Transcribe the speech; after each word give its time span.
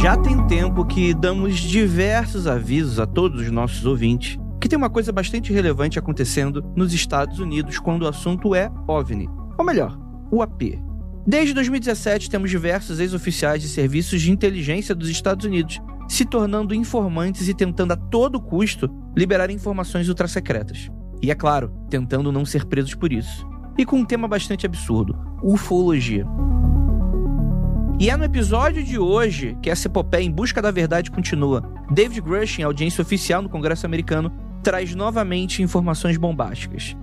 Já 0.00 0.16
tem 0.16 0.46
tempo 0.46 0.84
que 0.84 1.12
damos 1.12 1.56
diversos 1.58 2.46
avisos 2.46 3.00
a 3.00 3.06
todos 3.06 3.40
os 3.40 3.50
nossos 3.50 3.84
ouvintes 3.84 4.38
que 4.60 4.68
tem 4.68 4.76
uma 4.76 4.90
coisa 4.90 5.12
bastante 5.12 5.52
relevante 5.52 5.98
acontecendo 5.98 6.60
nos 6.74 6.92
Estados 6.92 7.38
Unidos 7.38 7.78
quando 7.78 8.02
o 8.02 8.08
assunto 8.08 8.54
é 8.54 8.70
OVNI. 8.88 9.28
Ou 9.58 9.64
melhor, 9.64 9.98
UAP. 10.32 10.82
Desde 11.26 11.54
2017, 11.54 12.30
temos 12.30 12.50
diversos 12.50 13.00
ex-oficiais 13.00 13.62
de 13.62 13.68
serviços 13.68 14.20
de 14.22 14.30
inteligência 14.30 14.94
dos 14.94 15.08
Estados 15.08 15.44
Unidos 15.44 15.80
se 16.08 16.24
tornando 16.24 16.74
informantes 16.74 17.48
e 17.48 17.54
tentando 17.54 17.92
a 17.92 17.96
todo 17.96 18.40
custo 18.40 18.88
liberar 19.16 19.50
informações 19.50 20.08
ultrasecretas. 20.08 20.88
E 21.22 21.30
é 21.30 21.34
claro, 21.34 21.72
tentando 21.88 22.30
não 22.32 22.44
ser 22.44 22.64
presos 22.64 22.94
por 22.94 23.12
isso. 23.12 23.46
E 23.78 23.84
com 23.84 23.96
um 23.96 24.04
tema 24.04 24.26
bastante 24.28 24.66
absurdo: 24.66 25.16
ufologia. 25.42 26.26
E 27.98 28.10
é 28.10 28.16
no 28.16 28.24
episódio 28.24 28.82
de 28.84 28.98
hoje 28.98 29.56
que 29.62 29.70
essa 29.70 29.88
epopeia 29.88 30.22
em 30.22 30.30
busca 30.30 30.60
da 30.60 30.70
verdade 30.70 31.10
continua. 31.10 31.62
David 31.90 32.20
Grush, 32.20 32.58
em 32.58 32.62
audiência 32.62 33.00
oficial 33.00 33.40
no 33.40 33.48
Congresso 33.48 33.86
americano, 33.86 34.30
traz 34.62 34.94
novamente 34.94 35.62
informações 35.62 36.18
bombásticas. 36.18 36.94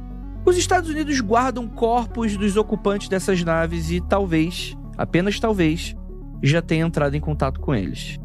Os 0.46 0.58
Estados 0.58 0.90
Unidos 0.90 1.20
guardam 1.22 1.68
corpos 1.68 2.38
dos 2.38 2.58
ocupantes 2.58 3.08
dessas 3.08 3.44
naves 3.44 3.90
e 3.90 4.02
talvez, 4.02 4.76
apenas 4.98 5.40
talvez, 5.40 5.96
já 6.44 6.62
tenha 6.62 6.86
entrado 6.86 7.16
em 7.16 7.22
contato 7.22 7.60
com 7.60 7.74
eles. 7.74 8.20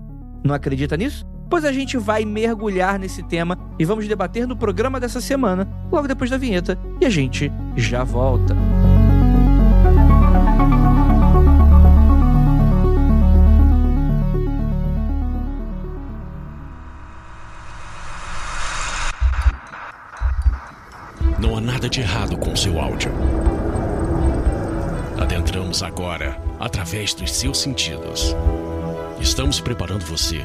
Não 0.44 0.54
acredita 0.54 0.96
nisso? 0.96 1.24
Pois 1.48 1.64
a 1.64 1.72
gente 1.72 1.96
vai 1.96 2.24
mergulhar 2.24 2.98
nesse 2.98 3.22
tema 3.22 3.58
e 3.78 3.84
vamos 3.84 4.06
debater 4.06 4.46
no 4.46 4.56
programa 4.56 5.00
dessa 5.00 5.20
semana, 5.20 5.66
logo 5.90 6.06
depois 6.06 6.30
da 6.30 6.36
vinheta, 6.36 6.78
e 7.00 7.06
a 7.06 7.10
gente 7.10 7.50
já 7.74 8.04
volta. 8.04 8.54
Não 21.38 21.56
há 21.56 21.60
nada 21.60 21.88
de 21.88 22.00
errado 22.00 22.36
com 22.36 22.54
seu 22.54 22.78
áudio. 22.78 23.10
Adentramos 25.18 25.82
agora 25.82 26.38
através 26.60 27.14
dos 27.14 27.32
seus 27.32 27.58
sentidos. 27.58 28.36
Estamos 29.20 29.60
preparando 29.60 30.04
você 30.04 30.44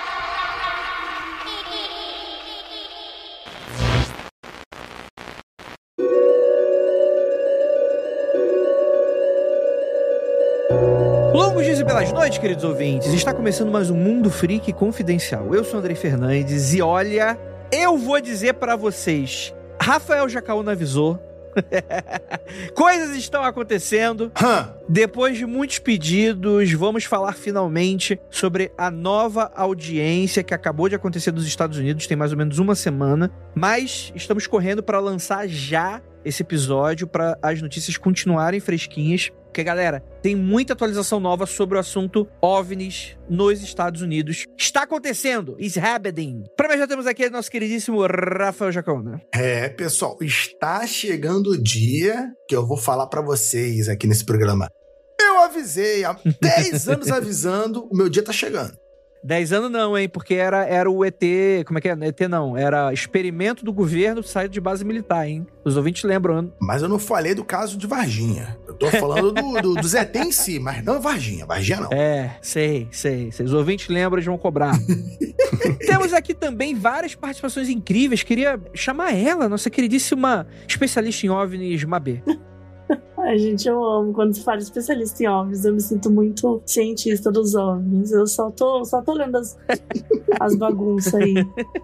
E 11.81 11.83
belas 11.83 12.11
noites, 12.11 12.37
queridos 12.37 12.63
ouvintes. 12.63 13.11
Está 13.11 13.33
começando 13.33 13.71
mais 13.71 13.89
um 13.89 13.95
Mundo 13.95 14.29
Freak 14.29 14.71
Confidencial. 14.71 15.55
Eu 15.55 15.63
sou 15.63 15.79
Andrei 15.79 15.95
Fernandes 15.95 16.75
e 16.75 16.81
olha, 16.81 17.39
eu 17.71 17.97
vou 17.97 18.21
dizer 18.21 18.53
para 18.53 18.75
vocês, 18.75 19.51
Rafael 19.81 20.29
Jacaúna 20.29 20.73
avisou. 20.73 21.19
Coisas 22.75 23.15
estão 23.15 23.43
acontecendo. 23.43 24.31
Depois 24.87 25.39
de 25.39 25.47
muitos 25.47 25.79
pedidos, 25.79 26.71
vamos 26.73 27.05
falar 27.05 27.33
finalmente 27.33 28.21
sobre 28.29 28.71
a 28.77 28.91
nova 28.91 29.51
audiência 29.55 30.43
que 30.43 30.53
acabou 30.53 30.87
de 30.87 30.93
acontecer 30.93 31.31
nos 31.31 31.47
Estados 31.47 31.79
Unidos, 31.79 32.05
tem 32.05 32.15
mais 32.15 32.31
ou 32.31 32.37
menos 32.37 32.59
uma 32.59 32.75
semana, 32.75 33.31
mas 33.55 34.13
estamos 34.13 34.45
correndo 34.45 34.83
para 34.83 34.99
lançar 34.99 35.47
já 35.47 35.99
esse 36.23 36.43
episódio 36.43 37.07
para 37.07 37.39
as 37.41 37.59
notícias 37.59 37.97
continuarem 37.97 38.59
fresquinhas. 38.59 39.31
Porque, 39.51 39.65
galera, 39.65 39.99
tem 40.23 40.33
muita 40.33 40.71
atualização 40.71 41.19
nova 41.19 41.45
sobre 41.45 41.75
o 41.75 41.79
assunto 41.79 42.25
OVNIs 42.41 43.17
nos 43.29 43.61
Estados 43.61 44.01
Unidos. 44.01 44.45
Está 44.57 44.83
acontecendo! 44.83 45.57
Is 45.59 45.77
happening! 45.77 46.45
Para 46.55 46.69
mim, 46.69 46.77
já 46.77 46.87
temos 46.87 47.05
aqui 47.05 47.29
nosso 47.29 47.51
queridíssimo 47.51 47.99
Rafael 48.05 48.71
Jacona. 48.71 49.21
É, 49.33 49.67
pessoal, 49.67 50.17
está 50.21 50.87
chegando 50.87 51.51
o 51.51 51.61
dia 51.61 52.31
que 52.47 52.55
eu 52.55 52.65
vou 52.65 52.77
falar 52.77 53.07
para 53.07 53.21
vocês 53.21 53.89
aqui 53.89 54.07
nesse 54.07 54.23
programa. 54.23 54.69
Eu 55.19 55.41
avisei, 55.41 56.05
há 56.05 56.17
10 56.41 56.87
anos 56.87 57.11
avisando, 57.11 57.89
o 57.91 57.95
meu 57.95 58.07
dia 58.07 58.23
tá 58.23 58.31
chegando. 58.31 58.73
10 59.23 59.53
anos 59.53 59.71
não, 59.71 59.97
hein? 59.97 60.09
Porque 60.09 60.33
era, 60.33 60.65
era 60.65 60.89
o 60.89 61.05
ET. 61.05 61.21
Como 61.65 61.77
é 61.77 61.81
que 61.81 61.89
é? 61.89 61.91
ET 61.91 62.19
não. 62.29 62.57
Era 62.57 62.91
experimento 62.91 63.63
do 63.63 63.71
governo 63.71 64.23
saído 64.23 64.53
de 64.53 64.61
base 64.61 64.83
militar, 64.83 65.27
hein? 65.27 65.45
Os 65.63 65.77
ouvintes 65.77 66.03
lembram. 66.03 66.51
Mas 66.59 66.81
eu 66.81 66.89
não 66.89 66.97
falei 66.97 67.35
do 67.35 67.43
caso 67.43 67.77
de 67.77 67.85
Varginha. 67.85 68.57
Eu 68.67 68.73
tô 68.73 68.87
falando 68.87 69.31
do, 69.31 69.61
do, 69.61 69.75
do 69.75 69.87
ZT 69.87 70.17
em 70.17 70.31
si, 70.31 70.59
mas 70.59 70.83
não 70.83 70.99
Varginha. 70.99 71.45
Varginha 71.45 71.81
não. 71.81 71.89
É, 71.91 72.37
sei, 72.41 72.87
sei, 72.91 73.31
sei. 73.31 73.45
Os 73.45 73.53
ouvintes 73.53 73.87
lembram 73.87 74.21
e 74.21 74.25
vão 74.25 74.37
cobrar. 74.37 74.75
Temos 75.85 76.13
aqui 76.13 76.33
também 76.33 76.73
várias 76.73 77.13
participações 77.13 77.69
incríveis. 77.69 78.23
Queria 78.23 78.59
chamar 78.73 79.13
ela, 79.13 79.47
nossa 79.47 79.69
queridíssima 79.69 80.47
especialista 80.67 81.25
em 81.25 81.29
OVNIs, 81.29 81.83
Mabê. 81.83 82.23
Ai, 83.23 83.37
gente, 83.37 83.67
eu 83.67 83.83
amo 83.83 84.13
quando 84.13 84.33
se 84.33 84.43
fala 84.43 84.59
especialista 84.59 85.23
em 85.23 85.27
OVNIs. 85.27 85.65
Eu 85.65 85.73
me 85.73 85.81
sinto 85.81 86.09
muito 86.09 86.61
cientista 86.65 87.31
dos 87.31 87.55
OVNIs. 87.55 88.11
Eu 88.11 88.25
só 88.25 88.49
tô, 88.51 88.83
só 88.83 89.01
tô 89.01 89.13
lendo 89.13 89.37
as, 89.37 89.57
as 90.39 90.55
bagunças 90.55 91.13
aí. 91.15 91.35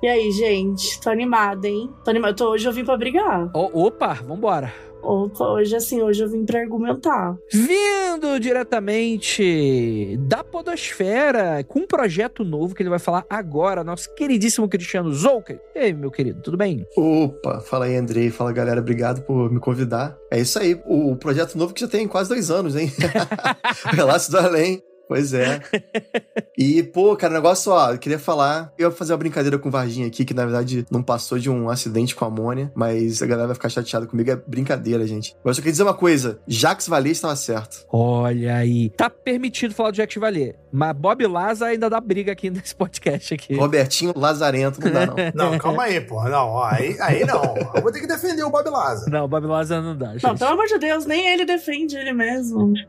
E 0.02 0.08
aí, 0.08 0.32
gente? 0.32 1.00
Tô 1.00 1.10
animada, 1.10 1.68
hein? 1.68 1.90
Tô 2.04 2.10
animada. 2.10 2.44
Hoje 2.46 2.68
eu 2.68 2.74
vim 2.74 2.84
pra 2.84 2.98
brigar. 2.98 3.52
O, 3.56 3.86
opa, 3.86 4.14
vambora. 4.14 4.74
Opa, 5.08 5.46
hoje 5.46 5.74
assim, 5.74 6.02
hoje 6.02 6.22
eu 6.22 6.30
vim 6.30 6.44
pra 6.44 6.60
argumentar. 6.60 7.38
Vindo 7.50 8.38
diretamente 8.42 10.18
da 10.28 10.44
Podosfera, 10.44 11.64
com 11.64 11.80
um 11.80 11.88
projeto 11.88 12.44
novo 12.44 12.76
que 12.76 12.84
ele 12.84 12.90
vai 12.90 13.00
falar 13.00 13.26
agora, 13.30 13.86
nosso 13.86 14.14
queridíssimo 14.16 14.68
Cristiano 14.68 15.14
Zouker. 15.14 15.62
E 15.74 15.80
aí, 15.80 15.94
meu 15.94 16.12
querido, 16.12 16.42
tudo 16.42 16.58
bem? 16.58 16.86
Opa, 16.98 17.62
fala 17.62 17.86
aí, 17.86 17.96
Andrei. 17.96 18.30
Fala, 18.30 18.52
galera. 18.52 18.82
Obrigado 18.82 19.22
por 19.22 19.50
me 19.50 19.62
convidar. 19.62 20.18
É 20.30 20.42
isso 20.42 20.60
aí, 20.60 20.78
o 20.86 21.16
projeto 21.16 21.58
novo 21.58 21.74
que 21.74 21.80
já 21.80 21.88
tem 21.88 22.06
quase 22.06 22.28
dois 22.28 22.52
anos, 22.52 22.76
hein? 22.76 22.92
Relatos 23.96 24.28
do 24.28 24.38
Além. 24.38 24.84
Pois 25.08 25.34
é. 25.34 25.62
E, 26.58 26.84
pô, 26.84 27.16
cara, 27.16 27.34
o 27.34 27.38
negócio, 27.38 27.72
ó, 27.72 27.92
eu 27.92 27.98
queria 27.98 28.20
falar. 28.20 28.74
Eu 28.78 28.90
ia 28.90 28.96
fazer 28.96 29.14
uma 29.14 29.18
brincadeira 29.20 29.58
com 29.58 29.70
o 29.70 29.72
Varginha 29.72 30.08
aqui, 30.08 30.26
que 30.26 30.34
na 30.34 30.44
verdade 30.44 30.86
não 30.92 31.02
passou 31.02 31.40
de 31.40 31.50
um 31.50 31.70
acidente 31.70 32.16
com 32.16 32.26
amônia, 32.26 32.72
mas 32.76 33.22
a 33.22 33.26
galera 33.26 33.48
vai 33.48 33.56
ficar 33.56 33.70
chateada 33.70 34.06
comigo. 34.06 34.32
É 34.32 34.36
brincadeira, 34.36 35.06
gente. 35.08 35.36
Mas 35.44 35.52
eu 35.52 35.54
só 35.56 35.62
queria 35.62 35.72
dizer 35.72 35.84
uma 35.84 35.94
coisa: 35.94 36.40
Jacques 36.48 36.88
Vallée 36.88 37.12
estava 37.12 37.36
certo. 37.36 37.86
Olha 37.92 38.56
aí. 38.56 38.90
Tá 38.90 39.10
permitido 39.10 39.74
falar 39.74 39.92
do 39.92 39.98
Jacques 39.98 40.20
Vallée, 40.20 40.56
mas 40.72 40.96
Bob 40.96 41.26
Laza 41.28 41.68
ainda 41.68 41.90
dá 41.90 42.02
briga 42.02 42.32
aqui 42.32 42.50
nesse 42.52 42.76
podcast 42.76 43.34
aqui. 43.34 43.56
Robertinho 43.56 44.14
Lazarento, 44.16 44.82
não 44.82 44.92
dá, 44.92 45.06
não. 45.06 45.16
Não, 45.52 45.58
calma 45.60 45.84
aí, 45.84 46.02
porra. 46.02 46.30
Não, 46.30 46.48
ó, 46.48 46.64
aí, 46.66 46.98
aí 47.00 47.26
não. 47.26 47.56
Eu 47.76 47.82
vou 47.82 47.92
ter 47.92 48.00
que 48.00 48.08
defender 48.08 48.44
o 48.44 48.50
Bob 48.50 48.70
Laza. 48.70 49.10
Não, 49.10 49.28
Bob 49.28 49.46
Laza 49.46 49.82
não 49.82 49.96
dá, 49.96 50.14
gente. 50.14 50.24
Não, 50.24 50.36
pelo 50.36 50.52
amor 50.52 50.66
de 50.66 50.78
Deus, 50.80 51.06
nem 51.06 51.28
ele 51.28 51.46
defende 51.46 51.96
ele 51.96 52.14
mesmo. 52.14 52.74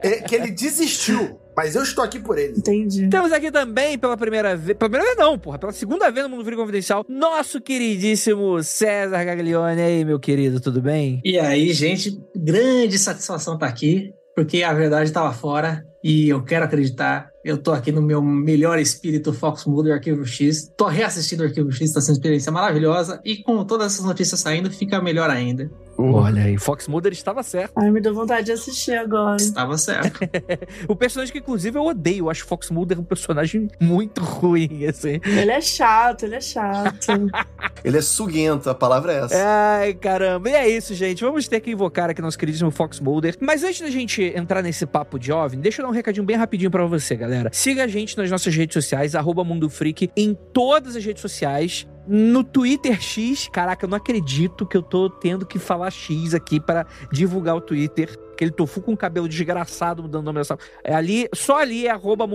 É 0.00 0.20
que 0.20 0.34
ele 0.34 0.50
desistiu, 0.54 1.40
mas 1.56 1.74
eu 1.74 1.82
estou 1.82 2.02
aqui 2.04 2.18
por 2.18 2.38
ele. 2.38 2.54
Entendi. 2.56 3.08
Temos 3.08 3.32
aqui 3.32 3.50
também, 3.50 3.98
pela 3.98 4.16
primeira 4.16 4.56
vez. 4.56 4.76
Pela 4.78 4.90
primeira 4.90 5.14
vez, 5.14 5.16
não, 5.18 5.38
porra. 5.38 5.58
Pela 5.58 5.72
segunda 5.72 6.10
vez 6.10 6.24
no 6.24 6.30
Mundo 6.30 6.44
Frio 6.44 6.58
Confidencial, 6.58 7.04
nosso 7.08 7.60
queridíssimo 7.60 8.62
César 8.62 9.24
Gaglione. 9.24 9.80
E 9.80 9.84
aí, 9.84 10.04
meu 10.04 10.18
querido, 10.18 10.60
tudo 10.60 10.80
bem? 10.80 11.20
E 11.24 11.38
aí, 11.38 11.72
gente, 11.72 12.18
grande 12.34 12.98
satisfação 12.98 13.54
estar 13.54 13.66
aqui, 13.66 14.12
porque 14.34 14.62
a 14.62 14.72
verdade 14.72 15.04
estava 15.04 15.32
fora 15.32 15.84
e 16.02 16.28
eu 16.28 16.42
quero 16.42 16.64
acreditar. 16.64 17.30
Eu 17.44 17.58
tô 17.58 17.72
aqui 17.72 17.92
no 17.92 18.02
meu 18.02 18.20
melhor 18.22 18.78
espírito 18.78 19.32
Fox 19.32 19.64
Mulder 19.64 19.94
Arquivo 19.94 20.24
X. 20.24 20.70
Tô 20.76 20.86
reassistindo 20.86 21.42
o 21.42 21.46
Arquivo 21.46 21.70
X, 21.70 21.92
tá 21.92 22.00
sendo 22.00 22.10
uma 22.10 22.18
experiência 22.18 22.52
maravilhosa. 22.52 23.20
E 23.24 23.42
com 23.42 23.64
todas 23.64 23.92
essas 23.92 24.04
notícias 24.04 24.40
saindo, 24.40 24.70
fica 24.70 25.00
melhor 25.00 25.30
ainda. 25.30 25.70
Olha 25.96 26.44
aí, 26.44 26.58
Fox 26.58 26.88
Mulder 26.88 27.12
estava 27.12 27.42
certo. 27.42 27.72
Ai, 27.76 27.90
me 27.90 28.00
deu 28.00 28.14
vontade 28.14 28.46
de 28.46 28.52
assistir 28.52 28.92
agora. 28.92 29.36
Estava 29.36 29.78
certo. 29.78 30.20
o 30.88 30.96
personagem 30.96 31.32
que, 31.32 31.38
inclusive, 31.38 31.78
eu 31.78 31.84
odeio. 31.84 32.24
Eu 32.24 32.30
acho 32.30 32.44
Fox 32.44 32.70
Mulder 32.70 32.98
um 32.98 33.04
personagem 33.04 33.68
muito 33.80 34.20
ruim, 34.20 34.86
assim. 34.86 35.20
Ele 35.24 35.50
é 35.50 35.60
chato, 35.60 36.24
ele 36.24 36.36
é 36.36 36.40
chato. 36.40 37.06
Ele 37.84 37.98
é 37.98 38.00
suguento, 38.00 38.70
a 38.70 38.74
palavra 38.74 39.12
é 39.12 39.18
essa. 39.18 39.34
Ai, 39.36 39.92
caramba. 39.92 40.48
E 40.48 40.54
é 40.54 40.66
isso, 40.66 40.94
gente. 40.94 41.22
Vamos 41.22 41.46
ter 41.46 41.60
que 41.60 41.70
invocar 41.70 42.08
aqui 42.08 42.22
nosso 42.22 42.38
queridíssimo 42.38 42.70
Fox 42.70 42.98
Mulder. 42.98 43.36
Mas 43.38 43.62
antes 43.62 43.82
da 43.82 43.90
gente 43.90 44.22
entrar 44.22 44.62
nesse 44.62 44.86
papo 44.86 45.18
de 45.18 45.30
OVNI, 45.30 45.60
deixa 45.60 45.82
eu 45.82 45.84
dar 45.84 45.90
um 45.90 45.94
recadinho 45.94 46.24
bem 46.24 46.34
rapidinho 46.34 46.70
pra 46.70 46.86
você, 46.86 47.14
galera. 47.14 47.50
Siga 47.52 47.84
a 47.84 47.86
gente 47.86 48.16
nas 48.16 48.30
nossas 48.30 48.56
redes 48.56 48.72
sociais, 48.72 49.14
arroba 49.14 49.44
Mundo 49.44 49.68
Freak, 49.68 50.10
em 50.16 50.32
todas 50.54 50.96
as 50.96 51.04
redes 51.04 51.20
sociais. 51.20 51.86
No 52.06 52.44
Twitter 52.44 53.00
X, 53.00 53.48
caraca, 53.48 53.86
eu 53.86 53.88
não 53.88 53.96
acredito 53.96 54.66
que 54.66 54.76
eu 54.76 54.82
tô 54.82 55.08
tendo 55.08 55.46
que 55.46 55.58
falar 55.58 55.90
X 55.90 56.34
aqui 56.34 56.60
para 56.60 56.86
divulgar 57.10 57.56
o 57.56 57.60
Twitter. 57.60 58.18
Aquele 58.32 58.50
tofu 58.50 58.82
com 58.82 58.96
cabelo 58.96 59.28
desgraçado 59.28 60.02
mudando 60.02 60.24
nome 60.24 60.40
dessa. 60.40 60.58
É 60.82 60.94
ali, 60.94 61.28
só 61.34 61.58
ali 61.58 61.86
é 61.86 61.90
arroba 61.90 62.26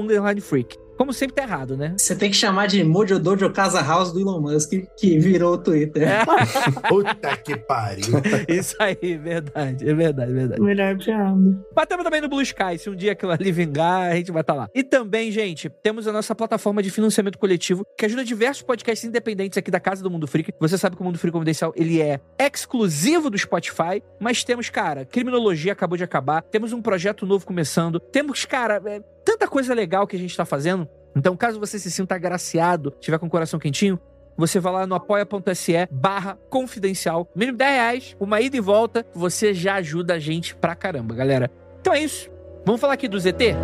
Freak. 0.42 0.78
Como 1.00 1.14
sempre 1.14 1.34
tá 1.34 1.44
errado, 1.44 1.78
né? 1.78 1.94
Você 1.98 2.14
tem 2.14 2.30
que 2.30 2.36
chamar 2.36 2.68
de 2.68 2.84
Mojo 2.84 3.18
Dojo 3.18 3.50
Casa 3.54 3.82
House 3.82 4.12
do 4.12 4.20
Elon 4.20 4.42
Musk, 4.42 4.74
que 4.98 5.18
virou 5.18 5.54
o 5.54 5.58
Twitter. 5.58 6.06
É. 6.06 6.26
Puta 6.90 7.38
que 7.38 7.56
pariu. 7.56 8.04
Isso 8.50 8.76
aí, 8.78 9.18
verdade, 9.18 9.90
é 9.90 9.94
verdade, 9.94 10.30
é 10.30 10.36
verdade. 10.36 10.62
Melhor 10.62 10.98
piada. 10.98 11.58
Batemos 11.74 12.04
também 12.04 12.20
no 12.20 12.28
Blue 12.28 12.42
Sky. 12.42 12.78
Se 12.78 12.90
um 12.90 12.96
dia 12.98 13.14
aquilo 13.14 13.32
ali 13.32 13.50
vingar, 13.50 14.12
a 14.12 14.16
gente 14.18 14.30
vai 14.30 14.42
estar 14.42 14.54
lá. 14.54 14.68
E 14.76 14.84
também, 14.84 15.32
gente, 15.32 15.70
temos 15.82 16.06
a 16.06 16.12
nossa 16.12 16.36
plataforma 16.36 16.84
de 16.84 16.90
financiamento 16.90 17.38
coletivo, 17.38 17.86
que 17.98 18.06
ajuda 18.06 18.26
diversos 18.26 18.64
podcasts 18.64 19.08
independentes 19.08 19.58
aqui 19.58 19.72
da 19.72 19.80
Casa 19.80 20.04
do 20.04 20.12
Mundo 20.12 20.28
Freak. 20.28 20.52
Você 20.60 20.78
sabe 20.78 20.98
que 20.98 21.02
o 21.02 21.06
Mundo 21.06 21.18
Freak 21.18 21.32
Confidencial, 21.32 21.72
ele 21.78 22.02
é 22.02 22.20
exclusivo 22.38 23.30
do 23.30 23.38
Spotify, 23.38 24.04
mas 24.20 24.44
temos, 24.44 24.70
cara, 24.70 25.06
Criminologia 25.06 25.72
acabou 25.72 25.96
de 25.96 26.04
acabar, 26.04 26.42
temos 26.42 26.74
um 26.74 26.82
projeto 26.82 27.26
novo 27.26 27.46
começando, 27.46 28.02
temos, 28.02 28.44
cara, 28.44 28.82
é, 28.86 29.02
tanta 29.30 29.48
coisa 29.48 29.76
legal 29.76 30.08
que 30.08 30.16
a 30.16 30.20
gente 30.20 30.36
tá 30.36 30.44
fazendo. 30.44 30.90
Então, 31.16 31.38
caso 31.38 31.60
você 31.60 31.78
se 31.78 31.92
sinta 31.92 32.16
agraciado, 32.16 32.92
tiver 33.00 33.20
com 33.20 33.28
o 33.28 33.30
coração 33.30 33.60
quentinho, 33.60 34.00
você 34.36 34.60
vai 34.60 34.74
lá 34.74 34.88
no 34.88 34.96
apoia.se 34.96 35.88
barra 35.92 36.36
confidencial. 36.50 37.30
Mínimo 37.36 37.58
10 37.58 37.72
reais, 37.72 38.18
uma 38.20 38.42
ida 38.42 38.58
e 38.58 38.60
volta, 38.60 39.06
você 39.14 39.54
já 39.54 39.76
ajuda 39.76 40.16
a 40.16 40.20
gente 40.20 40.56
pra 40.56 40.76
caramba, 40.76 41.14
galera. 41.14 41.52
Então 41.80 41.94
é 41.94 42.02
isso. 42.02 42.32
Vamos 42.66 42.82
falar 42.82 42.94
aqui 42.94 43.08
do 43.08 43.20
ZT? 43.20 43.56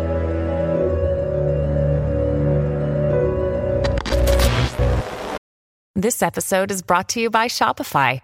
This 5.96 6.22
episode 6.22 6.70
is 6.70 6.82
brought 6.82 7.08
to 7.14 7.20
you 7.20 7.30
by 7.30 7.48
Shopify. 7.48 8.20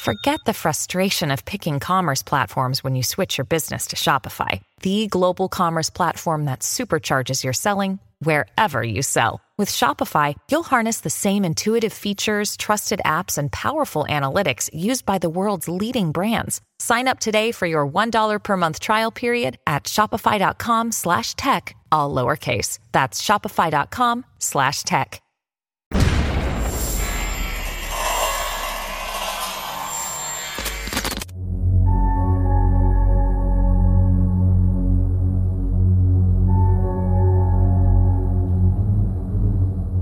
Forget 0.00 0.38
the 0.46 0.54
frustration 0.54 1.30
of 1.30 1.44
picking 1.44 1.80
commerce 1.80 2.22
platforms 2.22 2.84
when 2.84 2.94
you 2.94 3.02
switch 3.02 3.36
your 3.36 3.46
business 3.46 3.88
to 3.88 3.96
Shopify, 3.96 4.60
the 4.80 5.08
global 5.08 5.48
commerce 5.48 5.90
platform 5.90 6.44
that 6.44 6.60
supercharges 6.60 7.42
your 7.42 7.52
selling 7.52 7.98
wherever 8.20 8.80
you 8.82 9.02
sell. 9.02 9.40
With 9.58 9.68
Shopify, 9.68 10.36
you'll 10.48 10.62
harness 10.62 11.00
the 11.00 11.10
same 11.10 11.44
intuitive 11.44 11.92
features, 11.92 12.56
trusted 12.56 13.00
apps, 13.04 13.38
and 13.38 13.50
powerful 13.50 14.06
analytics 14.08 14.70
used 14.72 15.04
by 15.04 15.18
the 15.18 15.30
world's 15.30 15.68
leading 15.68 16.12
brands. 16.12 16.60
Sign 16.78 17.08
up 17.08 17.18
today 17.18 17.50
for 17.50 17.66
your 17.66 17.84
$1 17.84 18.38
per 18.42 18.56
month 18.56 18.78
trial 18.78 19.10
period 19.10 19.58
at 19.66 19.84
shopify.com 19.84 20.92
slash 20.92 21.34
tech, 21.34 21.74
all 21.90 22.14
lowercase. 22.14 22.78
That's 22.92 23.20
shopify.com 23.20 24.24
slash 24.38 24.84
tech. 24.84 25.20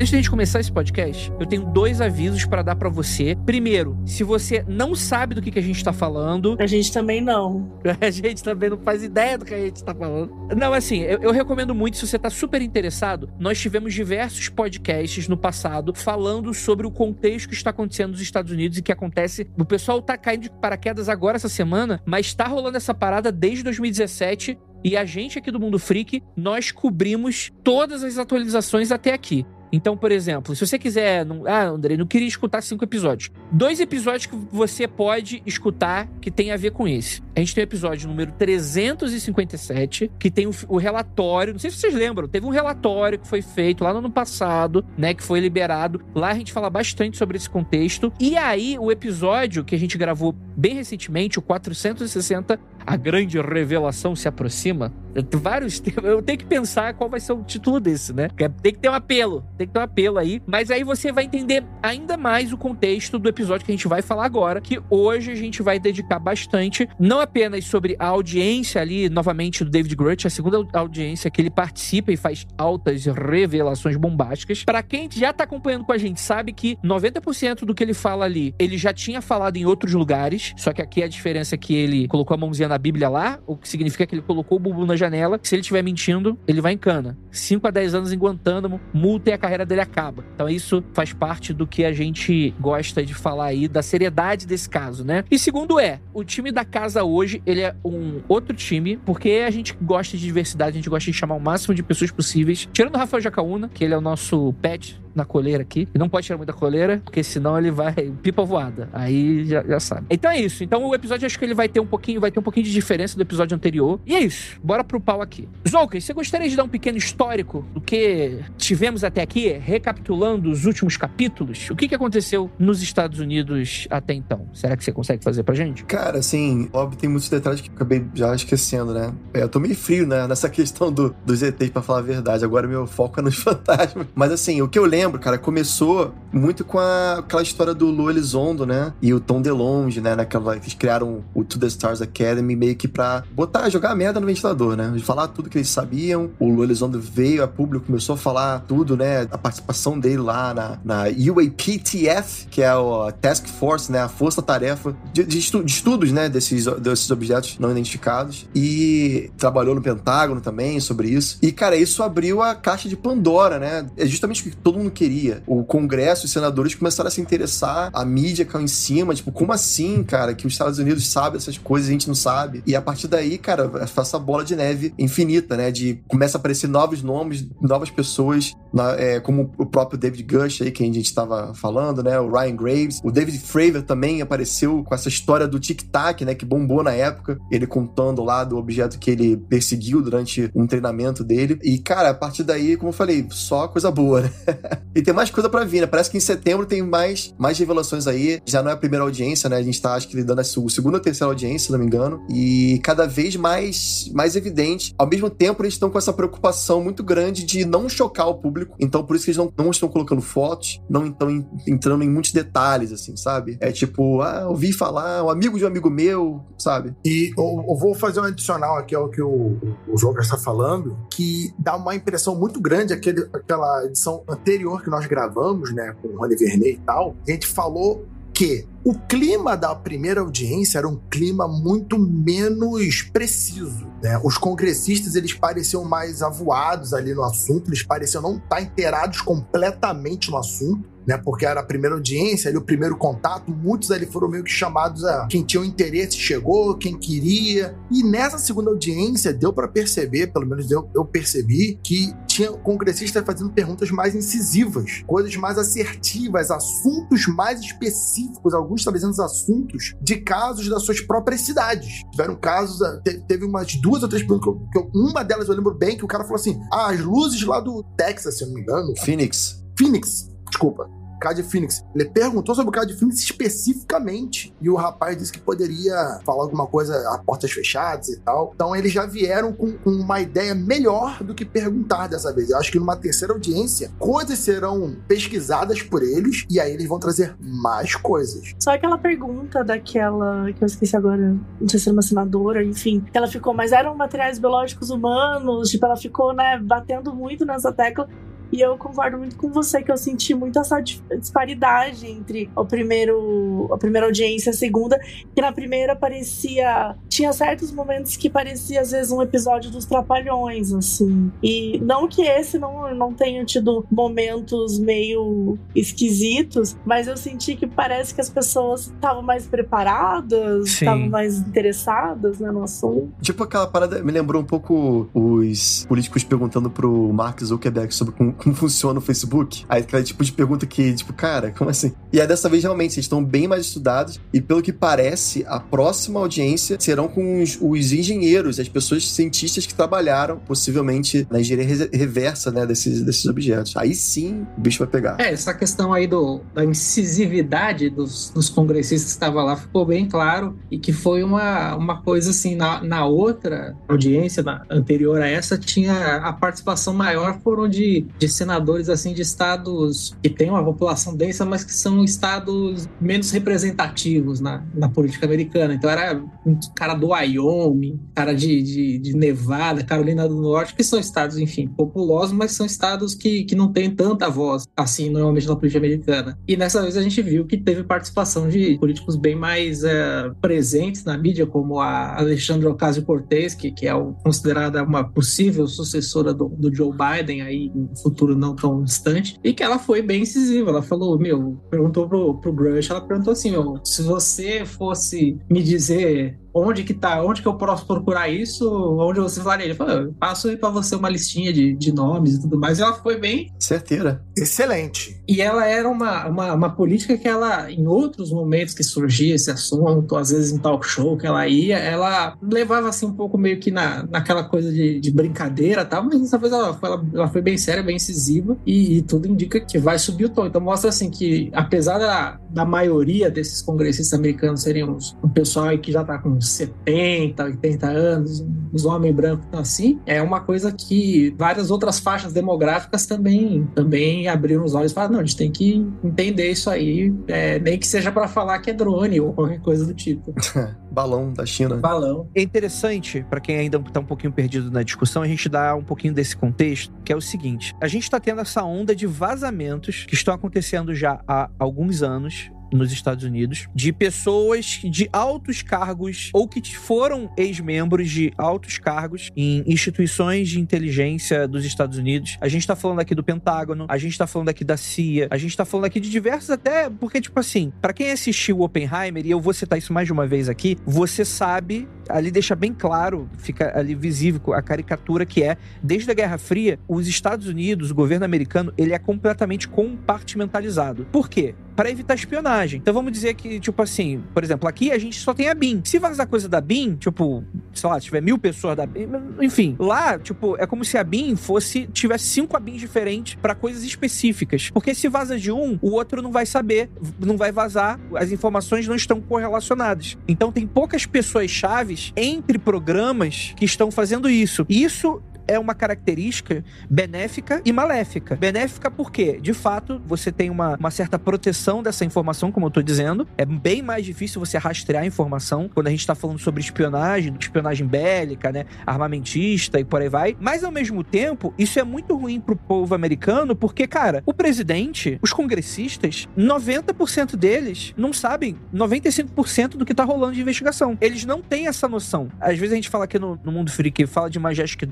Antes 0.06 0.12
da 0.12 0.18
gente 0.18 0.30
começar 0.30 0.60
esse 0.60 0.70
podcast, 0.70 1.32
eu 1.40 1.44
tenho 1.44 1.64
dois 1.64 2.00
avisos 2.00 2.44
pra 2.44 2.62
dar 2.62 2.76
pra 2.76 2.88
você. 2.88 3.36
Primeiro, 3.44 3.98
se 4.06 4.22
você 4.22 4.64
não 4.68 4.94
sabe 4.94 5.34
do 5.34 5.42
que, 5.42 5.50
que 5.50 5.58
a 5.58 5.62
gente 5.62 5.82
tá 5.82 5.92
falando, 5.92 6.56
A 6.60 6.66
gente 6.68 6.92
também 6.92 7.20
não. 7.20 7.72
a 8.00 8.08
gente 8.08 8.40
também 8.40 8.70
não 8.70 8.78
faz 8.78 9.02
ideia 9.02 9.36
do 9.36 9.44
que 9.44 9.52
a 9.52 9.58
gente 9.58 9.82
tá 9.82 9.92
falando. 9.92 10.32
Não, 10.56 10.72
assim, 10.72 11.00
eu, 11.00 11.18
eu 11.22 11.32
recomendo 11.32 11.74
muito, 11.74 11.96
se 11.96 12.06
você 12.06 12.20
tá 12.20 12.30
super 12.30 12.62
interessado, 12.62 13.28
nós 13.36 13.58
tivemos 13.58 13.92
diversos 13.92 14.48
podcasts 14.48 15.26
no 15.26 15.36
passado 15.36 15.92
falando 15.92 16.54
sobre 16.54 16.86
o 16.86 16.90
contexto 16.92 17.48
que 17.48 17.56
está 17.56 17.70
acontecendo 17.70 18.12
nos 18.12 18.20
Estados 18.20 18.52
Unidos 18.52 18.78
e 18.78 18.82
que 18.82 18.92
acontece. 18.92 19.50
O 19.58 19.64
pessoal 19.64 20.00
tá 20.00 20.16
caindo 20.16 20.42
de 20.42 20.50
paraquedas 20.50 21.08
agora 21.08 21.34
essa 21.34 21.48
semana, 21.48 22.00
mas 22.06 22.32
tá 22.32 22.46
rolando 22.46 22.76
essa 22.76 22.94
parada 22.94 23.32
desde 23.32 23.64
2017. 23.64 24.56
E 24.84 24.96
a 24.96 25.04
gente 25.04 25.36
aqui 25.36 25.50
do 25.50 25.58
Mundo 25.58 25.80
Freak, 25.80 26.22
nós 26.36 26.70
cobrimos 26.70 27.50
todas 27.64 28.04
as 28.04 28.18
atualizações 28.18 28.92
até 28.92 29.12
aqui. 29.12 29.44
Então, 29.72 29.96
por 29.96 30.12
exemplo, 30.12 30.54
se 30.54 30.66
você 30.66 30.78
quiser. 30.78 31.24
Não, 31.24 31.46
ah, 31.46 31.64
André, 31.64 31.96
não 31.96 32.06
queria 32.06 32.28
escutar 32.28 32.62
cinco 32.62 32.84
episódios. 32.84 33.30
Dois 33.50 33.80
episódios 33.80 34.26
que 34.26 34.36
você 34.50 34.86
pode 34.86 35.42
escutar 35.44 36.08
que 36.20 36.30
tem 36.30 36.52
a 36.52 36.56
ver 36.56 36.70
com 36.72 36.86
esse. 36.86 37.22
A 37.34 37.40
gente 37.40 37.54
tem 37.54 37.62
o 37.62 37.66
episódio 37.66 38.08
número 38.08 38.32
357, 38.32 40.10
que 40.18 40.30
tem 40.30 40.46
o, 40.46 40.52
o 40.68 40.78
relatório. 40.78 41.52
Não 41.52 41.60
sei 41.60 41.70
se 41.70 41.76
vocês 41.78 41.94
lembram, 41.94 42.26
teve 42.26 42.46
um 42.46 42.50
relatório 42.50 43.18
que 43.18 43.26
foi 43.26 43.42
feito 43.42 43.84
lá 43.84 43.92
no 43.92 43.98
ano 43.98 44.10
passado, 44.10 44.84
né? 44.96 45.12
Que 45.12 45.22
foi 45.22 45.40
liberado. 45.40 46.02
Lá 46.14 46.30
a 46.30 46.34
gente 46.34 46.52
fala 46.52 46.70
bastante 46.70 47.16
sobre 47.16 47.36
esse 47.36 47.48
contexto. 47.48 48.12
E 48.18 48.36
aí, 48.36 48.78
o 48.78 48.90
episódio 48.90 49.64
que 49.64 49.74
a 49.74 49.78
gente 49.78 49.98
gravou 49.98 50.34
bem 50.56 50.74
recentemente, 50.74 51.38
o 51.38 51.42
460, 51.42 52.58
a 52.86 52.96
grande 52.96 53.40
revelação 53.40 54.14
se 54.14 54.28
aproxima. 54.28 54.92
Vários. 55.32 55.82
Eu 56.02 56.22
tenho 56.22 56.38
que 56.38 56.44
pensar 56.44 56.94
qual 56.94 57.10
vai 57.10 57.20
ser 57.20 57.32
o 57.32 57.42
título 57.42 57.80
desse, 57.80 58.12
né? 58.12 58.28
Porque 58.28 58.48
Tem 58.48 58.72
que 58.72 58.78
ter 58.78 58.88
um 58.88 58.94
apelo. 58.94 59.44
Tem 59.56 59.66
que 59.66 59.72
ter 59.72 59.78
um 59.78 59.82
apelo 59.82 60.18
aí. 60.18 60.42
Mas 60.46 60.70
aí 60.70 60.84
você 60.84 61.10
vai 61.10 61.24
entender 61.24 61.64
ainda 61.82 62.16
mais 62.16 62.52
o 62.52 62.56
contexto 62.56 63.18
do 63.18 63.28
episódio 63.28 63.64
que 63.64 63.72
a 63.72 63.74
gente 63.74 63.88
vai 63.88 64.02
falar 64.02 64.24
agora. 64.24 64.60
Que 64.60 64.80
hoje 64.90 65.32
a 65.32 65.34
gente 65.34 65.62
vai 65.62 65.78
dedicar 65.78 66.18
bastante, 66.18 66.88
não 66.98 67.20
apenas 67.20 67.64
sobre 67.64 67.96
a 67.98 68.06
audiência 68.06 68.80
ali, 68.80 69.08
novamente, 69.08 69.64
do 69.64 69.70
David 69.70 69.96
Grutch, 69.96 70.26
a 70.26 70.30
segunda 70.30 70.64
audiência 70.72 71.30
que 71.30 71.40
ele 71.40 71.50
participa 71.50 72.12
e 72.12 72.16
faz 72.16 72.46
altas 72.56 73.06
revelações 73.06 73.96
bombásticas. 73.96 74.64
Pra 74.64 74.82
quem 74.82 75.08
já 75.10 75.32
tá 75.32 75.44
acompanhando 75.44 75.84
com 75.84 75.92
a 75.92 75.98
gente, 75.98 76.20
sabe 76.20 76.52
que 76.52 76.76
90% 76.84 77.64
do 77.64 77.74
que 77.74 77.82
ele 77.82 77.94
fala 77.94 78.24
ali, 78.24 78.54
ele 78.58 78.76
já 78.76 78.92
tinha 78.92 79.20
falado 79.20 79.56
em 79.56 79.64
outros 79.64 79.94
lugares. 79.94 80.52
Só 80.56 80.72
que 80.72 80.82
aqui 80.82 81.02
a 81.02 81.08
diferença 81.08 81.54
é 81.54 81.58
que 81.58 81.74
ele 81.74 82.06
colocou 82.08 82.34
a 82.34 82.38
mãozinha 82.38 82.68
na 82.68 82.75
Bíblia 82.78 83.08
lá, 83.08 83.38
o 83.46 83.56
que 83.56 83.68
significa 83.68 84.06
que 84.06 84.14
ele 84.14 84.22
colocou 84.22 84.56
o 84.56 84.60
bumbum 84.60 84.86
na 84.86 84.96
janela. 84.96 85.38
Se 85.42 85.54
ele 85.54 85.60
estiver 85.60 85.82
mentindo, 85.82 86.38
ele 86.46 86.60
vai 86.60 86.72
em 86.72 86.78
cana. 86.78 87.16
5 87.30 87.66
a 87.66 87.70
10 87.70 87.94
anos 87.94 88.12
em 88.12 88.18
Guantánamo, 88.18 88.80
multa 88.92 89.30
e 89.30 89.32
a 89.32 89.38
carreira 89.38 89.66
dele 89.66 89.80
acaba. 89.80 90.24
Então 90.34 90.48
isso 90.48 90.82
faz 90.92 91.12
parte 91.12 91.52
do 91.52 91.66
que 91.66 91.84
a 91.84 91.92
gente 91.92 92.54
gosta 92.60 93.04
de 93.04 93.14
falar 93.14 93.46
aí, 93.46 93.68
da 93.68 93.82
seriedade 93.82 94.46
desse 94.46 94.68
caso, 94.68 95.04
né? 95.04 95.24
E 95.30 95.38
segundo 95.38 95.78
é, 95.78 96.00
o 96.12 96.24
time 96.24 96.50
da 96.50 96.64
casa 96.64 97.04
hoje, 97.04 97.42
ele 97.46 97.60
é 97.60 97.74
um 97.84 98.20
outro 98.28 98.54
time, 98.56 98.96
porque 99.04 99.44
a 99.46 99.50
gente 99.50 99.76
gosta 99.80 100.16
de 100.16 100.24
diversidade, 100.24 100.70
a 100.70 100.80
gente 100.80 100.90
gosta 100.90 101.10
de 101.10 101.16
chamar 101.16 101.34
o 101.34 101.40
máximo 101.40 101.74
de 101.74 101.82
pessoas 101.82 102.10
possíveis. 102.10 102.68
Tirando 102.72 102.94
o 102.94 102.98
Rafael 102.98 103.20
Jacaúna, 103.20 103.68
que 103.72 103.84
ele 103.84 103.94
é 103.94 103.98
o 103.98 104.00
nosso 104.00 104.52
pet 104.60 105.00
na 105.16 105.24
coleira 105.24 105.62
aqui. 105.62 105.88
E 105.94 105.98
não 105.98 106.08
pode 106.08 106.26
tirar 106.26 106.36
muita 106.36 106.52
coleira, 106.52 107.00
porque 107.02 107.24
senão 107.24 107.58
ele 107.58 107.70
vai 107.70 107.94
pipa 108.22 108.44
voada. 108.44 108.88
Aí 108.92 109.44
já, 109.46 109.64
já 109.64 109.80
sabe. 109.80 110.06
Então 110.10 110.30
é 110.30 110.38
isso. 110.38 110.62
Então 110.62 110.84
o 110.84 110.94
episódio 110.94 111.24
acho 111.24 111.38
que 111.38 111.44
ele 111.44 111.54
vai 111.54 111.68
ter 111.68 111.80
um 111.80 111.86
pouquinho, 111.86 112.20
vai 112.20 112.30
ter 112.30 112.38
um 112.38 112.42
pouquinho 112.42 112.65
de 112.66 112.72
diferença 112.72 113.16
do 113.16 113.22
episódio 113.22 113.54
anterior. 113.54 114.00
E 114.06 114.14
é 114.14 114.20
isso. 114.20 114.58
Bora 114.62 114.84
pro 114.84 115.00
pau 115.00 115.22
aqui. 115.22 115.48
Zolkey, 115.68 116.00
você 116.00 116.12
gostaria 116.12 116.48
de 116.48 116.56
dar 116.56 116.64
um 116.64 116.68
pequeno 116.68 116.98
histórico 116.98 117.64
do 117.72 117.80
que 117.80 118.40
tivemos 118.56 119.04
até 119.04 119.22
aqui, 119.22 119.48
recapitulando 119.48 120.50
os 120.50 120.64
últimos 120.64 120.96
capítulos? 120.96 121.70
O 121.70 121.76
que, 121.76 121.88
que 121.88 121.94
aconteceu 121.94 122.50
nos 122.58 122.82
Estados 122.82 123.18
Unidos 123.18 123.86
até 123.90 124.14
então? 124.14 124.48
Será 124.52 124.76
que 124.76 124.84
você 124.84 124.92
consegue 124.92 125.22
fazer 125.22 125.42
pra 125.42 125.54
gente? 125.54 125.84
Cara, 125.84 126.18
assim, 126.18 126.68
óbvio, 126.72 126.98
tem 126.98 127.08
muitos 127.08 127.28
detalhes 127.28 127.60
que 127.60 127.68
eu 127.68 127.74
acabei 127.74 128.04
já 128.14 128.34
esquecendo, 128.34 128.92
né? 128.92 129.12
É, 129.32 129.42
eu 129.42 129.48
tô 129.48 129.58
meio 129.60 129.74
frio, 129.74 130.06
né, 130.06 130.26
nessa 130.28 130.48
questão 130.48 130.92
do, 130.92 131.14
dos 131.24 131.42
ETs, 131.42 131.70
pra 131.70 131.82
falar 131.82 132.00
a 132.00 132.02
verdade. 132.02 132.44
Agora 132.44 132.66
meu 132.66 132.86
foco 132.86 133.20
é 133.20 133.22
nos 133.22 133.36
fantasmas. 133.42 134.06
Mas 134.14 134.32
assim, 134.32 134.62
o 134.62 134.68
que 134.68 134.78
eu 134.78 134.84
lembro, 134.84 135.20
cara, 135.20 135.38
começou 135.38 136.14
muito 136.32 136.64
com 136.64 136.78
a, 136.78 137.18
aquela 137.18 137.42
história 137.42 137.74
do 137.74 137.86
Lu 137.86 138.10
Elizondo, 138.10 138.66
né? 138.66 138.92
E 139.00 139.12
o 139.12 139.20
Tom 139.20 139.40
DeLonge, 139.40 140.00
né? 140.00 140.14
Naquela, 140.14 140.56
eles 140.56 140.74
criaram 140.74 141.24
o 141.34 141.44
To 141.44 141.58
The 141.58 141.66
Stars 141.66 142.02
Academy 142.02 142.45
meio 142.54 142.76
que 142.76 142.86
pra 142.86 143.24
botar, 143.32 143.68
jogar 143.70 143.90
a 143.90 143.94
merda 143.94 144.20
no 144.20 144.26
ventilador, 144.26 144.76
né? 144.76 144.94
Falar 145.02 145.28
tudo 145.28 145.48
que 145.48 145.58
eles 145.58 145.68
sabiam. 145.68 146.30
O 146.38 146.48
Lu 146.48 146.64
Elizondo 146.64 147.00
veio 147.00 147.42
a 147.42 147.48
público, 147.48 147.86
começou 147.86 148.14
a 148.14 148.18
falar 148.18 148.60
tudo, 148.60 148.96
né? 148.96 149.22
A 149.30 149.38
participação 149.38 149.98
dele 149.98 150.18
lá 150.18 150.52
na, 150.52 150.78
na 150.84 151.04
UAPTF, 151.04 152.46
que 152.50 152.62
é 152.62 152.68
a 152.68 153.12
Task 153.20 153.46
Force, 153.46 153.90
né? 153.90 154.00
A 154.00 154.08
força-tarefa 154.08 154.96
de, 155.12 155.24
de, 155.24 155.38
estu, 155.38 155.64
de 155.64 155.72
estudos, 155.72 156.12
né? 156.12 156.28
Desses, 156.28 156.66
desses 156.80 157.10
objetos 157.10 157.58
não 157.58 157.70
identificados. 157.70 158.46
E 158.54 159.30
trabalhou 159.38 159.74
no 159.74 159.82
Pentágono 159.82 160.40
também 160.40 160.78
sobre 160.80 161.08
isso. 161.08 161.38
E, 161.40 161.50
cara, 161.50 161.76
isso 161.76 162.02
abriu 162.02 162.42
a 162.42 162.54
caixa 162.54 162.88
de 162.88 162.96
Pandora, 162.96 163.58
né? 163.58 163.86
É 163.96 164.06
justamente 164.06 164.42
o 164.42 164.50
que 164.50 164.56
todo 164.56 164.78
mundo 164.78 164.90
queria. 164.90 165.42
O 165.46 165.64
Congresso 165.64 166.26
os 166.26 166.32
senadores 166.32 166.74
começaram 166.74 167.08
a 167.08 167.10
se 167.10 167.20
interessar, 167.20 167.90
a 167.92 168.04
mídia 168.04 168.44
caiu 168.44 168.64
em 168.64 168.68
cima, 168.68 169.14
tipo, 169.14 169.32
como 169.32 169.52
assim, 169.52 170.02
cara, 170.02 170.34
que 170.34 170.46
os 170.46 170.52
Estados 170.52 170.78
Unidos 170.78 171.06
sabem 171.06 171.38
essas 171.38 171.56
coisas 171.56 171.88
e 171.88 171.90
a 171.90 171.92
gente 171.92 172.08
não 172.08 172.14
sabe? 172.14 172.35
Sabe? 172.36 172.62
E 172.66 172.76
a 172.76 172.82
partir 172.82 173.08
daí, 173.08 173.38
cara, 173.38 173.70
essa 173.80 174.18
bola 174.18 174.44
de 174.44 174.54
neve 174.54 174.92
infinita, 174.98 175.56
né? 175.56 175.70
De 175.70 176.02
começa 176.06 176.36
a 176.36 176.38
aparecer 176.38 176.68
novos 176.68 177.02
nomes, 177.02 177.46
novas 177.60 177.90
pessoas, 177.90 178.52
na, 178.72 178.92
é, 178.92 179.20
como 179.20 179.50
o 179.56 179.64
próprio 179.64 179.98
David 179.98 180.22
Gush 180.22 180.60
aí, 180.60 180.70
que 180.70 180.82
a 180.82 180.86
gente 180.86 181.00
estava 181.00 181.54
falando, 181.54 182.02
né? 182.02 182.20
O 182.20 182.30
Ryan 182.30 182.56
Graves. 182.56 183.00
O 183.02 183.10
David 183.10 183.38
Fravor 183.38 183.82
também 183.82 184.20
apareceu 184.20 184.84
com 184.84 184.94
essa 184.94 185.08
história 185.08 185.48
do 185.48 185.58
tic-tac, 185.58 186.24
né? 186.24 186.34
Que 186.34 186.44
bombou 186.44 186.82
na 186.82 186.92
época. 186.92 187.38
Ele 187.50 187.66
contando 187.66 188.22
lá 188.22 188.44
do 188.44 188.58
objeto 188.58 188.98
que 188.98 189.10
ele 189.10 189.36
perseguiu 189.36 190.02
durante 190.02 190.50
um 190.54 190.66
treinamento 190.66 191.24
dele. 191.24 191.58
E, 191.62 191.78
cara, 191.78 192.10
a 192.10 192.14
partir 192.14 192.42
daí, 192.42 192.76
como 192.76 192.90
eu 192.90 192.92
falei, 192.92 193.26
só 193.30 193.66
coisa 193.68 193.90
boa, 193.90 194.22
né? 194.22 194.30
e 194.94 195.00
tem 195.00 195.14
mais 195.14 195.30
coisa 195.30 195.48
para 195.48 195.64
vir, 195.64 195.80
né? 195.80 195.86
Parece 195.86 196.10
que 196.10 196.18
em 196.18 196.20
setembro 196.20 196.66
tem 196.66 196.82
mais, 196.82 197.34
mais 197.38 197.58
revelações 197.58 198.06
aí. 198.06 198.40
Já 198.44 198.62
não 198.62 198.70
é 198.70 198.74
a 198.74 198.76
primeira 198.76 199.04
audiência, 199.04 199.48
né? 199.48 199.56
A 199.56 199.62
gente 199.62 199.80
tá, 199.80 199.94
acho 199.94 200.08
que, 200.08 200.16
lidando 200.16 200.40
a 200.40 200.44
segunda 200.44 200.98
ou 200.98 201.02
terceira 201.02 201.30
audiência, 201.30 201.66
se 201.66 201.72
não 201.72 201.78
me 201.78 201.86
engano. 201.86 202.25
E 202.28 202.80
cada 202.82 203.06
vez 203.06 203.36
mais, 203.36 204.10
mais 204.14 204.36
evidente. 204.36 204.94
Ao 204.98 205.06
mesmo 205.06 205.30
tempo, 205.30 205.62
eles 205.62 205.74
estão 205.74 205.90
com 205.90 205.98
essa 205.98 206.12
preocupação 206.12 206.82
muito 206.82 207.02
grande 207.02 207.44
de 207.44 207.64
não 207.64 207.88
chocar 207.88 208.28
o 208.28 208.34
público. 208.34 208.76
Então, 208.78 209.04
por 209.04 209.16
isso 209.16 209.24
que 209.24 209.30
eles 209.30 209.38
não, 209.38 209.52
não 209.56 209.70
estão 209.70 209.88
colocando 209.88 210.20
fotos, 210.20 210.80
não 210.88 211.06
estão 211.06 211.30
entrando 211.66 212.02
em 212.02 212.08
muitos 212.08 212.32
detalhes, 212.32 212.92
assim, 212.92 213.16
sabe? 213.16 213.56
É 213.60 213.70
tipo, 213.70 214.20
ah, 214.22 214.48
ouvi 214.48 214.72
falar, 214.72 215.24
um 215.24 215.30
amigo 215.30 215.58
de 215.58 215.64
um 215.64 215.68
amigo 215.68 215.90
meu, 215.90 216.44
sabe? 216.58 216.94
E 217.04 217.32
eu, 217.36 217.64
eu 217.68 217.76
vou 217.76 217.94
fazer 217.94 218.20
um 218.20 218.24
adicional 218.24 218.76
aqui 218.76 218.94
ao 218.94 219.08
que 219.08 219.22
o, 219.22 219.56
o 219.88 219.96
João 219.96 220.16
está 220.18 220.36
falando, 220.36 220.96
que 221.10 221.52
dá 221.58 221.76
uma 221.76 221.94
impressão 221.94 222.34
muito 222.34 222.60
grande 222.60 222.92
aquele, 222.92 223.28
aquela 223.32 223.84
edição 223.84 224.22
anterior 224.28 224.82
que 224.82 224.90
nós 224.90 225.06
gravamos, 225.06 225.74
né, 225.74 225.94
com 226.00 226.08
o 226.08 226.18
Rony 226.18 226.36
Vernet 226.36 226.70
e 226.70 226.80
tal. 226.84 227.14
A 227.26 227.30
gente 227.30 227.46
falou 227.46 228.04
que 228.36 228.68
o 228.84 228.92
clima 228.92 229.56
da 229.56 229.74
primeira 229.74 230.20
audiência 230.20 230.76
era 230.76 230.86
um 230.86 231.00
clima 231.10 231.48
muito 231.48 231.98
menos 231.98 233.00
preciso. 233.00 233.86
Né? 234.02 234.20
Os 234.22 234.36
congressistas 234.36 235.14
eles 235.14 235.32
pareciam 235.32 235.86
mais 235.86 236.20
avoados 236.20 236.92
ali 236.92 237.14
no 237.14 237.24
assunto, 237.24 237.70
eles 237.70 237.82
pareciam 237.82 238.22
não 238.22 238.36
estar 238.36 238.60
inteirados 238.60 239.22
completamente 239.22 240.30
no 240.30 240.36
assunto 240.36 240.95
né? 241.06 241.16
Porque 241.16 241.46
era 241.46 241.60
a 241.60 241.64
primeira 241.64 241.94
audiência, 241.94 242.48
ali 242.48 242.58
o 242.58 242.62
primeiro 242.62 242.96
contato, 242.96 243.50
muitos 243.50 243.90
ali 243.90 244.06
foram 244.06 244.28
meio 244.28 244.42
que 244.42 244.50
chamados 244.50 245.04
a 245.04 245.26
quem 245.26 245.44
tinha 245.44 245.60
um 245.60 245.64
interesse 245.64 246.16
chegou, 246.16 246.76
quem 246.76 246.98
queria. 246.98 247.76
E 247.90 248.02
nessa 248.02 248.38
segunda 248.38 248.70
audiência 248.70 249.32
deu 249.32 249.52
para 249.52 249.68
perceber, 249.68 250.28
pelo 250.28 250.46
menos 250.46 250.70
eu, 250.70 250.90
eu 250.94 251.04
percebi, 251.04 251.78
que 251.82 252.12
tinha 252.26 252.52
congressistas 252.52 253.24
fazendo 253.24 253.50
perguntas 253.50 253.90
mais 253.90 254.14
incisivas, 254.14 255.04
coisas 255.06 255.34
mais 255.36 255.58
assertivas, 255.58 256.50
assuntos 256.50 257.26
mais 257.28 257.60
específicos, 257.60 258.52
alguns 258.52 258.82
trazendo 258.84 259.22
assuntos 259.22 259.94
de 260.00 260.16
casos 260.16 260.68
das 260.68 260.82
suas 260.82 261.00
próprias 261.00 261.42
cidades. 261.42 262.02
Tiveram 262.10 262.34
casos, 262.34 262.82
ah, 262.82 263.00
teve 263.28 263.44
umas 263.44 263.74
duas 263.76 264.02
ou 264.02 264.08
três 264.08 264.22
perguntas, 264.22 264.52
que 264.72 264.78
eu, 264.78 264.90
uma 264.94 265.22
delas 265.22 265.48
eu 265.48 265.54
lembro 265.54 265.74
bem, 265.74 265.96
que 265.96 266.04
o 266.04 266.08
cara 266.08 266.24
falou 266.24 266.36
assim: 266.36 266.60
ah, 266.72 266.90
as 266.90 267.00
luzes 267.00 267.42
lá 267.42 267.60
do 267.60 267.82
Texas, 267.96 268.38
se 268.38 268.44
eu 268.44 268.48
não 268.48 268.54
me 268.54 268.62
engano. 268.62 268.92
Phoenix. 268.98 269.62
Phoenix 269.78 270.36
Desculpa. 270.56 270.88
Cad 271.20 271.42
Phoenix. 271.42 271.84
Ele 271.94 272.06
perguntou 272.06 272.54
sobre 272.54 272.70
o 272.70 272.72
Cad 272.72 272.92
Phoenix 272.94 273.20
especificamente 273.20 274.54
e 274.60 274.68
o 274.68 274.76
rapaz 274.76 275.16
disse 275.16 275.32
que 275.32 275.40
poderia 275.40 276.20
falar 276.24 276.42
alguma 276.42 276.66
coisa 276.66 276.94
a 277.14 277.18
portas 277.18 277.50
fechadas 277.50 278.08
e 278.08 278.20
tal. 278.20 278.52
Então 278.54 278.74
eles 278.74 278.92
já 278.92 279.06
vieram 279.06 279.52
com, 279.52 279.72
com, 279.72 279.90
uma 279.90 280.20
ideia 280.20 280.54
melhor 280.54 281.22
do 281.22 281.34
que 281.34 281.44
perguntar 281.44 282.08
dessa 282.08 282.32
vez. 282.34 282.50
Eu 282.50 282.58
acho 282.58 282.70
que 282.70 282.78
numa 282.78 282.96
terceira 282.96 283.32
audiência, 283.32 283.90
coisas 283.98 284.38
serão 284.38 284.96
pesquisadas 285.08 285.82
por 285.82 286.02
eles 286.02 286.44
e 286.50 286.60
aí 286.60 286.72
eles 286.72 286.86
vão 286.86 286.98
trazer 286.98 287.34
mais 287.40 287.94
coisas. 287.94 288.54
Só 288.60 288.72
aquela 288.72 288.98
pergunta 288.98 289.64
daquela 289.64 290.52
que 290.52 290.62
eu 290.62 290.66
esqueci 290.66 290.96
agora, 290.96 291.36
não 291.60 291.68
sei 291.68 291.80
se 291.80 291.88
era 291.88 291.94
uma 291.94 292.02
senadora, 292.02 292.62
enfim, 292.64 293.00
que 293.00 293.16
ela 293.16 293.28
ficou, 293.28 293.54
mas 293.54 293.72
eram 293.72 293.94
materiais 293.94 294.38
biológicos 294.38 294.90
humanos, 294.90 295.70
tipo, 295.70 295.84
ela 295.86 295.96
ficou, 295.96 296.34
né, 296.34 296.58
batendo 296.58 297.14
muito 297.14 297.44
nessa 297.44 297.72
tecla 297.72 298.08
e 298.52 298.60
eu 298.60 298.76
concordo 298.76 299.18
muito 299.18 299.36
com 299.36 299.50
você 299.50 299.82
que 299.82 299.90
eu 299.90 299.96
senti 299.96 300.34
muito 300.34 300.58
essa 300.58 300.80
disparidade 300.80 302.06
entre 302.06 302.50
o 302.54 302.64
primeiro, 302.64 303.68
a 303.72 303.76
primeira 303.76 304.06
audiência 304.06 304.50
e 304.50 304.52
a 304.52 304.54
segunda, 304.54 304.98
que 305.34 305.40
na 305.40 305.52
primeira 305.52 305.96
parecia 305.96 306.94
tinha 307.08 307.32
certos 307.32 307.72
momentos 307.72 308.16
que 308.16 308.28
parecia 308.28 308.80
às 308.80 308.90
vezes 308.90 309.10
um 309.12 309.22
episódio 309.22 309.70
dos 309.70 309.84
Trapalhões, 309.84 310.72
assim. 310.72 311.30
E 311.42 311.78
não 311.80 312.08
que 312.08 312.22
esse 312.22 312.58
não 312.58 312.94
não 312.94 313.12
tenha 313.12 313.44
tido 313.44 313.84
momentos 313.90 314.78
meio 314.78 315.58
esquisitos, 315.74 316.76
mas 316.84 317.08
eu 317.08 317.16
senti 317.16 317.56
que 317.56 317.66
parece 317.66 318.14
que 318.14 318.20
as 318.20 318.28
pessoas 318.28 318.88
estavam 318.88 319.22
mais 319.22 319.46
preparadas, 319.46 320.66
estavam 320.66 321.08
mais 321.08 321.38
interessadas 321.38 322.38
né, 322.38 322.50
no 322.50 322.62
assunto. 322.62 323.12
Tipo 323.20 323.44
aquela 323.44 323.66
parada, 323.66 324.02
me 324.02 324.12
lembrou 324.12 324.40
um 324.42 324.44
pouco 324.44 325.08
os 325.12 325.84
políticos 325.86 326.24
perguntando 326.24 326.70
pro 326.70 327.12
Mark 327.12 327.42
Zuckerberg 327.42 327.94
sobre 327.94 328.14
como 328.36 328.54
funciona 328.54 328.98
o 328.98 329.02
Facebook. 329.02 329.64
Aí 329.68 329.82
aquele 329.82 330.02
tipo 330.02 330.24
de 330.24 330.32
pergunta 330.32 330.66
que, 330.66 330.94
tipo, 330.94 331.12
cara, 331.12 331.52
como 331.56 331.70
assim? 331.70 331.92
E 332.12 332.20
aí 332.20 332.26
dessa 332.26 332.48
vez 332.48 332.62
realmente 332.62 332.94
eles 332.94 333.04
estão 333.04 333.24
bem 333.24 333.48
mais 333.48 333.66
estudados 333.66 334.20
e 334.32 334.40
pelo 334.40 334.62
que 334.62 334.72
parece, 334.72 335.44
a 335.46 335.58
próxima 335.58 336.20
audiência 336.20 336.76
serão 336.80 337.08
com 337.08 337.42
os, 337.42 337.58
os 337.60 337.92
engenheiros, 337.92 338.58
as 338.58 338.68
pessoas 338.68 339.08
cientistas 339.08 339.66
que 339.66 339.74
trabalharam 339.74 340.38
possivelmente 340.38 341.26
na 341.30 341.40
engenharia 341.40 341.88
reversa, 341.92 342.50
né, 342.50 342.66
desses, 342.66 343.02
desses 343.02 343.26
objetos. 343.26 343.76
Aí 343.76 343.94
sim 343.94 344.46
o 344.56 344.60
bicho 344.60 344.78
vai 344.78 344.88
pegar. 344.88 345.16
É, 345.18 345.32
essa 345.32 345.54
questão 345.54 345.92
aí 345.92 346.06
do, 346.06 346.40
da 346.54 346.64
incisividade 346.64 347.90
dos, 347.90 348.30
dos 348.30 348.48
congressistas 348.48 349.12
que 349.12 349.16
estavam 349.16 349.44
lá 349.44 349.56
ficou 349.56 349.84
bem 349.84 350.08
claro 350.08 350.58
e 350.70 350.78
que 350.78 350.92
foi 350.92 351.22
uma, 351.22 351.74
uma 351.76 352.02
coisa 352.02 352.30
assim, 352.30 352.54
na, 352.54 352.82
na 352.82 353.06
outra 353.06 353.74
audiência, 353.88 354.42
na 354.42 354.62
anterior 354.70 355.20
a 355.20 355.28
essa, 355.28 355.58
tinha 355.58 356.16
a 356.16 356.32
participação 356.32 356.94
maior 356.94 357.40
foram 357.42 357.68
de, 357.68 358.06
de 358.18 358.25
de 358.26 358.32
senadores 358.32 358.88
assim 358.88 359.14
de 359.14 359.22
estados 359.22 360.14
que 360.22 360.28
têm 360.28 360.50
uma 360.50 360.64
população 360.64 361.16
densa, 361.16 361.44
mas 361.44 361.64
que 361.64 361.72
são 361.72 362.04
estados 362.04 362.88
menos 363.00 363.30
representativos 363.30 364.40
na, 364.40 364.64
na 364.74 364.88
política 364.88 365.26
americana. 365.26 365.74
Então 365.74 365.88
era 365.88 366.22
um 366.44 366.58
cara 366.74 366.94
do 366.94 367.08
Wyoming, 367.08 368.00
cara 368.14 368.34
de, 368.34 368.62
de, 368.62 368.98
de, 368.98 369.16
Nevada, 369.16 369.84
Carolina 369.84 370.28
do 370.28 370.40
Norte, 370.40 370.74
que 370.74 370.84
são 370.84 370.98
estados, 370.98 371.38
enfim, 371.38 371.68
populosos, 371.68 372.32
mas 372.32 372.52
são 372.52 372.66
estados 372.66 373.14
que, 373.14 373.44
que 373.44 373.54
não 373.54 373.72
têm 373.72 373.90
tanta 373.90 374.28
voz 374.28 374.64
assim 374.76 375.08
normalmente 375.08 375.46
na 375.46 375.56
política 375.56 375.78
americana. 375.78 376.38
E 376.46 376.56
nessa 376.56 376.82
vez 376.82 376.96
a 376.96 377.02
gente 377.02 377.22
viu 377.22 377.46
que 377.46 377.56
teve 377.56 377.84
participação 377.84 378.48
de 378.48 378.76
políticos 378.78 379.16
bem 379.16 379.34
mais 379.34 379.84
é, 379.84 380.30
presentes 380.40 381.04
na 381.04 381.16
mídia, 381.16 381.46
como 381.46 381.80
a 381.80 382.18
Alexandra 382.18 382.70
Ocasio-Cortez, 382.70 383.54
que, 383.54 383.70
que 383.70 383.86
é 383.86 383.94
o, 383.94 384.12
considerada 384.14 384.82
uma 384.82 385.04
possível 385.04 385.66
sucessora 385.66 386.34
do, 386.34 386.48
do 386.48 386.74
Joe 386.74 386.92
Biden 386.92 387.42
aí 387.42 387.70
no 387.74 387.94
futuro 387.96 388.15
futuro 388.16 388.34
não 388.34 388.56
tão 388.56 388.82
distante, 388.82 389.38
e 389.44 389.52
que 389.52 389.62
ela 389.62 389.78
foi 389.78 390.00
bem 390.00 390.22
incisiva. 390.22 390.70
Ela 390.70 390.82
falou, 390.82 391.18
meu, 391.18 391.60
perguntou 391.70 392.08
pro, 392.08 392.40
pro 392.40 392.52
Grush, 392.52 392.90
ela 392.90 393.00
perguntou 393.00 393.34
assim, 393.34 393.50
meu, 393.50 393.78
se 393.84 394.02
você 394.02 394.64
fosse 394.64 395.38
me 395.50 395.62
dizer 395.62 396.38
onde 396.56 396.84
que 396.84 396.94
tá, 396.94 397.22
onde 397.22 397.42
que 397.42 397.48
eu 397.48 397.54
posso 397.54 397.86
procurar 397.86 398.28
isso, 398.28 398.66
onde 398.98 399.20
você 399.20 399.40
falaria? 399.40 399.66
Ele 399.66 399.74
falou, 399.74 400.14
passo 400.18 400.48
aí 400.48 400.56
pra 400.56 400.70
você 400.70 400.96
uma 400.96 401.10
listinha 401.10 401.52
de, 401.52 401.74
de 401.74 401.92
nomes 401.92 402.34
e 402.34 402.40
tudo 402.40 402.58
mais. 402.58 402.78
E 402.78 402.82
ela 402.82 402.94
foi 402.94 403.18
bem... 403.18 403.52
Certeira. 403.58 404.24
Excelente. 404.36 405.20
E 405.28 405.42
ela 405.42 405.66
era 405.66 405.88
uma, 405.88 406.26
uma, 406.26 406.52
uma, 406.54 406.70
política 406.70 407.18
que 407.18 407.28
ela, 407.28 407.70
em 407.70 407.86
outros 407.86 408.30
momentos 408.30 408.74
que 408.74 408.82
surgia 408.82 409.34
esse 409.34 409.50
assunto, 409.50 410.16
às 410.16 410.30
vezes 410.30 410.52
em 410.52 410.58
talk 410.58 410.86
show 410.86 411.16
que 411.16 411.26
ela 411.26 411.46
ia, 411.46 411.78
ela 411.78 412.36
levava 412.40 412.88
assim 412.88 413.06
um 413.06 413.12
pouco 413.12 413.36
meio 413.36 413.58
que 413.58 413.70
na, 413.70 414.06
naquela 414.10 414.44
coisa 414.44 414.72
de, 414.72 415.00
de 415.00 415.10
brincadeira 415.10 415.82
e 415.82 415.84
tal, 415.84 416.04
mas 416.04 416.20
dessa 416.20 416.38
vez 416.38 416.52
ela, 416.52 416.78
ela, 416.82 417.04
ela 417.12 417.28
foi 417.28 417.42
bem 417.42 417.58
séria, 417.58 417.82
bem 417.82 417.96
incisiva 417.96 418.56
e, 418.64 418.98
e, 418.98 419.02
tudo 419.02 419.28
indica 419.28 419.60
que 419.60 419.78
vai 419.78 419.98
subir 419.98 420.26
o 420.26 420.28
tom. 420.28 420.46
Então 420.46 420.60
mostra 420.60 420.90
assim 420.90 421.10
que, 421.10 421.50
apesar 421.52 421.98
da, 421.98 422.38
da 422.56 422.64
maioria 422.64 423.30
desses 423.30 423.60
congressistas 423.60 424.18
americanos 424.18 424.66
uns, 424.66 425.14
um 425.22 425.28
pessoal 425.28 425.66
aí 425.66 425.78
que 425.78 425.92
já 425.92 426.02
tá 426.02 426.16
com 426.16 426.40
70, 426.40 427.44
80 427.44 427.86
anos, 427.86 428.46
os 428.72 428.86
homens 428.86 429.14
brancos 429.14 429.44
estão 429.44 429.60
assim, 429.60 430.00
é 430.06 430.22
uma 430.22 430.40
coisa 430.40 430.72
que 430.72 431.34
várias 431.38 431.70
outras 431.70 431.98
faixas 431.98 432.32
demográficas 432.32 433.04
também, 433.04 433.68
também 433.74 434.26
abriram 434.26 434.64
os 434.64 434.74
olhos 434.74 434.90
e 434.90 434.94
falaram, 434.94 435.14
não, 435.14 435.20
a 435.20 435.24
gente 435.24 435.36
tem 435.36 435.52
que 435.52 435.86
entender 436.02 436.50
isso 436.50 436.70
aí, 436.70 437.14
é, 437.28 437.58
nem 437.58 437.78
que 437.78 437.86
seja 437.86 438.10
para 438.10 438.26
falar 438.26 438.58
que 438.60 438.70
é 438.70 438.72
drone 438.72 439.20
ou 439.20 439.34
qualquer 439.34 439.60
coisa 439.60 439.84
do 439.84 439.92
tipo. 439.92 440.34
Balão 440.90 441.30
da 441.30 441.44
China. 441.44 441.76
Balão. 441.76 442.26
É 442.34 442.40
interessante, 442.40 443.22
para 443.28 443.38
quem 443.38 443.58
ainda 443.58 443.78
tá 443.78 444.00
um 444.00 444.04
pouquinho 444.04 444.32
perdido 444.32 444.70
na 444.70 444.82
discussão, 444.82 445.22
a 445.22 445.28
gente 445.28 445.46
dá 445.46 445.74
um 445.74 445.84
pouquinho 445.84 446.14
desse 446.14 446.34
contexto, 446.34 446.90
que 447.04 447.12
é 447.12 447.16
o 447.16 447.20
seguinte, 447.20 447.74
a 447.82 447.86
gente 447.86 448.10
tá 448.10 448.18
tendo 448.18 448.40
essa 448.40 448.64
onda 448.64 448.96
de 448.96 449.06
vazamentos 449.06 450.06
que 450.06 450.14
estão 450.14 450.32
acontecendo 450.32 450.94
já 450.94 451.20
há 451.28 451.50
alguns 451.58 452.02
anos 452.02 452.45
nos 452.72 452.92
Estados 452.92 453.24
Unidos 453.24 453.68
de 453.74 453.92
pessoas 453.92 454.80
de 454.84 455.08
altos 455.12 455.62
cargos 455.62 456.30
ou 456.32 456.48
que 456.48 456.76
foram 456.76 457.30
ex-membros 457.36 458.10
de 458.10 458.32
altos 458.36 458.78
cargos 458.78 459.30
em 459.36 459.62
instituições 459.66 460.48
de 460.48 460.60
inteligência 460.60 461.46
dos 461.46 461.64
Estados 461.64 461.98
Unidos. 461.98 462.36
A 462.40 462.48
gente 462.48 462.66
tá 462.66 462.76
falando 462.76 463.00
aqui 463.00 463.14
do 463.14 463.22
Pentágono, 463.22 463.86
a 463.88 463.98
gente 463.98 464.16
tá 464.16 464.26
falando 464.26 464.48
aqui 464.48 464.64
da 464.64 464.76
CIA, 464.76 465.28
a 465.30 465.36
gente 465.36 465.56
tá 465.56 465.64
falando 465.64 465.86
aqui 465.86 466.00
de 466.00 466.10
diversos 466.10 466.50
até, 466.50 466.90
porque 466.90 467.20
tipo 467.20 467.38
assim, 467.38 467.72
para 467.80 467.92
quem 467.92 468.10
assistiu 468.10 468.60
Oppenheimer, 468.60 469.24
e 469.24 469.30
eu 469.30 469.40
vou 469.40 469.52
citar 469.52 469.78
isso 469.78 469.92
mais 469.92 470.06
de 470.06 470.12
uma 470.12 470.26
vez 470.26 470.48
aqui, 470.48 470.76
você 470.84 471.24
sabe 471.24 471.88
ali 472.08 472.30
deixa 472.30 472.54
bem 472.54 472.72
claro, 472.72 473.28
fica 473.38 473.76
ali 473.76 473.94
visível 473.94 474.54
a 474.54 474.62
caricatura 474.62 475.26
que 475.26 475.42
é, 475.42 475.56
desde 475.82 476.10
a 476.10 476.14
Guerra 476.14 476.38
Fria, 476.38 476.78
os 476.88 477.06
Estados 477.06 477.48
Unidos, 477.48 477.90
o 477.90 477.94
governo 477.94 478.24
americano, 478.24 478.72
ele 478.76 478.92
é 478.92 478.98
completamente 478.98 479.68
compartimentalizado. 479.68 481.06
Por 481.10 481.28
quê? 481.28 481.54
Para 481.74 481.90
evitar 481.90 482.14
espionagem. 482.14 482.55
Então 482.64 482.94
vamos 482.94 483.12
dizer 483.12 483.34
que, 483.34 483.60
tipo 483.60 483.82
assim, 483.82 484.22
por 484.32 484.42
exemplo, 484.42 484.68
aqui 484.68 484.90
a 484.90 484.98
gente 484.98 485.18
só 485.18 485.34
tem 485.34 485.48
a 485.48 485.54
BIM. 485.54 485.82
Se 485.84 485.98
vazar 485.98 486.26
coisa 486.26 486.48
da 486.48 486.60
BIM, 486.60 486.96
tipo, 486.96 487.44
sei 487.74 487.90
lá, 487.90 488.00
tiver 488.00 488.22
mil 488.22 488.38
pessoas 488.38 488.76
da 488.76 488.86
BIM, 488.86 489.08
enfim, 489.40 489.76
lá, 489.78 490.18
tipo, 490.18 490.56
é 490.58 490.66
como 490.66 490.84
se 490.84 490.96
a 490.96 491.04
BIM 491.04 491.36
fosse, 491.36 491.86
tivesse 491.92 492.24
cinco 492.24 492.56
ABINs 492.56 492.80
diferentes 492.80 493.34
para 493.34 493.54
coisas 493.54 493.82
específicas. 493.82 494.70
Porque 494.70 494.94
se 494.94 495.08
vaza 495.08 495.38
de 495.38 495.50
um, 495.52 495.78
o 495.82 495.90
outro 495.92 496.22
não 496.22 496.32
vai 496.32 496.46
saber, 496.46 496.88
não 497.18 497.36
vai 497.36 497.52
vazar, 497.52 497.98
as 498.14 498.30
informações 498.32 498.86
não 498.86 498.94
estão 498.94 499.20
correlacionadas. 499.20 500.16
Então 500.26 500.52
tem 500.52 500.66
poucas 500.66 501.06
pessoas 501.06 501.50
chaves 501.50 502.12
entre 502.16 502.58
programas 502.58 503.54
que 503.56 503.64
estão 503.64 503.90
fazendo 503.90 504.28
isso. 504.28 504.64
Isso 504.68 505.22
é 505.46 505.58
uma 505.58 505.74
característica 505.74 506.64
benéfica 506.88 507.60
e 507.64 507.72
maléfica. 507.72 508.36
Benéfica 508.36 508.90
porque, 508.90 509.38
de 509.40 509.52
fato, 509.52 510.00
você 510.04 510.30
tem 510.32 510.50
uma, 510.50 510.76
uma 510.76 510.90
certa 510.90 511.18
proteção 511.18 511.82
dessa 511.82 512.04
informação, 512.04 512.50
como 512.50 512.66
eu 512.66 512.70
tô 512.70 512.82
dizendo. 512.82 513.26
É 513.36 513.44
bem 513.44 513.82
mais 513.82 514.04
difícil 514.04 514.40
você 514.40 514.58
rastrear 514.58 515.02
a 515.02 515.06
informação 515.06 515.68
quando 515.72 515.88
a 515.88 515.90
gente 515.90 516.06
tá 516.06 516.14
falando 516.14 516.38
sobre 516.38 516.60
espionagem, 516.60 517.34
espionagem 517.38 517.86
bélica, 517.86 518.52
né? 518.52 518.66
Armamentista 518.86 519.78
e 519.78 519.84
por 519.84 520.00
aí 520.00 520.08
vai. 520.08 520.36
Mas, 520.40 520.64
ao 520.64 520.70
mesmo 520.70 521.02
tempo, 521.02 521.54
isso 521.58 521.78
é 521.78 521.84
muito 521.84 522.16
ruim 522.16 522.40
pro 522.40 522.56
povo 522.56 522.94
americano 522.94 523.54
porque, 523.54 523.86
cara, 523.86 524.22
o 524.26 524.34
presidente, 524.34 525.18
os 525.22 525.32
congressistas, 525.32 526.28
90% 526.36 527.36
deles 527.36 527.94
não 527.96 528.12
sabem 528.12 528.56
95% 528.74 529.70
do 529.70 529.84
que 529.84 529.94
tá 529.94 530.04
rolando 530.04 530.34
de 530.34 530.40
investigação. 530.40 530.96
Eles 531.00 531.24
não 531.24 531.42
têm 531.42 531.66
essa 531.66 531.88
noção. 531.88 532.28
Às 532.40 532.58
vezes 532.58 532.72
a 532.72 532.76
gente 532.76 532.88
fala 532.88 533.04
aqui 533.04 533.18
no, 533.18 533.38
no 533.42 533.52
Mundo 533.52 533.70
Freak, 533.70 534.06
fala 534.06 534.30
de 534.30 534.38
Majestic 534.38 534.84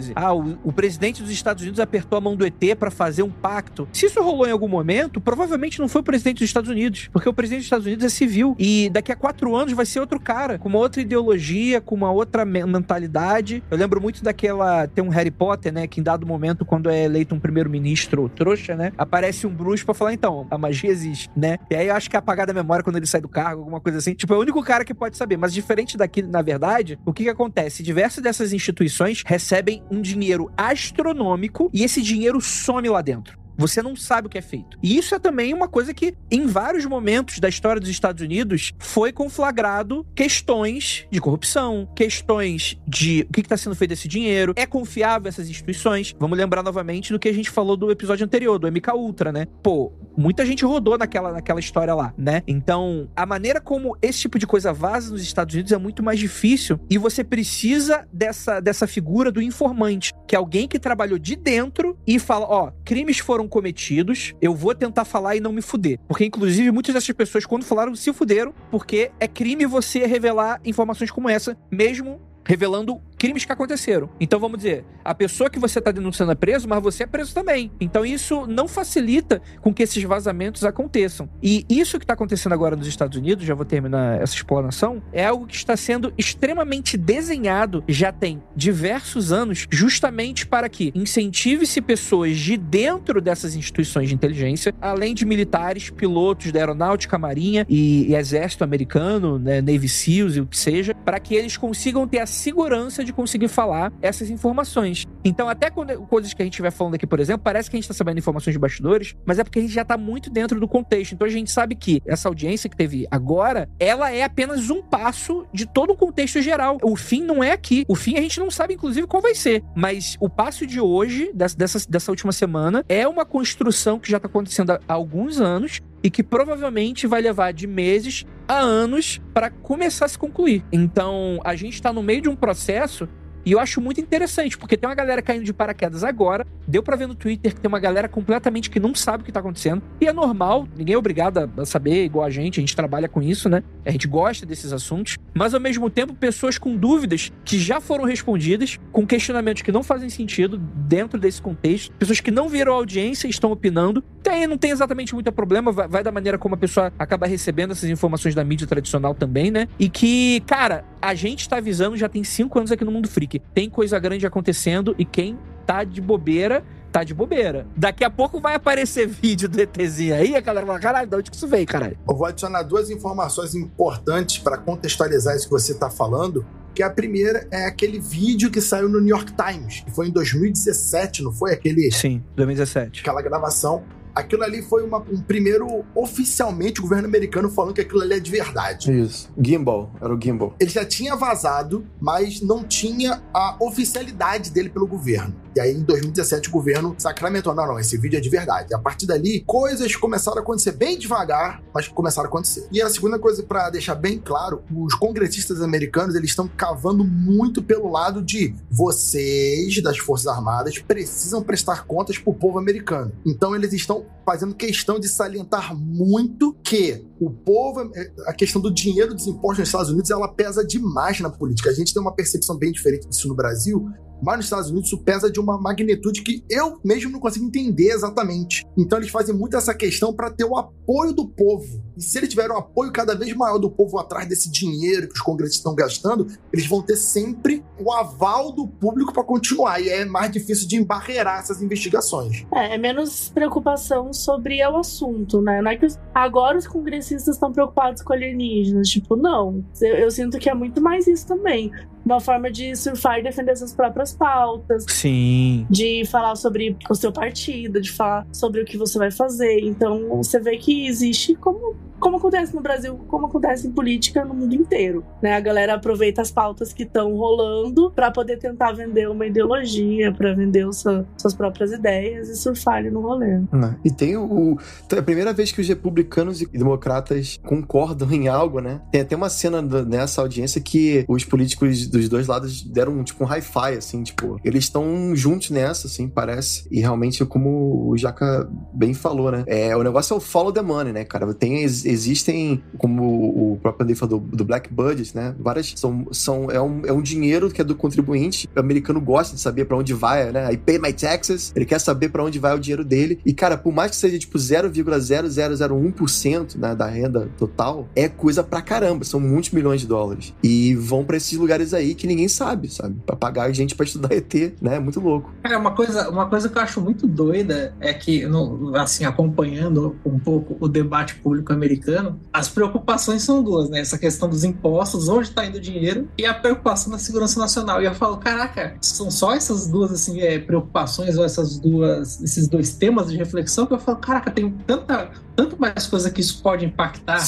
12, 0.00 0.12
ah, 0.16 0.34
o, 0.34 0.58
o 0.64 0.72
presidente 0.72 1.22
dos 1.22 1.30
Estados 1.30 1.62
Unidos 1.62 1.78
apertou 1.78 2.16
a 2.16 2.20
mão 2.20 2.34
do 2.34 2.44
ET 2.44 2.76
para 2.78 2.90
fazer 2.90 3.22
um 3.22 3.30
pacto. 3.30 3.86
Se 3.92 4.06
isso 4.06 4.22
rolou 4.22 4.46
em 4.46 4.50
algum 4.50 4.68
momento, 4.68 5.20
provavelmente 5.20 5.78
não 5.78 5.88
foi 5.88 6.00
o 6.00 6.04
presidente 6.04 6.38
dos 6.38 6.48
Estados 6.48 6.70
Unidos, 6.70 7.08
porque 7.12 7.28
o 7.28 7.32
presidente 7.32 7.60
dos 7.60 7.66
Estados 7.66 7.86
Unidos 7.86 8.04
é 8.04 8.08
civil 8.08 8.56
e 8.58 8.88
daqui 8.90 9.12
a 9.12 9.16
quatro 9.16 9.54
anos 9.54 9.72
vai 9.72 9.86
ser 9.86 10.00
outro 10.00 10.18
cara, 10.18 10.58
com 10.58 10.68
uma 10.68 10.78
outra 10.78 11.02
ideologia, 11.02 11.80
com 11.80 11.94
uma 11.94 12.10
outra 12.10 12.44
mentalidade. 12.44 13.62
Eu 13.70 13.76
lembro 13.76 14.00
muito 14.00 14.22
daquela. 14.22 14.86
Tem 14.86 15.04
um 15.04 15.08
Harry 15.08 15.30
Potter, 15.30 15.72
né? 15.72 15.86
Que 15.86 16.00
em 16.00 16.02
dado 16.02 16.26
momento, 16.26 16.64
quando 16.64 16.88
é 16.88 17.04
eleito 17.04 17.34
um 17.34 17.40
primeiro-ministro 17.40 18.28
trouxa, 18.28 18.74
né? 18.74 18.92
Aparece 18.96 19.46
um 19.46 19.50
bruxo 19.50 19.84
pra 19.84 19.94
falar, 19.94 20.12
então, 20.12 20.46
a 20.50 20.56
magia 20.56 20.90
existe, 20.90 21.30
né? 21.36 21.58
E 21.70 21.74
aí 21.74 21.88
eu 21.88 21.94
acho 21.94 22.08
que 22.08 22.16
é 22.16 22.18
apagada 22.18 22.52
a 22.52 22.54
memória 22.54 22.82
quando 22.82 22.96
ele 22.96 23.06
sai 23.06 23.20
do 23.20 23.28
cargo, 23.28 23.60
alguma 23.60 23.80
coisa 23.80 23.98
assim. 23.98 24.14
Tipo, 24.14 24.34
é 24.34 24.36
o 24.36 24.40
único 24.40 24.62
cara 24.62 24.84
que 24.84 24.94
pode 24.94 25.16
saber. 25.16 25.36
Mas 25.36 25.52
diferente 25.52 25.96
daqui, 25.96 26.22
na 26.22 26.42
verdade, 26.42 26.98
o 27.04 27.12
que, 27.12 27.24
que 27.24 27.30
acontece? 27.30 27.82
Diversas 27.82 28.22
dessas 28.22 28.52
instituições 28.52 29.22
recebem 29.26 29.82
um 29.90 30.00
dinheiro 30.00 30.50
astronômico 30.56 31.70
e 31.72 31.82
esse 31.82 32.00
dinheiro 32.00 32.40
some 32.40 32.88
lá 32.88 33.02
dentro. 33.02 33.38
Você 33.60 33.82
não 33.82 33.94
sabe 33.94 34.26
o 34.26 34.30
que 34.30 34.38
é 34.38 34.42
feito. 34.42 34.78
E 34.82 34.96
isso 34.96 35.14
é 35.14 35.18
também 35.18 35.52
uma 35.52 35.68
coisa 35.68 35.92
que, 35.92 36.14
em 36.30 36.46
vários 36.46 36.86
momentos 36.86 37.38
da 37.38 37.46
história 37.46 37.78
dos 37.78 37.90
Estados 37.90 38.22
Unidos, 38.22 38.72
foi 38.78 39.12
conflagrado 39.12 40.06
questões 40.14 41.06
de 41.10 41.20
corrupção, 41.20 41.86
questões 41.94 42.80
de 42.88 43.26
o 43.28 43.32
que 43.34 43.42
está 43.42 43.58
sendo 43.58 43.76
feito 43.76 43.90
desse 43.90 44.08
dinheiro, 44.08 44.54
é 44.56 44.64
confiável 44.64 45.28
essas 45.28 45.50
instituições. 45.50 46.16
Vamos 46.18 46.38
lembrar 46.38 46.62
novamente 46.62 47.12
do 47.12 47.18
que 47.18 47.28
a 47.28 47.34
gente 47.34 47.50
falou 47.50 47.76
do 47.76 47.90
episódio 47.90 48.24
anterior, 48.24 48.58
do 48.58 48.66
MK 48.66 48.92
Ultra, 48.94 49.30
né? 49.30 49.46
Pô, 49.62 49.92
muita 50.16 50.46
gente 50.46 50.64
rodou 50.64 50.96
naquela, 50.96 51.30
naquela 51.30 51.60
história 51.60 51.94
lá, 51.94 52.14
né? 52.16 52.42
Então, 52.46 53.10
a 53.14 53.26
maneira 53.26 53.60
como 53.60 53.94
esse 54.00 54.20
tipo 54.20 54.38
de 54.38 54.46
coisa 54.46 54.72
vaza 54.72 55.10
nos 55.10 55.20
Estados 55.20 55.54
Unidos 55.54 55.70
é 55.70 55.76
muito 55.76 56.02
mais 56.02 56.18
difícil 56.18 56.80
e 56.88 56.96
você 56.96 57.22
precisa 57.22 58.08
dessa, 58.10 58.58
dessa 58.58 58.86
figura 58.86 59.30
do 59.30 59.42
informante, 59.42 60.14
que 60.26 60.34
é 60.34 60.38
alguém 60.38 60.66
que 60.66 60.78
trabalhou 60.78 61.18
de 61.18 61.36
dentro 61.36 61.98
e 62.06 62.18
fala: 62.18 62.46
ó, 62.48 62.72
crimes 62.84 63.18
foram 63.18 63.49
cometidos, 63.50 64.32
eu 64.40 64.54
vou 64.54 64.74
tentar 64.74 65.04
falar 65.04 65.36
e 65.36 65.40
não 65.40 65.52
me 65.52 65.60
fuder. 65.60 65.98
Porque, 66.08 66.24
inclusive, 66.24 66.70
muitas 66.70 66.94
dessas 66.94 67.14
pessoas, 67.14 67.44
quando 67.44 67.64
falaram, 67.64 67.94
se 67.94 68.10
fuderam, 68.14 68.54
porque 68.70 69.10
é 69.20 69.28
crime 69.28 69.66
você 69.66 70.06
revelar 70.06 70.58
informações 70.64 71.10
como 71.10 71.28
essa, 71.28 71.54
mesmo 71.70 72.18
revelando 72.46 73.00
crimes 73.20 73.44
que 73.44 73.52
aconteceram. 73.52 74.08
Então 74.18 74.40
vamos 74.40 74.56
dizer, 74.56 74.82
a 75.04 75.14
pessoa 75.14 75.50
que 75.50 75.58
você 75.58 75.78
está 75.78 75.92
denunciando 75.92 76.32
é 76.32 76.34
preso, 76.34 76.66
mas 76.66 76.82
você 76.82 77.02
é 77.02 77.06
preso 77.06 77.34
também. 77.34 77.70
Então 77.78 78.04
isso 78.04 78.46
não 78.46 78.66
facilita 78.66 79.42
com 79.60 79.74
que 79.74 79.82
esses 79.82 80.02
vazamentos 80.02 80.64
aconteçam. 80.64 81.28
E 81.42 81.66
isso 81.68 81.98
que 81.98 82.04
está 82.04 82.14
acontecendo 82.14 82.54
agora 82.54 82.74
nos 82.74 82.86
Estados 82.86 83.18
Unidos, 83.18 83.44
já 83.44 83.54
vou 83.54 83.66
terminar 83.66 84.22
essa 84.22 84.34
explanação, 84.34 85.02
é 85.12 85.26
algo 85.26 85.46
que 85.46 85.54
está 85.54 85.76
sendo 85.76 86.14
extremamente 86.16 86.96
desenhado 86.96 87.84
já 87.86 88.10
tem 88.10 88.42
diversos 88.56 89.32
anos, 89.32 89.66
justamente 89.70 90.46
para 90.46 90.70
que 90.70 90.90
incentive-se 90.94 91.82
pessoas 91.82 92.38
de 92.38 92.56
dentro 92.56 93.20
dessas 93.20 93.54
instituições 93.54 94.08
de 94.08 94.14
inteligência, 94.14 94.74
além 94.80 95.14
de 95.14 95.26
militares, 95.26 95.90
pilotos 95.90 96.50
da 96.52 96.60
aeronáutica, 96.60 97.18
marinha 97.18 97.66
e, 97.68 98.06
e 98.08 98.14
exército 98.14 98.64
americano, 98.64 99.38
né, 99.38 99.60
Navy 99.60 99.90
SEALs 99.90 100.36
e 100.36 100.40
o 100.40 100.46
que 100.46 100.56
seja, 100.56 100.94
para 100.94 101.20
que 101.20 101.34
eles 101.34 101.58
consigam 101.58 102.08
ter 102.08 102.20
a 102.20 102.26
segurança 102.26 103.04
de 103.04 103.09
conseguir 103.12 103.48
falar 103.48 103.92
essas 104.00 104.30
informações. 104.30 105.06
Então, 105.24 105.48
até 105.48 105.70
quando 105.70 105.96
coisas 106.06 106.32
que 106.32 106.42
a 106.42 106.44
gente 106.44 106.54
estiver 106.54 106.70
falando 106.70 106.94
aqui, 106.94 107.06
por 107.06 107.20
exemplo, 107.20 107.42
parece 107.42 107.70
que 107.70 107.76
a 107.76 107.78
gente 107.78 107.84
está 107.84 107.94
sabendo 107.94 108.18
informações 108.18 108.52
de 108.52 108.58
bastidores, 108.58 109.14
mas 109.24 109.38
é 109.38 109.44
porque 109.44 109.58
a 109.58 109.62
gente 109.62 109.74
já 109.74 109.82
está 109.82 109.96
muito 109.96 110.30
dentro 110.30 110.58
do 110.58 110.66
contexto. 110.66 111.12
Então, 111.12 111.26
a 111.26 111.30
gente 111.30 111.50
sabe 111.50 111.74
que 111.74 112.02
essa 112.06 112.28
audiência 112.28 112.68
que 112.68 112.76
teve 112.76 113.06
agora, 113.10 113.68
ela 113.78 114.10
é 114.10 114.22
apenas 114.22 114.70
um 114.70 114.82
passo 114.82 115.46
de 115.52 115.66
todo 115.66 115.92
o 115.92 115.96
contexto 115.96 116.40
geral. 116.40 116.78
O 116.82 116.96
fim 116.96 117.22
não 117.22 117.42
é 117.42 117.52
aqui. 117.52 117.84
O 117.88 117.94
fim 117.94 118.16
a 118.16 118.20
gente 118.20 118.40
não 118.40 118.50
sabe, 118.50 118.74
inclusive, 118.74 119.06
qual 119.06 119.22
vai 119.22 119.34
ser. 119.34 119.62
Mas 119.74 120.16
o 120.20 120.28
passo 120.28 120.66
de 120.66 120.80
hoje, 120.80 121.30
dessa, 121.34 121.78
dessa 121.88 122.10
última 122.10 122.32
semana, 122.32 122.84
é 122.88 123.06
uma 123.06 123.24
construção 123.24 123.98
que 123.98 124.10
já 124.10 124.16
está 124.16 124.28
acontecendo 124.28 124.70
há 124.70 124.80
alguns 124.88 125.40
anos 125.40 125.80
e 126.02 126.10
que 126.10 126.22
provavelmente 126.22 127.06
vai 127.06 127.20
levar 127.20 127.52
de 127.52 127.66
meses 127.66 128.24
a 128.50 128.58
anos 128.58 129.20
para 129.32 129.48
começar 129.48 130.06
a 130.06 130.08
se 130.08 130.18
concluir. 130.18 130.64
Então, 130.72 131.38
a 131.44 131.54
gente 131.54 131.74
está 131.74 131.92
no 131.92 132.02
meio 132.02 132.22
de 132.22 132.28
um 132.28 132.34
processo 132.34 133.08
e 133.44 133.52
eu 133.52 133.60
acho 133.60 133.80
muito 133.80 134.00
interessante, 134.00 134.58
porque 134.58 134.76
tem 134.76 134.88
uma 134.88 134.94
galera 134.94 135.22
caindo 135.22 135.44
de 135.44 135.52
paraquedas 135.52 136.04
agora. 136.04 136.46
Deu 136.66 136.82
para 136.82 136.96
ver 136.96 137.06
no 137.06 137.14
Twitter 137.14 137.54
que 137.54 137.60
tem 137.60 137.68
uma 137.68 137.78
galera 137.78 138.08
completamente 138.08 138.68
que 138.68 138.78
não 138.78 138.94
sabe 138.94 139.22
o 139.22 139.26
que 139.26 139.32
tá 139.32 139.40
acontecendo. 139.40 139.82
E 140.00 140.06
é 140.06 140.12
normal, 140.12 140.68
ninguém 140.76 140.94
é 140.94 140.98
obrigado 140.98 141.50
a 141.56 141.64
saber 141.64 142.04
igual 142.04 142.26
a 142.26 142.30
gente, 142.30 142.60
a 142.60 142.62
gente 142.62 142.76
trabalha 142.76 143.08
com 143.08 143.22
isso, 143.22 143.48
né? 143.48 143.62
A 143.84 143.90
gente 143.90 144.06
gosta 144.06 144.44
desses 144.44 144.72
assuntos. 144.72 145.16
Mas 145.32 145.54
ao 145.54 145.60
mesmo 145.60 145.88
tempo, 145.88 146.12
pessoas 146.12 146.58
com 146.58 146.76
dúvidas 146.76 147.32
que 147.44 147.58
já 147.58 147.80
foram 147.80 148.04
respondidas, 148.04 148.78
com 148.92 149.06
questionamentos 149.06 149.62
que 149.62 149.72
não 149.72 149.82
fazem 149.82 150.10
sentido 150.10 150.58
dentro 150.58 151.18
desse 151.18 151.40
contexto, 151.40 151.92
pessoas 151.94 152.20
que 152.20 152.30
não 152.30 152.48
viram 152.48 152.74
audiência 152.74 153.26
estão 153.26 153.50
opinando. 153.52 154.04
Tem, 154.22 154.46
não 154.46 154.58
tem 154.58 154.70
exatamente 154.70 155.14
muito 155.14 155.30
problema, 155.32 155.72
vai, 155.72 155.88
vai 155.88 156.02
da 156.02 156.12
maneira 156.12 156.38
como 156.38 156.54
a 156.54 156.58
pessoa 156.58 156.92
acaba 156.98 157.26
recebendo 157.26 157.72
essas 157.72 157.88
informações 157.88 158.34
da 158.34 158.44
mídia 158.44 158.66
tradicional 158.66 159.14
também, 159.14 159.50
né? 159.50 159.68
E 159.78 159.88
que, 159.88 160.40
cara, 160.46 160.84
a 161.00 161.14
gente 161.14 161.48
tá 161.48 161.56
avisando 161.56 161.96
já 161.96 162.08
tem 162.08 162.22
cinco 162.22 162.58
anos 162.58 162.70
aqui 162.70 162.84
no 162.84 162.92
Mundo 162.92 163.08
Freak 163.08 163.40
tem 163.54 163.70
coisa 163.70 163.98
grande 163.98 164.26
acontecendo 164.26 164.94
e 164.98 165.04
quem 165.04 165.38
tá 165.66 165.84
de 165.84 166.00
bobeira 166.00 166.62
tá 166.90 167.04
de 167.04 167.14
bobeira. 167.14 167.66
Daqui 167.76 168.04
a 168.04 168.10
pouco 168.10 168.40
vai 168.40 168.54
aparecer 168.54 169.06
vídeo 169.08 169.48
do 169.48 169.60
ETzinho 169.60 170.14
aí, 170.14 170.34
a 170.34 170.40
galera 170.40 170.66
vai 170.66 170.80
caralho, 170.80 171.08
de 171.08 171.16
onde 171.16 171.30
que 171.30 171.36
isso 171.36 171.46
veio, 171.46 171.66
caralho? 171.66 171.96
Eu 172.08 172.16
vou 172.16 172.26
adicionar 172.26 172.62
duas 172.62 172.90
informações 172.90 173.54
importantes 173.54 174.38
para 174.38 174.58
contextualizar 174.58 175.36
isso 175.36 175.44
que 175.44 175.52
você 175.52 175.74
tá 175.74 175.88
falando. 175.88 176.44
Que 176.74 176.84
a 176.84 176.90
primeira 176.90 177.48
é 177.50 177.66
aquele 177.66 177.98
vídeo 177.98 178.50
que 178.50 178.60
saiu 178.60 178.88
no 178.88 179.00
New 179.00 179.08
York 179.08 179.32
Times, 179.32 179.80
que 179.80 179.90
foi 179.90 180.06
em 180.06 180.10
2017, 180.12 181.22
não 181.22 181.32
foi? 181.32 181.52
Aquele. 181.52 181.90
Sim, 181.90 182.22
2017. 182.36 183.00
Aquela 183.00 183.20
gravação 183.22 183.82
aquilo 184.20 184.44
ali 184.44 184.62
foi 184.62 184.84
uma, 184.84 184.98
um 184.98 185.20
primeiro, 185.20 185.84
oficialmente, 185.94 186.80
o 186.80 186.82
governo 186.82 187.06
americano 187.06 187.50
falando 187.50 187.74
que 187.74 187.80
aquilo 187.80 188.02
ali 188.02 188.14
é 188.14 188.20
de 188.20 188.30
verdade. 188.30 188.92
Isso. 188.92 189.30
Gimbal, 189.40 189.92
era 190.00 190.14
o 190.14 190.20
Gimbal. 190.20 190.54
Ele 190.60 190.70
já 190.70 190.84
tinha 190.84 191.16
vazado, 191.16 191.86
mas 192.00 192.40
não 192.40 192.64
tinha 192.64 193.22
a 193.34 193.56
oficialidade 193.60 194.50
dele 194.50 194.68
pelo 194.68 194.86
governo. 194.86 195.34
E 195.54 195.60
aí, 195.60 195.72
em 195.72 195.82
2017, 195.82 196.48
o 196.48 196.52
governo 196.52 196.94
sacramentou: 196.98 197.54
não, 197.54 197.66
não, 197.66 197.78
esse 197.78 197.96
vídeo 197.96 198.16
é 198.16 198.20
de 198.20 198.28
verdade. 198.28 198.74
A 198.74 198.78
partir 198.78 199.06
dali, 199.06 199.42
coisas 199.46 199.94
começaram 199.96 200.38
a 200.38 200.40
acontecer 200.40 200.72
bem 200.72 200.98
devagar, 200.98 201.62
mas 201.74 201.88
começaram 201.88 202.26
a 202.26 202.28
acontecer. 202.28 202.66
E 202.70 202.80
a 202.80 202.88
segunda 202.88 203.18
coisa, 203.18 203.42
para 203.42 203.70
deixar 203.70 203.94
bem 203.94 204.18
claro, 204.18 204.62
os 204.74 204.94
congressistas 204.94 205.60
americanos 205.60 206.14
eles 206.14 206.30
estão 206.30 206.48
cavando 206.48 207.04
muito 207.04 207.62
pelo 207.62 207.90
lado 207.90 208.22
de 208.22 208.54
vocês, 208.70 209.82
das 209.82 209.98
Forças 209.98 210.26
Armadas, 210.26 210.78
precisam 210.78 211.42
prestar 211.42 211.84
contas 211.84 212.18
pro 212.18 212.32
povo 212.32 212.58
americano. 212.58 213.12
Então, 213.26 213.54
eles 213.54 213.72
estão 213.72 214.06
fazendo 214.24 214.54
questão 214.54 215.00
de 215.00 215.08
salientar 215.08 215.74
muito 215.76 216.54
que 216.62 217.04
o 217.20 217.30
povo, 217.30 217.90
é, 217.94 218.12
a 218.26 218.32
questão 218.32 218.62
do 218.62 218.72
dinheiro 218.72 219.14
dos 219.14 219.26
impostos 219.26 219.58
nos 219.58 219.68
Estados 219.68 219.90
Unidos, 219.90 220.10
ela 220.10 220.28
pesa 220.28 220.64
demais 220.64 221.20
na 221.20 221.28
política. 221.28 221.70
A 221.70 221.74
gente 221.74 221.92
tem 221.92 222.00
uma 222.00 222.14
percepção 222.14 222.56
bem 222.56 222.70
diferente 222.70 223.08
disso 223.08 223.28
no 223.28 223.34
Brasil, 223.34 223.90
mas 224.22 224.36
nos 224.36 224.46
Estados 224.46 224.70
Unidos 224.70 224.88
isso 224.88 224.98
pesa 224.98 225.30
de 225.30 225.40
uma 225.40 225.60
magnitude 225.60 226.22
que 226.22 226.44
eu 226.48 226.80
mesmo 226.84 227.10
não 227.10 227.20
consigo 227.20 227.46
entender 227.46 227.90
exatamente. 227.90 228.66
Então 228.76 228.98
eles 228.98 229.10
fazem 229.10 229.34
muito 229.34 229.56
essa 229.56 229.74
questão 229.74 230.12
para 230.12 230.30
ter 230.30 230.44
o 230.44 230.56
apoio 230.56 231.12
do 231.12 231.28
povo. 231.28 231.82
E 231.96 232.02
se 232.02 232.18
eles 232.18 232.30
tiverem 232.30 232.52
um 232.52 232.58
apoio 232.58 232.92
cada 232.92 233.14
vez 233.14 233.34
maior 233.34 233.58
do 233.58 233.70
povo 233.70 233.98
atrás 233.98 234.28
desse 234.28 234.50
dinheiro 234.50 235.08
que 235.08 235.14
os 235.14 235.20
congressistas 235.20 235.58
estão 235.58 235.74
gastando, 235.74 236.26
eles 236.52 236.66
vão 236.66 236.82
ter 236.82 236.96
sempre 236.96 237.64
o 237.78 237.92
aval 237.92 238.52
do 238.52 238.66
público 238.66 239.12
para 239.12 239.24
continuar. 239.24 239.80
E 239.80 239.88
é 239.88 240.04
mais 240.04 240.30
difícil 240.30 240.66
de 240.66 240.76
embarrear 240.76 241.38
essas 241.38 241.62
investigações. 241.62 242.44
É, 242.54 242.74
é 242.74 242.78
menos 242.78 243.28
preocupação 243.30 244.12
sobre 244.12 244.64
o 244.66 244.76
assunto, 244.76 245.40
né? 245.40 245.60
Não 245.62 245.70
é 245.70 245.76
que 245.76 245.86
os, 245.86 245.98
agora 246.14 246.58
os 246.58 246.66
congressistas 246.66 247.34
estão 247.34 247.52
preocupados 247.52 248.02
com 248.02 248.12
alienígenas. 248.12 248.88
Tipo, 248.88 249.16
não. 249.16 249.64
Eu, 249.80 249.96
eu 249.96 250.10
sinto 250.10 250.38
que 250.38 250.48
é 250.48 250.54
muito 250.54 250.80
mais 250.80 251.06
isso 251.06 251.26
também 251.26 251.70
uma 252.04 252.20
forma 252.20 252.50
de 252.50 252.74
surfar 252.76 253.18
e 253.18 253.22
defender 253.22 253.56
suas 253.56 253.74
próprias 253.74 254.12
pautas. 254.12 254.84
Sim. 254.88 255.66
De 255.70 256.04
falar 256.06 256.36
sobre 256.36 256.76
o 256.88 256.94
seu 256.94 257.12
partido, 257.12 257.80
de 257.80 257.92
falar 257.92 258.26
sobre 258.32 258.62
o 258.62 258.64
que 258.64 258.76
você 258.76 258.98
vai 258.98 259.10
fazer. 259.10 259.60
Então, 259.60 260.08
você 260.16 260.38
vê 260.38 260.56
que 260.56 260.86
existe 260.86 261.34
como 261.34 261.76
como 262.00 262.16
acontece 262.16 262.54
no 262.56 262.62
Brasil, 262.62 262.98
como 263.06 263.26
acontece 263.26 263.68
em 263.68 263.70
política 263.70 264.24
no 264.24 264.34
mundo 264.34 264.54
inteiro, 264.54 265.04
né? 265.22 265.34
A 265.34 265.40
galera 265.40 265.74
aproveita 265.74 266.22
as 266.22 266.30
pautas 266.30 266.72
que 266.72 266.84
estão 266.84 267.14
rolando 267.14 267.92
para 267.94 268.10
poder 268.10 268.38
tentar 268.38 268.72
vender 268.72 269.08
uma 269.08 269.26
ideologia, 269.26 270.10
para 270.10 270.32
vender 270.34 270.66
os, 270.66 270.82
suas 271.18 271.34
próprias 271.34 271.72
ideias 271.72 272.28
e 272.28 272.36
surfar 272.36 272.76
ali 272.76 272.90
no 272.90 273.00
rolê. 273.00 273.40
Né? 273.52 273.76
E 273.84 273.90
tem 273.90 274.16
o, 274.16 274.58
é 274.90 274.98
a 274.98 275.02
primeira 275.02 275.32
vez 275.32 275.52
que 275.52 275.60
os 275.60 275.68
republicanos 275.68 276.40
e 276.40 276.46
democratas 276.46 277.38
concordam 277.44 278.10
em 278.10 278.28
algo, 278.28 278.60
né? 278.60 278.80
Tem 278.90 279.02
até 279.02 279.14
uma 279.14 279.28
cena 279.28 279.60
nessa 279.60 280.22
audiência 280.22 280.60
que 280.60 281.04
os 281.06 281.24
políticos 281.24 281.89
dos 281.90 282.08
dois 282.08 282.26
lados 282.26 282.62
deram 282.62 283.02
tipo 283.04 283.24
um 283.24 283.26
hi-fi, 283.26 283.76
assim, 283.76 284.02
tipo, 284.02 284.40
eles 284.44 284.64
estão 284.64 285.14
juntos 285.14 285.50
nessa, 285.50 285.86
assim, 285.86 286.08
parece. 286.08 286.66
E 286.70 286.80
realmente, 286.80 287.24
como 287.24 287.90
o 287.90 287.96
Jaca 287.96 288.48
bem 288.72 288.94
falou, 288.94 289.30
né? 289.30 289.44
É, 289.46 289.76
o 289.76 289.82
negócio 289.82 290.14
é 290.14 290.16
o 290.16 290.20
follow 290.20 290.52
the 290.52 290.62
money, 290.62 290.92
né, 290.92 291.04
cara? 291.04 291.32
Tem 291.34 291.62
existem, 291.62 292.62
como 292.78 293.52
o 293.52 293.58
próprio 293.60 293.84
Andrei 293.84 293.96
falou, 293.96 294.20
do, 294.20 294.36
do 294.36 294.44
Black 294.44 294.72
Budget, 294.72 295.14
né? 295.14 295.34
Várias 295.38 295.74
são, 295.76 296.06
são 296.12 296.50
é, 296.50 296.60
um, 296.60 296.82
é 296.86 296.92
um 296.92 297.02
dinheiro 297.02 297.50
que 297.50 297.60
é 297.60 297.64
do 297.64 297.74
contribuinte. 297.74 298.48
O 298.54 298.60
americano 298.60 299.00
gosta 299.00 299.34
de 299.34 299.40
saber 299.40 299.64
para 299.64 299.76
onde 299.76 299.92
vai, 299.92 300.30
né? 300.30 300.52
I 300.52 300.56
pay 300.56 300.78
my 300.78 300.92
taxes. 300.92 301.52
Ele 301.54 301.64
quer 301.64 301.80
saber 301.80 302.10
para 302.10 302.24
onde 302.24 302.38
vai 302.38 302.54
o 302.54 302.58
dinheiro 302.58 302.84
dele. 302.84 303.18
E, 303.24 303.32
cara, 303.32 303.56
por 303.56 303.72
mais 303.72 303.90
que 303.90 303.96
seja 303.96 304.18
tipo 304.18 304.38
0,0001% 304.38 306.56
né, 306.56 306.74
da 306.74 306.86
renda 306.86 307.28
total, 307.36 307.88
é 307.94 308.08
coisa 308.08 308.44
pra 308.44 308.62
caramba. 308.62 309.04
São 309.04 309.20
muitos 309.20 309.50
milhões 309.50 309.80
de 309.80 309.86
dólares. 309.86 310.34
E 310.42 310.74
vão 310.74 311.04
para 311.04 311.16
esses 311.16 311.38
lugares 311.38 311.72
aí 311.74 311.79
que 311.94 312.06
ninguém 312.06 312.28
sabe, 312.28 312.68
sabe? 312.68 312.96
Pra 313.04 313.16
pagar 313.16 313.52
gente 313.52 313.74
para 313.74 313.86
estudar 313.86 314.12
ET, 314.14 314.34
né? 314.60 314.76
É 314.76 314.80
muito 314.80 315.00
louco. 315.00 315.32
Cara, 315.42 315.58
uma 315.58 315.72
coisa, 315.72 316.08
uma 316.10 316.26
coisa 316.26 316.48
que 316.48 316.56
eu 316.56 316.62
acho 316.62 316.80
muito 316.80 317.06
doida 317.06 317.74
é 317.80 317.92
que, 317.92 318.26
no, 318.26 318.76
assim, 318.76 319.04
acompanhando 319.04 319.96
um 320.04 320.18
pouco 320.18 320.56
o 320.60 320.68
debate 320.68 321.16
público 321.16 321.52
americano, 321.52 322.18
as 322.32 322.48
preocupações 322.48 323.22
são 323.22 323.42
duas, 323.42 323.68
né? 323.68 323.80
Essa 323.80 323.98
questão 323.98 324.28
dos 324.28 324.44
impostos, 324.44 325.08
onde 325.08 325.28
está 325.28 325.44
indo 325.44 325.56
o 325.58 325.60
dinheiro, 325.60 326.08
e 326.16 326.26
a 326.26 326.34
preocupação 326.34 326.92
da 326.92 326.98
segurança 326.98 327.38
nacional. 327.38 327.82
E 327.82 327.86
eu 327.86 327.94
falo, 327.94 328.16
caraca, 328.18 328.76
são 328.80 329.10
só 329.10 329.34
essas 329.34 329.66
duas 329.66 329.92
assim, 329.92 330.20
é, 330.20 330.38
preocupações 330.38 331.16
ou 331.16 331.24
essas 331.24 331.58
duas, 331.58 332.22
esses 332.22 332.48
dois 332.48 332.74
temas 332.74 333.10
de 333.10 333.16
reflexão 333.16 333.66
que 333.66 333.74
eu 333.74 333.78
falo, 333.78 333.98
caraca, 333.98 334.30
tem 334.30 334.50
tanta 334.66 335.10
tanto 335.40 335.58
mais 335.58 335.86
coisa 335.86 336.10
que 336.10 336.20
isso 336.20 336.42
pode 336.42 336.66
impactar 336.66 337.20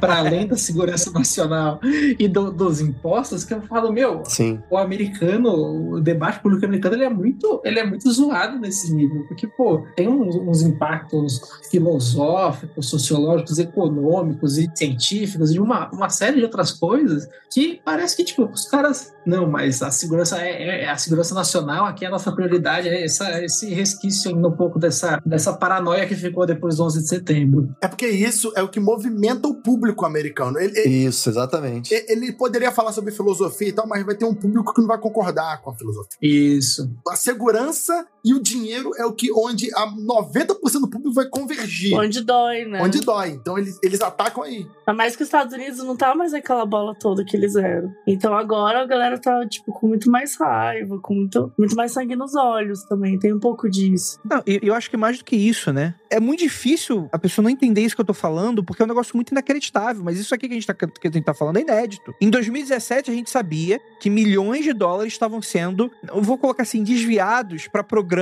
para 0.00 0.18
além 0.18 0.46
da 0.46 0.56
segurança 0.56 1.10
nacional 1.10 1.80
e 1.82 2.28
do, 2.28 2.52
dos 2.52 2.80
impostos 2.80 3.42
que 3.42 3.54
eu 3.54 3.62
falo, 3.62 3.77
meu, 3.92 4.22
Sim. 4.24 4.60
o 4.70 4.76
americano, 4.76 5.94
o 5.94 6.00
debate 6.00 6.40
público 6.40 6.64
americano, 6.64 6.96
ele 6.96 7.04
é 7.04 7.10
muito, 7.10 7.60
ele 7.64 7.78
é 7.78 7.86
muito 7.86 8.10
zoado 8.10 8.58
nesse 8.58 8.92
nível, 8.92 9.24
porque, 9.28 9.46
pô, 9.46 9.84
tem 9.96 10.08
uns, 10.08 10.34
uns 10.34 10.62
impactos 10.62 11.40
filosóficos, 11.70 12.88
sociológicos, 12.88 13.58
econômicos 13.58 14.58
e 14.58 14.68
científicos 14.74 15.52
e 15.54 15.60
uma, 15.60 15.90
uma 15.90 16.08
série 16.08 16.38
de 16.38 16.44
outras 16.44 16.72
coisas 16.72 17.28
que 17.50 17.80
parece 17.84 18.16
que, 18.16 18.24
tipo, 18.24 18.44
os 18.44 18.64
caras, 18.64 19.14
não, 19.24 19.48
mas 19.48 19.82
a 19.82 19.90
segurança 19.90 20.38
é, 20.40 20.84
é 20.84 20.90
a 20.90 20.96
segurança 20.96 21.34
nacional 21.34 21.86
aqui 21.86 22.04
é 22.04 22.08
a 22.08 22.10
nossa 22.10 22.32
prioridade, 22.32 22.88
é 22.88 23.04
essa, 23.04 23.42
esse 23.44 23.72
resquício 23.72 24.34
ainda 24.34 24.48
um 24.48 24.56
pouco 24.56 24.78
dessa, 24.78 25.20
dessa 25.24 25.52
paranoia 25.52 26.06
que 26.06 26.14
ficou 26.14 26.44
depois 26.44 26.76
do 26.76 26.84
11 26.84 27.02
de 27.02 27.08
setembro 27.08 27.28
setembro. 27.28 27.68
É 27.80 27.88
porque 27.88 28.06
isso 28.08 28.52
é 28.56 28.62
o 28.62 28.68
que 28.68 28.80
movimenta 28.80 29.48
o 29.48 29.54
público 29.54 30.04
americano. 30.04 30.58
Ele, 30.58 30.78
ele, 30.78 31.06
isso, 31.06 31.28
exatamente. 31.28 31.92
Ele 32.08 32.32
poderia 32.32 32.72
falar 32.72 32.92
sobre 32.92 33.12
filosofia 33.12 33.67
e 33.68 33.72
tal, 33.72 33.86
mas 33.86 34.04
vai 34.04 34.14
ter 34.14 34.24
um 34.24 34.34
público 34.34 34.72
que 34.72 34.80
não 34.80 34.88
vai 34.88 34.98
concordar 34.98 35.60
com 35.62 35.70
a 35.70 35.74
filosofia. 35.74 36.18
Isso. 36.20 36.90
A 37.08 37.16
segurança 37.16 38.06
e 38.28 38.34
o 38.34 38.42
dinheiro 38.42 38.90
é 38.98 39.06
o 39.06 39.12
que 39.12 39.32
onde 39.32 39.70
a 39.74 39.90
90% 39.90 40.80
do 40.80 40.90
público 40.90 41.12
vai 41.14 41.26
convergir. 41.26 41.96
Onde 41.98 42.22
dói, 42.22 42.66
né? 42.66 42.82
Onde 42.82 43.00
dói. 43.00 43.30
Então 43.30 43.56
eles, 43.56 43.78
eles 43.82 44.02
atacam 44.02 44.42
aí. 44.42 44.66
Mas 44.86 44.96
mais 44.96 45.16
que 45.16 45.22
os 45.22 45.28
Estados 45.28 45.54
Unidos 45.54 45.78
não 45.78 45.96
tá 45.96 46.14
mais 46.14 46.34
aquela 46.34 46.66
bola 46.66 46.94
toda 46.94 47.24
que 47.24 47.34
eles 47.34 47.56
eram. 47.56 47.90
Então 48.06 48.34
agora 48.34 48.82
a 48.82 48.86
galera 48.86 49.18
tá, 49.18 49.46
tipo, 49.46 49.72
com 49.72 49.88
muito 49.88 50.10
mais 50.10 50.36
raiva, 50.36 50.98
com 50.98 51.14
muito, 51.14 51.50
muito 51.58 51.74
mais 51.74 51.92
sangue 51.92 52.14
nos 52.14 52.34
olhos 52.34 52.82
também. 52.84 53.18
Tem 53.18 53.32
um 53.32 53.40
pouco 53.40 53.66
disso. 53.70 54.20
Não, 54.22 54.42
eu 54.46 54.74
acho 54.74 54.90
que 54.90 54.96
mais 54.98 55.16
do 55.16 55.24
que 55.24 55.34
isso, 55.34 55.72
né? 55.72 55.94
É 56.10 56.20
muito 56.20 56.40
difícil 56.40 57.08
a 57.10 57.18
pessoa 57.18 57.42
não 57.42 57.50
entender 57.50 57.80
isso 57.80 57.94
que 57.94 58.02
eu 58.02 58.06
tô 58.06 58.14
falando, 58.14 58.62
porque 58.62 58.82
é 58.82 58.84
um 58.84 58.88
negócio 58.88 59.16
muito 59.16 59.30
inacreditável. 59.30 60.04
Mas 60.04 60.18
isso 60.18 60.34
aqui 60.34 60.48
que 60.48 60.52
a 60.52 60.56
gente 60.56 60.66
tá, 60.66 60.74
que 60.74 61.08
a 61.08 61.10
gente 61.10 61.24
tá 61.24 61.32
falando 61.32 61.56
é 61.56 61.62
inédito. 61.62 62.14
Em 62.20 62.28
2017, 62.28 63.10
a 63.10 63.14
gente 63.14 63.30
sabia 63.30 63.80
que 63.98 64.10
milhões 64.10 64.64
de 64.64 64.74
dólares 64.74 65.14
estavam 65.14 65.40
sendo, 65.40 65.90
eu 66.06 66.20
vou 66.20 66.36
colocar 66.36 66.64
assim, 66.64 66.82
desviados 66.82 67.68
para 67.68 67.82
programas 67.82 68.17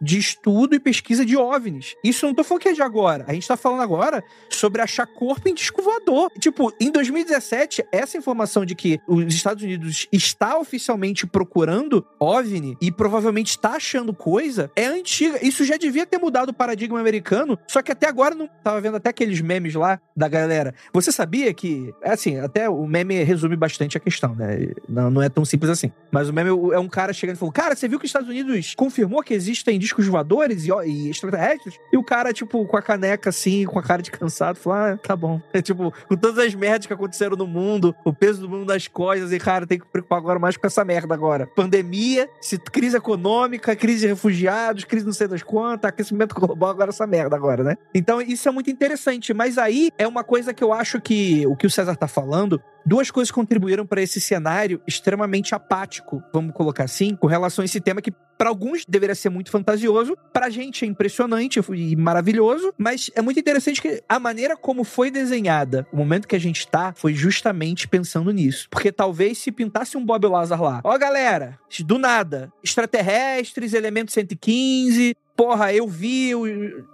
de 0.00 0.18
estudo 0.18 0.74
e 0.74 0.80
pesquisa 0.80 1.24
de 1.24 1.36
OVNIs. 1.36 1.94
Isso 2.04 2.26
não 2.26 2.34
tô 2.34 2.44
falando 2.44 2.62
que 2.62 2.68
é 2.68 2.72
de 2.72 2.82
agora. 2.82 3.24
A 3.26 3.32
gente 3.32 3.46
tá 3.46 3.56
falando 3.56 3.82
agora 3.82 4.22
sobre 4.50 4.82
achar 4.82 5.06
corpo 5.06 5.48
em 5.48 5.54
disco 5.54 5.82
voador. 5.82 6.30
Tipo, 6.38 6.72
em 6.80 6.90
2017, 6.90 7.84
essa 7.92 8.16
informação 8.16 8.64
de 8.64 8.74
que 8.74 9.00
os 9.06 9.34
Estados 9.34 9.62
Unidos 9.62 10.06
está 10.12 10.58
oficialmente 10.58 11.26
procurando 11.26 12.04
OVNI 12.18 12.76
e 12.80 12.90
provavelmente 12.90 13.50
está 13.50 13.70
achando 13.70 14.12
coisa 14.12 14.70
é 14.74 14.86
antiga. 14.86 15.44
Isso 15.44 15.64
já 15.64 15.76
devia 15.76 16.06
ter 16.06 16.18
mudado 16.18 16.50
o 16.50 16.54
paradigma 16.54 17.00
americano, 17.00 17.58
só 17.66 17.82
que 17.82 17.92
até 17.92 18.08
agora 18.08 18.34
não 18.34 18.48
tava 18.62 18.80
vendo 18.80 18.96
até 18.96 19.10
aqueles 19.10 19.40
memes 19.40 19.74
lá 19.74 20.00
da 20.16 20.28
galera. 20.28 20.74
Você 20.92 21.12
sabia 21.12 21.52
que, 21.54 21.94
é 22.02 22.12
assim, 22.12 22.38
até 22.38 22.68
o 22.68 22.86
meme 22.86 23.22
resume 23.22 23.56
bastante 23.56 23.96
a 23.96 24.00
questão, 24.00 24.34
né? 24.34 24.68
Não, 24.88 25.10
não 25.10 25.22
é 25.22 25.28
tão 25.28 25.44
simples 25.44 25.70
assim. 25.70 25.92
Mas 26.10 26.28
o 26.28 26.32
meme 26.32 26.50
é 26.72 26.78
um 26.78 26.88
cara 26.88 27.12
chegando 27.12 27.36
e 27.36 27.38
falando: 27.38 27.54
Cara, 27.54 27.76
você 27.76 27.88
viu 27.88 27.98
que 27.98 28.04
os 28.04 28.08
Estados 28.08 28.28
Unidos 28.28 28.74
confirmou 28.74 29.22
que 29.28 29.34
existem 29.34 29.78
discos 29.78 30.06
voadores 30.06 30.64
e, 30.64 30.70
e 30.86 31.10
extraterrestres? 31.10 31.78
E 31.92 31.98
o 31.98 32.02
cara, 32.02 32.32
tipo, 32.32 32.64
com 32.64 32.76
a 32.78 32.82
caneca 32.82 33.28
assim, 33.28 33.66
com 33.66 33.78
a 33.78 33.82
cara 33.82 34.00
de 34.00 34.10
cansado, 34.10 34.56
falou: 34.56 34.78
Ah, 34.78 34.96
tá 34.96 35.14
bom. 35.14 35.40
É 35.52 35.60
tipo, 35.60 35.92
com 36.08 36.14
todas 36.14 36.38
as 36.38 36.54
merdas 36.54 36.86
que 36.86 36.92
aconteceram 36.92 37.36
no 37.36 37.46
mundo, 37.46 37.94
o 38.04 38.12
peso 38.12 38.40
do 38.40 38.48
mundo 38.48 38.66
das 38.66 38.86
coisas, 38.86 39.32
e, 39.32 39.38
cara, 39.38 39.66
tem 39.66 39.78
que 39.78 39.86
preocupar 39.86 40.18
agora 40.18 40.38
mais 40.38 40.56
com 40.56 40.66
essa 40.66 40.84
merda 40.84 41.14
agora. 41.14 41.48
Pandemia, 41.48 42.28
crise 42.70 42.96
econômica, 42.96 43.74
crise 43.74 44.02
de 44.02 44.06
refugiados, 44.06 44.84
crise 44.84 45.04
não 45.04 45.12
sei 45.12 45.26
das 45.26 45.42
quantas, 45.42 45.88
aquecimento 45.88 46.34
global, 46.34 46.70
agora 46.70 46.90
essa 46.90 47.06
merda 47.06 47.34
agora, 47.34 47.64
né? 47.64 47.76
Então, 47.92 48.20
isso 48.22 48.48
é 48.48 48.52
muito 48.52 48.70
interessante. 48.70 49.34
Mas 49.34 49.58
aí 49.58 49.90
é 49.98 50.06
uma 50.06 50.22
coisa 50.22 50.54
que 50.54 50.62
eu 50.62 50.72
acho 50.72 51.00
que 51.00 51.44
o 51.46 51.56
que 51.56 51.66
o 51.66 51.70
César 51.70 51.96
tá 51.96 52.06
falando 52.06 52.62
duas 52.84 53.10
coisas 53.10 53.30
contribuíram 53.30 53.86
para 53.86 54.02
esse 54.02 54.20
cenário 54.20 54.80
extremamente 54.86 55.54
apático, 55.54 56.22
vamos 56.32 56.54
colocar 56.54 56.84
assim, 56.84 57.14
com 57.14 57.26
relação 57.26 57.62
a 57.62 57.66
esse 57.66 57.80
tema 57.80 58.00
que 58.00 58.12
para 58.38 58.48
alguns 58.48 58.84
deveria 58.88 59.16
ser 59.16 59.30
muito 59.30 59.50
fantasioso, 59.50 60.16
pra 60.32 60.48
gente 60.48 60.84
é 60.84 60.88
impressionante 60.88 61.60
e 61.74 61.96
maravilhoso, 61.96 62.72
mas 62.78 63.10
é 63.16 63.20
muito 63.20 63.40
interessante 63.40 63.82
que 63.82 64.02
a 64.08 64.20
maneira 64.20 64.56
como 64.56 64.84
foi 64.84 65.10
desenhada, 65.10 65.86
o 65.92 65.96
momento 65.96 66.28
que 66.28 66.36
a 66.36 66.40
gente 66.40 66.66
tá, 66.68 66.92
foi 66.96 67.12
justamente 67.14 67.88
pensando 67.88 68.30
nisso. 68.30 68.68
Porque 68.70 68.92
talvez 68.92 69.38
se 69.38 69.50
pintasse 69.50 69.96
um 69.96 70.04
Bob 70.04 70.24
Lazar 70.28 70.62
lá, 70.62 70.80
ó 70.84 70.96
galera, 70.96 71.58
do 71.84 71.98
nada, 71.98 72.52
extraterrestres, 72.62 73.74
elemento 73.74 74.12
115, 74.12 75.16
porra, 75.38 75.72
eu 75.72 75.86
vi. 75.86 76.30
Eu... 76.30 76.42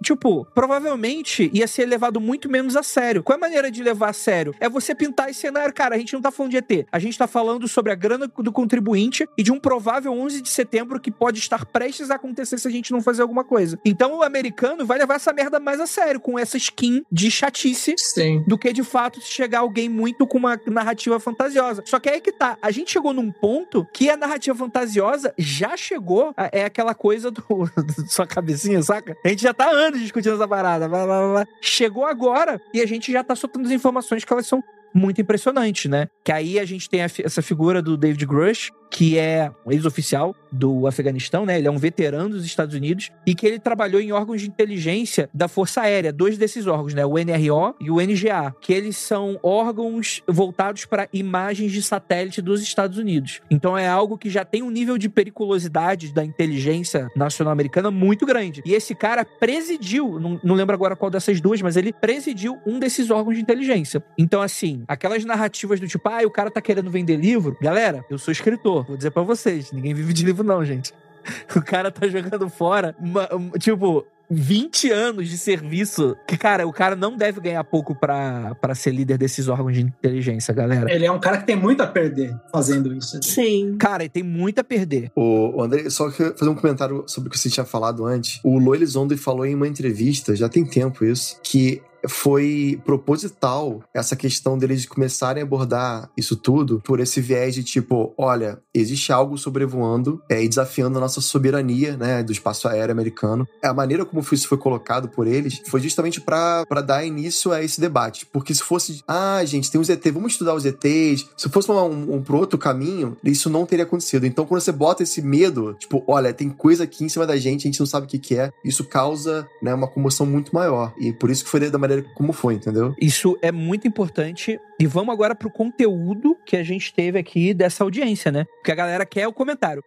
Tipo, 0.02 0.44
provavelmente 0.54 1.50
ia 1.54 1.66
ser 1.66 1.87
levado 1.87 2.20
muito 2.20 2.50
menos 2.50 2.76
a 2.76 2.83
sério. 2.83 3.22
Qual 3.22 3.35
é 3.35 3.38
a 3.38 3.40
maneira 3.40 3.70
de 3.70 3.83
levar 3.83 4.11
a 4.11 4.12
sério? 4.12 4.54
É 4.61 4.68
você 4.68 4.94
pintar 4.94 5.30
esse 5.30 5.40
cenário, 5.40 5.72
cara. 5.72 5.94
A 5.94 5.98
gente 5.98 6.12
não 6.12 6.20
tá 6.20 6.30
falando 6.30 6.50
de 6.50 6.59
ET. 6.59 6.87
A 6.92 6.98
gente 6.98 7.16
tá 7.16 7.26
falando 7.26 7.66
sobre 7.66 7.90
a 7.90 7.94
grana 7.94 8.28
do 8.28 8.52
contribuinte 8.52 9.26
e 9.38 9.42
de 9.42 9.50
um 9.50 9.59
provável 9.59 10.12
11 10.12 10.42
de 10.42 10.50
setembro 10.50 11.00
que 11.00 11.11
pode 11.11 11.38
estar 11.38 11.64
prestes 11.64 12.11
a 12.11 12.16
acontecer 12.16 12.59
se 12.59 12.68
a 12.68 12.70
gente 12.70 12.92
não 12.92 13.00
fazer 13.00 13.22
alguma 13.22 13.44
coisa. 13.44 13.80
Então 13.83 14.18
o 14.18 14.22
americano 14.22 14.85
vai 14.85 14.98
levar 14.98 15.14
essa 15.14 15.33
merda 15.33 15.59
mais 15.59 15.80
a 15.80 15.87
sério, 15.87 16.20
com 16.20 16.38
essa 16.38 16.59
skin 16.59 17.02
de 17.11 17.30
chatice, 17.30 17.94
Sim. 17.96 18.44
do 18.46 18.59
que 18.59 18.74
de 18.74 18.83
fato 18.83 19.22
se 19.22 19.28
chegar 19.30 19.61
alguém 19.61 19.88
muito 19.88 20.26
com 20.26 20.37
uma 20.37 20.61
narrativa 20.66 21.18
fantasiosa. 21.18 21.83
Só 21.87 21.98
que 21.98 22.11
aí 22.11 22.20
que 22.20 22.33
tá. 22.33 22.59
A 22.61 22.70
gente 22.70 22.92
chegou 22.92 23.14
num 23.14 23.33
ponto 23.33 23.87
que 23.94 24.11
a 24.11 24.18
narrativa 24.18 24.54
fantasiosa 24.54 25.33
já 25.38 25.78
chegou. 25.78 26.35
É 26.52 26.64
aquela 26.64 26.94
coisa 26.94 27.30
do. 27.30 27.42
Só 28.09 28.26
cabecinha, 28.35 28.83
saca? 28.83 29.16
A 29.25 29.29
gente 29.29 29.42
já 29.42 29.55
tá 29.55 29.70
anos 29.70 30.01
discutindo 30.01 30.35
essa 30.35 30.49
parada. 30.49 30.88
Blá, 30.88 31.05
blá, 31.05 31.29
blá. 31.29 31.47
Chegou 31.61 32.05
agora 32.05 32.61
e 32.73 32.81
a 32.81 32.87
gente 32.87 33.12
já 33.12 33.23
tá 33.23 33.37
soltando 33.37 33.66
as 33.66 33.73
informações 33.73 34.25
que 34.25 34.33
elas 34.33 34.47
são 34.47 34.62
muito 34.94 35.20
impressionantes, 35.20 35.90
né? 35.90 36.07
Que 36.24 36.33
aí 36.33 36.59
a 36.59 36.64
gente 36.64 36.88
tem 36.88 37.00
essa 37.00 37.42
figura 37.42 37.83
do 37.83 37.96
David 37.96 38.24
Grush, 38.24 38.70
que 38.94 39.18
é 39.18 39.50
um 39.66 39.72
ex-oficial 39.72 40.37
do 40.52 40.87
Afeganistão, 40.87 41.44
né? 41.44 41.59
Ele 41.59 41.66
é 41.66 41.70
um 41.70 41.78
veterano 41.78 42.28
dos 42.28 42.44
Estados 42.44 42.76
Unidos 42.76 43.11
e 43.26 43.35
que 43.35 43.44
ele 43.44 43.59
trabalhou 43.59 44.00
em 44.00 44.12
órgãos 44.12 44.40
de 44.40 44.46
inteligência 44.46 45.28
da 45.35 45.48
Força 45.48 45.80
Aérea, 45.80 46.12
dois 46.12 46.38
desses 46.38 46.68
órgãos, 46.68 46.94
né? 46.94 47.04
O 47.04 47.14
NRO 47.14 47.74
e 47.80 47.90
o 47.90 47.96
NGA, 47.96 48.54
que 48.61 48.72
eles 48.72 48.96
são 48.96 49.37
órgãos 49.42 50.22
voltados 50.28 50.85
para 50.85 51.09
imagens 51.12 51.72
de 51.72 51.83
satélite 51.83 52.40
dos 52.40 52.62
Estados 52.62 52.96
Unidos. 52.96 53.40
Então 53.50 53.76
é 53.76 53.88
algo 53.88 54.16
que 54.16 54.30
já 54.30 54.44
tem 54.44 54.62
um 54.62 54.70
nível 54.70 54.96
de 54.96 55.09
periculosidade 55.09 56.14
da 56.14 56.24
inteligência 56.24 57.11
nacional 57.16 57.52
americana 57.52 57.90
muito 57.90 58.24
grande. 58.24 58.62
E 58.64 58.74
esse 58.74 58.94
cara 58.94 59.24
presidiu, 59.24 60.20
não, 60.20 60.40
não 60.44 60.54
lembro 60.54 60.72
agora 60.72 60.94
qual 60.94 61.11
dessas 61.11 61.40
duas, 61.40 61.61
mas 61.61 61.76
ele 61.76 61.92
presidiu 61.92 62.59
um 62.64 62.78
desses 62.78 63.11
órgãos 63.11 63.35
de 63.35 63.42
inteligência. 63.42 64.04
Então, 64.16 64.40
assim, 64.40 64.84
aquelas 64.87 65.25
narrativas 65.25 65.81
do 65.81 65.88
tipo, 65.88 66.09
ah, 66.09 66.20
o 66.25 66.31
cara 66.31 66.51
tá 66.51 66.61
querendo 66.61 66.90
vender 66.90 67.16
livro. 67.16 67.57
Galera, 67.61 68.05
eu 68.11 68.18
sou 68.18 68.33
escritor, 68.33 68.85
vou 68.85 68.97
dizer 68.97 69.11
para 69.11 69.23
vocês, 69.23 69.73
ninguém 69.73 69.94
vive 69.94 70.12
de 70.12 70.25
livro 70.25 70.44
não, 70.44 70.64
gente. 70.64 70.92
O 71.57 71.62
cara 71.62 71.90
tá 71.90 72.07
jogando 72.07 72.51
fora, 72.51 72.94
uma, 73.01 73.27
uma, 73.35 73.59
tipo, 73.59 74.07
20 74.31 74.90
anos 74.90 75.29
de 75.29 75.38
serviço. 75.38 76.16
Que, 76.27 76.37
cara, 76.37 76.66
o 76.66 76.73
cara 76.73 76.97
não 76.97 77.16
deve 77.16 77.40
ganhar 77.40 77.62
pouco 77.64 77.94
pra, 77.94 78.55
pra 78.61 78.75
ser 78.75 78.90
líder 78.90 79.18
desses 79.18 79.49
órgãos 79.49 79.75
de 79.75 79.83
inteligência, 79.83 80.53
galera. 80.55 80.92
Ele 80.92 81.07
é 81.07 81.11
um 81.11 81.20
cara 81.20 81.38
que 81.38 81.47
tem 81.47 81.57
muito 81.57 81.83
a 81.83 81.87
perder 81.87 82.35
fazendo 82.53 82.92
isso. 82.92 83.18
Sim. 83.23 83.77
Cara, 83.79 84.03
ele 84.03 84.11
tem 84.11 84.23
muito 84.23 84.59
a 84.59 84.64
perder. 84.64 85.11
O, 85.14 85.59
o 85.59 85.62
André, 85.62 85.88
só 85.90 86.11
que 86.11 86.33
fazer 86.37 86.51
um 86.51 86.55
comentário 86.55 87.05
sobre 87.07 87.29
o 87.29 87.31
que 87.31 87.38
você 87.38 87.51
tinha 87.51 87.64
falado 87.64 88.05
antes. 88.05 88.40
O 88.42 88.59
Lo 88.59 88.75
Elizondo 88.75 89.16
falou 89.16 89.47
em 89.47 89.55
uma 89.55 89.68
entrevista, 89.68 90.35
já 90.35 90.49
tem 90.49 90.64
tempo 90.64 91.05
isso, 91.05 91.38
que 91.42 91.83
foi 92.09 92.81
proposital 92.85 93.83
essa 93.93 94.17
questão 94.17 94.59
deles 94.59 94.87
começarem 94.87 95.43
a 95.43 95.47
abordar 95.47 96.11
isso 96.17 96.37
tudo 96.37 96.81
por 96.85 97.01
esse 97.01 97.21
viés 97.21 97.55
de 97.55 97.62
tipo, 97.62 98.12
olha, 98.17 98.59
existe 98.75 99.12
algo 99.12 99.37
sobrevoando 99.38 100.23
é, 100.29 100.43
e 100.43 100.49
desafiando 100.49 100.99
a 100.99 101.01
nossa 101.01 101.21
soberania, 101.21 101.97
né, 101.97 102.23
do 102.23 102.33
espaço 102.33 102.69
aéreo 102.69 102.93
americano. 102.93 103.47
A 103.62 103.73
maneira 103.73 104.05
como 104.05 104.25
isso 104.33 104.49
foi 104.49 104.59
colocado 104.59 105.09
por 105.09 105.27
eles 105.27 105.61
foi 105.67 105.81
justamente 105.81 106.21
para 106.21 106.64
dar 106.85 107.05
início 107.05 107.53
a 107.53 107.62
esse 107.62 107.81
debate, 107.81 108.27
porque 108.27 108.55
se 108.55 108.62
fosse, 108.62 109.03
ah, 109.07 109.45
gente, 109.45 109.71
tem 109.71 109.81
os 109.81 109.88
ET, 109.88 110.05
vamos 110.12 110.33
estudar 110.33 110.55
os 110.55 110.64
ETs, 110.64 111.27
se 111.37 111.49
fosse 111.49 111.71
um, 111.71 111.75
um, 111.75 112.14
um 112.17 112.23
pro 112.23 112.38
outro 112.38 112.59
caminho, 112.59 113.17
isso 113.25 113.51
não 113.51 113.67
teria 113.67 113.85
acontecido. 113.85 114.27
Então, 114.27 114.47
quando 114.47 114.61
você 114.61 114.73
bota 114.73 115.03
esse 115.03 115.23
medo, 115.23 115.75
tipo, 115.75 116.03
olha, 116.07 116.33
tem 116.33 116.51
coisa 116.51 116.85
aqui 116.85 117.05
em 117.05 117.09
cima 117.09 117.27
da 117.27 117.37
gente, 117.37 117.62
a 117.62 117.71
gente 117.71 117.81
não 117.81 117.87
sabe 117.87 118.07
o 118.07 118.09
que, 118.09 118.19
que 118.19 118.37
é, 118.37 118.51
isso 118.64 118.85
causa, 118.85 119.47
né, 119.62 119.75
uma 119.75 119.88
comoção 119.88 120.27
muito 120.27 120.55
maior. 120.55 120.93
E 120.99 121.12
por 121.12 121.31
isso 121.31 121.45
que 121.45 121.51
foi 121.51 121.61
da 121.71 121.79
maneira 121.79 121.93
como 122.02 122.33
foi, 122.33 122.54
entendeu? 122.54 122.94
Isso 123.00 123.38
é 123.40 123.52
muito 123.52 123.87
importante. 123.87 124.59
E 124.78 124.87
vamos 124.87 125.12
agora 125.12 125.35
pro 125.35 125.50
conteúdo 125.50 126.37
que 126.44 126.57
a 126.57 126.62
gente 126.62 126.92
teve 126.92 127.18
aqui 127.18 127.54
dessa 127.54 127.85
audiência, 127.85 128.30
né? 128.33 128.44
Porque 128.57 128.72
a 128.72 128.74
galera 128.74 129.07
quer 129.07 129.26
o 129.28 129.33
comentário. 129.33 129.83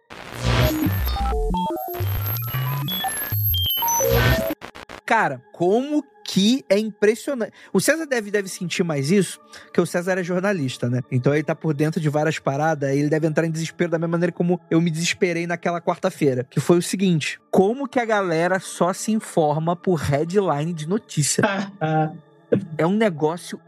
Cara, 5.08 5.40
como 5.52 6.04
que 6.22 6.62
é 6.68 6.78
impressionante. 6.78 7.54
O 7.72 7.80
César 7.80 8.04
deve, 8.04 8.30
deve 8.30 8.46
sentir 8.46 8.82
mais 8.82 9.10
isso, 9.10 9.40
que 9.72 9.80
o 9.80 9.86
César 9.86 10.18
é 10.18 10.22
jornalista, 10.22 10.90
né? 10.90 11.00
Então 11.10 11.32
ele 11.32 11.42
tá 11.42 11.54
por 11.54 11.72
dentro 11.72 11.98
de 11.98 12.10
várias 12.10 12.38
paradas, 12.38 12.94
ele 12.94 13.08
deve 13.08 13.26
entrar 13.26 13.46
em 13.46 13.50
desespero 13.50 13.90
da 13.90 13.98
mesma 13.98 14.12
maneira 14.12 14.30
como 14.30 14.60
eu 14.70 14.82
me 14.82 14.90
desesperei 14.90 15.46
naquela 15.46 15.80
quarta-feira. 15.80 16.46
Que 16.50 16.60
foi 16.60 16.76
o 16.76 16.82
seguinte: 16.82 17.40
como 17.50 17.88
que 17.88 17.98
a 17.98 18.04
galera 18.04 18.60
só 18.60 18.92
se 18.92 19.10
informa 19.10 19.74
por 19.74 19.94
headline 19.94 20.74
de 20.74 20.86
notícia? 20.86 21.42
é 22.76 22.86
um 22.86 22.94
negócio 22.94 23.58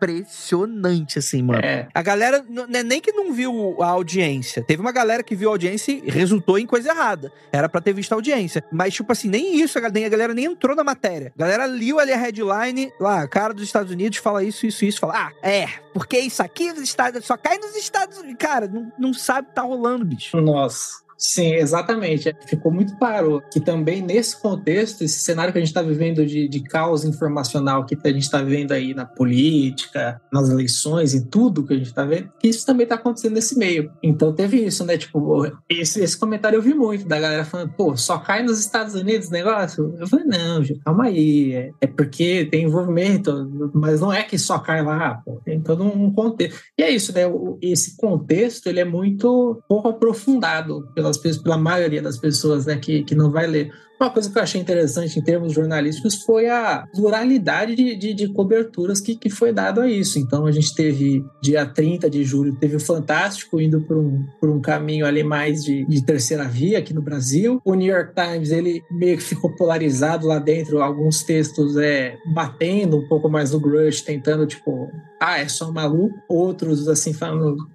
impressionante, 0.00 1.18
assim, 1.18 1.42
mano. 1.42 1.60
É. 1.62 1.88
A 1.94 2.02
galera, 2.02 2.44
não 2.48 2.64
é 2.64 2.82
nem 2.82 3.00
que 3.00 3.12
não 3.12 3.32
viu 3.32 3.76
a 3.82 3.88
audiência. 3.88 4.62
Teve 4.62 4.80
uma 4.80 4.92
galera 4.92 5.22
que 5.22 5.34
viu 5.34 5.48
a 5.48 5.52
audiência 5.52 5.92
e 5.92 6.10
resultou 6.10 6.58
em 6.58 6.66
coisa 6.66 6.90
errada. 6.90 7.32
Era 7.52 7.68
pra 7.68 7.80
ter 7.80 7.92
visto 7.92 8.12
a 8.12 8.14
audiência. 8.14 8.64
Mas, 8.72 8.94
tipo 8.94 9.12
assim, 9.12 9.28
nem 9.28 9.60
isso, 9.60 9.78
a 9.78 9.80
galera, 9.80 10.06
a 10.06 10.10
galera 10.10 10.34
nem 10.34 10.46
entrou 10.46 10.74
na 10.74 10.82
matéria. 10.82 11.32
A 11.36 11.38
galera 11.38 11.66
liu 11.66 11.98
ali 11.98 12.12
a 12.12 12.16
headline, 12.16 12.92
lá, 12.98 13.26
cara 13.28 13.52
dos 13.52 13.64
Estados 13.64 13.92
Unidos 13.92 14.18
fala 14.18 14.42
isso, 14.42 14.66
isso, 14.66 14.84
isso. 14.84 15.00
Fala, 15.00 15.14
ah, 15.16 15.32
é, 15.46 15.66
porque 15.92 16.18
isso 16.18 16.42
aqui 16.42 16.72
nos 16.72 16.82
Estados, 16.82 17.24
só 17.24 17.36
cai 17.36 17.58
nos 17.58 17.76
Estados 17.76 18.18
Unidos. 18.18 18.38
Cara, 18.38 18.66
não, 18.66 18.92
não 18.98 19.12
sabe 19.12 19.46
o 19.46 19.50
que 19.50 19.54
tá 19.54 19.62
rolando, 19.62 20.04
bicho. 20.04 20.40
Nossa. 20.40 21.00
Sim, 21.20 21.52
exatamente. 21.52 22.34
Ficou 22.46 22.72
muito 22.72 22.96
claro 22.96 23.42
que 23.52 23.60
também 23.60 24.00
nesse 24.00 24.40
contexto, 24.40 25.04
esse 25.04 25.20
cenário 25.20 25.52
que 25.52 25.58
a 25.58 25.60
gente 25.60 25.68
está 25.68 25.82
vivendo 25.82 26.24
de, 26.24 26.48
de 26.48 26.60
caos 26.60 27.04
informacional 27.04 27.84
que 27.84 27.94
a 28.02 28.08
gente 28.08 28.22
está 28.22 28.40
vendo 28.40 28.72
aí 28.72 28.94
na 28.94 29.04
política, 29.04 30.18
nas 30.32 30.48
eleições, 30.48 31.12
em 31.12 31.26
tudo 31.26 31.66
que 31.66 31.74
a 31.74 31.76
gente 31.76 31.88
está 31.88 32.06
vendo, 32.06 32.30
que 32.38 32.48
isso 32.48 32.64
também 32.64 32.84
está 32.84 32.94
acontecendo 32.94 33.34
nesse 33.34 33.58
meio. 33.58 33.92
Então 34.02 34.32
teve 34.32 34.56
isso, 34.64 34.82
né? 34.82 34.96
Tipo, 34.96 35.46
esse, 35.68 36.00
esse 36.02 36.18
comentário 36.18 36.56
eu 36.56 36.62
vi 36.62 36.72
muito 36.72 37.06
da 37.06 37.20
galera 37.20 37.44
falando, 37.44 37.70
pô, 37.76 37.94
só 37.98 38.16
cai 38.16 38.42
nos 38.42 38.58
Estados 38.58 38.94
Unidos 38.94 39.28
o 39.28 39.32
negócio? 39.32 39.94
Eu 40.00 40.06
falei, 40.06 40.24
não, 40.24 40.64
gente, 40.64 40.80
calma 40.80 41.04
aí. 41.04 41.52
É, 41.52 41.70
é 41.82 41.86
porque 41.86 42.46
tem 42.50 42.64
envolvimento, 42.64 43.70
mas 43.74 44.00
não 44.00 44.10
é 44.10 44.22
que 44.22 44.38
só 44.38 44.58
cai 44.58 44.82
lá, 44.82 45.20
pô, 45.22 45.38
tem 45.44 45.60
todo 45.60 45.84
um 45.84 46.10
contexto. 46.10 46.58
E 46.78 46.82
é 46.82 46.90
isso, 46.90 47.12
né? 47.12 47.22
Esse 47.60 47.94
contexto 47.98 48.68
ele 48.68 48.80
é 48.80 48.86
muito 48.86 49.62
pouco 49.68 49.88
aprofundado 49.88 50.88
pela 50.94 51.09
pelas, 51.16 51.38
pela 51.38 51.58
maioria 51.58 52.02
das 52.02 52.18
pessoas 52.18 52.66
né, 52.66 52.76
que, 52.76 53.02
que 53.04 53.14
não 53.14 53.30
vai 53.30 53.46
ler. 53.46 53.72
Uma 54.00 54.08
coisa 54.08 54.30
que 54.30 54.38
eu 54.38 54.42
achei 54.42 54.58
interessante 54.58 55.18
em 55.18 55.22
termos 55.22 55.52
jornalísticos 55.52 56.22
foi 56.22 56.48
a 56.48 56.86
pluralidade 56.90 57.76
de, 57.76 57.94
de, 57.94 58.14
de, 58.14 58.32
coberturas 58.32 58.98
que, 58.98 59.14
que 59.14 59.28
foi 59.28 59.52
dado 59.52 59.82
a 59.82 59.90
isso. 59.90 60.18
Então 60.18 60.46
a 60.46 60.50
gente 60.50 60.74
teve, 60.74 61.22
dia 61.42 61.66
30 61.66 62.08
de 62.08 62.24
julho, 62.24 62.56
teve 62.56 62.76
o 62.76 62.80
Fantástico 62.80 63.60
indo 63.60 63.82
por 63.82 63.98
um, 63.98 64.24
por 64.40 64.48
um 64.48 64.58
caminho 64.58 65.04
ali 65.04 65.22
mais 65.22 65.62
de, 65.62 65.84
de 65.84 66.02
terceira 66.02 66.48
via 66.48 66.78
aqui 66.78 66.94
no 66.94 67.02
Brasil. 67.02 67.60
O 67.62 67.74
New 67.74 67.94
York 67.94 68.14
Times, 68.14 68.50
ele 68.50 68.82
meio 68.90 69.18
que 69.18 69.22
ficou 69.22 69.54
polarizado 69.54 70.26
lá 70.26 70.38
dentro, 70.38 70.82
alguns 70.82 71.22
textos 71.22 71.76
é, 71.76 72.16
batendo 72.32 72.96
um 72.96 73.06
pouco 73.06 73.28
mais 73.28 73.50
no 73.50 73.60
Grush, 73.60 74.00
tentando 74.00 74.46
tipo, 74.46 74.90
ah, 75.20 75.38
é 75.38 75.46
só 75.46 75.70
maluco. 75.70 76.18
Outros, 76.26 76.88
assim, 76.88 77.12
falando, 77.12 77.68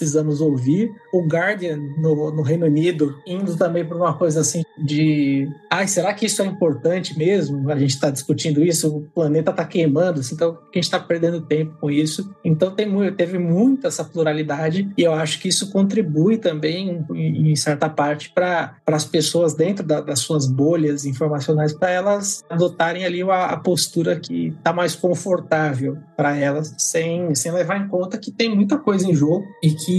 precisamos 0.00 0.40
ouvir. 0.40 0.90
O 1.12 1.26
Guardian, 1.26 1.76
no, 1.98 2.30
no 2.30 2.42
Reino 2.42 2.64
Unido, 2.64 3.20
indo 3.26 3.54
também 3.56 3.84
para 3.84 3.96
uma 3.96 4.14
coisa 4.14 4.40
assim 4.40 4.62
de. 4.78 5.46
Ai, 5.70 5.86
será 5.86 6.14
que 6.14 6.24
isso 6.24 6.40
é 6.40 6.46
importante 6.46 7.16
mesmo? 7.16 7.70
A 7.70 7.78
gente 7.78 7.90
está 7.90 8.10
discutindo 8.10 8.64
isso, 8.64 8.96
o 8.96 9.02
planeta 9.02 9.50
está 9.50 9.64
queimando, 9.64 10.20
assim, 10.20 10.34
então 10.34 10.52
a 10.52 10.76
gente 10.76 10.84
está 10.84 10.98
perdendo 10.98 11.42
tempo 11.42 11.76
com 11.78 11.90
isso. 11.90 12.34
Então 12.42 12.70
tem, 12.74 12.88
teve 13.14 13.38
muito 13.38 13.86
essa 13.86 14.02
pluralidade 14.02 14.90
e 14.96 15.02
eu 15.02 15.12
acho 15.12 15.38
que 15.38 15.48
isso 15.48 15.70
contribui 15.70 16.38
também, 16.38 17.04
em, 17.12 17.50
em 17.52 17.56
certa 17.56 17.88
parte, 17.88 18.32
para 18.32 18.76
as 18.86 19.04
pessoas 19.04 19.54
dentro 19.54 19.84
da, 19.84 20.00
das 20.00 20.20
suas 20.20 20.46
bolhas 20.46 21.04
informacionais, 21.04 21.74
para 21.74 21.90
elas 21.90 22.42
adotarem 22.48 23.04
ali 23.04 23.22
a, 23.22 23.46
a 23.46 23.56
postura 23.58 24.18
que 24.18 24.48
está 24.48 24.72
mais 24.72 24.94
confortável 24.94 25.98
para 26.16 26.36
elas, 26.36 26.74
sem, 26.78 27.34
sem 27.34 27.52
levar 27.52 27.76
em 27.76 27.88
conta 27.88 28.16
que 28.16 28.30
tem 28.30 28.54
muita 28.54 28.78
coisa 28.78 29.06
em 29.06 29.14
jogo 29.14 29.44
e 29.62 29.70
que 29.70 29.89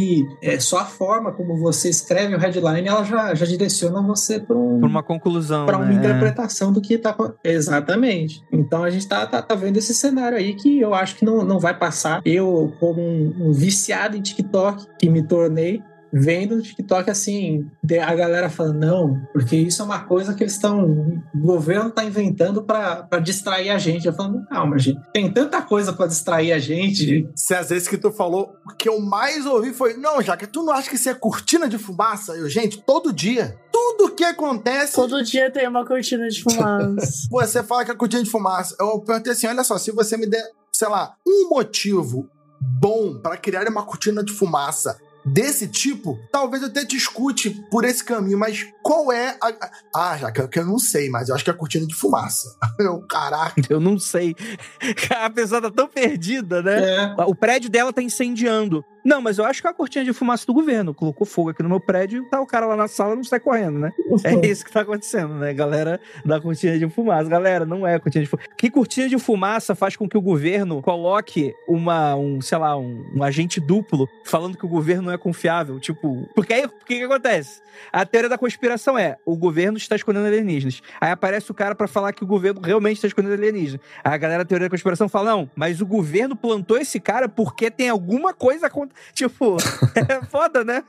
é, 0.41 0.59
só 0.59 0.79
a 0.79 0.85
forma 0.85 1.31
como 1.31 1.57
você 1.57 1.89
escreve 1.89 2.35
o 2.35 2.39
headline 2.39 2.87
ela 2.87 3.03
já, 3.03 3.33
já 3.33 3.45
direciona 3.45 4.01
você 4.01 4.39
para 4.39 4.55
um, 4.55 4.79
uma 4.85 5.03
conclusão. 5.03 5.65
Para 5.65 5.77
uma 5.77 5.85
né? 5.85 5.95
interpretação 5.95 6.71
do 6.71 6.81
que 6.81 6.95
está. 6.95 7.15
Exatamente. 7.43 8.43
Então 8.51 8.83
a 8.83 8.89
gente 8.89 9.01
está 9.01 9.25
tá, 9.25 9.41
tá 9.41 9.55
vendo 9.55 9.77
esse 9.77 9.93
cenário 9.93 10.37
aí 10.37 10.53
que 10.53 10.79
eu 10.79 10.93
acho 10.93 11.15
que 11.15 11.25
não, 11.25 11.43
não 11.43 11.59
vai 11.59 11.77
passar. 11.77 12.21
Eu, 12.25 12.73
como 12.79 13.01
um, 13.01 13.33
um 13.39 13.51
viciado 13.51 14.17
em 14.17 14.21
TikTok, 14.21 14.85
que 14.97 15.09
me 15.09 15.21
tornei, 15.21 15.81
vendo 16.11 16.55
no 16.55 16.61
TikTok 16.61 17.09
assim, 17.09 17.69
a 18.03 18.15
galera 18.15 18.49
falando, 18.49 18.79
não, 18.79 19.21
porque 19.31 19.55
isso 19.55 19.81
é 19.81 19.85
uma 19.85 19.99
coisa 19.99 20.33
que 20.33 20.43
eles 20.43 20.53
estão. 20.53 21.21
O 21.33 21.39
governo 21.39 21.89
está 21.89 22.03
inventando 22.03 22.63
para 22.63 23.19
distrair 23.19 23.69
a 23.69 23.77
gente. 23.77 24.07
Eu 24.07 24.13
falando, 24.13 24.45
calma, 24.47 24.77
gente, 24.77 24.99
tem 25.13 25.31
tanta 25.31 25.61
coisa 25.61 25.93
para 25.93 26.07
distrair 26.07 26.51
a 26.51 26.59
gente. 26.59 27.29
Se 27.35 27.53
às 27.53 27.69
vezes 27.69 27.87
que 27.87 27.97
tu 27.97 28.11
falou, 28.11 28.55
o 28.65 28.75
que 28.75 28.89
eu 28.89 28.99
mais 28.99 29.45
ouvi 29.45 29.73
foi: 29.73 29.95
não, 29.95 30.21
já 30.21 30.35
que 30.35 30.47
tu 30.47 30.63
não 30.63 30.73
acha 30.73 30.89
que 30.89 30.95
isso 30.95 31.09
é 31.09 31.13
cortina 31.13 31.67
de 31.67 31.77
fumaça? 31.77 32.33
Eu, 32.33 32.49
gente, 32.49 32.81
todo 32.81 33.13
dia. 33.13 33.57
Tudo 33.71 34.11
que 34.11 34.23
acontece. 34.23 34.95
Todo 34.95 35.23
dia 35.23 35.49
tem 35.51 35.67
uma 35.67 35.85
cortina 35.85 36.27
de 36.27 36.43
fumaça. 36.43 37.27
você 37.31 37.63
fala 37.63 37.85
que 37.85 37.91
é 37.91 37.95
cortina 37.95 38.23
de 38.23 38.29
fumaça. 38.29 38.75
Eu 38.79 38.99
perguntei 38.99 39.31
assim: 39.33 39.47
olha 39.47 39.63
só, 39.63 39.77
se 39.77 39.91
você 39.91 40.17
me 40.17 40.27
der, 40.27 40.43
sei 40.71 40.87
lá, 40.87 41.15
um 41.25 41.49
motivo 41.49 42.29
bom 42.59 43.19
para 43.19 43.37
criar 43.37 43.67
uma 43.67 43.83
cortina 43.83 44.23
de 44.23 44.31
fumaça 44.31 44.97
desse 45.25 45.67
tipo, 45.67 46.19
talvez 46.31 46.63
eu 46.63 46.69
até 46.69 46.85
te 46.85 46.95
escute 46.95 47.49
por 47.69 47.85
esse 47.85 48.03
caminho, 48.03 48.37
mas 48.37 48.67
qual 48.81 49.11
é 49.11 49.37
a. 49.41 49.71
Ah, 49.95 50.17
já 50.17 50.31
que 50.31 50.59
eu 50.59 50.65
não 50.65 50.79
sei, 50.79 51.09
mas 51.09 51.29
eu 51.29 51.35
acho 51.35 51.43
que 51.43 51.49
é 51.49 51.53
a 51.53 51.57
cortina 51.57 51.85
de 51.85 51.95
fumaça. 51.95 52.57
Eu, 52.79 53.01
caraca. 53.07 53.61
Eu 53.69 53.79
não 53.79 53.99
sei. 53.99 54.35
A 55.21 55.29
pessoa 55.29 55.61
tá 55.61 55.69
tão 55.69 55.87
perdida, 55.87 56.61
né? 56.63 56.95
É. 56.95 57.15
O 57.25 57.35
prédio 57.35 57.69
dela 57.69 57.93
tá 57.93 58.01
incendiando. 58.01 58.83
Não, 59.03 59.21
mas 59.21 59.37
eu 59.37 59.45
acho 59.45 59.61
que 59.61 59.67
é 59.67 59.69
a 59.71 59.73
cortina 59.73 60.05
de 60.05 60.13
fumaça 60.13 60.45
do 60.45 60.53
governo. 60.53 60.93
Colocou 60.93 61.25
fogo 61.25 61.49
aqui 61.49 61.63
no 61.63 61.69
meu 61.69 61.79
prédio, 61.79 62.25
tá 62.29 62.39
o 62.39 62.45
cara 62.45 62.65
lá 62.65 62.75
na 62.75 62.87
sala 62.87 63.15
não 63.15 63.23
sai 63.23 63.39
correndo, 63.39 63.79
né? 63.79 63.91
É 64.23 64.45
isso 64.45 64.63
que 64.63 64.71
tá 64.71 64.81
acontecendo, 64.81 65.35
né? 65.35 65.53
Galera 65.53 65.99
da 66.23 66.39
cortina 66.39 66.77
de 66.77 66.87
fumaça. 66.89 67.29
Galera, 67.29 67.65
não 67.65 67.85
é 67.85 67.97
cortina 67.99 68.23
de 68.23 68.29
fumaça. 68.29 68.49
Que 68.55 68.69
cortina 68.69 69.09
de 69.09 69.17
fumaça 69.17 69.73
faz 69.73 69.95
com 69.95 70.07
que 70.07 70.17
o 70.17 70.21
governo 70.21 70.81
coloque 70.81 71.53
uma, 71.67 72.15
um, 72.15 72.41
sei 72.41 72.57
lá, 72.57 72.77
um, 72.77 73.03
um 73.15 73.23
agente 73.23 73.59
duplo 73.59 74.07
falando 74.23 74.57
que 74.57 74.65
o 74.65 74.69
governo 74.69 75.03
não 75.03 75.11
é 75.11 75.17
confiável? 75.17 75.79
Tipo, 75.79 76.29
porque 76.35 76.53
aí 76.53 76.65
o 76.65 76.69
que, 76.69 76.97
que 76.97 77.03
acontece? 77.03 77.61
A 77.91 78.05
teoria 78.05 78.29
da 78.29 78.37
conspiração 78.37 78.97
é: 78.97 79.17
o 79.25 79.35
governo 79.35 79.77
está 79.77 79.95
escondendo 79.95 80.27
alienígenas. 80.27 80.81
Aí 80.99 81.11
aparece 81.11 81.49
o 81.49 81.53
cara 81.53 81.73
para 81.73 81.87
falar 81.87 82.13
que 82.13 82.23
o 82.23 82.27
governo 82.27 82.61
realmente 82.61 82.97
está 82.97 83.07
escondendo 83.07 83.33
alienígenas. 83.33 83.81
Aí 84.03 84.13
a 84.13 84.17
galera 84.17 84.43
da 84.43 84.47
teoria 84.47 84.67
da 84.67 84.71
conspiração 84.71 85.09
fala: 85.09 85.31
não, 85.31 85.49
mas 85.55 85.81
o 85.81 85.85
governo 85.85 86.35
plantou 86.35 86.77
esse 86.77 86.99
cara 86.99 87.27
porque 87.27 87.71
tem 87.71 87.89
alguma 87.89 88.33
coisa 88.33 88.67
acontecendo. 88.67 88.90
Tipo, 89.13 89.57
é 89.95 90.23
foda, 90.25 90.63
né? 90.63 90.83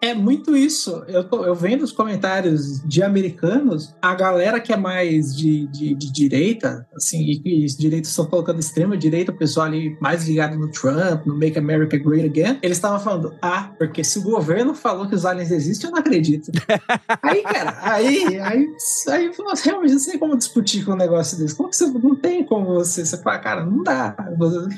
É 0.00 0.14
muito 0.14 0.56
isso. 0.56 1.04
Eu, 1.08 1.24
tô, 1.24 1.44
eu 1.44 1.54
vendo 1.54 1.82
os 1.82 1.92
comentários 1.92 2.80
de 2.82 3.02
americanos, 3.02 3.94
a 4.00 4.14
galera 4.14 4.60
que 4.60 4.72
é 4.72 4.76
mais 4.76 5.36
de, 5.36 5.66
de, 5.66 5.94
de 5.94 6.12
direita, 6.12 6.86
assim, 6.94 7.42
e, 7.44 7.64
os 7.64 7.76
direitos 7.76 8.10
estão 8.10 8.26
colocando 8.26 8.60
extrema 8.60 8.96
direita, 8.96 9.32
o 9.32 9.36
pessoal 9.36 9.66
ali 9.66 9.96
mais 10.00 10.26
ligado 10.26 10.56
no 10.58 10.70
Trump, 10.70 11.26
no 11.26 11.36
Make 11.36 11.58
America 11.58 11.98
Great 11.98 12.26
Again, 12.26 12.58
eles 12.62 12.76
estavam 12.76 13.00
falando, 13.00 13.34
ah, 13.42 13.70
porque 13.78 14.02
se 14.02 14.18
o 14.18 14.22
governo 14.22 14.74
falou 14.74 15.08
que 15.08 15.14
os 15.14 15.26
aliens 15.26 15.50
existem, 15.50 15.88
eu 15.88 15.92
não 15.92 16.00
acredito. 16.00 16.50
aí, 17.22 17.42
cara, 17.42 17.78
aí, 17.82 18.40
aí, 18.40 18.66
aí 19.08 19.30
nossa, 19.38 19.64
realmente 19.64 19.92
não 19.92 20.00
sei 20.00 20.18
como 20.18 20.36
discutir 20.36 20.84
com 20.84 20.92
um 20.92 20.96
negócio 20.96 21.38
desse. 21.38 21.54
Como 21.54 21.68
que 21.68 21.76
você 21.76 21.86
não 21.86 22.14
tem 22.14 22.44
como 22.44 22.66
você, 22.74 23.04
você 23.04 23.16
fala, 23.18 23.38
cara, 23.38 23.64
não 23.64 23.82
dá. 23.82 24.16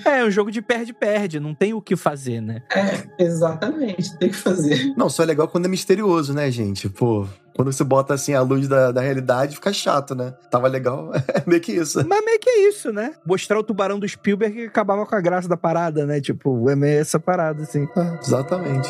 É, 0.05 0.21
é 0.21 0.25
um 0.25 0.31
jogo 0.31 0.51
de 0.51 0.63
perde-perde, 0.63 1.41
não 1.41 1.55
tem 1.55 1.75
o 1.75 1.81
que 1.81 1.97
fazer, 1.97 2.38
né? 2.41 2.63
É, 2.75 3.25
exatamente, 3.25 4.17
tem 4.19 4.31
que 4.31 4.37
fazer. 4.37 4.95
Não, 4.97 5.09
só 5.09 5.23
é 5.23 5.27
legal 5.27 5.49
quando 5.49 5.67
é 5.67 5.69
misterioso, 5.69 6.33
né, 6.33 6.51
gente? 6.51 6.89
Pô, 6.89 7.27
quando 7.55 7.73
você 7.73 7.83
bota 7.83 8.15
assim 8.15 8.35
a 8.35 8.41
luz 8.41 8.69
da, 8.69 8.93
da 8.93 9.01
realidade, 9.01 9.57
fica 9.57 9.73
chato, 9.73 10.15
né? 10.15 10.33
Tava 10.51 10.69
legal, 10.69 11.11
é 11.35 11.43
meio 11.47 11.61
que 11.61 11.73
isso. 11.73 12.07
Mas 12.07 12.25
meio 12.25 12.39
que 12.39 12.49
é 12.49 12.69
isso, 12.69 12.93
né? 12.93 13.15
Mostrar 13.27 13.59
o 13.59 13.65
tubarão 13.65 13.99
do 13.99 14.09
Spielberg 14.09 14.55
que 14.55 14.67
acabava 14.67 15.05
com 15.05 15.15
a 15.15 15.21
graça 15.21 15.49
da 15.49 15.57
parada, 15.57 16.07
né? 16.07 16.21
Tipo, 16.21 16.71
é 16.71 16.77
meio 16.77 17.01
essa 17.01 17.19
parada, 17.19 17.63
assim. 17.63 17.87
É, 17.97 18.19
exatamente. 18.23 18.89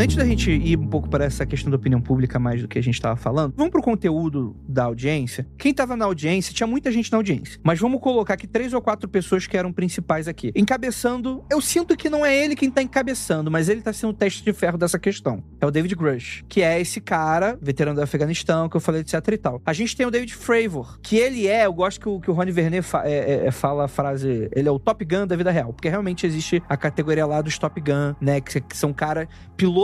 Antes 0.00 0.16
da 0.16 0.24
gente 0.24 0.50
ir 0.50 0.78
um 0.78 0.86
pouco 0.86 1.10
para 1.10 1.26
essa 1.26 1.44
questão 1.44 1.70
da 1.70 1.76
opinião 1.76 2.00
pública 2.00 2.38
mais 2.38 2.62
do 2.62 2.66
que 2.66 2.78
a 2.78 2.82
gente 2.82 2.94
estava 2.94 3.16
falando, 3.16 3.52
vamos 3.54 3.70
pro 3.70 3.82
conteúdo 3.82 4.56
da 4.66 4.84
audiência. 4.84 5.46
Quem 5.58 5.72
estava 5.72 5.94
na 5.94 6.06
audiência, 6.06 6.54
tinha 6.54 6.66
muita 6.66 6.90
gente 6.90 7.12
na 7.12 7.18
audiência, 7.18 7.60
mas 7.62 7.78
vamos 7.78 8.00
colocar 8.00 8.32
aqui 8.32 8.46
três 8.46 8.72
ou 8.72 8.80
quatro 8.80 9.06
pessoas 9.10 9.46
que 9.46 9.58
eram 9.58 9.70
principais 9.74 10.26
aqui. 10.26 10.52
Encabeçando, 10.56 11.44
eu 11.50 11.60
sinto 11.60 11.98
que 11.98 12.08
não 12.08 12.24
é 12.24 12.34
ele 12.34 12.56
quem 12.56 12.70
tá 12.70 12.80
encabeçando, 12.80 13.50
mas 13.50 13.68
ele 13.68 13.82
tá 13.82 13.92
sendo 13.92 14.08
o 14.08 14.14
teste 14.14 14.42
de 14.42 14.54
ferro 14.54 14.78
dessa 14.78 14.98
questão. 14.98 15.44
É 15.60 15.66
o 15.66 15.70
David 15.70 15.94
Grush, 15.94 16.44
que 16.48 16.62
é 16.62 16.80
esse 16.80 16.98
cara, 16.98 17.58
veterano 17.60 17.96
do 17.96 18.02
Afeganistão, 18.02 18.70
que 18.70 18.78
eu 18.78 18.80
falei, 18.80 19.02
etc 19.02 19.16
e 19.30 19.36
tal. 19.36 19.60
A 19.66 19.74
gente 19.74 19.94
tem 19.94 20.06
o 20.06 20.10
David 20.10 20.34
Fravor, 20.34 20.98
que 21.02 21.16
ele 21.16 21.46
é, 21.46 21.66
eu 21.66 21.74
gosto 21.74 22.00
que 22.00 22.08
o, 22.08 22.18
que 22.18 22.30
o 22.30 22.32
Rony 22.32 22.52
Vernet 22.52 22.80
fa, 22.80 23.02
é, 23.04 23.34
é, 23.34 23.46
é 23.48 23.50
fala 23.50 23.84
a 23.84 23.88
frase, 23.88 24.48
ele 24.56 24.66
é 24.66 24.72
o 24.72 24.78
Top 24.78 25.04
Gun 25.04 25.26
da 25.26 25.36
vida 25.36 25.50
real, 25.50 25.74
porque 25.74 25.90
realmente 25.90 26.26
existe 26.26 26.62
a 26.66 26.76
categoria 26.78 27.26
lá 27.26 27.42
dos 27.42 27.58
Top 27.58 27.78
Gun, 27.78 28.14
né, 28.18 28.40
que, 28.40 28.62
que 28.62 28.74
são 28.74 28.94
cara 28.94 29.28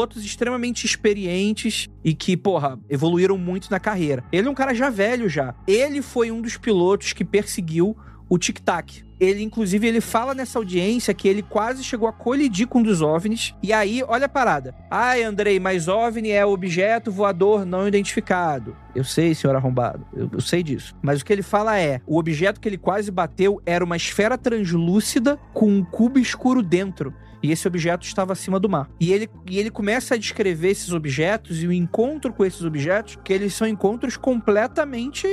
pilotos 0.06 0.24
extremamente 0.24 0.84
experientes 0.84 1.88
e 2.04 2.14
que, 2.14 2.36
porra, 2.36 2.78
evoluíram 2.88 3.36
muito 3.36 3.70
na 3.70 3.80
carreira. 3.80 4.24
Ele 4.30 4.48
é 4.48 4.50
um 4.50 4.54
cara 4.54 4.74
já 4.74 4.88
velho 4.88 5.28
já. 5.28 5.54
Ele 5.66 6.00
foi 6.00 6.30
um 6.30 6.40
dos 6.40 6.56
pilotos 6.56 7.12
que 7.12 7.24
perseguiu 7.24 7.96
o 8.28 8.38
Tic 8.38 8.60
Tac. 8.60 9.04
Ele, 9.18 9.42
inclusive, 9.42 9.86
ele 9.86 10.00
fala 10.00 10.34
nessa 10.34 10.58
audiência 10.58 11.14
que 11.14 11.26
ele 11.26 11.42
quase 11.42 11.82
chegou 11.82 12.06
a 12.06 12.12
colidir 12.12 12.66
com 12.66 12.80
um 12.80 12.82
dos 12.82 13.00
OVNIs. 13.00 13.54
E 13.62 13.72
aí, 13.72 14.02
olha 14.06 14.26
a 14.26 14.28
parada. 14.28 14.74
Ai, 14.90 15.22
Andrei, 15.22 15.58
mas 15.58 15.88
OVNI 15.88 16.32
é 16.32 16.44
objeto 16.44 17.10
voador 17.10 17.64
não 17.64 17.88
identificado. 17.88 18.76
Eu 18.94 19.04
sei, 19.04 19.34
senhor 19.34 19.56
arrombado. 19.56 20.06
Eu, 20.14 20.28
eu, 20.30 20.40
sei 20.40 20.62
disso. 20.62 20.94
Mas 21.00 21.20
o 21.20 21.24
que 21.24 21.32
ele 21.32 21.42
fala 21.42 21.78
é: 21.78 22.00
o 22.06 22.18
objeto 22.18 22.60
que 22.60 22.68
ele 22.68 22.76
quase 22.76 23.10
bateu 23.10 23.60
era 23.64 23.82
uma 23.82 23.96
esfera 23.96 24.36
translúcida 24.36 25.38
com 25.54 25.66
um 25.66 25.82
cubo 25.82 26.18
escuro 26.18 26.62
dentro. 26.62 27.14
E 27.42 27.52
esse 27.52 27.66
objeto 27.66 28.06
estava 28.06 28.32
acima 28.32 28.58
do 28.58 28.68
mar. 28.68 28.88
E 29.00 29.12
ele, 29.12 29.28
e 29.48 29.58
ele 29.58 29.70
começa 29.70 30.14
a 30.14 30.18
descrever 30.18 30.70
esses 30.70 30.92
objetos 30.92 31.62
e 31.62 31.66
o 31.66 31.72
encontro 31.72 32.32
com 32.32 32.44
esses 32.44 32.62
objetos, 32.62 33.18
que 33.22 33.32
eles 33.32 33.54
são 33.54 33.66
encontros 33.66 34.16
completamente 34.16 35.26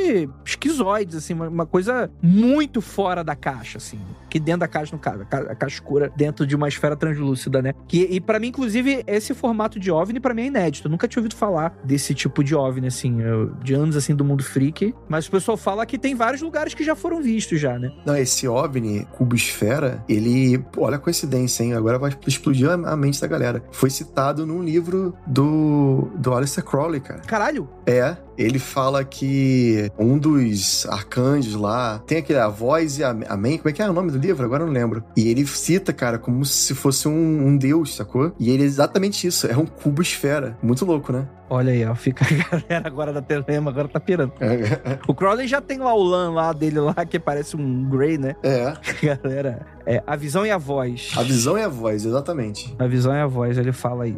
esquizoides, 0.45 1.15
assim, 1.15 1.33
uma, 1.33 1.47
uma 1.47 1.65
coisa 1.65 2.11
muito 2.21 2.81
fora 2.81 3.23
da 3.23 3.35
caixa, 3.35 3.77
assim. 3.77 3.99
Que 4.33 4.39
dentro 4.39 4.61
da 4.61 4.67
caixa, 4.67 4.95
no 4.95 4.99
caso, 4.99 5.21
a, 5.21 5.25
ca 5.25 5.37
a 5.41 5.55
caixa 5.55 5.75
escura, 5.75 6.11
dentro 6.15 6.47
de 6.47 6.55
uma 6.55 6.67
esfera 6.67 6.95
translúcida, 6.95 7.61
né? 7.61 7.75
Que, 7.87 8.07
e 8.09 8.19
para 8.19 8.39
mim, 8.39 8.47
inclusive, 8.47 9.03
esse 9.05 9.31
formato 9.35 9.79
de 9.79 9.91
OVNI 9.91 10.19
para 10.19 10.33
mim 10.33 10.41
é 10.41 10.45
inédito. 10.47 10.87
Eu 10.87 10.91
nunca 10.91 11.07
tinha 11.07 11.21
ouvido 11.21 11.35
falar 11.35 11.77
desse 11.83 12.15
tipo 12.15 12.43
de 12.43 12.55
OVNI, 12.55 12.87
assim, 12.87 13.21
eu, 13.21 13.51
de 13.63 13.75
anos, 13.75 13.95
assim, 13.95 14.15
do 14.15 14.25
mundo 14.25 14.43
freak. 14.43 14.91
Mas 15.07 15.27
o 15.27 15.31
pessoal 15.31 15.55
fala 15.55 15.85
que 15.85 15.99
tem 15.99 16.15
vários 16.15 16.41
lugares 16.41 16.73
que 16.73 16.83
já 16.83 16.95
foram 16.95 17.21
vistos 17.21 17.59
já, 17.59 17.77
né? 17.77 17.91
Não, 18.03 18.17
esse 18.17 18.47
OVNI, 18.47 19.07
cubo 19.11 19.35
esfera, 19.35 20.03
ele... 20.09 20.65
Olha 20.77 20.95
a 20.95 20.99
coincidência, 20.99 21.63
hein? 21.63 21.75
Agora 21.75 21.99
vai 21.99 22.11
explodir 22.25 22.67
a 22.67 22.97
mente 22.97 23.21
da 23.21 23.27
galera. 23.27 23.63
Foi 23.71 23.91
citado 23.91 24.47
num 24.47 24.63
livro 24.63 25.15
do, 25.27 26.09
do 26.15 26.33
Aleister 26.33 26.63
Crowley, 26.63 27.01
cara. 27.01 27.21
Caralho! 27.21 27.69
É, 27.85 28.17
ele 28.37 28.59
fala 28.59 29.03
que 29.03 29.91
um 29.97 30.17
dos 30.17 30.85
arcanjos 30.87 31.55
lá 31.55 31.99
tem 32.05 32.19
aquele 32.19 32.39
a 32.39 32.47
voz 32.47 32.97
e 32.97 33.03
a, 33.03 33.15
amém. 33.29 33.57
Como 33.57 33.69
é 33.69 33.73
que 33.73 33.81
é 33.81 33.89
o 33.89 33.93
nome 33.93 34.11
do 34.11 34.17
livro? 34.17 34.45
Agora 34.45 34.63
eu 34.63 34.67
não 34.67 34.73
lembro. 34.73 35.03
E 35.15 35.27
ele 35.27 35.45
cita, 35.45 35.93
cara, 35.93 36.17
como 36.17 36.45
se 36.45 36.73
fosse 36.73 37.07
um, 37.07 37.47
um 37.47 37.57
deus, 37.57 37.95
sacou? 37.95 38.33
E 38.39 38.49
ele 38.49 38.63
é 38.63 38.65
exatamente 38.65 39.27
isso. 39.27 39.47
É 39.47 39.57
um 39.57 39.65
cubo 39.65 40.01
esfera. 40.01 40.57
Muito 40.61 40.85
louco, 40.85 41.11
né? 41.11 41.27
Olha 41.49 41.71
aí, 41.71 41.85
ó. 41.85 41.93
Fica 41.93 42.25
a 42.25 42.57
galera 42.57 42.87
agora 42.87 43.13
da 43.13 43.21
Telema, 43.21 43.69
agora 43.69 43.87
tá 43.87 43.99
pirando. 43.99 44.33
o 45.07 45.13
Crowley 45.13 45.47
já 45.47 45.61
tem 45.61 45.77
lá 45.77 45.93
o 45.93 46.03
LAN 46.03 46.31
lá 46.31 46.51
dele 46.53 46.79
lá, 46.79 46.93
que 47.05 47.19
parece 47.19 47.55
um 47.55 47.89
Grey, 47.89 48.17
né? 48.17 48.35
É. 48.41 48.73
Galera, 49.03 49.65
é 49.85 50.01
a 50.05 50.15
visão 50.15 50.45
e 50.45 50.51
a 50.51 50.57
voz. 50.57 51.11
A 51.15 51.23
visão 51.23 51.57
e 51.57 51.61
a 51.61 51.67
voz, 51.67 52.05
exatamente. 52.05 52.75
A 52.79 52.87
visão 52.87 53.13
e 53.13 53.19
a 53.19 53.27
voz, 53.27 53.57
ele 53.57 53.71
fala 53.71 54.05
aí. 54.05 54.17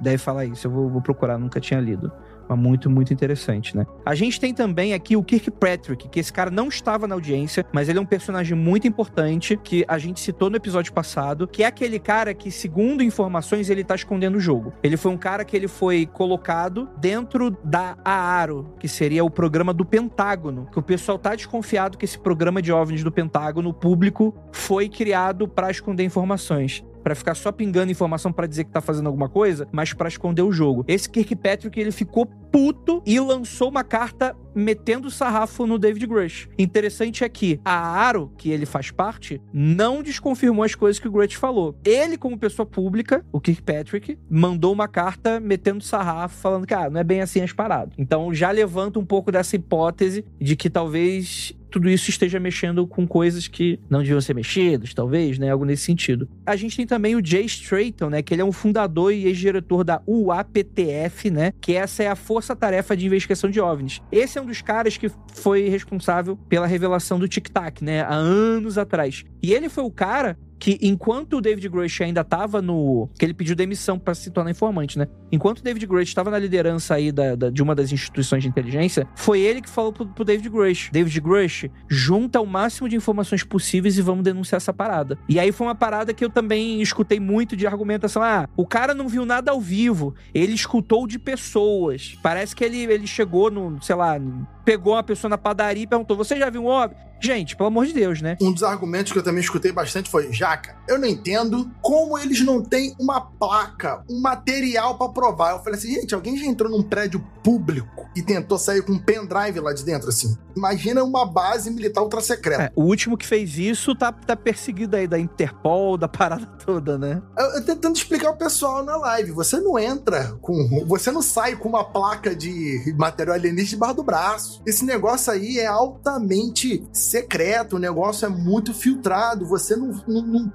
Deve 0.00 0.18
falar 0.18 0.46
isso, 0.46 0.66
eu 0.66 0.70
vou, 0.70 0.88
vou 0.88 1.02
procurar, 1.02 1.38
nunca 1.38 1.60
tinha 1.60 1.80
lido 1.80 2.10
muito, 2.56 2.90
muito 2.90 3.12
interessante, 3.12 3.76
né? 3.76 3.86
A 4.04 4.14
gente 4.14 4.40
tem 4.40 4.52
também 4.54 4.94
aqui 4.94 5.16
o 5.16 5.22
Kirkpatrick, 5.22 6.08
que 6.08 6.20
esse 6.20 6.32
cara 6.32 6.50
não 6.50 6.68
estava 6.68 7.06
na 7.06 7.14
audiência, 7.14 7.64
mas 7.72 7.88
ele 7.88 7.98
é 7.98 8.02
um 8.02 8.06
personagem 8.06 8.56
muito 8.56 8.86
importante 8.86 9.58
que 9.62 9.84
a 9.88 9.98
gente 9.98 10.20
citou 10.20 10.50
no 10.50 10.56
episódio 10.56 10.92
passado, 10.92 11.46
que 11.46 11.62
é 11.62 11.66
aquele 11.66 11.98
cara 11.98 12.34
que, 12.34 12.50
segundo 12.50 13.02
informações, 13.02 13.70
ele 13.70 13.84
tá 13.84 13.94
escondendo 13.94 14.36
o 14.36 14.40
jogo. 14.40 14.72
Ele 14.82 14.96
foi 14.96 15.12
um 15.12 15.16
cara 15.16 15.44
que 15.44 15.56
ele 15.56 15.68
foi 15.68 16.06
colocado 16.06 16.88
dentro 16.98 17.56
da 17.64 17.96
AARO, 18.04 18.74
que 18.78 18.88
seria 18.88 19.24
o 19.24 19.30
programa 19.30 19.72
do 19.72 19.84
Pentágono, 19.84 20.68
que 20.70 20.78
o 20.78 20.82
pessoal 20.82 21.18
tá 21.18 21.34
desconfiado 21.34 21.96
que 21.96 22.04
esse 22.04 22.18
programa 22.18 22.60
de 22.60 22.72
OVNIs 22.72 23.04
do 23.04 23.12
Pentágono 23.12 23.72
público 23.72 24.34
foi 24.52 24.88
criado 24.88 25.46
para 25.48 25.70
esconder 25.70 26.04
informações 26.04 26.84
para 27.02 27.14
ficar 27.14 27.34
só 27.34 27.50
pingando 27.52 27.90
informação 27.90 28.32
para 28.32 28.46
dizer 28.46 28.64
que 28.64 28.70
tá 28.70 28.80
fazendo 28.80 29.06
alguma 29.06 29.28
coisa, 29.28 29.66
mas 29.72 29.92
para 29.92 30.08
esconder 30.08 30.42
o 30.42 30.52
jogo. 30.52 30.84
Esse 30.86 31.08
Kirkpatrick, 31.08 31.78
ele 31.78 31.92
ficou 31.92 32.26
puto 32.26 33.02
e 33.06 33.18
lançou 33.20 33.68
uma 33.68 33.84
carta 33.84 34.36
metendo 34.54 35.10
sarrafo 35.10 35.66
no 35.66 35.78
David 35.78 36.06
Grush. 36.06 36.48
Interessante 36.58 37.22
é 37.22 37.28
que 37.28 37.60
a 37.64 37.72
Aro, 37.72 38.32
que 38.36 38.50
ele 38.50 38.66
faz 38.66 38.90
parte, 38.90 39.40
não 39.52 40.02
desconfirmou 40.02 40.64
as 40.64 40.74
coisas 40.74 40.98
que 40.98 41.06
o 41.06 41.12
Grush 41.12 41.34
falou. 41.34 41.76
Ele, 41.84 42.18
como 42.18 42.38
pessoa 42.38 42.66
pública, 42.66 43.24
o 43.32 43.40
Kirkpatrick, 43.40 44.18
mandou 44.28 44.72
uma 44.72 44.88
carta 44.88 45.38
metendo 45.38 45.84
sarrafo, 45.84 46.36
falando 46.36 46.66
que, 46.66 46.74
ah, 46.74 46.90
não 46.90 47.00
é 47.00 47.04
bem 47.04 47.20
assim 47.20 47.40
as 47.40 47.52
paradas. 47.52 47.94
Então 47.96 48.34
já 48.34 48.50
levanta 48.50 48.98
um 48.98 49.04
pouco 49.04 49.30
dessa 49.30 49.56
hipótese 49.56 50.24
de 50.40 50.56
que 50.56 50.68
talvez 50.68 51.54
tudo 51.70 51.88
isso 51.88 52.10
esteja 52.10 52.38
mexendo 52.40 52.86
com 52.86 53.06
coisas 53.06 53.48
que 53.48 53.78
não 53.88 54.00
deviam 54.00 54.20
ser 54.20 54.34
mexidas, 54.34 54.92
talvez, 54.92 55.38
né? 55.38 55.50
Algo 55.50 55.64
nesse 55.64 55.84
sentido. 55.84 56.28
A 56.44 56.56
gente 56.56 56.76
tem 56.76 56.86
também 56.86 57.16
o 57.16 57.24
Jay 57.24 57.44
Strayton, 57.44 58.10
né? 58.10 58.22
Que 58.22 58.34
ele 58.34 58.42
é 58.42 58.44
um 58.44 58.52
fundador 58.52 59.12
e 59.12 59.26
ex-diretor 59.26 59.84
da 59.84 60.02
UAPTF, 60.06 61.30
né? 61.30 61.52
Que 61.60 61.74
essa 61.74 62.02
é 62.02 62.08
a 62.08 62.16
Força 62.16 62.54
Tarefa 62.54 62.96
de 62.96 63.06
Investigação 63.06 63.50
de 63.50 63.60
OVNIs. 63.60 64.02
Esse 64.10 64.38
é 64.38 64.42
um 64.42 64.46
dos 64.46 64.60
caras 64.60 64.96
que 64.96 65.10
foi 65.34 65.68
responsável 65.68 66.36
pela 66.36 66.66
revelação 66.66 67.18
do 67.18 67.28
Tic 67.28 67.48
Tac, 67.48 67.82
né? 67.82 68.02
Há 68.02 68.14
anos 68.14 68.76
atrás. 68.76 69.24
E 69.42 69.52
ele 69.52 69.68
foi 69.68 69.84
o 69.84 69.90
cara 69.90 70.36
que 70.60 70.78
enquanto 70.82 71.38
o 71.38 71.40
David 71.40 71.66
Grush 71.70 72.02
ainda 72.02 72.22
tava 72.22 72.60
no. 72.60 73.08
que 73.18 73.24
ele 73.24 73.32
pediu 73.32 73.56
demissão 73.56 73.98
para 73.98 74.14
se 74.14 74.30
tornar 74.30 74.50
informante, 74.50 74.98
né? 74.98 75.08
Enquanto 75.32 75.60
o 75.60 75.62
David 75.62 75.86
Grush 75.86 76.08
estava 76.08 76.30
na 76.30 76.38
liderança 76.38 76.94
aí 76.94 77.10
da, 77.10 77.34
da, 77.34 77.50
de 77.50 77.62
uma 77.62 77.74
das 77.74 77.90
instituições 77.90 78.42
de 78.42 78.48
inteligência, 78.48 79.08
foi 79.16 79.40
ele 79.40 79.62
que 79.62 79.70
falou 79.70 79.92
pro, 79.92 80.06
pro 80.06 80.24
David 80.24 80.50
Grush: 80.50 80.90
David 80.92 81.18
Grush, 81.20 81.70
junta 81.88 82.40
o 82.40 82.46
máximo 82.46 82.88
de 82.88 82.94
informações 82.94 83.42
possíveis 83.42 83.96
e 83.96 84.02
vamos 84.02 84.22
denunciar 84.22 84.58
essa 84.58 84.72
parada. 84.72 85.18
E 85.26 85.40
aí 85.40 85.50
foi 85.50 85.66
uma 85.66 85.74
parada 85.74 86.12
que 86.12 86.24
eu 86.24 86.28
também 86.28 86.82
escutei 86.82 87.18
muito 87.18 87.56
de 87.56 87.66
argumentação: 87.66 88.22
ah, 88.22 88.46
o 88.54 88.66
cara 88.66 88.92
não 88.92 89.08
viu 89.08 89.24
nada 89.24 89.50
ao 89.52 89.60
vivo, 89.60 90.14
ele 90.34 90.52
escutou 90.52 91.06
de 91.06 91.18
pessoas. 91.18 92.18
Parece 92.22 92.54
que 92.54 92.62
ele, 92.62 92.82
ele 92.84 93.06
chegou 93.06 93.50
no, 93.50 93.82
sei 93.82 93.96
lá, 93.96 94.20
pegou 94.64 94.94
uma 94.94 95.02
pessoa 95.02 95.28
na 95.28 95.38
padaria 95.38 95.84
e 95.84 95.86
perguntou: 95.86 96.16
Você 96.16 96.36
já 96.36 96.50
viu 96.50 96.64
um 96.64 96.66
OVNI? 96.66 97.10
Gente, 97.22 97.54
pelo 97.54 97.66
amor 97.66 97.86
de 97.86 97.92
Deus, 97.92 98.22
né? 98.22 98.38
Um 98.40 98.50
dos 98.50 98.62
argumentos 98.62 99.12
que 99.12 99.18
eu 99.18 99.22
também 99.22 99.42
escutei 99.42 99.70
bastante 99.70 100.10
foi: 100.10 100.32
Jaca, 100.32 100.74
eu 100.88 100.98
não 100.98 101.06
entendo 101.06 101.70
como 101.82 102.18
eles 102.18 102.40
não 102.40 102.62
têm 102.62 102.94
uma 102.98 103.20
placa, 103.20 104.02
um 104.08 104.20
material 104.20 104.96
para 104.96 105.12
provar. 105.12 105.52
Eu 105.52 105.58
falei 105.58 105.78
assim: 105.78 105.92
gente, 105.92 106.14
alguém 106.14 106.36
já 106.38 106.46
entrou 106.46 106.70
num 106.70 106.82
prédio 106.82 107.22
público 107.44 108.08
e 108.16 108.22
tentou 108.22 108.58
sair 108.58 108.82
com 108.82 108.92
um 108.92 108.98
pendrive 108.98 109.60
lá 109.60 109.74
de 109.74 109.84
dentro, 109.84 110.08
assim? 110.08 110.34
Imagina 110.56 111.04
uma 111.04 111.26
base 111.26 111.70
militar 111.70 112.02
ultra 112.02 112.22
secreta. 112.22 112.64
É, 112.64 112.72
o 112.74 112.84
último 112.84 113.16
que 113.16 113.26
fez 113.26 113.58
isso 113.58 113.94
tá, 113.94 114.10
tá 114.10 114.34
perseguido 114.34 114.96
aí 114.96 115.06
da 115.06 115.18
Interpol, 115.18 115.98
da 115.98 116.08
parada 116.08 116.46
toda, 116.64 116.96
né? 116.96 117.22
Eu, 117.38 117.46
eu 117.56 117.64
tentando 117.64 117.96
explicar 117.96 118.30
o 118.30 118.36
pessoal 118.36 118.82
na 118.82 118.96
live: 118.96 119.30
você 119.32 119.60
não 119.60 119.78
entra 119.78 120.32
com. 120.40 120.86
Você 120.86 121.10
não 121.10 121.20
sai 121.20 121.54
com 121.54 121.68
uma 121.68 121.84
placa 121.84 122.34
de 122.34 122.94
material 122.96 123.36
alienígena 123.36 123.70
debaixo 123.70 123.96
do 123.96 124.02
braço. 124.02 124.49
Esse 124.66 124.84
negócio 124.84 125.32
aí 125.32 125.58
é 125.58 125.66
altamente 125.66 126.86
secreto, 126.92 127.76
o 127.76 127.78
negócio 127.78 128.26
é 128.26 128.28
muito 128.28 128.72
filtrado. 128.74 129.46
Você 129.46 129.76
não, 129.76 129.88
não, 130.06 130.22
não 130.22 130.50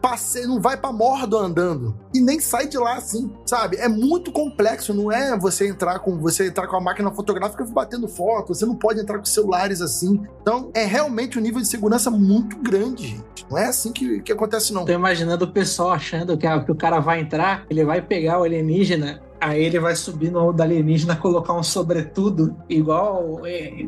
não 0.47 0.61
vai 0.61 0.77
pra 0.77 0.91
Mordor 0.91 1.43
andando. 1.43 1.95
E 2.13 2.19
nem 2.19 2.39
sai 2.39 2.67
de 2.67 2.77
lá 2.77 2.95
assim, 2.95 3.31
sabe? 3.45 3.77
É 3.77 3.87
muito 3.87 4.31
complexo, 4.31 4.93
não 4.93 5.11
é 5.11 5.37
você 5.37 5.67
entrar 5.67 5.99
com 5.99 6.17
você 6.19 6.47
entrar 6.47 6.67
com 6.67 6.75
a 6.75 6.81
máquina 6.81 7.11
fotográfica 7.11 7.65
batendo 7.65 8.07
foto, 8.07 8.53
você 8.53 8.65
não 8.65 8.75
pode 8.75 8.99
entrar 8.99 9.17
com 9.17 9.25
celulares 9.25 9.81
assim. 9.81 10.21
Então, 10.41 10.71
é 10.73 10.85
realmente 10.85 11.37
um 11.37 11.41
nível 11.41 11.61
de 11.61 11.67
segurança 11.67 12.09
muito 12.09 12.57
grande, 12.57 13.07
gente. 13.07 13.45
Não 13.49 13.57
é 13.57 13.65
assim 13.65 13.91
que, 13.91 14.21
que 14.21 14.31
acontece, 14.31 14.73
não. 14.73 14.85
Tô 14.85 14.91
imaginando 14.91 15.45
o 15.45 15.51
pessoal 15.51 15.91
achando 15.91 16.37
que, 16.37 16.47
a, 16.47 16.63
que 16.63 16.71
o 16.71 16.75
cara 16.75 16.99
vai 16.99 17.19
entrar, 17.19 17.65
ele 17.69 17.83
vai 17.83 18.01
pegar 18.01 18.39
o 18.39 18.43
alienígena 18.43 19.21
Aí 19.39 19.63
ele 19.63 19.79
vai 19.79 19.95
subir 19.95 20.31
no 20.31 20.51
da 20.51 20.63
alienígena, 20.63 21.15
colocar 21.15 21.53
um 21.53 21.63
sobretudo, 21.63 22.55
igual 22.69 23.45
é, 23.45 23.85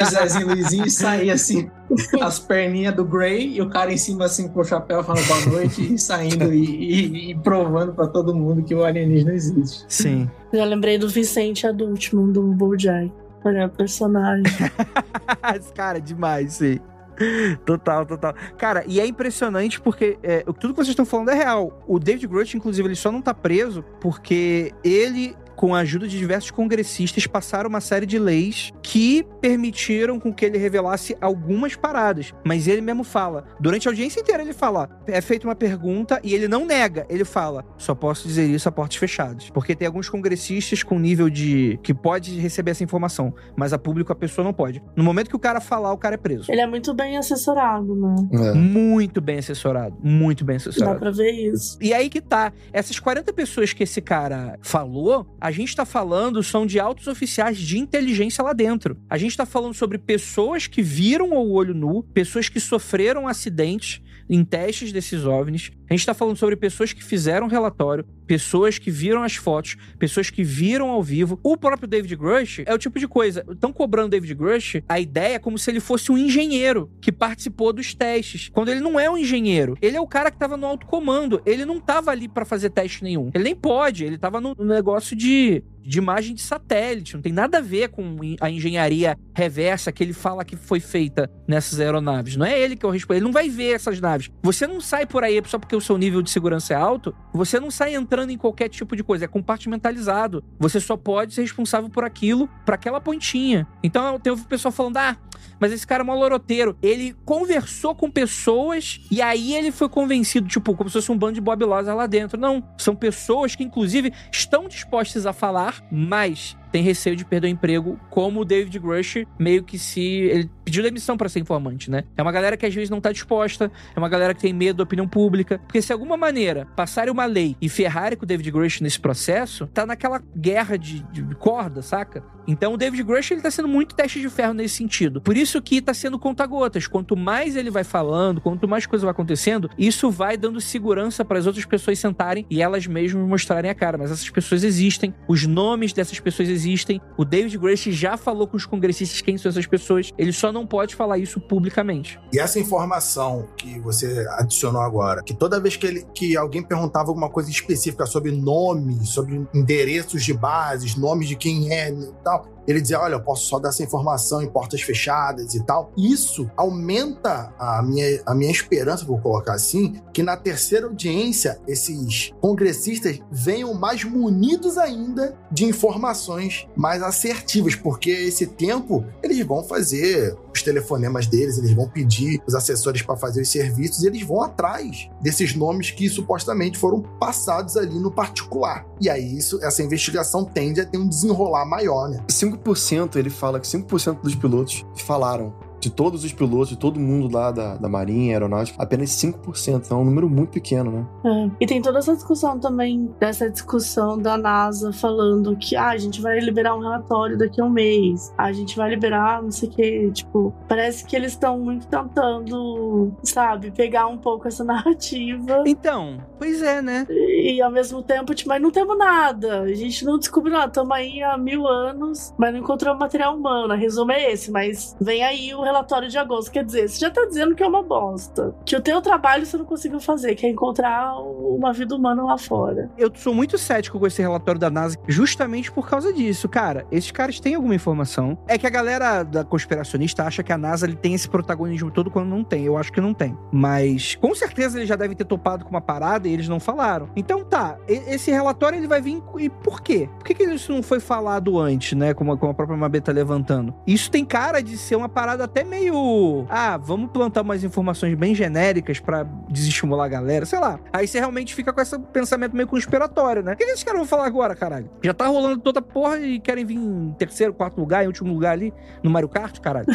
o 0.00 0.04
Zezinho 0.04 0.48
Luizinho, 0.48 0.86
e 0.86 0.90
sair 0.90 1.30
assim, 1.30 1.68
as 2.22 2.38
perninhas 2.38 2.94
do 2.94 3.04
Grey, 3.04 3.56
e 3.56 3.60
o 3.60 3.68
cara 3.68 3.92
em 3.92 3.96
cima 3.96 4.24
assim 4.24 4.48
com 4.48 4.60
o 4.60 4.64
chapéu 4.64 5.02
falando 5.02 5.26
boa 5.26 5.46
noite, 5.46 5.94
e 5.94 5.98
saindo 5.98 6.54
e, 6.54 6.64
e, 6.64 7.30
e 7.30 7.34
provando 7.36 7.92
para 7.92 8.06
todo 8.06 8.34
mundo 8.34 8.62
que 8.62 8.74
o 8.74 8.84
alienígena 8.84 9.34
existe. 9.34 9.84
Sim. 9.88 10.30
Já 10.52 10.64
lembrei 10.64 10.96
do 10.96 11.08
Vicente 11.08 11.66
Adultman, 11.66 12.30
do 12.30 12.42
Bojack. 12.42 13.12
Olha, 13.44 13.68
personagem. 13.68 14.44
Esse 15.54 15.72
cara, 15.72 16.00
demais, 16.00 16.54
sim. 16.54 16.80
Total, 17.64 18.04
total. 18.04 18.34
Cara, 18.58 18.84
e 18.86 19.00
é 19.00 19.06
impressionante 19.06 19.80
porque 19.80 20.18
é, 20.22 20.42
tudo 20.42 20.74
que 20.74 20.76
vocês 20.76 20.88
estão 20.88 21.04
falando 21.04 21.30
é 21.30 21.34
real. 21.34 21.82
O 21.86 21.98
David 21.98 22.26
Grush, 22.26 22.54
inclusive, 22.54 22.88
ele 22.88 22.96
só 22.96 23.10
não 23.10 23.22
tá 23.22 23.32
preso 23.32 23.84
porque 24.00 24.72
ele 24.82 25.36
com 25.56 25.74
a 25.74 25.80
ajuda 25.80 26.06
de 26.06 26.18
diversos 26.18 26.50
congressistas, 26.50 27.26
passaram 27.26 27.68
uma 27.68 27.80
série 27.80 28.06
de 28.06 28.18
leis 28.18 28.72
que 28.82 29.26
permitiram 29.40 30.18
com 30.18 30.32
que 30.32 30.44
ele 30.44 30.58
revelasse 30.58 31.16
algumas 31.20 31.74
paradas. 31.74 32.32
Mas 32.44 32.66
ele 32.66 32.80
mesmo 32.80 33.04
fala, 33.04 33.44
durante 33.60 33.88
a 33.88 33.90
audiência 33.90 34.20
inteira 34.20 34.42
ele 34.42 34.52
fala, 34.52 34.88
é 35.06 35.20
feita 35.20 35.46
uma 35.46 35.54
pergunta 35.54 36.20
e 36.22 36.34
ele 36.34 36.48
não 36.48 36.66
nega, 36.66 37.06
ele 37.08 37.24
fala, 37.24 37.64
só 37.76 37.94
posso 37.94 38.26
dizer 38.26 38.46
isso 38.46 38.68
a 38.68 38.72
portas 38.72 38.96
fechadas. 38.96 39.50
Porque 39.50 39.74
tem 39.74 39.86
alguns 39.86 40.08
congressistas 40.08 40.82
com 40.82 40.98
nível 40.98 41.28
de... 41.30 41.78
que 41.82 41.94
pode 41.94 42.38
receber 42.38 42.72
essa 42.72 42.84
informação, 42.84 43.34
mas 43.56 43.72
a 43.72 43.78
público 43.78 44.12
a 44.12 44.16
pessoa 44.16 44.44
não 44.44 44.52
pode. 44.52 44.82
No 44.96 45.04
momento 45.04 45.28
que 45.28 45.36
o 45.36 45.40
cara 45.40 45.60
falar, 45.60 45.92
o 45.92 45.98
cara 45.98 46.14
é 46.14 46.18
preso. 46.18 46.50
Ele 46.50 46.60
é 46.60 46.66
muito 46.66 46.94
bem 46.94 47.16
assessorado, 47.16 47.94
né? 47.94 48.14
É. 48.32 48.52
Muito 48.52 49.20
bem 49.20 49.38
assessorado, 49.38 49.96
muito 50.02 50.44
bem 50.44 50.56
assessorado. 50.56 50.94
Dá 50.94 51.00
pra 51.00 51.10
ver 51.10 51.30
isso. 51.30 51.78
E 51.80 51.92
aí 51.92 52.08
que 52.08 52.20
tá, 52.20 52.52
essas 52.72 52.98
40 52.98 53.32
pessoas 53.32 53.72
que 53.72 53.82
esse 53.82 54.00
cara 54.00 54.58
falou, 54.62 55.26
a 55.44 55.50
gente 55.50 55.68
está 55.68 55.84
falando 55.84 56.42
são 56.42 56.64
de 56.64 56.80
altos 56.80 57.06
oficiais 57.06 57.58
de 57.58 57.78
inteligência 57.78 58.42
lá 58.42 58.54
dentro. 58.54 58.96
A 59.10 59.18
gente 59.18 59.32
está 59.32 59.44
falando 59.44 59.74
sobre 59.74 59.98
pessoas 59.98 60.66
que 60.66 60.80
viram 60.80 61.34
ao 61.34 61.46
olho 61.46 61.74
nu, 61.74 62.02
pessoas 62.02 62.48
que 62.48 62.58
sofreram 62.58 63.28
acidentes 63.28 64.00
em 64.26 64.42
testes 64.42 64.90
desses 64.90 65.26
OVNIs. 65.26 65.70
Gente 65.94 66.00
está 66.00 66.12
falando 66.12 66.36
sobre 66.36 66.56
pessoas 66.56 66.92
que 66.92 67.04
fizeram 67.04 67.46
relatório, 67.46 68.04
pessoas 68.26 68.80
que 68.80 68.90
viram 68.90 69.22
as 69.22 69.36
fotos, 69.36 69.76
pessoas 69.96 70.28
que 70.28 70.42
viram 70.42 70.88
ao 70.88 71.00
vivo. 71.00 71.38
O 71.40 71.56
próprio 71.56 71.86
David 71.86 72.16
Grush 72.16 72.64
é 72.66 72.74
o 72.74 72.78
tipo 72.78 72.98
de 72.98 73.06
coisa. 73.06 73.46
Estão 73.48 73.72
cobrando 73.72 74.08
David 74.08 74.34
Grush 74.34 74.82
a 74.88 74.98
ideia 74.98 75.36
é 75.36 75.38
como 75.38 75.56
se 75.56 75.70
ele 75.70 75.78
fosse 75.78 76.10
um 76.10 76.18
engenheiro 76.18 76.90
que 77.00 77.12
participou 77.12 77.72
dos 77.72 77.94
testes. 77.94 78.50
Quando 78.52 78.70
ele 78.70 78.80
não 78.80 78.98
é 78.98 79.08
um 79.08 79.16
engenheiro, 79.16 79.78
ele 79.80 79.96
é 79.96 80.00
o 80.00 80.06
cara 80.08 80.32
que 80.32 80.36
estava 80.36 80.56
no 80.56 80.66
alto 80.66 80.84
comando. 80.84 81.40
Ele 81.46 81.64
não 81.64 81.76
estava 81.76 82.10
ali 82.10 82.26
para 82.26 82.44
fazer 82.44 82.70
teste 82.70 83.04
nenhum. 83.04 83.30
Ele 83.32 83.44
nem 83.44 83.54
pode. 83.54 84.04
Ele 84.04 84.16
estava 84.16 84.40
no 84.40 84.56
negócio 84.58 85.14
de 85.14 85.62
de 85.84 85.98
imagem 85.98 86.34
de 86.34 86.40
satélite, 86.40 87.14
não 87.14 87.20
tem 87.20 87.32
nada 87.32 87.58
a 87.58 87.60
ver 87.60 87.90
com 87.90 88.16
a 88.40 88.50
engenharia 88.50 89.18
reversa 89.34 89.92
que 89.92 90.02
ele 90.02 90.14
fala 90.14 90.44
que 90.44 90.56
foi 90.56 90.80
feita 90.80 91.30
nessas 91.46 91.78
aeronaves. 91.78 92.36
Não 92.36 92.46
é 92.46 92.58
ele 92.58 92.74
que 92.74 92.86
é 92.86 92.88
o 92.88 92.92
responsável, 92.92 93.18
ele 93.18 93.24
não 93.24 93.32
vai 93.32 93.50
ver 93.50 93.74
essas 93.74 94.00
naves. 94.00 94.30
Você 94.42 94.66
não 94.66 94.80
sai 94.80 95.04
por 95.04 95.22
aí 95.22 95.40
só 95.44 95.58
porque 95.58 95.76
o 95.76 95.80
seu 95.84 95.96
nível 95.96 96.22
de 96.22 96.30
segurança 96.30 96.74
é 96.74 96.76
alto, 96.76 97.14
você 97.32 97.60
não 97.60 97.70
sai 97.70 97.94
entrando 97.94 98.30
em 98.30 98.38
qualquer 98.38 98.68
tipo 98.68 98.96
de 98.96 99.04
coisa, 99.04 99.26
é 99.26 99.28
compartimentalizado. 99.28 100.42
Você 100.58 100.80
só 100.80 100.96
pode 100.96 101.34
ser 101.34 101.42
responsável 101.42 101.88
por 101.88 102.04
aquilo, 102.04 102.48
para 102.64 102.74
aquela 102.74 103.00
pontinha. 103.00 103.66
Então 103.82 104.18
tem 104.18 104.32
o 104.32 104.38
pessoal 104.38 104.72
falando: 104.72 104.96
"Ah, 104.96 105.16
mas 105.58 105.72
esse 105.72 105.86
cara 105.86 106.02
é 106.02 106.06
um 106.06 106.14
loroteiro. 106.14 106.76
Ele 106.82 107.14
conversou 107.24 107.94
com 107.94 108.10
pessoas 108.10 109.00
e 109.10 109.22
aí 109.22 109.54
ele 109.54 109.70
foi 109.70 109.88
convencido, 109.88 110.48
tipo, 110.48 110.74
como 110.74 110.88
se 110.88 110.94
fosse 110.94 111.10
um 111.10 111.18
bando 111.18 111.34
de 111.34 111.40
Bob 111.40 111.64
Lazar 111.64 111.96
lá 111.96 112.06
dentro. 112.06 112.38
Não, 112.38 112.62
são 112.78 112.94
pessoas 112.94 113.54
que, 113.54 113.64
inclusive, 113.64 114.12
estão 114.32 114.68
dispostas 114.68 115.26
a 115.26 115.32
falar, 115.32 115.82
mas 115.90 116.56
tem 116.74 116.82
receio 116.82 117.14
de 117.14 117.24
perder 117.24 117.46
o 117.46 117.50
emprego, 117.50 118.00
como 118.10 118.40
o 118.40 118.44
David 118.44 118.76
Grush 118.80 119.24
meio 119.38 119.62
que 119.62 119.78
se. 119.78 120.00
Ele 120.00 120.50
pediu 120.64 120.82
demissão 120.82 121.16
para 121.16 121.28
ser 121.28 121.38
informante, 121.38 121.88
né? 121.88 122.02
É 122.16 122.22
uma 122.22 122.32
galera 122.32 122.56
que 122.56 122.66
às 122.66 122.74
vezes 122.74 122.90
não 122.90 123.00
tá 123.00 123.12
disposta, 123.12 123.70
é 123.94 123.96
uma 123.96 124.08
galera 124.08 124.34
que 124.34 124.40
tem 124.40 124.52
medo 124.52 124.78
da 124.78 124.82
opinião 124.82 125.06
pública. 125.06 125.60
Porque 125.60 125.80
se 125.80 125.86
de 125.86 125.92
alguma 125.92 126.16
maneira 126.16 126.66
passarem 126.74 127.12
uma 127.12 127.26
lei 127.26 127.56
e 127.60 127.68
ferrarem 127.68 128.18
com 128.18 128.24
o 128.24 128.26
David 128.26 128.50
Grush 128.50 128.80
nesse 128.80 128.98
processo, 128.98 129.68
tá 129.68 129.86
naquela 129.86 130.20
guerra 130.36 130.76
de, 130.76 131.04
de 131.12 131.22
corda, 131.36 131.80
saca? 131.80 132.24
Então 132.44 132.74
o 132.74 132.76
David 132.76 133.02
Grush 133.04 133.30
ele 133.30 133.40
tá 133.40 133.52
sendo 133.52 133.68
muito 133.68 133.94
teste 133.94 134.20
de 134.20 134.28
ferro 134.28 134.52
nesse 134.52 134.74
sentido. 134.74 135.20
Por 135.20 135.33
isso 135.36 135.60
que 135.60 135.80
tá 135.80 135.94
sendo 135.94 136.18
conta-gotas. 136.18 136.86
Quanto 136.86 137.16
mais 137.16 137.56
ele 137.56 137.70
vai 137.70 137.84
falando, 137.84 138.40
quanto 138.40 138.68
mais 138.68 138.86
coisa 138.86 139.04
vai 139.04 139.12
acontecendo, 139.12 139.70
isso 139.78 140.10
vai 140.10 140.36
dando 140.36 140.60
segurança 140.60 141.24
para 141.24 141.38
as 141.38 141.46
outras 141.46 141.64
pessoas 141.64 141.98
sentarem 141.98 142.46
e 142.50 142.62
elas 142.62 142.86
mesmas 142.86 143.26
mostrarem 143.26 143.70
a 143.70 143.74
cara. 143.74 143.98
Mas 143.98 144.10
essas 144.10 144.28
pessoas 144.30 144.64
existem, 144.64 145.14
os 145.28 145.46
nomes 145.46 145.92
dessas 145.92 146.18
pessoas 146.20 146.48
existem. 146.48 147.00
O 147.16 147.24
David 147.24 147.58
Grace 147.58 147.92
já 147.92 148.16
falou 148.16 148.46
com 148.46 148.56
os 148.56 148.66
congressistas 148.66 149.20
quem 149.20 149.38
são 149.38 149.50
essas 149.50 149.66
pessoas. 149.66 150.10
Ele 150.18 150.32
só 150.32 150.52
não 150.52 150.66
pode 150.66 150.94
falar 150.94 151.18
isso 151.18 151.40
publicamente. 151.40 152.18
E 152.32 152.38
essa 152.38 152.58
informação 152.58 153.48
que 153.56 153.78
você 153.80 154.26
adicionou 154.38 154.82
agora, 154.82 155.22
que 155.22 155.34
toda 155.34 155.60
vez 155.60 155.76
que, 155.76 155.86
ele, 155.86 156.06
que 156.14 156.36
alguém 156.36 156.62
perguntava 156.62 157.08
alguma 157.08 157.30
coisa 157.30 157.50
específica 157.50 158.06
sobre 158.06 158.32
nome, 158.32 159.04
sobre 159.06 159.46
endereços 159.54 160.24
de 160.24 160.34
bases, 160.34 160.96
nomes 160.96 161.28
de 161.28 161.36
quem 161.36 161.72
é 161.72 161.90
e 161.90 162.12
tal, 162.22 162.53
ele 162.66 162.80
dizia: 162.80 163.00
Olha, 163.00 163.14
eu 163.14 163.22
posso 163.22 163.46
só 163.46 163.58
dar 163.58 163.70
essa 163.70 163.82
informação 163.82 164.42
em 164.42 164.48
portas 164.48 164.82
fechadas 164.82 165.54
e 165.54 165.62
tal. 165.64 165.92
Isso 165.96 166.50
aumenta 166.56 167.52
a 167.58 167.82
minha, 167.82 168.22
a 168.26 168.34
minha 168.34 168.50
esperança, 168.50 169.04
vou 169.04 169.18
colocar 169.18 169.54
assim, 169.54 170.00
que 170.12 170.22
na 170.22 170.36
terceira 170.36 170.86
audiência 170.86 171.60
esses 171.66 172.32
congressistas 172.40 173.20
venham 173.30 173.74
mais 173.74 174.04
munidos 174.04 174.78
ainda 174.78 175.36
de 175.50 175.64
informações 175.64 176.66
mais 176.76 177.02
assertivas, 177.02 177.74
porque 177.74 178.10
esse 178.10 178.46
tempo 178.46 179.04
eles 179.22 179.44
vão 179.44 179.62
fazer 179.64 180.36
os 180.54 180.62
telefonemas 180.62 181.26
deles, 181.26 181.58
eles 181.58 181.72
vão 181.72 181.88
pedir 181.88 182.40
os 182.46 182.54
assessores 182.54 183.02
para 183.02 183.16
fazer 183.16 183.42
os 183.42 183.48
serviços 183.48 184.02
e 184.02 184.06
eles 184.06 184.22
vão 184.22 184.40
atrás 184.40 185.08
desses 185.20 185.54
nomes 185.54 185.90
que 185.90 186.08
supostamente 186.08 186.78
foram 186.78 187.02
passados 187.18 187.76
ali 187.76 187.98
no 187.98 188.10
particular. 188.10 188.86
E 189.00 189.10
aí 189.10 189.36
isso, 189.36 189.62
essa 189.62 189.82
investigação 189.82 190.44
tende 190.44 190.80
a 190.80 190.86
ter 190.86 190.98
um 190.98 191.08
desenrolar 191.08 191.66
maior, 191.66 192.08
né? 192.08 192.24
5%, 192.56 193.16
ele 193.16 193.30
fala 193.30 193.60
que 193.60 193.66
5% 193.66 194.20
dos 194.20 194.34
pilotos 194.34 194.84
falaram 194.96 195.54
De 195.84 195.90
todos 195.90 196.24
os 196.24 196.32
pilotos, 196.32 196.70
de 196.70 196.78
todo 196.78 196.98
mundo 196.98 197.30
lá 197.30 197.50
da, 197.50 197.76
da 197.76 197.90
Marinha, 197.90 198.32
Aeronáutica, 198.32 198.82
apenas 198.82 199.10
5%. 199.10 199.82
Então 199.84 199.98
é 199.98 200.00
um 200.00 200.04
número 200.06 200.30
muito 200.30 200.52
pequeno, 200.52 200.90
né? 200.90 201.06
É. 201.26 201.50
E 201.60 201.66
tem 201.66 201.82
toda 201.82 201.98
essa 201.98 202.14
discussão 202.14 202.58
também, 202.58 203.10
dessa 203.20 203.50
discussão 203.50 204.18
da 204.18 204.38
NASA 204.38 204.94
falando 204.94 205.54
que 205.58 205.76
ah, 205.76 205.90
a 205.90 205.98
gente 205.98 206.22
vai 206.22 206.38
liberar 206.38 206.74
um 206.74 206.80
relatório 206.80 207.36
daqui 207.36 207.60
a 207.60 207.64
um 207.66 207.68
mês, 207.68 208.32
a 208.38 208.50
gente 208.50 208.78
vai 208.78 208.88
liberar 208.88 209.42
não 209.42 209.50
sei 209.50 209.68
o 209.68 209.72
que. 209.72 210.10
Tipo, 210.12 210.54
parece 210.66 211.04
que 211.04 211.14
eles 211.14 211.32
estão 211.32 211.58
muito 211.58 211.86
tentando, 211.86 213.12
sabe, 213.22 213.70
pegar 213.70 214.06
um 214.06 214.16
pouco 214.16 214.48
essa 214.48 214.64
narrativa. 214.64 215.64
Então, 215.66 216.16
pois 216.38 216.62
é, 216.62 216.80
né? 216.80 217.06
E, 217.10 217.56
e 217.56 217.62
ao 217.62 217.70
mesmo 217.70 218.02
tempo, 218.02 218.34
tipo, 218.34 218.48
mas 218.48 218.62
não 218.62 218.70
temos 218.70 218.96
nada. 218.96 219.60
A 219.60 219.74
gente 219.74 220.02
não 220.02 220.18
descobriu 220.18 220.54
nada. 220.54 220.68
Estamos 220.68 220.96
aí 220.96 221.22
há 221.22 221.36
mil 221.36 221.66
anos, 221.66 222.32
mas 222.38 222.54
não 222.54 222.60
encontramos 222.60 222.98
material 222.98 223.36
humano. 223.36 223.74
O 223.74 223.76
resumo 223.76 224.12
é 224.12 224.32
esse, 224.32 224.50
mas 224.50 224.96
vem 224.98 225.22
aí 225.22 225.54
o 225.54 225.60
relatório 225.60 225.73
de 226.08 226.18
agosto. 226.18 226.50
Quer 226.50 226.64
dizer, 226.64 226.88
você 226.88 226.98
já 226.98 227.10
tá 227.10 227.24
dizendo 227.26 227.54
que 227.54 227.62
é 227.62 227.66
uma 227.66 227.82
bosta. 227.82 228.54
Que 228.64 228.76
o 228.76 228.80
teu 228.80 229.00
trabalho 229.00 229.46
você 229.46 229.56
não 229.56 229.64
conseguiu 229.64 230.00
fazer, 230.00 230.34
que 230.34 230.46
é 230.46 230.50
encontrar 230.50 231.16
uma 231.18 231.72
vida 231.72 231.94
humana 231.94 232.22
lá 232.22 232.38
fora. 232.38 232.90
Eu 232.96 233.10
sou 233.14 233.34
muito 233.34 233.56
cético 233.58 233.98
com 233.98 234.06
esse 234.06 234.20
relatório 234.20 234.60
da 234.60 234.70
NASA, 234.70 234.96
justamente 235.06 235.70
por 235.70 235.88
causa 235.88 236.12
disso. 236.12 236.48
Cara, 236.48 236.86
esses 236.90 237.10
caras 237.10 237.40
têm 237.40 237.54
alguma 237.54 237.74
informação. 237.74 238.38
É 238.46 238.58
que 238.58 238.66
a 238.66 238.70
galera 238.70 239.22
da 239.22 239.44
conspiracionista 239.44 240.24
acha 240.24 240.42
que 240.42 240.52
a 240.52 240.58
NASA 240.58 240.86
ele 240.86 240.96
tem 240.96 241.14
esse 241.14 241.28
protagonismo 241.28 241.90
todo 241.90 242.10
quando 242.10 242.28
não 242.28 242.44
tem. 242.44 242.64
Eu 242.64 242.76
acho 242.76 242.92
que 242.92 243.00
não 243.00 243.14
tem. 243.14 243.36
Mas 243.52 244.14
com 244.16 244.34
certeza 244.34 244.78
eles 244.78 244.88
já 244.88 244.96
devem 244.96 245.16
ter 245.16 245.24
topado 245.24 245.64
com 245.64 245.70
uma 245.70 245.80
parada 245.80 246.28
e 246.28 246.32
eles 246.32 246.48
não 246.48 246.60
falaram. 246.60 247.08
Então 247.16 247.44
tá, 247.44 247.78
esse 247.88 248.30
relatório 248.30 248.78
ele 248.78 248.86
vai 248.86 249.00
vir. 249.00 249.22
E 249.38 249.48
por 249.48 249.80
quê? 249.80 250.08
Por 250.18 250.24
que, 250.24 250.34
que 250.34 250.44
isso 250.44 250.72
não 250.72 250.82
foi 250.82 251.00
falado 251.00 251.58
antes, 251.58 251.96
né? 251.96 252.14
Como, 252.14 252.36
como 252.36 252.52
a 252.52 252.54
própria 252.54 252.76
Mabê 252.76 253.00
tá 253.00 253.12
levantando? 253.12 253.74
Isso 253.86 254.10
tem 254.10 254.24
cara 254.24 254.62
de 254.62 254.76
ser 254.76 254.96
uma 254.96 255.08
parada 255.08 255.44
até 255.44 255.63
meio. 255.64 256.46
Ah, 256.48 256.76
vamos 256.76 257.10
plantar 257.10 257.42
umas 257.42 257.64
informações 257.64 258.14
bem 258.14 258.34
genéricas 258.34 259.00
para 259.00 259.24
desestimular 259.48 260.06
a 260.06 260.08
galera, 260.08 260.46
sei 260.46 260.58
lá. 260.58 260.78
Aí 260.92 261.06
você 261.06 261.18
realmente 261.18 261.54
fica 261.54 261.72
com 261.72 261.80
esse 261.80 261.98
pensamento 261.98 262.54
meio 262.54 262.68
conspiratório, 262.68 263.42
né? 263.42 263.52
O 263.52 263.56
que, 263.56 263.64
que 263.64 263.70
esses 263.70 263.84
caras 263.84 263.98
vão 263.98 264.06
falar 264.06 264.26
agora, 264.26 264.54
caralho? 264.54 264.90
Já 265.02 265.14
tá 265.14 265.26
rolando 265.26 265.58
toda 265.58 265.80
porra 265.80 266.18
e 266.18 266.38
querem 266.38 266.64
vir 266.64 266.76
em 266.76 267.14
terceiro, 267.18 267.52
quarto 267.52 267.78
lugar, 267.78 268.04
em 268.04 268.06
último 268.06 268.32
lugar 268.32 268.52
ali 268.52 268.72
no 269.02 269.10
Mario 269.10 269.28
Kart, 269.28 269.58
caralho. 269.60 269.86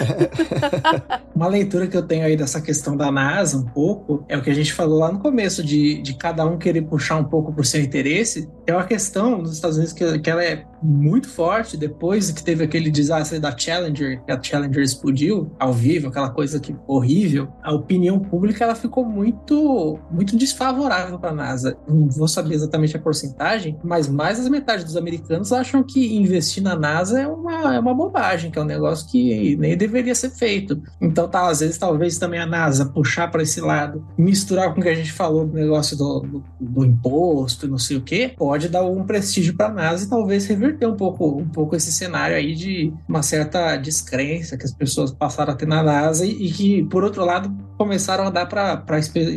Uma 1.35 1.47
leitura 1.47 1.87
que 1.87 1.95
eu 1.95 2.03
tenho 2.03 2.25
aí 2.25 2.35
dessa 2.35 2.61
questão 2.61 2.97
da 2.97 3.11
NASA 3.11 3.57
um 3.57 3.65
pouco 3.65 4.25
é 4.27 4.37
o 4.37 4.41
que 4.41 4.49
a 4.49 4.53
gente 4.53 4.73
falou 4.73 4.99
lá 4.99 5.11
no 5.11 5.19
começo, 5.19 5.63
de, 5.63 6.01
de 6.01 6.13
cada 6.15 6.45
um 6.45 6.57
querer 6.57 6.81
puxar 6.81 7.17
um 7.17 7.23
pouco 7.23 7.53
pro 7.53 7.63
seu 7.63 7.81
interesse. 7.81 8.49
É 8.65 8.73
uma 8.73 8.85
questão 8.85 9.37
nos 9.39 9.53
Estados 9.53 9.77
Unidos 9.77 9.93
que, 9.93 10.19
que 10.19 10.29
ela 10.29 10.43
é 10.43 10.65
muito 10.81 11.29
forte 11.29 11.77
depois 11.77 12.31
que 12.31 12.43
teve 12.43 12.63
aquele 12.63 12.89
desastre 12.89 13.39
da 13.39 13.55
Challenger, 13.55 14.23
que 14.23 14.31
a 14.31 14.41
Challenger 14.41 14.83
explodiu 14.83 15.51
ao 15.59 15.73
vivo, 15.73 16.07
aquela 16.07 16.29
coisa 16.29 16.59
que 16.59 16.75
horrível. 16.87 17.47
A 17.61 17.73
opinião 17.73 18.19
pública 18.19 18.63
ela 18.63 18.75
ficou 18.75 19.05
muito 19.05 19.99
muito 20.11 20.37
desfavorável 20.37 21.19
para 21.19 21.29
a 21.29 21.35
NASA. 21.35 21.77
Não 21.87 22.09
vou 22.09 22.27
saber 22.27 22.55
exatamente 22.55 22.95
a 22.95 22.99
porcentagem, 22.99 23.77
mas 23.83 24.07
mais 24.07 24.43
da 24.43 24.49
metade 24.49 24.83
dos 24.83 24.97
americanos 24.97 25.51
acham 25.51 25.83
que 25.83 26.15
investir 26.15 26.63
na 26.63 26.75
NASA 26.75 27.21
é 27.21 27.27
uma, 27.27 27.75
é 27.75 27.79
uma 27.79 27.93
bobagem, 27.93 28.51
que 28.51 28.57
é 28.57 28.61
um 28.61 28.65
negócio 28.65 29.07
que 29.09 29.55
nem 29.57 29.77
deveria 29.77 30.15
ser 30.15 30.31
feito. 30.31 30.81
Então, 30.99 31.27
tá, 31.27 31.47
às 31.47 31.59
vezes, 31.59 31.77
talvez 31.77 32.17
também 32.17 32.39
a 32.39 32.45
NASA 32.45 32.85
puxar 32.85 33.29
para 33.29 33.43
esse 33.43 33.61
lado, 33.61 34.05
misturar 34.17 34.73
com 34.73 34.79
o 34.79 34.83
que 34.83 34.89
a 34.89 34.95
gente 34.95 35.11
falou 35.11 35.45
do 35.45 35.53
negócio 35.53 35.97
do, 35.97 36.19
do, 36.21 36.43
do 36.59 36.85
imposto 36.85 37.67
não 37.67 37.77
sei 37.77 37.97
o 37.97 38.01
que, 38.01 38.29
pode 38.29 38.69
dar 38.69 38.83
um 38.83 39.03
prestígio 39.03 39.55
para 39.55 39.67
a 39.67 39.73
NASA 39.73 40.05
e 40.05 40.09
talvez 40.09 40.45
reverter 40.45 40.68
um 40.87 40.95
pouco, 40.95 41.39
um 41.39 41.47
pouco 41.47 41.75
esse 41.75 41.91
cenário 41.91 42.35
aí 42.35 42.55
de 42.55 42.91
uma 43.07 43.21
certa 43.21 43.77
descrença 43.77 44.57
que 44.57 44.65
as 44.65 44.73
pessoas 44.73 45.11
passaram 45.11 45.53
a 45.53 45.55
ter 45.55 45.67
na 45.67 45.83
NASA 45.83 46.25
e, 46.25 46.47
e 46.47 46.51
que, 46.51 46.83
por 46.83 47.03
outro 47.03 47.25
lado, 47.25 47.51
começaram 47.77 48.25
a 48.25 48.29
dar 48.29 48.45
para 48.45 48.83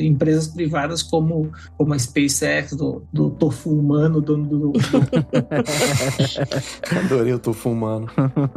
empresas 0.01 0.49
privadas 0.49 1.01
como, 1.01 1.53
como 1.79 1.95
a 1.95 1.99
SpaceX, 1.99 2.75
do, 2.75 3.05
do 3.13 3.31
tofu 3.31 3.71
humano, 3.71 4.21
dono 4.21 4.49
do. 4.49 4.73
do... 4.73 4.73
Adorei 7.05 7.33
o 7.33 7.39
tofu 7.39 7.71
humano. 7.71 8.09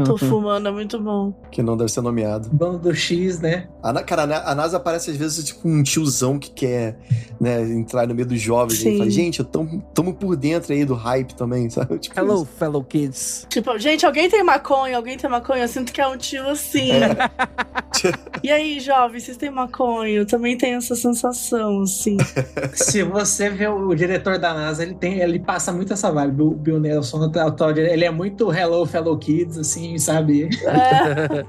tofu 0.04 0.38
humano 0.38 0.68
é 0.68 0.72
muito 0.72 1.00
bom. 1.00 1.32
Que 1.52 1.62
não 1.62 1.78
deve 1.78 1.92
ser 1.92 2.02
nomeado. 2.02 2.50
Dono 2.52 2.80
do 2.80 2.96
X, 2.96 3.40
né? 3.40 3.68
A, 3.84 3.94
cara, 4.02 4.24
a 4.24 4.56
NASA 4.56 4.80
parece 4.80 5.12
às 5.12 5.18
vezes 5.18 5.46
tipo 5.46 5.68
um 5.68 5.84
tiozão 5.84 6.40
que 6.40 6.50
quer 6.50 6.98
né, 7.40 7.62
entrar 7.62 8.08
no 8.08 8.16
meio 8.16 8.28
dos 8.28 8.42
jovens 8.42 8.80
Sim. 8.80 8.96
e 8.96 8.98
fala, 8.98 9.10
gente, 9.10 9.40
eu 9.40 9.46
tomo, 9.46 9.84
tomo 9.94 10.16
por 10.16 10.36
dentro 10.36 10.74
aí 10.74 10.84
do 10.84 10.96
hype 10.96 11.36
também, 11.36 11.70
sabe? 11.70 12.00
Tipo 12.00 12.20
Hello, 12.20 12.38
isso. 12.38 12.48
Fellow 12.66 12.84
kids. 12.84 13.46
Tipo, 13.50 13.78
gente, 13.78 14.06
alguém 14.06 14.28
tem 14.28 14.44
maconha? 14.44 14.98
Alguém 14.98 15.18
tem 15.18 15.30
maconha? 15.30 15.64
Eu 15.64 15.68
sinto 15.68 15.94
que 15.94 16.02
é 16.02 16.08
um 16.08 16.18
tio 16.18 16.50
assim. 16.50 16.92
É. 16.92 17.16
e 18.44 18.52
aí, 18.52 18.80
jovens, 18.80 19.24
vocês 19.24 19.38
têm 19.38 19.52
maconha? 19.52 20.12
Eu 20.12 20.26
também 20.26 20.58
tenho 20.58 20.78
essa 20.78 20.96
sensação, 20.96 21.82
assim. 21.82 22.18
Se 22.74 23.04
você 23.04 23.50
vê 23.50 23.68
o 23.68 23.94
diretor 23.94 24.40
da 24.40 24.54
NASA, 24.54 24.82
ele 24.82 24.96
tem, 24.96 25.20
ele 25.20 25.40
passa 25.40 25.72
muito 25.72 25.94
essa 25.94 26.12
vibe. 26.12 26.42
O 26.42 26.52
Bill 26.52 26.80
Nelson, 26.80 27.32
ele 27.78 28.06
é 28.06 28.12
muito 28.12 28.52
Hello, 28.52 28.86
fellow 28.86 29.18
kids, 29.18 29.58
assim, 29.58 29.98
sabe? 30.00 30.50
É. 30.64 31.46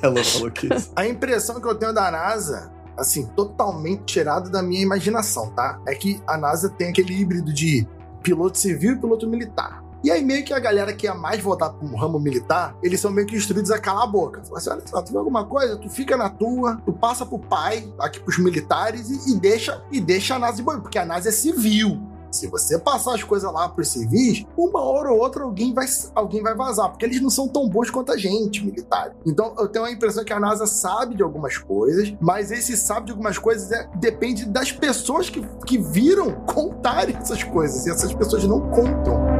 hello, 0.02 0.24
fellow 0.24 0.50
kids. 0.50 0.90
A 0.96 1.06
impressão 1.06 1.60
que 1.60 1.68
eu 1.68 1.74
tenho 1.74 1.92
da 1.92 2.10
NASA 2.10 2.72
assim, 2.96 3.26
totalmente 3.34 4.04
tirado 4.04 4.48
da 4.52 4.62
minha 4.62 4.80
imaginação, 4.80 5.50
tá? 5.50 5.80
É 5.84 5.96
que 5.96 6.22
a 6.28 6.38
NASA 6.38 6.70
tem 6.70 6.90
aquele 6.90 7.12
híbrido 7.12 7.52
de 7.52 7.84
piloto 8.22 8.56
civil 8.56 8.92
e 8.92 8.96
piloto 8.96 9.28
militar. 9.28 9.83
E 10.04 10.10
aí, 10.10 10.22
meio 10.22 10.44
que 10.44 10.52
a 10.52 10.58
galera 10.58 10.92
que 10.92 11.08
é 11.08 11.14
mais 11.14 11.40
voltada 11.40 11.72
pro 11.72 11.96
ramo 11.96 12.20
militar, 12.20 12.76
eles 12.82 13.00
são 13.00 13.10
meio 13.10 13.26
que 13.26 13.34
instruídos 13.34 13.70
a 13.70 13.78
calar 13.78 14.02
a 14.02 14.06
boca. 14.06 14.44
Fala 14.44 14.58
assim: 14.58 14.68
olha 14.68 14.82
só, 14.86 15.00
tu 15.00 15.12
vê 15.12 15.16
alguma 15.16 15.46
coisa, 15.46 15.78
tu 15.78 15.88
fica 15.88 16.14
na 16.14 16.28
tua, 16.28 16.76
tu 16.84 16.92
passa 16.92 17.24
pro 17.24 17.38
pai, 17.38 17.90
aqui 17.98 18.20
pros 18.20 18.36
militares, 18.38 19.08
e, 19.08 19.32
e 19.32 19.40
deixa 19.40 19.82
e 19.90 19.98
deixa 19.98 20.34
a 20.34 20.38
NASA 20.38 20.58
de 20.58 20.62
boa, 20.62 20.78
porque 20.78 20.98
a 20.98 21.06
NASA 21.06 21.30
é 21.30 21.32
civil. 21.32 21.98
Se 22.30 22.48
você 22.48 22.78
passar 22.78 23.14
as 23.14 23.22
coisas 23.22 23.50
lá 23.50 23.68
pros 23.68 23.88
civis, 23.88 24.44
uma 24.58 24.82
hora 24.82 25.10
ou 25.10 25.20
outra 25.20 25.44
alguém 25.44 25.72
vai, 25.72 25.86
alguém 26.14 26.42
vai 26.42 26.54
vazar, 26.54 26.90
porque 26.90 27.04
eles 27.04 27.20
não 27.22 27.30
são 27.30 27.48
tão 27.48 27.68
bons 27.68 27.90
quanto 27.90 28.12
a 28.12 28.16
gente, 28.16 28.62
militar. 28.62 29.14
Então 29.24 29.54
eu 29.56 29.68
tenho 29.68 29.84
a 29.84 29.90
impressão 29.90 30.24
que 30.24 30.32
a 30.32 30.40
NASA 30.40 30.66
sabe 30.66 31.14
de 31.14 31.22
algumas 31.22 31.56
coisas, 31.56 32.12
mas 32.20 32.50
esse 32.50 32.76
sabe 32.76 33.06
de 33.06 33.12
algumas 33.12 33.38
coisas 33.38 33.70
é, 33.70 33.88
depende 33.94 34.44
das 34.46 34.72
pessoas 34.72 35.30
que, 35.30 35.40
que 35.64 35.78
viram 35.78 36.32
contarem 36.44 37.16
essas 37.16 37.44
coisas, 37.44 37.86
e 37.86 37.90
essas 37.90 38.12
pessoas 38.12 38.44
não 38.44 38.60
contam. 38.68 39.33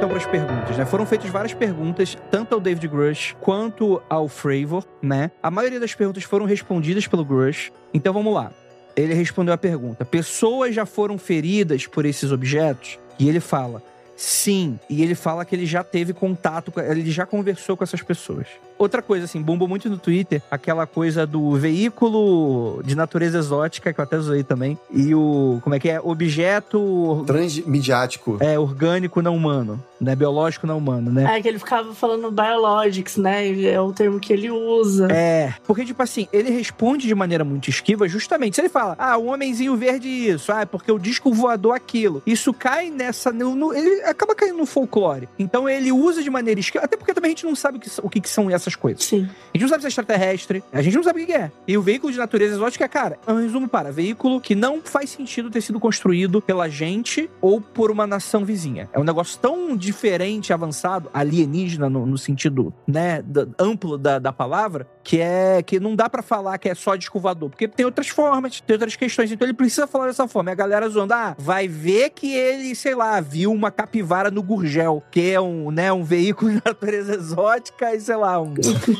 Então 0.00 0.08
para 0.08 0.16
as 0.16 0.24
perguntas, 0.24 0.78
né? 0.78 0.86
Foram 0.86 1.04
feitas 1.04 1.28
várias 1.28 1.52
perguntas, 1.52 2.16
tanto 2.30 2.54
ao 2.54 2.60
David 2.60 2.88
Grush 2.88 3.36
quanto 3.38 4.00
ao 4.08 4.28
Fravor, 4.28 4.82
né? 5.02 5.30
A 5.42 5.50
maioria 5.50 5.78
das 5.78 5.94
perguntas 5.94 6.22
foram 6.22 6.46
respondidas 6.46 7.06
pelo 7.06 7.22
Grush. 7.22 7.70
Então 7.92 8.10
vamos 8.14 8.32
lá. 8.32 8.50
Ele 8.96 9.12
respondeu 9.12 9.52
a 9.52 9.58
pergunta: 9.58 10.02
Pessoas 10.06 10.74
já 10.74 10.86
foram 10.86 11.18
feridas 11.18 11.86
por 11.86 12.06
esses 12.06 12.32
objetos? 12.32 12.98
E 13.18 13.28
ele 13.28 13.40
fala: 13.40 13.82
Sim. 14.16 14.80
E 14.88 15.02
ele 15.02 15.14
fala 15.14 15.44
que 15.44 15.54
ele 15.54 15.66
já 15.66 15.84
teve 15.84 16.14
contato, 16.14 16.72
ele 16.80 17.10
já 17.10 17.26
conversou 17.26 17.76
com 17.76 17.84
essas 17.84 18.00
pessoas. 18.00 18.46
Outra 18.80 19.02
coisa, 19.02 19.26
assim, 19.26 19.42
bombou 19.42 19.68
muito 19.68 19.90
no 19.90 19.98
Twitter, 19.98 20.40
aquela 20.50 20.86
coisa 20.86 21.26
do 21.26 21.52
veículo 21.52 22.80
de 22.82 22.94
natureza 22.94 23.36
exótica, 23.36 23.92
que 23.92 24.00
eu 24.00 24.04
até 24.04 24.16
usei 24.16 24.42
também, 24.42 24.78
e 24.90 25.14
o, 25.14 25.60
como 25.62 25.74
é 25.74 25.78
que 25.78 25.90
é? 25.90 26.00
Objeto... 26.00 27.22
Transmediático. 27.26 28.38
É, 28.40 28.58
orgânico 28.58 29.20
não 29.20 29.36
humano, 29.36 29.84
né? 30.00 30.16
Biológico 30.16 30.66
não 30.66 30.78
humano, 30.78 31.10
né? 31.10 31.36
É, 31.36 31.42
que 31.42 31.48
ele 31.48 31.58
ficava 31.58 31.92
falando 31.92 32.30
biologics, 32.30 33.18
né? 33.18 33.52
É 33.64 33.78
o 33.78 33.92
termo 33.92 34.18
que 34.18 34.32
ele 34.32 34.50
usa. 34.50 35.08
É, 35.12 35.52
porque, 35.66 35.84
tipo 35.84 36.02
assim, 36.02 36.26
ele 36.32 36.48
responde 36.48 37.06
de 37.06 37.14
maneira 37.14 37.44
muito 37.44 37.68
esquiva, 37.68 38.08
justamente. 38.08 38.54
Se 38.54 38.62
ele 38.62 38.70
fala, 38.70 38.96
ah, 38.98 39.18
o 39.18 39.26
homenzinho 39.26 39.76
verde 39.76 40.08
isso, 40.08 40.50
ah, 40.50 40.62
é 40.62 40.64
porque 40.64 40.90
o 40.90 40.98
disco 40.98 41.34
voador 41.34 41.74
aquilo. 41.74 42.22
Isso 42.24 42.54
cai 42.54 42.88
nessa... 42.88 43.30
No, 43.30 43.54
no, 43.54 43.74
ele 43.74 44.02
acaba 44.04 44.34
caindo 44.34 44.56
no 44.56 44.64
folclore. 44.64 45.28
Então 45.38 45.68
ele 45.68 45.92
usa 45.92 46.22
de 46.22 46.30
maneira 46.30 46.58
esquiva, 46.58 46.86
até 46.86 46.96
porque 46.96 47.12
também 47.12 47.28
a 47.28 47.32
gente 47.32 47.44
não 47.44 47.54
sabe 47.54 47.76
o 47.76 47.80
que, 47.80 47.90
o 48.02 48.08
que, 48.08 48.22
que 48.22 48.28
são 48.30 48.50
essas 48.50 48.69
essas 48.70 48.76
coisas. 48.76 49.04
Sim. 49.04 49.28
A 49.52 49.58
gente 49.58 49.62
não 49.62 49.68
sabe 49.68 49.82
se 49.82 49.86
é 49.86 49.88
extraterrestre, 49.88 50.64
a 50.72 50.80
gente 50.80 50.96
não 50.96 51.02
sabe 51.02 51.22
o 51.22 51.26
que 51.26 51.32
é. 51.32 51.50
E 51.66 51.76
o 51.76 51.82
veículo 51.82 52.12
de 52.12 52.18
natureza 52.18 52.54
exótica 52.54 52.84
é, 52.84 52.88
cara, 52.88 53.18
é 53.26 53.32
um 53.32 53.40
resumo 53.40 53.68
para 53.68 53.90
veículo 53.90 54.40
que 54.40 54.54
não 54.54 54.80
faz 54.80 55.10
sentido 55.10 55.50
ter 55.50 55.60
sido 55.60 55.80
construído 55.80 56.40
pela 56.40 56.68
gente 56.68 57.28
ou 57.40 57.60
por 57.60 57.90
uma 57.90 58.06
nação 58.06 58.44
vizinha. 58.44 58.88
É 58.92 58.98
um 58.98 59.04
negócio 59.04 59.38
tão 59.40 59.76
diferente, 59.76 60.52
avançado, 60.52 61.10
alienígena 61.12 61.90
no, 61.90 62.06
no 62.06 62.16
sentido, 62.16 62.72
né, 62.86 63.22
da, 63.22 63.46
amplo 63.58 63.98
da, 63.98 64.18
da 64.18 64.32
palavra, 64.32 64.86
que 65.02 65.20
é 65.20 65.62
que 65.62 65.80
não 65.80 65.96
dá 65.96 66.08
pra 66.08 66.22
falar 66.22 66.58
que 66.58 66.68
é 66.68 66.74
só 66.74 66.94
disco 66.96 67.18
voador, 67.18 67.50
porque 67.50 67.66
tem 67.68 67.86
outras 67.86 68.08
formas, 68.08 68.60
tem 68.60 68.74
outras 68.74 68.96
questões, 68.96 69.32
então 69.32 69.46
ele 69.46 69.54
precisa 69.54 69.86
falar 69.86 70.06
dessa 70.06 70.26
forma. 70.28 70.50
E 70.50 70.52
a 70.52 70.56
galera 70.56 70.88
zoando, 70.88 71.14
ah, 71.14 71.34
vai 71.38 71.66
ver 71.66 72.10
que 72.10 72.34
ele, 72.34 72.74
sei 72.74 72.94
lá, 72.94 73.20
viu 73.20 73.52
uma 73.52 73.70
capivara 73.70 74.30
no 74.30 74.42
Gurgel, 74.42 75.02
que 75.10 75.30
é 75.30 75.40
um, 75.40 75.70
né, 75.70 75.92
um 75.92 76.04
veículo 76.04 76.50
de 76.52 76.62
natureza 76.64 77.14
exótica 77.14 77.94
e 77.94 78.00
sei 78.00 78.16
lá, 78.16 78.40
um, 78.40 78.54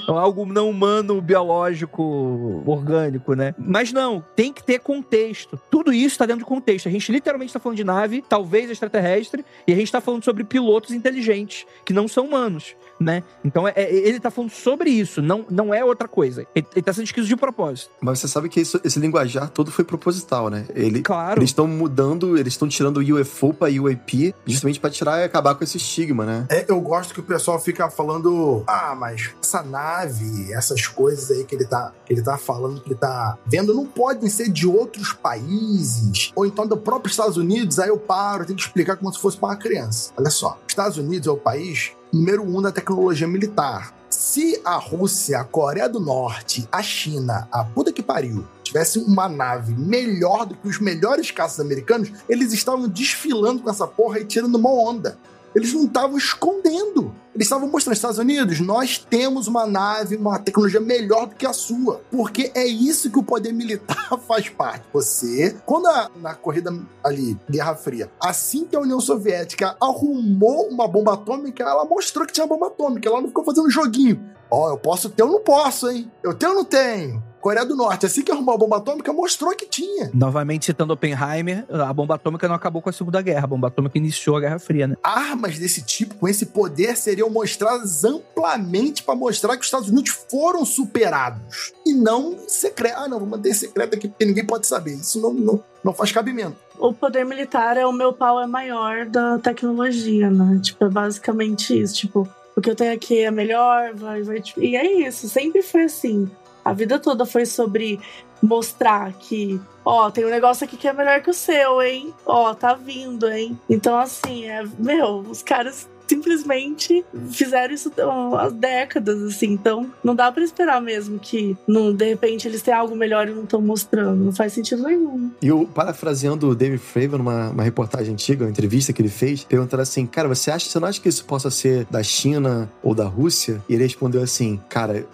algo 0.09 0.46
não 0.46 0.70
humano, 0.70 1.20
biológico, 1.20 2.62
orgânico, 2.66 3.34
né? 3.34 3.55
Mas 3.59 3.92
não, 3.92 4.24
tem 4.34 4.53
que 4.53 4.62
ter 4.62 4.80
contexto. 4.80 5.61
Tudo 5.70 5.92
isso 5.92 6.18
tá 6.18 6.26
dentro 6.26 6.40
de 6.40 6.48
contexto. 6.48 6.88
A 6.88 6.92
gente 6.92 7.11
literalmente 7.12 7.53
tá 7.53 7.59
falando 7.59 7.76
de 7.76 7.84
nave, 7.84 8.24
talvez 8.28 8.70
extraterrestre, 8.70 9.44
e 9.66 9.72
a 9.72 9.76
gente 9.76 9.90
tá 9.90 10.01
falando 10.01 10.24
sobre 10.24 10.44
pilotos 10.44 10.92
inteligentes, 10.92 11.66
que 11.84 11.92
não 11.92 12.09
são 12.09 12.26
humanos 12.26 12.74
né? 13.01 13.22
Então 13.42 13.66
é, 13.66 13.72
é, 13.74 13.92
ele 13.92 14.20
tá 14.20 14.30
falando 14.30 14.51
sobre 14.51 14.90
isso, 14.90 15.22
não, 15.22 15.46
não 15.51 15.72
é 15.72 15.82
outra 15.84 16.07
coisa. 16.07 16.46
Ele, 16.55 16.66
ele 16.74 16.82
tá 16.82 16.92
sendo 16.92 17.05
escrito 17.05 17.26
de 17.26 17.36
propósito. 17.36 17.90
Mas 18.01 18.18
você 18.18 18.28
sabe 18.28 18.48
que 18.48 18.61
isso, 18.61 18.78
esse 18.84 19.01
linguajar 19.01 19.48
todo 19.48 19.70
foi 19.70 19.84
proposital, 19.84 20.51
né? 20.51 20.66
Ele, 20.74 21.01
Claro. 21.03 21.40
Eles 21.40 21.51
estão 21.51 21.66
mudando, 21.66 22.36
eles 22.36 22.53
estão 22.53 22.68
tirando 22.68 22.98
o 22.98 23.20
UFO 23.20 23.55
pra 23.55 23.68
UAP 23.68 24.34
justamente 24.46 24.78
pra 24.78 24.90
tirar 24.90 25.20
e 25.20 25.24
acabar 25.24 25.55
com 25.55 25.64
esse 25.64 25.78
estigma, 25.78 26.26
né? 26.26 26.46
É, 26.51 26.66
eu 26.68 26.80
gosto 26.80 27.14
que 27.14 27.20
o 27.20 27.22
pessoal 27.22 27.59
fica 27.59 27.88
falando, 27.88 28.62
ah, 28.66 28.94
mas 28.98 29.30
essa 29.42 29.62
nave, 29.62 30.53
essas 30.53 30.86
coisas 30.86 31.30
aí 31.30 31.44
que 31.44 31.55
ele 31.55 31.64
tá, 31.64 31.92
que 32.05 32.12
ele 32.12 32.22
tá 32.22 32.36
falando, 32.36 32.80
que 32.80 32.88
ele 32.88 32.98
tá 32.98 33.38
vendo, 33.46 33.74
não 33.74 33.86
podem 33.86 34.28
ser 34.28 34.51
de 34.51 34.66
outros 34.66 35.12
países, 35.12 36.32
ou 36.34 36.44
então 36.44 36.66
do 36.66 36.76
próprio 36.76 37.11
Estados 37.11 37.36
Unidos, 37.36 37.78
aí 37.78 37.88
eu 37.88 37.98
paro, 37.98 38.44
tenho 38.44 38.57
que 38.57 38.64
explicar 38.64 38.96
como 38.96 39.12
se 39.12 39.20
fosse 39.20 39.36
para 39.36 39.51
uma 39.51 39.57
criança. 39.57 40.12
Olha 40.16 40.30
só, 40.30 40.59
Estados 40.68 40.98
Unidos 40.98 41.26
é 41.26 41.30
o 41.30 41.36
país 41.36 41.92
número 42.12 42.42
um 42.42 42.61
da 42.61 42.72
tecnologia 42.72 43.26
militar. 43.26 43.94
Se 44.08 44.61
a 44.64 44.76
Rússia, 44.76 45.38
a 45.40 45.44
Coreia 45.44 45.88
do 45.88 46.00
Norte, 46.00 46.68
a 46.70 46.82
China, 46.82 47.48
a 47.50 47.64
puta 47.64 47.92
que 47.92 48.02
pariu, 48.02 48.46
tivesse 48.62 48.98
uma 48.98 49.28
nave 49.28 49.74
melhor 49.74 50.46
do 50.46 50.54
que 50.54 50.68
os 50.68 50.78
melhores 50.78 51.30
caças 51.30 51.61
americanos, 51.61 52.12
eles 52.28 52.52
estavam 52.52 52.88
desfilando 52.88 53.62
com 53.62 53.70
essa 53.70 53.86
porra 53.86 54.20
e 54.20 54.24
tirando 54.24 54.56
uma 54.56 54.70
onda. 54.70 55.18
Eles 55.54 55.72
não 55.72 55.84
estavam 55.84 56.16
escondendo. 56.16 57.14
Eles 57.35 57.47
estavam 57.47 57.68
mostrando, 57.68 57.95
Estados 57.95 58.18
Unidos, 58.18 58.61
nós 58.61 58.99
temos 58.99 59.47
uma 59.47 59.66
nave, 59.66 60.16
uma 60.16 60.39
tecnologia 60.39 60.81
melhor 60.81 61.26
do 61.26 61.37
que 61.37 61.47
a 61.47 61.53
sua. 61.53 62.01
Porque 62.11 62.51
é 62.55 62.66
isso 62.66 63.11
que 63.11 63.18
o 63.18 63.22
poder 63.22 63.53
militar 63.53 64.18
faz 64.26 64.49
parte. 64.49 64.85
Você, 64.93 65.57
quando 65.64 65.87
a, 65.87 66.11
na 66.16 66.35
corrida 66.35 66.76
ali, 67.05 67.39
Guerra 67.49 67.76
Fria, 67.76 68.11
assim 68.20 68.64
que 68.64 68.74
a 68.74 68.81
União 68.81 69.01
Soviética 69.01 69.76
arrumou 69.81 70.68
uma 70.68 70.89
bomba 70.89 71.14
atômica, 71.14 71.62
ela 71.62 71.85
mostrou 71.85 72.26
que 72.26 72.33
tinha 72.33 72.47
bomba 72.47 72.66
atômica. 72.66 73.09
Ela 73.09 73.20
não 73.20 73.28
ficou 73.28 73.45
fazendo 73.45 73.70
joguinho. 73.70 74.20
Ó, 74.51 74.70
eu 74.70 74.78
posso 74.78 75.09
ter 75.09 75.22
ou 75.22 75.31
não 75.31 75.41
posso, 75.41 75.89
hein? 75.89 76.11
Eu 76.24 76.35
tenho 76.35 76.53
ou 76.53 76.59
não 76.59 76.64
tenho? 76.64 77.22
Coreia 77.41 77.64
do 77.64 77.76
Norte, 77.76 78.07
assim 78.07 78.22
que 78.22 78.30
arrumou 78.30 78.55
a 78.55 78.59
bomba 78.59 78.76
atômica, 78.76 79.12
mostrou 79.12 79.55
que 79.55 79.66
tinha. 79.66 80.11
Novamente 80.12 80.66
citando 80.66 80.93
Oppenheimer, 80.93 81.64
a 81.70 81.93
bomba 81.93 82.14
atômica 82.14 82.47
não 82.47 82.55
acabou 82.55 82.82
com 82.82 82.91
a 82.91 82.93
Segunda 82.93 83.20
Guerra, 83.22 83.45
a 83.45 83.47
bomba 83.47 83.68
atômica 83.68 83.99
iniciou 83.99 84.36
a 84.36 84.41
Guerra 84.41 84.59
Fria, 84.59 84.86
né? 84.86 84.97
armas 85.03 85.59
desse 85.59 85.82
tipo, 85.82 86.14
com 86.14 86.28
esse 86.28 86.47
poder, 86.47 86.97
seriam 86.97 87.30
mostradas 87.30 88.05
amplamente 88.05 89.03
para 89.03 89.14
mostrar 89.14 89.55
que 89.55 89.61
os 89.61 89.66
Estados 89.66 89.88
Unidos 89.88 90.11
foram 90.30 90.64
superados. 90.64 91.72
E 91.84 91.93
não 91.93 92.36
secreto. 92.47 92.97
Ah, 92.97 93.09
não, 93.09 93.18
vou 93.18 93.28
manter 93.28 93.55
secreto 93.55 93.95
aqui 93.95 94.09
porque 94.09 94.24
ninguém 94.24 94.45
pode 94.45 94.66
saber. 94.66 94.95
Isso 94.95 95.20
não, 95.20 95.32
não, 95.32 95.64
não 95.82 95.93
faz 95.93 96.12
cabimento. 96.12 96.57
O 96.78 96.93
poder 96.93 97.24
militar 97.24 97.76
é 97.76 97.86
o 97.86 97.93
meu 97.93 98.12
pau 98.12 98.41
é 98.41 98.47
maior 98.47 99.07
da 99.07 99.38
tecnologia, 99.38 100.30
né? 100.30 100.61
Tipo, 100.62 100.84
é 100.84 100.88
basicamente 100.88 101.78
isso. 101.78 101.95
Tipo, 101.95 102.28
o 102.57 102.61
que 102.61 102.70
eu 102.70 102.74
tenho 102.74 102.95
aqui 102.95 103.18
é 103.18 103.30
melhor, 103.30 103.95
vai, 103.95 104.22
vai. 104.22 104.41
tipo, 104.41 104.62
E 104.62 104.76
é 104.76 105.07
isso, 105.07 105.28
sempre 105.28 105.62
foi 105.62 105.84
assim. 105.84 106.30
A 106.71 106.73
vida 106.73 107.01
toda 107.01 107.27
foi 107.27 107.45
sobre 107.47 107.99
mostrar 108.41 109.12
que, 109.14 109.61
ó, 109.85 110.09
tem 110.09 110.25
um 110.25 110.31
negócio 110.31 110.64
aqui 110.64 110.77
que 110.77 110.87
é 110.87 110.93
melhor 110.93 111.21
que 111.21 111.29
o 111.29 111.35
seu, 111.35 111.83
hein? 111.83 112.14
Ó, 112.25 112.55
tá 112.55 112.75
vindo, 112.75 113.29
hein? 113.29 113.59
Então, 113.68 113.99
assim, 113.99 114.45
é, 114.45 114.62
meu, 114.79 115.18
os 115.29 115.43
caras 115.43 115.89
simplesmente 116.07 117.05
fizeram 117.33 117.75
isso 117.75 117.93
há 118.39 118.49
décadas, 118.51 119.21
assim. 119.21 119.49
Então, 119.49 119.91
não 120.03 120.14
dá 120.14 120.31
pra 120.31 120.45
esperar 120.45 120.81
mesmo 120.81 121.18
que, 121.18 121.57
não, 121.66 121.93
de 121.93 122.05
repente, 122.05 122.47
eles 122.47 122.62
têm 122.62 122.73
algo 122.73 122.95
melhor 122.95 123.27
e 123.27 123.33
não 123.33 123.43
estão 123.43 123.61
mostrando. 123.61 124.25
Não 124.25 124.33
faz 124.33 124.53
sentido 124.53 124.85
nenhum. 124.85 125.33
E 125.43 125.49
eu, 125.49 125.68
parafraseando 125.75 126.49
o 126.49 126.55
David 126.55 126.81
Fravor 126.81 127.18
numa 127.18 127.51
uma 127.51 127.64
reportagem 127.64 128.12
antiga, 128.12 128.45
uma 128.45 128.51
entrevista 128.51 128.93
que 128.93 129.03
ele 129.03 129.09
fez, 129.09 129.43
perguntaram 129.43 129.83
assim: 129.83 130.07
Cara, 130.07 130.29
você 130.29 130.53
acha, 130.53 130.71
você 130.71 130.79
não 130.79 130.87
acha 130.87 131.01
que 131.01 131.09
isso 131.09 131.25
possa 131.25 131.51
ser 131.51 131.85
da 131.91 132.01
China 132.01 132.71
ou 132.81 132.95
da 132.95 133.07
Rússia? 133.07 133.61
E 133.68 133.75
ele 133.75 133.83
respondeu 133.83 134.23
assim: 134.23 134.61
Cara, 134.68 135.05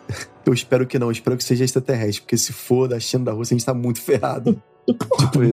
eu 0.48 0.54
espero 0.54 0.86
que 0.86 0.98
não, 0.98 1.08
eu 1.08 1.12
espero 1.12 1.36
que 1.36 1.44
seja 1.44 1.64
extraterrestre, 1.64 2.22
porque 2.22 2.38
se 2.38 2.52
for 2.52 2.88
da 2.88 3.00
China 3.00 3.24
da 3.24 3.32
Rússia, 3.32 3.54
a 3.54 3.58
gente 3.58 3.66
tá 3.66 3.74
muito 3.74 4.00
ferrado. 4.00 4.62
tipo, 4.86 5.55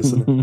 Isso, 0.00 0.16
né? 0.16 0.24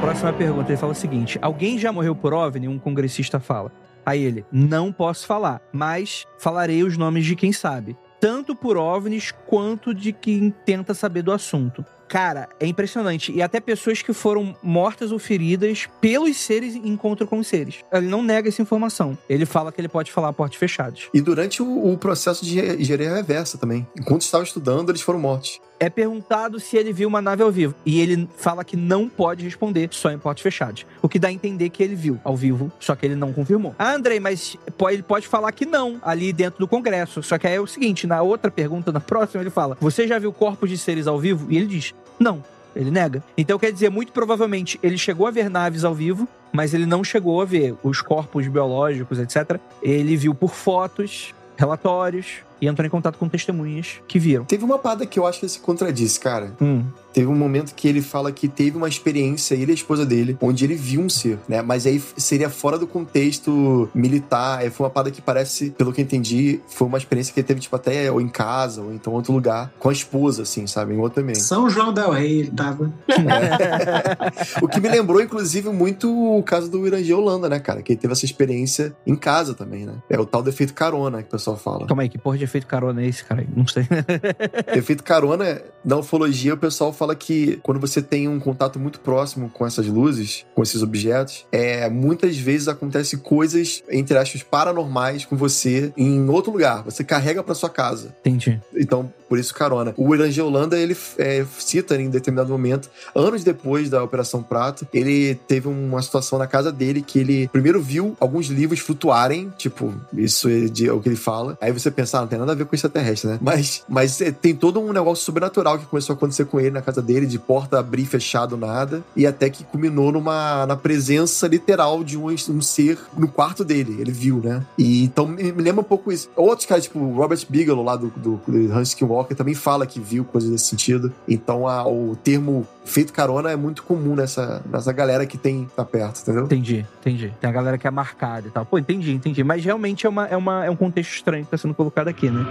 Próxima 0.00 0.32
pergunta, 0.32 0.70
ele 0.70 0.78
fala 0.78 0.92
o 0.92 0.94
seguinte: 0.94 1.38
alguém 1.42 1.78
já 1.78 1.92
morreu 1.92 2.14
por 2.14 2.32
OVNI? 2.32 2.68
Um 2.68 2.78
congressista 2.78 3.40
fala. 3.40 3.72
Aí 4.06 4.22
ele, 4.22 4.44
não 4.50 4.90
posso 4.90 5.26
falar, 5.26 5.60
mas 5.72 6.24
falarei 6.38 6.82
os 6.82 6.96
nomes 6.96 7.26
de 7.26 7.36
quem 7.36 7.52
sabe. 7.52 7.96
Tanto 8.20 8.54
por 8.54 8.76
OVNIs 8.76 9.32
quanto 9.46 9.92
de 9.92 10.12
quem 10.12 10.52
tenta 10.64 10.94
saber 10.94 11.22
do 11.22 11.30
assunto. 11.30 11.84
Cara, 12.08 12.48
é 12.58 12.66
impressionante. 12.66 13.30
E 13.32 13.42
até 13.42 13.60
pessoas 13.60 14.00
que 14.00 14.14
foram 14.14 14.56
mortas 14.62 15.12
ou 15.12 15.18
feridas 15.18 15.86
pelos 16.00 16.38
seres 16.38 16.74
em 16.74 16.88
encontro 16.88 17.26
com 17.26 17.38
os 17.38 17.46
seres. 17.46 17.84
Ele 17.92 18.06
não 18.06 18.22
nega 18.22 18.48
essa 18.48 18.62
informação. 18.62 19.16
Ele 19.28 19.44
fala 19.44 19.70
que 19.70 19.78
ele 19.78 19.88
pode 19.88 20.10
falar 20.10 20.28
a 20.28 20.32
portas 20.32 20.58
fechadas. 20.58 21.08
E 21.12 21.20
durante 21.20 21.62
o, 21.62 21.92
o 21.92 21.98
processo 21.98 22.46
de 22.46 22.58
engenharia 22.58 23.14
reversa 23.14 23.58
também. 23.58 23.86
Enquanto 23.96 24.22
estava 24.22 24.42
estudando, 24.42 24.90
eles 24.90 25.02
foram 25.02 25.18
mortos. 25.18 25.60
É 25.80 25.88
perguntado 25.88 26.58
se 26.58 26.76
ele 26.76 26.92
viu 26.92 27.08
uma 27.08 27.22
nave 27.22 27.42
ao 27.42 27.52
vivo. 27.52 27.74
E 27.86 28.00
ele 28.00 28.28
fala 28.36 28.64
que 28.64 28.76
não 28.76 29.08
pode 29.08 29.44
responder, 29.44 29.88
só 29.92 30.10
em 30.10 30.18
portas 30.18 30.42
fechadas. 30.42 30.84
O 31.00 31.08
que 31.08 31.18
dá 31.18 31.28
a 31.28 31.32
entender 31.32 31.68
que 31.68 31.82
ele 31.82 31.94
viu 31.94 32.18
ao 32.24 32.36
vivo, 32.36 32.70
só 32.80 32.96
que 32.96 33.06
ele 33.06 33.14
não 33.14 33.32
confirmou. 33.32 33.74
Ah, 33.78 33.94
Andrei, 33.94 34.18
mas 34.18 34.56
ele 34.90 35.02
pode 35.02 35.28
falar 35.28 35.52
que 35.52 35.64
não, 35.64 35.98
ali 36.02 36.32
dentro 36.32 36.58
do 36.58 36.66
Congresso. 36.66 37.22
Só 37.22 37.38
que 37.38 37.46
aí 37.46 37.54
é 37.54 37.60
o 37.60 37.66
seguinte, 37.66 38.06
na 38.06 38.22
outra 38.22 38.50
pergunta, 38.50 38.90
na 38.90 39.00
próxima, 39.00 39.42
ele 39.42 39.50
fala: 39.50 39.76
Você 39.80 40.06
já 40.08 40.18
viu 40.18 40.32
corpos 40.32 40.68
de 40.68 40.76
seres 40.76 41.06
ao 41.06 41.18
vivo? 41.18 41.46
E 41.50 41.56
ele 41.56 41.66
diz: 41.66 41.94
Não. 42.18 42.42
Ele 42.76 42.90
nega. 42.92 43.24
Então 43.36 43.58
quer 43.58 43.72
dizer, 43.72 43.90
muito 43.90 44.12
provavelmente 44.12 44.78
ele 44.82 44.96
chegou 44.96 45.26
a 45.26 45.32
ver 45.32 45.50
naves 45.50 45.84
ao 45.84 45.94
vivo, 45.94 46.28
mas 46.52 46.74
ele 46.74 46.86
não 46.86 47.02
chegou 47.02 47.40
a 47.40 47.44
ver 47.44 47.74
os 47.82 48.00
corpos 48.00 48.46
biológicos, 48.46 49.18
etc. 49.18 49.58
Ele 49.82 50.16
viu 50.16 50.32
por 50.32 50.54
fotos, 50.54 51.34
relatórios 51.56 52.42
e 52.60 52.66
entrou 52.66 52.86
em 52.86 52.90
contato 52.90 53.18
com 53.18 53.28
testemunhas 53.28 54.00
que 54.06 54.18
viram. 54.18 54.44
Teve 54.44 54.64
uma 54.64 54.78
parada 54.78 55.06
que 55.06 55.18
eu 55.18 55.26
acho 55.26 55.40
que 55.40 55.46
ele 55.46 55.52
se 55.52 55.60
contradisse, 55.60 56.18
cara. 56.18 56.52
Hum. 56.60 56.84
Teve 57.12 57.26
um 57.26 57.34
momento 57.34 57.74
que 57.74 57.88
ele 57.88 58.02
fala 58.02 58.30
que 58.30 58.46
teve 58.46 58.76
uma 58.76 58.88
experiência, 58.88 59.54
ele 59.54 59.66
e 59.66 59.72
a 59.72 59.74
esposa 59.74 60.04
dele, 60.04 60.36
onde 60.40 60.64
ele 60.64 60.74
viu 60.74 61.00
um 61.00 61.08
ser, 61.08 61.38
né? 61.48 61.62
Mas 61.62 61.86
aí 61.86 62.00
seria 62.16 62.50
fora 62.50 62.78
do 62.78 62.86
contexto 62.86 63.88
militar. 63.94 64.58
Aí 64.58 64.70
foi 64.70 64.84
uma 64.84 64.90
parada 64.90 65.10
que 65.10 65.20
parece, 65.20 65.70
pelo 65.70 65.92
que 65.92 66.00
eu 66.00 66.04
entendi, 66.04 66.60
foi 66.68 66.86
uma 66.86 66.98
experiência 66.98 67.32
que 67.32 67.40
ele 67.40 67.46
teve, 67.46 67.60
tipo, 67.60 67.74
até 67.74 68.12
ou 68.12 68.20
em 68.20 68.28
casa, 68.28 68.82
ou 68.82 68.92
então 68.92 69.14
em 69.14 69.16
outro 69.16 69.32
lugar, 69.32 69.72
com 69.78 69.88
a 69.88 69.92
esposa, 69.92 70.42
assim, 70.42 70.66
sabe? 70.66 70.94
Em 70.94 70.98
outro 70.98 71.22
ambiente. 71.22 71.40
São 71.40 71.68
João 71.68 71.92
Del 71.92 72.10
Rey, 72.10 72.40
ele 72.40 72.50
tava. 72.50 72.92
O 74.62 74.68
que 74.68 74.80
me 74.80 74.88
lembrou, 74.88 75.20
inclusive, 75.20 75.68
muito 75.70 76.08
o 76.08 76.42
caso 76.42 76.70
do 76.70 76.86
Irangi 76.86 77.12
Holanda, 77.12 77.48
né, 77.48 77.58
cara? 77.58 77.82
Que 77.82 77.92
ele 77.92 78.00
teve 78.00 78.12
essa 78.12 78.24
experiência 78.24 78.94
em 79.06 79.16
casa 79.16 79.54
também, 79.54 79.86
né? 79.86 79.94
É 80.08 80.18
o 80.18 80.26
tal 80.26 80.42
do 80.42 80.50
efeito 80.50 80.74
carona 80.74 81.22
que 81.22 81.28
o 81.28 81.30
pessoal 81.30 81.56
fala. 81.56 81.86
Calma 81.86 82.02
aí, 82.02 82.08
que 82.08 82.18
porra 82.18 82.36
de 82.36 82.44
efeito 82.48 82.66
carona 82.66 83.02
é 83.02 83.06
esse, 83.06 83.24
cara? 83.24 83.46
Não 83.54 83.66
sei. 83.66 83.86
efeito 84.74 85.02
carona, 85.02 85.62
na 85.84 85.96
ufologia, 85.96 86.54
o 86.54 86.58
pessoal 86.58 86.92
fala 86.92 87.14
que 87.14 87.58
quando 87.62 87.80
você 87.80 88.02
tem 88.02 88.28
um 88.28 88.40
contato 88.40 88.78
muito 88.78 89.00
próximo 89.00 89.50
com 89.50 89.66
essas 89.66 89.86
luzes, 89.86 90.46
com 90.54 90.62
esses 90.62 90.82
objetos, 90.82 91.46
é, 91.52 91.88
muitas 91.88 92.36
vezes 92.36 92.68
acontece 92.68 93.18
coisas, 93.18 93.82
entre 93.90 94.16
aspas, 94.16 94.42
paranormais 94.42 95.24
com 95.24 95.36
você 95.36 95.92
em 95.96 96.28
outro 96.28 96.52
lugar. 96.52 96.82
Você 96.84 97.04
carrega 97.04 97.42
para 97.42 97.54
sua 97.54 97.70
casa. 97.70 98.14
Entendi. 98.20 98.60
Então, 98.74 99.12
por 99.28 99.38
isso 99.38 99.54
carona. 99.54 99.92
O 99.96 100.14
Irangê 100.14 100.40
Holanda, 100.40 100.78
ele 100.78 100.96
é, 101.18 101.44
cita 101.58 102.00
em 102.00 102.08
determinado 102.08 102.50
momento, 102.50 102.90
anos 103.14 103.44
depois 103.44 103.90
da 103.90 104.02
Operação 104.02 104.42
Prato, 104.42 104.86
ele 104.92 105.34
teve 105.46 105.68
uma 105.68 106.00
situação 106.02 106.38
na 106.38 106.46
casa 106.46 106.72
dele 106.72 107.02
que 107.02 107.18
ele 107.18 107.48
primeiro 107.48 107.80
viu 107.80 108.16
alguns 108.18 108.46
livros 108.46 108.80
flutuarem, 108.80 109.52
tipo, 109.56 109.92
isso 110.14 110.48
é, 110.48 110.66
de, 110.66 110.88
é 110.88 110.92
o 110.92 111.00
que 111.00 111.08
ele 111.08 111.16
fala. 111.16 111.58
Aí 111.60 111.72
você 111.72 111.90
pensa, 111.90 112.18
ah, 112.18 112.20
não 112.22 112.28
tem 112.28 112.37
nada 112.38 112.52
a 112.52 112.54
ver 112.54 112.64
com 112.64 112.74
extraterrestre, 112.74 113.30
né? 113.30 113.38
Mas, 113.40 113.84
mas 113.88 114.20
é, 114.20 114.30
tem 114.30 114.54
todo 114.54 114.80
um 114.80 114.92
negócio 114.92 115.24
sobrenatural 115.24 115.78
que 115.78 115.86
começou 115.86 116.14
a 116.14 116.16
acontecer 116.16 116.44
com 116.46 116.60
ele 116.60 116.70
na 116.70 116.82
casa 116.82 117.02
dele, 117.02 117.26
de 117.26 117.38
porta 117.38 117.78
abrir 117.78 118.02
e 118.02 118.06
fechar 118.06 118.46
do 118.46 118.56
nada, 118.56 119.02
e 119.14 119.26
até 119.26 119.50
que 119.50 119.64
culminou 119.64 120.12
numa 120.12 120.66
na 120.66 120.76
presença 120.76 121.46
literal 121.46 122.02
de 122.02 122.16
um, 122.16 122.26
um 122.26 122.60
ser 122.60 122.98
no 123.16 123.28
quarto 123.28 123.64
dele. 123.64 124.00
Ele 124.00 124.12
viu, 124.12 124.40
né? 124.42 124.64
E 124.76 125.04
então 125.04 125.26
me, 125.26 125.52
me 125.52 125.62
lembra 125.62 125.80
um 125.80 125.84
pouco 125.84 126.12
isso. 126.12 126.28
Outros 126.36 126.66
caras, 126.66 126.84
tipo 126.84 126.98
Robert 127.12 127.44
Bigelow, 127.48 127.84
lá 127.84 127.96
do, 127.96 128.08
do, 128.16 128.40
do 128.46 128.72
Hans 128.72 128.88
Skinwalker, 128.88 129.36
também 129.36 129.54
fala 129.54 129.86
que 129.86 130.00
viu 130.00 130.24
coisas 130.24 130.50
nesse 130.50 130.66
sentido. 130.66 131.12
Então 131.26 131.66
a, 131.66 131.86
o 131.86 132.16
termo 132.16 132.66
feito 132.88 133.12
carona 133.12 133.50
é 133.50 133.56
muito 133.56 133.82
comum 133.82 134.14
nessa, 134.14 134.62
nessa 134.70 134.92
galera 134.92 135.26
que 135.26 135.38
tem 135.38 135.68
tá 135.76 135.84
perto, 135.84 136.20
entendeu? 136.22 136.44
Entendi, 136.44 136.86
entendi. 137.00 137.32
Tem 137.40 137.50
a 137.50 137.52
galera 137.52 137.78
que 137.78 137.86
é 137.86 137.90
marcada 137.90 138.48
e 138.48 138.50
tal. 138.50 138.64
Pô, 138.64 138.78
entendi, 138.78 139.12
entendi. 139.12 139.44
Mas 139.44 139.64
realmente 139.64 140.06
é, 140.06 140.08
uma, 140.08 140.26
é, 140.26 140.36
uma, 140.36 140.64
é 140.64 140.70
um 140.70 140.76
contexto 140.76 141.12
estranho 141.12 141.44
que 141.44 141.50
tá 141.50 141.58
sendo 141.58 141.74
colocado 141.74 142.08
aqui, 142.08 142.30
né? 142.30 142.44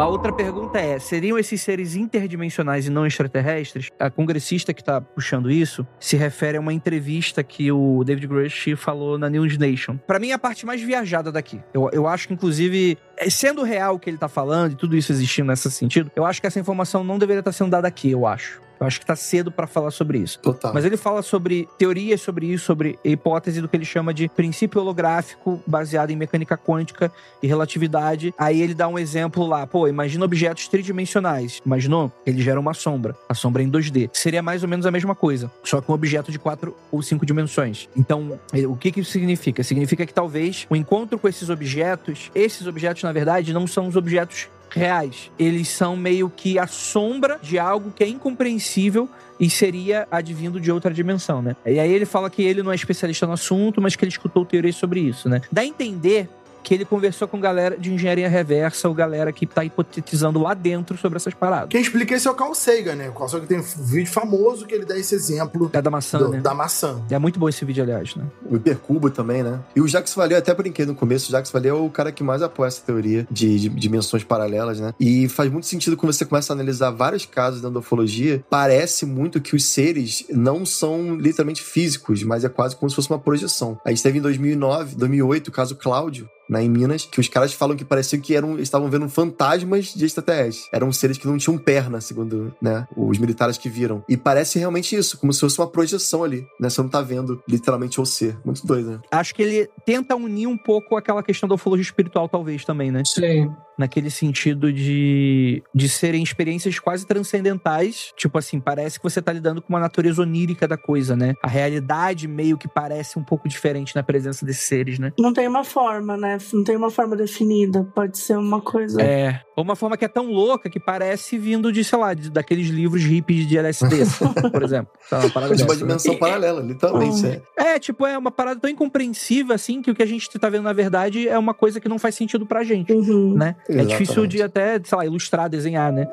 A 0.00 0.06
outra 0.06 0.32
pergunta 0.32 0.78
é: 0.78 0.98
seriam 0.98 1.38
esses 1.38 1.60
seres 1.60 1.94
interdimensionais 1.94 2.86
e 2.86 2.90
não 2.90 3.04
extraterrestres? 3.04 3.90
A 3.98 4.08
congressista 4.08 4.72
que 4.72 4.80
está 4.80 4.98
puxando 4.98 5.50
isso 5.50 5.86
se 5.98 6.16
refere 6.16 6.56
a 6.56 6.60
uma 6.60 6.72
entrevista 6.72 7.42
que 7.42 7.70
o 7.70 8.02
David 8.02 8.26
Grush 8.26 8.74
falou 8.78 9.18
na 9.18 9.28
News 9.28 9.58
Nation. 9.58 9.98
Para 9.98 10.18
mim, 10.18 10.30
é 10.30 10.32
a 10.32 10.38
parte 10.38 10.64
mais 10.64 10.80
viajada 10.80 11.30
daqui. 11.30 11.60
Eu, 11.74 11.90
eu 11.92 12.06
acho 12.06 12.28
que, 12.28 12.32
inclusive, 12.32 12.96
sendo 13.28 13.62
real 13.62 13.96
o 13.96 13.98
que 13.98 14.08
ele 14.08 14.16
está 14.16 14.28
falando 14.28 14.72
e 14.72 14.76
tudo 14.76 14.96
isso 14.96 15.12
existindo 15.12 15.48
nesse 15.48 15.70
sentido, 15.70 16.10
eu 16.14 16.24
acho 16.24 16.40
que 16.40 16.46
essa 16.46 16.60
informação 16.60 17.02
não 17.04 17.18
deveria 17.18 17.40
estar 17.40 17.50
tá 17.50 17.56
sendo 17.56 17.70
dada 17.70 17.88
aqui, 17.88 18.10
eu 18.10 18.26
acho. 18.26 18.60
Eu 18.80 18.86
acho 18.86 18.98
que 18.98 19.04
tá 19.04 19.14
cedo 19.14 19.52
para 19.52 19.66
falar 19.66 19.90
sobre 19.90 20.18
isso. 20.18 20.38
Total. 20.38 20.72
Mas 20.72 20.86
ele 20.86 20.96
fala 20.96 21.20
sobre 21.20 21.68
teorias 21.76 22.22
sobre 22.22 22.46
isso, 22.46 22.64
sobre 22.64 22.98
hipótese 23.04 23.60
do 23.60 23.68
que 23.68 23.76
ele 23.76 23.84
chama 23.84 24.14
de 24.14 24.26
princípio 24.28 24.80
holográfico 24.80 25.62
baseado 25.66 26.10
em 26.10 26.16
mecânica 26.16 26.56
quântica 26.56 27.12
e 27.42 27.46
relatividade. 27.46 28.32
Aí 28.38 28.62
ele 28.62 28.72
dá 28.72 28.88
um 28.88 28.98
exemplo 28.98 29.46
lá, 29.46 29.66
pô, 29.66 29.86
imagina 29.86 30.24
objetos 30.24 30.66
tridimensionais. 30.66 31.60
Imaginou? 31.64 32.10
Ele 32.24 32.40
gera 32.40 32.58
uma 32.58 32.72
sombra. 32.72 33.14
A 33.28 33.34
sombra 33.34 33.62
é 33.62 33.66
em 33.66 33.70
2D. 33.70 34.08
Seria 34.14 34.40
mais 34.40 34.62
ou 34.62 34.68
menos 34.68 34.86
a 34.86 34.90
mesma 34.90 35.14
coisa, 35.14 35.50
só 35.62 35.82
com 35.82 35.92
um 35.92 35.94
objeto 35.94 36.32
de 36.32 36.38
quatro 36.38 36.74
ou 36.90 37.02
cinco 37.02 37.26
dimensões. 37.26 37.86
Então, 37.94 38.40
o 38.66 38.76
que 38.76 38.90
que 38.90 39.00
isso 39.00 39.10
significa? 39.10 39.62
Significa 39.62 40.06
que 40.06 40.14
talvez 40.14 40.66
o 40.70 40.74
encontro 40.74 41.18
com 41.18 41.28
esses 41.28 41.50
objetos, 41.50 42.30
esses 42.34 42.66
objetos 42.66 43.02
na 43.02 43.09
verdade 43.12 43.52
não 43.52 43.66
são 43.66 43.86
os 43.86 43.96
objetos 43.96 44.48
reais. 44.70 45.30
Eles 45.38 45.68
são 45.68 45.96
meio 45.96 46.30
que 46.30 46.58
a 46.58 46.66
sombra 46.66 47.38
de 47.42 47.58
algo 47.58 47.90
que 47.90 48.04
é 48.04 48.08
incompreensível 48.08 49.08
e 49.38 49.48
seria 49.48 50.06
advindo 50.10 50.60
de 50.60 50.70
outra 50.70 50.92
dimensão, 50.92 51.40
né? 51.42 51.56
E 51.64 51.80
aí 51.80 51.92
ele 51.92 52.04
fala 52.04 52.28
que 52.28 52.42
ele 52.42 52.62
não 52.62 52.70
é 52.70 52.74
especialista 52.74 53.26
no 53.26 53.32
assunto, 53.32 53.80
mas 53.80 53.96
que 53.96 54.04
ele 54.04 54.10
escutou 54.10 54.44
teorias 54.44 54.76
sobre 54.76 55.00
isso, 55.00 55.28
né? 55.28 55.40
Dá 55.50 55.62
a 55.62 55.64
entender 55.66 56.28
que 56.62 56.74
ele 56.74 56.84
conversou 56.84 57.26
com 57.28 57.40
galera 57.40 57.76
de 57.76 57.92
engenharia 57.92 58.28
reversa, 58.28 58.88
ou 58.88 58.94
galera 58.94 59.32
que 59.32 59.46
tá 59.46 59.64
hipotetizando 59.64 60.40
lá 60.40 60.54
dentro 60.54 60.96
sobre 60.96 61.16
essas 61.16 61.34
paradas. 61.34 61.68
Quem 61.70 61.80
explica 61.80 62.14
isso 62.14 62.28
é 62.28 62.30
o 62.30 62.34
Carl 62.34 62.54
Sagan, 62.54 62.94
né? 62.94 63.08
O 63.08 63.12
Carl 63.12 63.28
Sagan 63.28 63.46
tem 63.46 63.58
um 63.58 63.62
vídeo 63.62 64.12
famoso 64.12 64.66
que 64.66 64.74
ele 64.74 64.84
dá 64.84 64.98
esse 64.98 65.14
exemplo. 65.14 65.70
É 65.72 65.82
da 65.82 65.90
maçã, 65.90 66.18
do, 66.18 66.28
né? 66.28 66.40
Da 66.40 66.54
maçã. 66.54 67.02
É 67.10 67.18
muito 67.18 67.38
bom 67.38 67.48
esse 67.48 67.64
vídeo, 67.64 67.82
aliás, 67.82 68.14
né? 68.14 68.24
O 68.48 68.56
hipercubo 68.56 69.10
também, 69.10 69.42
né? 69.42 69.60
E 69.74 69.80
o 69.80 69.88
Jacques 69.88 70.14
Vallée, 70.14 70.36
até 70.36 70.54
brinquei 70.54 70.86
no 70.86 70.94
começo, 70.94 71.28
o 71.28 71.32
Jacques 71.32 71.50
Vallée 71.50 71.70
é 71.70 71.74
o 71.74 71.88
cara 71.90 72.12
que 72.12 72.22
mais 72.22 72.42
apoia 72.42 72.68
essa 72.68 72.82
teoria 72.82 73.26
de, 73.30 73.58
de, 73.58 73.68
dimensões 73.68 74.24
paralelas, 74.24 74.80
né? 74.80 74.94
E 74.98 75.28
faz 75.28 75.50
muito 75.50 75.66
sentido 75.66 75.96
quando 75.96 76.12
você 76.12 76.24
começa 76.24 76.52
a 76.52 76.54
analisar 76.54 76.90
vários 76.90 77.26
casos 77.26 77.60
dentro 77.60 77.74
da 77.74 77.80
ufologia, 77.80 78.44
parece 78.48 79.06
muito 79.06 79.40
que 79.40 79.56
os 79.56 79.64
seres 79.64 80.24
não 80.30 80.64
são 80.64 81.16
literalmente 81.16 81.62
físicos, 81.62 82.22
mas 82.22 82.44
é 82.44 82.48
quase 82.48 82.76
como 82.76 82.88
se 82.90 82.96
fosse 82.96 83.10
uma 83.10 83.18
projeção. 83.18 83.78
A 83.84 83.90
gente 83.90 84.02
teve 84.02 84.18
em 84.18 84.22
2009, 84.22 84.96
2008 84.96 85.48
o 85.48 85.52
caso 85.52 85.76
Cláudio, 85.76 86.28
né, 86.50 86.64
em 86.64 86.68
Minas, 86.68 87.04
que 87.06 87.20
os 87.20 87.28
caras 87.28 87.52
falam 87.52 87.76
que 87.76 87.84
parecia 87.84 88.18
que 88.18 88.34
eram, 88.34 88.58
estavam 88.58 88.90
vendo 88.90 89.08
fantasmas 89.08 89.94
de 89.94 90.04
extraterrestres. 90.04 90.68
Eram 90.72 90.90
seres 90.90 91.16
que 91.16 91.26
não 91.28 91.38
tinham 91.38 91.56
perna, 91.56 92.00
segundo 92.00 92.52
né, 92.60 92.88
os 92.96 93.18
militares 93.18 93.56
que 93.56 93.68
viram. 93.68 94.02
E 94.08 94.16
parece 94.16 94.58
realmente 94.58 94.96
isso, 94.96 95.16
como 95.16 95.32
se 95.32 95.38
fosse 95.38 95.58
uma 95.60 95.68
projeção 95.68 96.24
ali, 96.24 96.44
né? 96.58 96.68
Você 96.68 96.82
não 96.82 96.88
tá 96.88 97.00
vendo 97.00 97.40
literalmente 97.48 98.00
o 98.00 98.04
ser. 98.04 98.36
Muito 98.44 98.66
doido, 98.66 98.90
né? 98.90 99.00
Acho 99.12 99.32
que 99.32 99.42
ele 99.42 99.70
tenta 99.86 100.16
unir 100.16 100.48
um 100.48 100.58
pouco 100.58 100.96
aquela 100.96 101.22
questão 101.22 101.48
da 101.48 101.54
ufologia 101.54 101.84
espiritual, 101.84 102.28
talvez, 102.28 102.64
também, 102.64 102.90
né? 102.90 103.02
Sim 103.06 103.48
naquele 103.80 104.10
sentido 104.10 104.70
de, 104.72 105.62
de 105.74 105.88
serem 105.88 106.22
experiências 106.22 106.78
quase 106.78 107.06
transcendentais. 107.06 108.12
Tipo 108.16 108.38
assim, 108.38 108.60
parece 108.60 108.98
que 108.98 109.02
você 109.02 109.22
tá 109.22 109.32
lidando 109.32 109.62
com 109.62 109.70
uma 109.70 109.80
natureza 109.80 110.22
onírica 110.22 110.68
da 110.68 110.76
coisa, 110.76 111.16
né? 111.16 111.34
A 111.42 111.48
realidade 111.48 112.28
meio 112.28 112.58
que 112.58 112.68
parece 112.68 113.18
um 113.18 113.24
pouco 113.24 113.48
diferente 113.48 113.96
na 113.96 114.02
presença 114.02 114.44
desses 114.44 114.64
seres, 114.64 114.98
né? 114.98 115.12
Não 115.18 115.32
tem 115.32 115.48
uma 115.48 115.64
forma, 115.64 116.16
né? 116.16 116.36
Não 116.52 116.62
tem 116.62 116.76
uma 116.76 116.90
forma 116.90 117.16
definida. 117.16 117.88
Pode 117.94 118.18
ser 118.18 118.36
uma 118.36 118.60
coisa. 118.60 119.00
É. 119.00 119.40
Ou 119.56 119.64
uma 119.64 119.74
forma 119.74 119.96
que 119.96 120.04
é 120.04 120.08
tão 120.08 120.30
louca 120.30 120.68
que 120.68 120.78
parece 120.78 121.38
vindo 121.38 121.72
de, 121.72 121.82
sei 121.82 121.98
lá, 121.98 122.12
de, 122.12 122.30
daqueles 122.30 122.68
livros 122.68 123.02
hippies 123.02 123.46
de 123.46 123.56
LSD, 123.56 123.96
por 124.52 124.62
exemplo. 124.62 124.92
Tá, 125.08 125.20
uma 125.20 125.30
parada 125.30 125.56
de 125.56 125.62
uma 125.62 125.76
dimensão 125.76 126.12
né? 126.12 126.18
paralela, 126.18 126.60
literalmente. 126.60 127.26
É. 127.26 127.74
é, 127.74 127.78
tipo, 127.78 128.04
é 128.06 128.18
uma 128.18 128.30
parada 128.30 128.60
tão 128.60 128.70
incompreensível 128.70 129.54
assim 129.54 129.80
que 129.80 129.90
o 129.90 129.94
que 129.94 130.02
a 130.02 130.06
gente 130.06 130.28
tá 130.38 130.48
vendo 130.48 130.64
na 130.64 130.72
verdade 130.72 131.28
é 131.28 131.38
uma 131.38 131.54
coisa 131.54 131.80
que 131.80 131.88
não 131.88 131.98
faz 131.98 132.14
sentido 132.14 132.46
pra 132.46 132.62
gente, 132.62 132.92
uhum. 132.92 133.34
né? 133.34 133.56
Exatamente. 133.70 133.94
É 133.94 133.98
difícil 133.98 134.26
de 134.26 134.42
até, 134.42 134.80
sei 134.82 134.98
lá, 134.98 135.06
ilustrar, 135.06 135.48
desenhar, 135.48 135.92
né? 135.92 136.06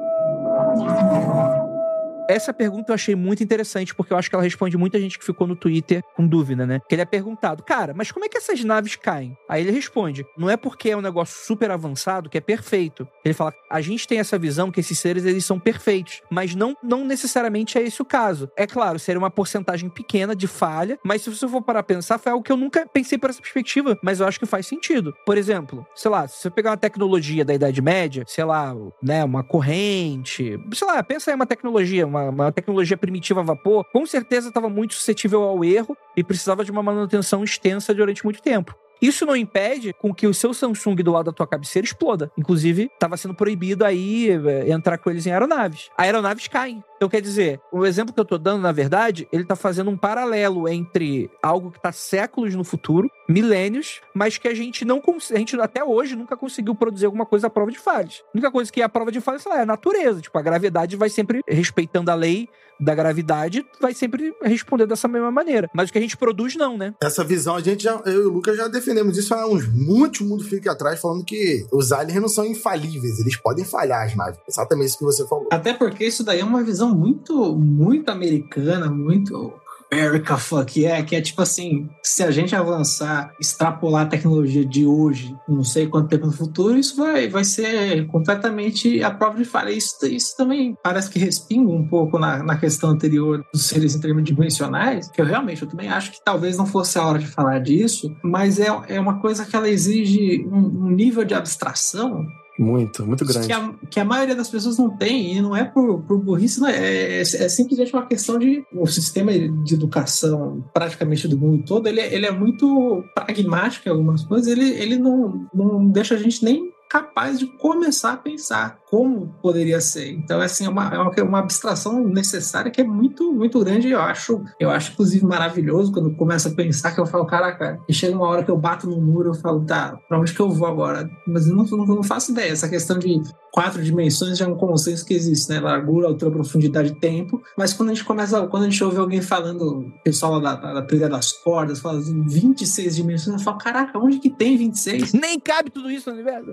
Essa 2.28 2.54
pergunta 2.54 2.92
eu 2.92 2.96
achei 2.96 3.16
muito 3.16 3.44
interessante, 3.44 3.96
porque 3.96 4.14
eu 4.14 4.18
acho 4.18 4.30
que 4.30 4.36
ela 4.36 4.44
responde 4.44 4.78
muita 4.78 5.00
gente 5.00 5.18
que 5.18 5.26
ficou 5.26 5.48
no 5.48 5.56
Twitter 5.56 6.04
com 6.16 6.28
dúvida, 6.28 6.66
né? 6.66 6.82
Que 6.88 6.96
ele 6.96 7.02
é 7.02 7.06
perguntado, 7.06 7.64
cara, 7.64 7.94
mas 7.96 8.12
como 8.12 8.26
é 8.26 8.30
que 8.30 8.38
essas 8.38 8.64
naves 8.64 8.96
caem? 8.96 9.38
Aí 9.48 9.62
ele 9.62 9.72
responde: 9.72 10.26
não 10.38 10.50
é 10.50 10.58
porque 10.58 10.90
é 10.90 10.98
um 10.98 11.02
negócio 11.02 11.46
super 11.46 11.72
avançado 11.72 12.30
que 12.30 12.38
é 12.38 12.42
perfeito. 12.42 13.08
Ele 13.24 13.34
fala: 13.34 13.54
a 13.70 13.82
gente 13.82 14.08
tem 14.08 14.20
essa 14.20 14.38
visão 14.38 14.72
que 14.72 14.80
esses 14.80 14.98
seres 15.00 15.26
eles 15.26 15.46
são 15.46 15.60
perfeitos, 15.60 16.22
mas 16.30 16.56
não, 16.56 16.76
não 16.84 17.06
necessariamente 17.06 17.78
é 17.78 17.84
esse 17.84 18.02
o 18.02 18.06
caso. 18.06 18.50
É 18.56 18.68
claro, 18.68 19.00
seria 19.00 19.20
uma 19.20 19.32
porcentagem 19.32 19.90
pequena 19.90 20.36
de 20.36 20.48
falha, 20.48 21.00
mas 21.04 21.22
se 21.22 21.30
você 21.30 21.48
for 21.48 21.62
parar 21.62 21.80
a 21.80 21.84
pensar, 21.84 22.18
foi 22.18 22.32
algo 22.32 22.44
que 22.44 22.52
eu 22.52 22.58
nunca 22.58 22.86
pensei 22.88 23.18
por 23.18 23.30
essa 23.30 23.42
perspectiva, 23.42 23.98
mas 24.04 24.20
eu 24.20 24.28
acho 24.28 24.40
que 24.40 24.46
faz 24.46 24.68
sentido. 24.68 25.14
Por 25.26 25.38
exemplo, 25.38 25.86
sei 25.96 26.12
lá, 26.12 26.28
se 26.28 26.42
você 26.42 26.50
pegar 26.50 26.72
uma 26.72 26.78
tecnologia 26.78 27.46
da 27.46 27.54
Idade 27.54 27.82
Média, 27.82 28.24
sei 28.28 28.44
lá, 28.44 28.76
né, 29.02 29.24
uma 29.24 29.44
corrente, 29.44 30.60
sei 30.74 30.88
lá, 30.88 31.02
pensa 31.04 31.32
em 31.32 31.36
uma 31.36 31.46
tecnologia, 31.46 32.06
uma 32.06 32.17
uma, 32.18 32.30
uma 32.30 32.52
tecnologia 32.52 32.98
primitiva 32.98 33.42
a 33.42 33.44
vapor, 33.44 33.86
com 33.92 34.06
certeza 34.06 34.50
estava 34.50 34.70
muito 34.70 34.94
suscetível 34.94 35.44
ao 35.44 35.64
erro 35.64 35.96
e 36.16 36.24
precisava 36.24 36.64
de 36.64 36.72
uma 36.72 36.84
manutenção 36.84 37.44
extensa 37.44 37.94
durante 37.94 38.24
muito 38.24 38.42
tempo. 38.42 38.76
Isso 39.02 39.26
não 39.26 39.36
impede 39.36 39.94
com 39.94 40.14
que 40.14 40.26
o 40.26 40.34
seu 40.34 40.54
Samsung 40.54 40.96
do 40.96 41.12
lado 41.12 41.26
da 41.26 41.32
tua 41.32 41.46
cabeceira 41.46 41.86
exploda. 41.86 42.32
Inclusive, 42.38 42.90
estava 42.94 43.16
sendo 43.16 43.36
proibido 43.36 43.86
aí 43.86 44.30
é, 44.30 44.72
entrar 44.72 44.98
com 44.98 45.10
eles 45.10 45.26
em 45.28 45.32
aeronaves. 45.32 45.90
Aeronaves 45.98 46.48
caem. 46.48 46.84
Então, 46.98 47.08
quer 47.08 47.22
dizer, 47.22 47.62
o 47.72 47.86
exemplo 47.86 48.14
que 48.14 48.20
eu 48.20 48.26
tô 48.26 48.38
dando, 48.38 48.62
na 48.62 48.72
verdade, 48.72 49.28
ele 49.32 49.46
tá 49.46 49.56
fazendo 49.56 49.90
um 49.90 49.98
paralelo 49.98 50.68
entre 50.68 51.30
algo 51.42 51.72
que 51.72 51.80
tá 51.80 51.92
séculos 51.92 52.56
no 52.56 52.64
futuro, 52.64 53.10
milênios, 53.30 54.02
mas 54.14 54.38
que 54.38 54.48
a 54.48 54.54
gente 54.54 54.84
não 54.84 55.02
a 55.08 55.38
gente 55.38 55.60
até 55.62 55.84
hoje 55.84 56.16
nunca 56.16 56.36
conseguiu 56.36 56.76
produzir 56.76 57.06
alguma 57.06 57.26
coisa 57.26 57.48
à 57.48 57.50
prova 57.50 57.72
de 57.72 57.78
falhas. 57.78 58.24
A 58.28 58.38
única 58.38 58.52
coisa 58.52 58.72
que 58.72 58.82
é 58.82 58.84
a 58.84 58.90
prova 58.90 59.12
de 59.12 59.22
falhas 59.22 59.46
é 59.46 59.62
a 59.62 59.66
natureza. 59.66 60.22
Tipo, 60.22 60.38
a 60.38 60.42
gravidade 60.42 60.96
vai 60.96 61.10
sempre 61.10 61.42
respeitando 61.48 62.12
a 62.12 62.16
lei 62.16 62.50
da 62.80 62.94
gravidade, 62.94 63.66
vai 63.82 63.94
sempre 63.94 64.34
responder 64.42 64.86
dessa 64.86 65.08
mesma 65.08 65.32
maneira. 65.32 65.70
Mas 65.74 65.90
o 65.90 65.94
que 65.94 65.98
a 65.98 66.02
gente 66.02 66.18
produz, 66.18 66.56
não, 66.56 66.78
né? 66.78 66.94
Essa 67.02 67.24
visão, 67.24 67.56
a 67.56 67.62
gente 67.62 67.84
já, 67.84 68.02
eu 68.06 68.24
e 68.24 68.26
o 68.26 68.30
Lucas 68.30 68.56
já 68.58 68.68
defendemos 68.68 69.18
isso 69.18 69.34
há 69.34 69.48
uns 69.48 69.68
muitos 69.68 70.22
mundos 70.22 70.48
fique 70.48 70.70
atrás, 70.70 71.00
falando 71.00 71.24
que 71.24 71.66
os 71.72 71.92
aliens 71.92 72.22
não 72.22 72.30
são 72.30 72.46
infalíveis, 72.46 73.20
eles 73.20 73.36
podem 73.38 73.66
falhar 73.66 74.06
as 74.06 74.16
naves. 74.16 74.40
Exatamente 74.48 74.90
isso 74.90 75.00
que 75.00 75.06
você 75.06 75.28
falou. 75.28 75.48
Até 75.52 75.74
porque 75.74 76.06
isso 76.06 76.24
daí 76.24 76.40
é 76.40 76.46
uma 76.46 76.64
visão 76.64 76.87
muito, 76.96 77.56
muito 77.56 78.10
americana, 78.10 78.90
muito 78.90 79.54
America 79.92 80.38
fuck 80.38 80.80
yeah, 80.80 81.04
que 81.04 81.16
é 81.16 81.22
tipo 81.22 81.42
assim, 81.42 81.90
se 82.04 82.24
a 82.24 82.30
gente 82.30 82.56
avançar, 82.56 83.34
extrapolar 83.40 84.04
a 84.04 84.10
tecnologia 84.10 84.66
de 84.66 84.86
hoje, 84.86 85.36
não 85.48 85.64
sei 85.64 85.88
quanto 85.88 86.10
tempo 86.10 86.26
no 86.26 86.32
futuro, 86.32 86.78
isso 86.78 86.98
vai, 86.98 87.28
vai 87.30 87.44
ser 87.44 88.06
completamente 88.08 89.02
a 89.02 89.12
prova 89.12 89.38
de 89.38 89.46
falha. 89.46 89.72
Isso, 89.72 90.06
isso 90.06 90.36
também 90.36 90.78
parece 90.84 91.10
que 91.10 91.20
respinga 91.20 91.72
um 91.72 91.88
pouco 91.88 92.20
na, 92.20 92.44
na 92.44 92.58
questão 92.58 92.90
anterior 92.90 93.44
dos 93.54 93.66
seres 93.66 93.96
interdimensionais, 93.96 95.10
que 95.10 95.22
eu 95.22 95.26
realmente 95.26 95.62
eu 95.62 95.70
também 95.70 95.90
acho 95.90 96.12
que 96.12 96.24
talvez 96.24 96.58
não 96.58 96.66
fosse 96.66 97.00
a 97.00 97.06
hora 97.06 97.20
de 97.20 97.28
falar 97.28 97.60
disso, 97.60 98.14
mas 98.24 98.60
é, 98.60 98.68
é 98.90 99.00
uma 99.00 99.20
coisa 99.20 99.46
que 99.46 99.56
ela 99.56 99.70
exige 99.70 100.46
um, 100.52 100.88
um 100.88 100.90
nível 100.90 101.24
de 101.24 101.34
abstração 101.34 102.26
muito, 102.58 103.06
muito 103.06 103.24
grande. 103.26 103.48
Que 103.48 103.54
a, 103.54 103.74
que 103.90 104.00
a, 104.00 104.06
maioria 104.06 104.36
das 104.36 104.50
pessoas 104.50 104.78
não 104.78 104.90
tem, 104.90 105.38
e 105.38 105.42
não 105.42 105.56
é 105.56 105.64
por, 105.64 106.02
por 106.02 106.18
burrice, 106.18 106.60
não 106.60 106.68
é, 106.68 107.20
é, 107.20 107.22
é, 107.22 107.50
simplesmente 107.50 107.94
uma 107.94 108.06
questão 108.06 108.40
de 108.40 108.64
o 108.74 108.88
sistema 108.88 109.32
de 109.32 109.74
educação 109.74 110.64
praticamente 110.74 111.28
do 111.28 111.38
mundo 111.38 111.64
todo, 111.66 111.88
ele, 111.88 112.02
é, 112.02 112.14
ele 112.14 112.26
é 112.26 112.32
muito 112.32 113.04
pragmático 113.14 113.88
em 113.88 113.92
algumas 113.92 114.24
coisas, 114.24 114.48
ele, 114.52 114.70
ele 114.70 114.98
não, 114.98 115.48
não 115.54 115.88
deixa 115.88 116.16
a 116.16 116.18
gente 116.18 116.44
nem 116.44 116.72
capaz 116.90 117.38
de 117.38 117.46
começar 117.46 118.14
a 118.14 118.18
pensar 118.18 118.80
como 118.90 119.34
poderia 119.42 119.82
ser. 119.82 120.12
Então, 120.12 120.40
assim, 120.40 120.66
é 120.66 120.70
uma, 120.70 120.88
é 120.94 120.98
uma, 120.98 121.12
uma 121.24 121.40
abstração 121.40 122.08
necessária 122.08 122.72
que 122.72 122.82
é 122.82 122.84
muito, 122.84 123.34
muito 123.34 123.60
grande. 123.60 123.90
Eu 123.90 124.02
acho, 124.02 124.42
eu 124.60 124.70
acho, 124.70 124.94
inclusive, 124.94 125.26
maravilhoso 125.26 125.92
quando 125.92 126.16
começa 126.16 126.50
a 126.50 126.54
pensar 126.54 126.94
que 126.94 127.00
eu 127.00 127.06
falo, 127.06 127.26
caraca, 127.26 127.80
e 127.88 127.94
chega 127.94 128.16
uma 128.16 128.28
hora 128.28 128.44
que 128.44 128.52
eu 128.52 128.58
bato 128.58 128.90
no 128.90 129.00
muro, 129.02 129.30
eu 129.30 129.34
falo, 129.34 129.66
tá, 129.66 129.98
pra 130.08 130.20
onde 130.20 130.34
que 130.34 130.40
eu 130.40 130.50
vou 130.50 130.68
agora? 130.68 131.10
Mas 131.28 131.48
eu 131.48 131.56
não, 131.56 131.66
não, 131.66 131.86
não 131.86 132.04
faço 132.04 132.32
ideia. 132.32 132.52
Essa 132.52 132.70
questão 132.70 132.98
de 132.98 133.22
quatro 133.52 133.84
dimensões 133.84 134.38
já 134.38 134.46
é 134.46 134.48
um 134.48 134.56
consenso 134.56 135.04
que 135.04 135.14
existe, 135.14 135.50
né? 135.50 135.60
Largura, 135.60 136.08
altura, 136.08 136.32
profundidade 136.32 136.90
e 136.90 136.96
tempo. 136.96 137.42
Mas 137.58 137.74
quando 137.74 137.90
a 137.90 137.94
gente 137.94 138.06
começa, 138.06 138.46
quando 138.48 138.64
a 138.64 138.70
gente 138.70 138.84
ouve 138.84 138.98
alguém 138.98 139.20
falando, 139.20 139.80
o 139.80 140.04
pessoal 140.04 140.40
lá 140.40 140.56
da, 140.56 140.74
da 140.76 140.82
teoria 140.84 141.10
das 141.10 141.34
cordas, 141.34 141.80
fala 141.80 142.00
assim, 142.00 142.24
26 142.28 142.96
dimensões, 142.96 143.40
eu 143.40 143.44
falo, 143.44 143.58
caraca, 143.58 143.98
onde 143.98 144.20
que 144.20 144.30
tem 144.30 144.56
26? 144.58 145.14
Nem 145.14 145.40
cabe 145.40 145.72
tudo 145.72 145.90
isso 145.90 146.10
no 146.10 146.16
universo. 146.16 146.52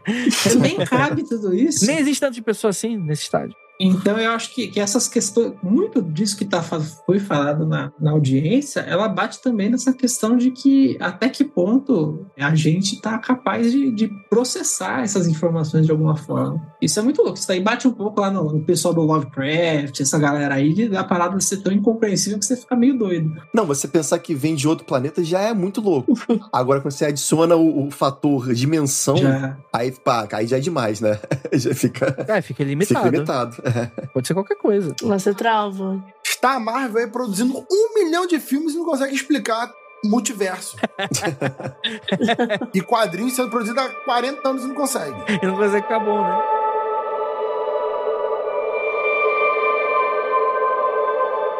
Nem 0.58 0.76
cabe 0.84 1.22
tudo 1.24 1.54
isso. 1.54 1.75
Nem 1.82 1.98
existe 1.98 2.20
tanto 2.20 2.34
de 2.34 2.42
pessoa 2.42 2.70
assim 2.70 2.96
nesse 2.96 3.22
estádio. 3.22 3.56
Então 3.80 4.18
eu 4.18 4.30
acho 4.32 4.54
que, 4.54 4.68
que 4.68 4.80
essas 4.80 5.08
questões, 5.08 5.52
muito 5.62 6.02
disso 6.02 6.36
que 6.36 6.44
tá, 6.44 6.62
foi 6.62 7.18
falado 7.18 7.66
na, 7.66 7.92
na 8.00 8.12
audiência, 8.12 8.80
ela 8.80 9.08
bate 9.08 9.40
também 9.40 9.68
nessa 9.68 9.92
questão 9.92 10.36
de 10.36 10.50
que 10.50 10.96
até 11.00 11.28
que 11.28 11.44
ponto 11.44 12.26
a 12.38 12.54
gente 12.54 12.94
está 12.94 13.18
capaz 13.18 13.70
de, 13.72 13.90
de, 13.90 14.10
processar 14.28 15.02
essas 15.02 15.26
informações 15.26 15.86
de 15.86 15.92
alguma 15.92 16.16
forma. 16.16 16.60
Isso 16.80 16.98
é 16.98 17.02
muito 17.02 17.22
louco. 17.22 17.38
Isso 17.38 17.50
aí 17.50 17.60
bate 17.60 17.86
um 17.86 17.92
pouco 17.92 18.20
lá 18.20 18.30
no, 18.30 18.52
no 18.52 18.64
pessoal 18.64 18.94
do 18.94 19.02
Lovecraft, 19.02 20.00
essa 20.00 20.18
galera 20.18 20.54
aí, 20.54 20.72
de, 20.72 20.88
da 20.88 21.04
parada 21.04 21.38
ser 21.40 21.58
tão 21.58 21.72
incompreensível 21.72 22.38
que 22.38 22.44
você 22.44 22.56
fica 22.56 22.74
meio 22.76 22.98
doido. 22.98 23.34
Não, 23.54 23.66
você 23.66 23.86
pensar 23.86 24.18
que 24.18 24.34
vem 24.34 24.54
de 24.54 24.66
outro 24.66 24.86
planeta 24.86 25.22
já 25.22 25.40
é 25.40 25.54
muito 25.54 25.80
louco. 25.80 26.12
Agora, 26.52 26.80
quando 26.80 26.92
você 26.92 27.06
adiciona 27.06 27.56
o, 27.56 27.86
o 27.86 27.90
fator 27.90 28.52
dimensão, 28.52 29.16
já. 29.16 29.56
aí, 29.72 29.92
pá, 29.92 30.26
aí 30.32 30.46
já 30.46 30.56
é 30.56 30.60
demais, 30.60 31.00
né? 31.00 31.18
já 31.52 31.74
fica. 31.74 32.24
É, 32.28 32.40
fica 32.40 32.64
limitado. 32.64 33.04
Fica 33.04 33.10
limitado. 33.10 33.56
Pode 34.12 34.26
ser 34.26 34.34
qualquer 34.34 34.56
coisa. 34.56 34.94
Você 35.02 35.34
trava. 35.34 36.02
Está 36.24 36.54
a 36.54 36.60
Marvel 36.60 37.02
aí 37.02 37.10
produzindo 37.10 37.64
um 37.70 37.94
milhão 37.94 38.26
de 38.26 38.38
filmes 38.38 38.74
e 38.74 38.76
não 38.76 38.84
consegue 38.84 39.14
explicar 39.14 39.72
multiverso. 40.04 40.76
e 42.72 42.80
quadrinhos 42.80 43.34
sendo 43.34 43.50
produzidos 43.50 43.82
há 43.82 43.88
40 43.88 44.48
anos 44.48 44.64
e 44.64 44.68
não 44.68 44.74
consegue. 44.74 45.16
E 45.42 45.46
não 45.46 45.56
consegue 45.56 45.82
ficar 45.82 46.00
bom, 46.00 46.22
né? 46.22 46.65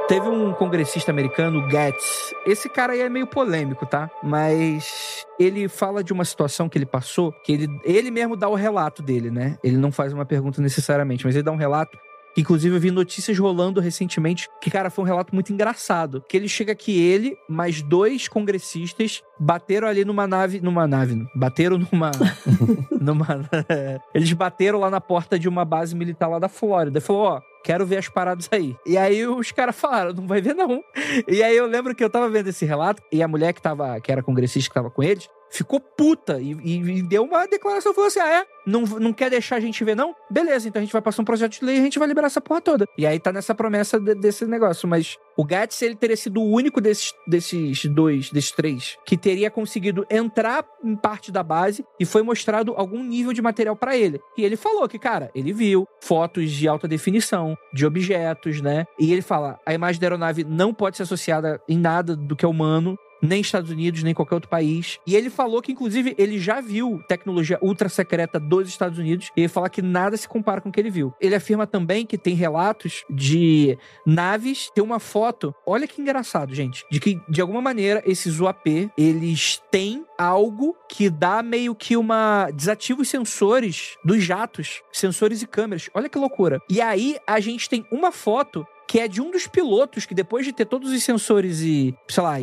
Teve 0.09 0.29
um 0.29 0.53
congressista 0.53 1.11
americano, 1.11 1.69
Getz. 1.69 2.33
Esse 2.47 2.69
cara 2.69 2.93
aí 2.93 3.01
é 3.01 3.09
meio 3.09 3.27
polêmico, 3.27 3.85
tá? 3.85 4.09
Mas 4.23 5.27
ele 5.39 5.67
fala 5.67 6.05
de 6.05 6.13
uma 6.13 6.25
situação 6.25 6.69
que 6.69 6.79
ele 6.79 6.87
passou, 6.87 7.33
que 7.33 7.53
ele, 7.53 7.81
ele 7.83 8.11
mesmo 8.13 8.37
dá 8.37 8.49
o 8.49 8.55
relato 8.55 9.03
dele, 9.03 9.33
né? 9.33 9.59
Ele 9.65 9.77
não 9.77 9.91
faz 9.91 10.13
uma 10.13 10.25
pergunta 10.25 10.63
necessariamente, 10.63 11.27
mas 11.27 11.35
ele 11.35 11.43
dá 11.43 11.51
um 11.51 11.57
relato 11.57 11.99
Inclusive, 12.37 12.77
eu 12.77 12.81
vi 12.81 12.91
notícias 12.91 13.39
rolando 13.39 13.81
recentemente 13.81 14.47
que, 14.61 14.71
cara, 14.71 14.91
foi 14.91 15.05
um 15.05 15.07
relato 15.07 15.35
muito 15.35 15.53
engraçado. 15.53 16.23
Que 16.29 16.37
ele 16.37 16.49
chega 16.49 16.75
que 16.75 17.01
ele, 17.01 17.35
mais 17.49 17.81
dois 17.81 18.29
congressistas, 18.29 19.23
bateram 19.41 19.89
ali 19.89 20.05
numa 20.05 20.27
nave. 20.27 20.61
Numa 20.61 20.87
nave. 20.87 21.27
Bateram 21.35 21.79
numa. 21.79 22.11
numa. 23.01 23.49
eles 24.15 24.31
bateram 24.35 24.79
lá 24.79 24.91
na 24.91 25.01
porta 25.01 25.39
de 25.39 25.49
uma 25.49 25.65
base 25.65 25.97
militar 25.97 26.29
lá 26.29 26.39
da 26.39 26.49
Flórida. 26.49 26.99
Ele 26.99 27.05
falou: 27.05 27.23
ó. 27.23 27.41
Quero 27.67 27.85
ver 27.85 27.97
as 27.97 28.09
paradas 28.09 28.49
aí. 28.53 28.77
E 28.87 28.97
aí 28.97 29.27
os 29.27 29.51
caras 29.51 29.75
falaram, 29.75 30.13
não 30.13 30.25
vai 30.25 30.41
ver 30.41 30.55
não. 30.55 30.81
E 31.27 31.43
aí 31.43 31.57
eu 31.57 31.67
lembro 31.67 31.97
que 31.97 32.05
eu 32.05 32.09
tava 32.09 32.31
vendo 32.31 32.47
esse 32.47 32.65
relato 32.65 33.03
e 33.11 33.21
a 33.25 33.27
mulher 33.27 33.53
que 33.53 33.61
tava, 33.61 34.01
que 34.01 34.13
era 34.13 34.23
congressista 34.23 34.71
que 34.71 34.75
tava 34.75 34.89
com 34.89 35.03
eles, 35.03 35.29
ficou 35.51 35.81
puta 35.81 36.41
e, 36.41 36.53
e, 36.53 36.99
e, 36.99 37.03
deu 37.03 37.25
uma 37.25 37.47
declaração, 37.47 37.95
falou 37.95 38.09
assim, 38.09 38.21
ah 38.21 38.41
é? 38.41 38.47
Não, 38.67 38.83
não 38.83 39.13
quer 39.13 39.31
deixar 39.31 39.57
a 39.57 39.61
gente 39.61 39.83
ver 39.85 39.95
não? 39.95 40.15
Beleza, 40.31 40.69
então 40.69 40.81
a 40.81 40.85
gente 40.85 40.93
vai 40.93 41.03
passar 41.03 41.23
um 41.23 41.25
projeto 41.25 41.59
de 41.59 41.65
lei 41.65 41.77
e 41.77 41.81
a 41.81 41.83
gente 41.83 41.99
vai 41.99 42.09
liberar 42.09 42.27
essa 42.27 42.41
porra 42.41 42.61
toda. 42.61 42.87
E 42.99 43.07
aí 43.07 43.19
tá 43.19 43.33
nessa 43.33 43.55
promessa 43.55 43.99
de, 43.99 44.15
desse 44.15 44.45
negócio, 44.47 44.89
mas 44.89 45.17
o 45.37 45.45
Gats, 45.45 45.81
ele 45.83 45.95
teria 45.95 46.17
sido 46.17 46.41
o 46.41 46.51
único 46.51 46.81
desses, 46.81 47.13
desses 47.27 47.85
dois, 47.87 48.31
desses 48.31 48.51
três, 48.51 48.97
que 49.07 49.17
teria 49.17 49.51
conseguido 49.51 50.07
entrar 50.11 50.65
em 50.83 50.97
parte 50.97 51.31
da 51.31 51.43
base 51.43 51.85
e 52.01 52.05
foi 52.05 52.23
mostrado 52.23 52.75
algum 52.77 53.03
nível 53.05 53.33
de 53.33 53.43
material 53.43 53.77
para 53.77 53.97
ele. 53.97 54.21
E 54.37 54.45
ele 54.45 54.57
falou 54.57 54.89
que, 54.89 54.99
cara, 54.99 55.31
ele 55.35 55.53
viu 55.53 55.87
fotos 56.01 56.51
de 56.51 56.67
alta 56.67 56.89
definição, 56.89 57.57
de 57.73 57.87
objetos, 57.87 58.61
né? 58.61 58.87
E 58.99 59.13
ele 59.13 59.23
fala, 59.23 59.61
a 59.65 59.75
imagem 59.75 60.01
da 60.01 60.07
aeronave 60.07 60.45
não 60.45 60.73
pode 60.73 60.97
ser 60.97 61.05
associada 61.05 61.61
em 61.69 61.79
nada 61.79 62.17
do 62.17 62.35
que 62.35 62.45
é 62.45 62.49
humano, 62.49 62.97
nem 63.23 63.41
Estados 63.41 63.71
Unidos, 63.71 64.03
nem 64.03 64.15
qualquer 64.15 64.35
outro 64.35 64.51
país. 64.51 64.99
E 65.07 65.15
ele 65.15 65.31
falou 65.31 65.63
que, 65.63 65.73
inclusive, 65.73 66.15
ele 66.19 66.39
já 66.39 66.61
viu 66.61 67.03
tecnologia 67.09 67.59
ultra 67.63 67.89
secreta 67.89 68.39
dos 68.39 68.69
Estados 68.69 68.99
Unidos 68.99 69.31
e 69.37 69.41
ele 69.41 69.49
fala 69.49 69.69
que 69.69 69.83
nada 69.83 70.17
se 70.17 70.29
compara 70.29 70.61
com 70.61 70.69
o 70.69 70.73
que 70.73 70.81
ele 70.81 70.91
viu. 70.91 71.15
Ele 71.21 71.35
afirma 71.35 71.67
também 71.67 72.07
que 72.07 72.19
tem 72.19 72.35
relatos 72.35 73.05
de 73.11 73.79
naves, 74.05 74.71
tem 74.75 74.83
uma 74.83 74.99
foto, 74.99 75.55
olha 75.67 75.87
que 75.87 76.01
engraçado, 76.01 76.55
gente, 76.55 76.85
de 76.91 77.01
que, 77.01 77.21
de 77.29 77.41
alguma 77.41 77.61
maneira, 77.61 78.03
esses 78.07 78.41
UAP, 78.41 78.91
eles 78.97 79.63
têm 79.71 80.05
algo 80.19 80.77
que 80.89 81.11
dá 81.11 81.43
meio 81.43 81.75
que 81.75 81.97
uma... 81.97 82.51
desativa 82.53 83.03
os 83.03 83.09
sensores 83.09 83.97
dos 84.05 84.23
jatos, 84.23 84.83
sensores 84.93 85.43
e 85.43 85.47
câmeras. 85.47 85.91
Olha 85.95 86.09
que 86.09 86.19
loucura. 86.19 86.61
E 86.71 86.81
aí, 86.81 87.17
a 87.27 87.41
gente 87.41 87.69
tem 87.69 87.85
uma 87.91 88.11
foto 88.13 88.67
que 88.87 89.01
é 89.01 89.09
de 89.09 89.21
um 89.21 89.31
dos 89.31 89.47
pilotos 89.47 90.07
que 90.07 90.15
depois 90.15 90.47
de 90.47 90.53
ter 90.53 90.65
todos 90.65 90.93
os 90.93 91.03
sensores 91.03 91.61
e, 91.61 91.95
sei 92.09 92.23
lá, 92.23 92.37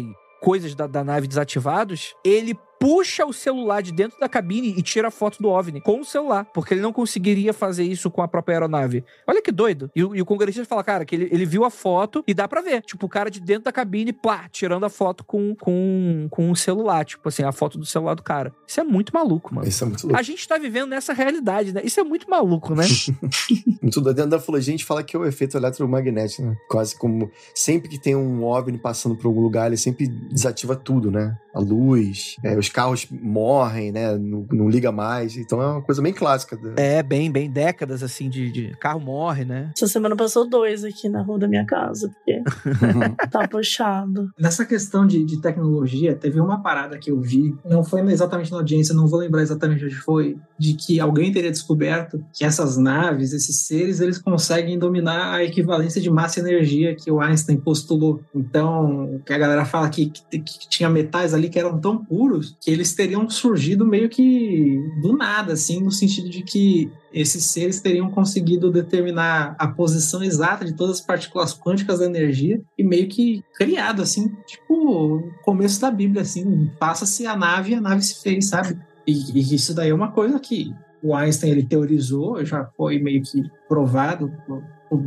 coisas 0.43 0.75
da, 0.75 0.85
da 0.85 1.05
nave 1.05 1.25
desativados, 1.25 2.13
ele 2.23 2.53
puxa 2.84 3.25
o 3.25 3.31
celular 3.31 3.81
de 3.81 3.93
dentro 3.93 4.19
da 4.19 4.27
cabine 4.27 4.75
e 4.77 4.81
tira 4.81 5.07
a 5.07 5.11
foto 5.11 5.41
do 5.41 5.47
OVNI 5.47 5.79
com 5.79 6.01
o 6.01 6.03
celular, 6.03 6.45
porque 6.53 6.73
ele 6.73 6.81
não 6.81 6.91
conseguiria 6.91 7.53
fazer 7.53 7.86
isso 7.86 8.11
com 8.11 8.21
a 8.21 8.27
própria 8.27 8.55
aeronave. 8.55 9.05
Olha 9.25 9.41
que 9.41 9.53
doido. 9.53 9.89
E, 9.95 10.01
e 10.01 10.21
o 10.21 10.25
congressista 10.25 10.65
fala, 10.65 10.84
cara, 10.84 11.05
que 11.05 11.15
ele, 11.15 11.29
ele 11.31 11.45
viu 11.45 11.63
a 11.63 11.69
foto 11.69 12.21
e 12.27 12.34
dá 12.34 12.45
para 12.45 12.59
ver. 12.59 12.81
Tipo, 12.81 13.05
o 13.05 13.09
cara 13.09 13.31
de 13.31 13.39
dentro 13.39 13.63
da 13.63 13.71
cabine, 13.71 14.11
plá, 14.11 14.49
tirando 14.51 14.84
a 14.86 14.89
foto 14.89 15.23
com, 15.23 15.55
com, 15.55 16.27
com 16.29 16.51
o 16.51 16.55
celular. 16.57 17.05
Tipo 17.05 17.29
assim, 17.29 17.43
a 17.43 17.53
foto 17.53 17.77
do 17.77 17.86
celular 17.86 18.15
do 18.15 18.23
cara. 18.23 18.53
Isso 18.67 18.81
é 18.81 18.84
muito 18.84 19.13
maluco, 19.13 19.55
mano. 19.55 19.65
Isso 19.65 19.86
é 19.86 19.88
muito 19.88 20.03
louco. 20.05 20.19
A 20.19 20.21
gente 20.21 20.45
tá 20.45 20.57
vivendo 20.57 20.89
nessa 20.89 21.13
realidade, 21.13 21.71
né? 21.71 21.79
Isso 21.86 22.01
é 22.01 22.03
muito 22.03 22.29
maluco, 22.29 22.75
né? 22.75 22.84
muito 23.81 24.01
doido. 24.01 24.15
Dentro 24.17 24.31
da 24.31 24.38
ufologia, 24.38 24.73
a 24.73 24.77
gente 24.77 24.86
fala 24.86 25.01
que 25.03 25.15
é 25.15 25.19
o 25.19 25.25
efeito 25.25 25.55
eletromagnético, 25.55 26.41
né? 26.41 26.57
Quase 26.67 26.97
como... 26.97 27.31
Sempre 27.55 27.88
que 27.88 27.97
tem 27.97 28.13
um 28.13 28.43
OVNI 28.43 28.77
passando 28.77 29.15
por 29.15 29.27
algum 29.27 29.41
lugar, 29.41 29.67
ele 29.67 29.77
sempre 29.77 30.05
desativa 30.07 30.75
tudo, 30.75 31.09
né? 31.09 31.38
A 31.53 31.59
luz, 31.59 32.35
é, 32.43 32.57
os 32.57 32.69
carros 32.69 33.07
morrem, 33.11 33.91
né? 33.91 34.17
Não, 34.17 34.45
não, 34.51 34.69
liga 34.69 34.91
mais. 34.91 35.37
Então 35.37 35.61
é 35.61 35.67
uma 35.67 35.81
coisa 35.81 36.01
bem 36.01 36.13
clássica. 36.13 36.59
É, 36.77 37.03
bem, 37.03 37.31
bem 37.31 37.49
décadas 37.49 38.01
assim 38.01 38.29
de, 38.29 38.51
de, 38.51 38.77
carro 38.77 38.99
morre, 38.99 39.45
né? 39.45 39.71
Essa 39.75 39.87
semana 39.87 40.15
passou 40.15 40.49
dois 40.49 40.83
aqui 40.83 41.07
na 41.07 41.21
rua 41.21 41.39
da 41.39 41.47
minha 41.47 41.65
casa, 41.65 42.09
porque 42.09 42.41
tá 43.29 43.47
puxado. 43.47 44.29
Nessa 44.39 44.65
questão 44.65 45.05
de, 45.05 45.23
de 45.23 45.41
tecnologia, 45.41 46.15
teve 46.15 46.39
uma 46.39 46.61
parada 46.61 46.97
que 46.97 47.11
eu 47.11 47.21
vi, 47.21 47.55
não 47.65 47.83
foi 47.83 48.01
exatamente 48.11 48.51
na 48.51 48.57
audiência, 48.57 48.95
não 48.95 49.07
vou 49.07 49.19
lembrar 49.19 49.41
exatamente 49.41 49.85
onde 49.85 49.95
foi, 49.95 50.37
de 50.57 50.73
que 50.73 50.99
alguém 50.99 51.31
teria 51.31 51.51
descoberto 51.51 52.23
que 52.33 52.43
essas 52.43 52.77
naves, 52.77 53.33
esses 53.33 53.67
seres, 53.67 53.99
eles 53.99 54.17
conseguem 54.17 54.77
dominar 54.79 55.35
a 55.35 55.43
equivalência 55.43 56.01
de 56.01 56.09
massa 56.09 56.39
e 56.39 56.43
energia 56.43 56.95
que 56.95 57.11
o 57.11 57.21
Einstein 57.21 57.57
postulou. 57.57 58.21
Então, 58.33 59.21
que 59.25 59.33
a 59.33 59.37
galera 59.37 59.65
fala 59.65 59.89
que, 59.89 60.09
que, 60.09 60.39
que 60.39 60.69
tinha 60.69 60.89
metais 60.89 61.33
ali 61.33 61.42
ali 61.43 61.49
que 61.49 61.59
eram 61.59 61.79
tão 61.79 62.03
puros 62.03 62.55
que 62.59 62.71
eles 62.71 62.93
teriam 62.95 63.29
surgido 63.29 63.85
meio 63.85 64.09
que 64.09 64.79
do 65.01 65.15
nada, 65.15 65.53
assim, 65.53 65.81
no 65.81 65.91
sentido 65.91 66.29
de 66.29 66.41
que 66.41 66.89
esses 67.13 67.45
seres 67.45 67.81
teriam 67.81 68.09
conseguido 68.09 68.71
determinar 68.71 69.55
a 69.59 69.67
posição 69.67 70.23
exata 70.23 70.65
de 70.65 70.73
todas 70.73 70.99
as 70.99 71.05
partículas 71.05 71.53
quânticas 71.53 71.99
da 71.99 72.05
energia 72.05 72.61
e 72.77 72.83
meio 72.83 73.07
que 73.07 73.43
criado, 73.55 74.01
assim, 74.01 74.31
tipo, 74.47 75.29
começo 75.43 75.79
da 75.79 75.91
Bíblia, 75.91 76.21
assim, 76.21 76.71
passa-se 76.79 77.27
a 77.27 77.35
nave 77.35 77.73
e 77.73 77.75
a 77.75 77.81
nave 77.81 78.01
se 78.01 78.21
fez, 78.21 78.47
sabe? 78.47 78.79
E, 79.05 79.13
e, 79.37 79.55
isso 79.55 79.73
daí 79.73 79.89
é 79.89 79.93
uma 79.93 80.11
coisa 80.11 80.39
que 80.39 80.73
o 81.01 81.13
Einstein 81.13 81.51
ele 81.51 81.63
teorizou, 81.63 82.43
já 82.45 82.65
foi 82.77 82.97
meio 82.97 83.21
que 83.21 83.43
provado 83.67 84.31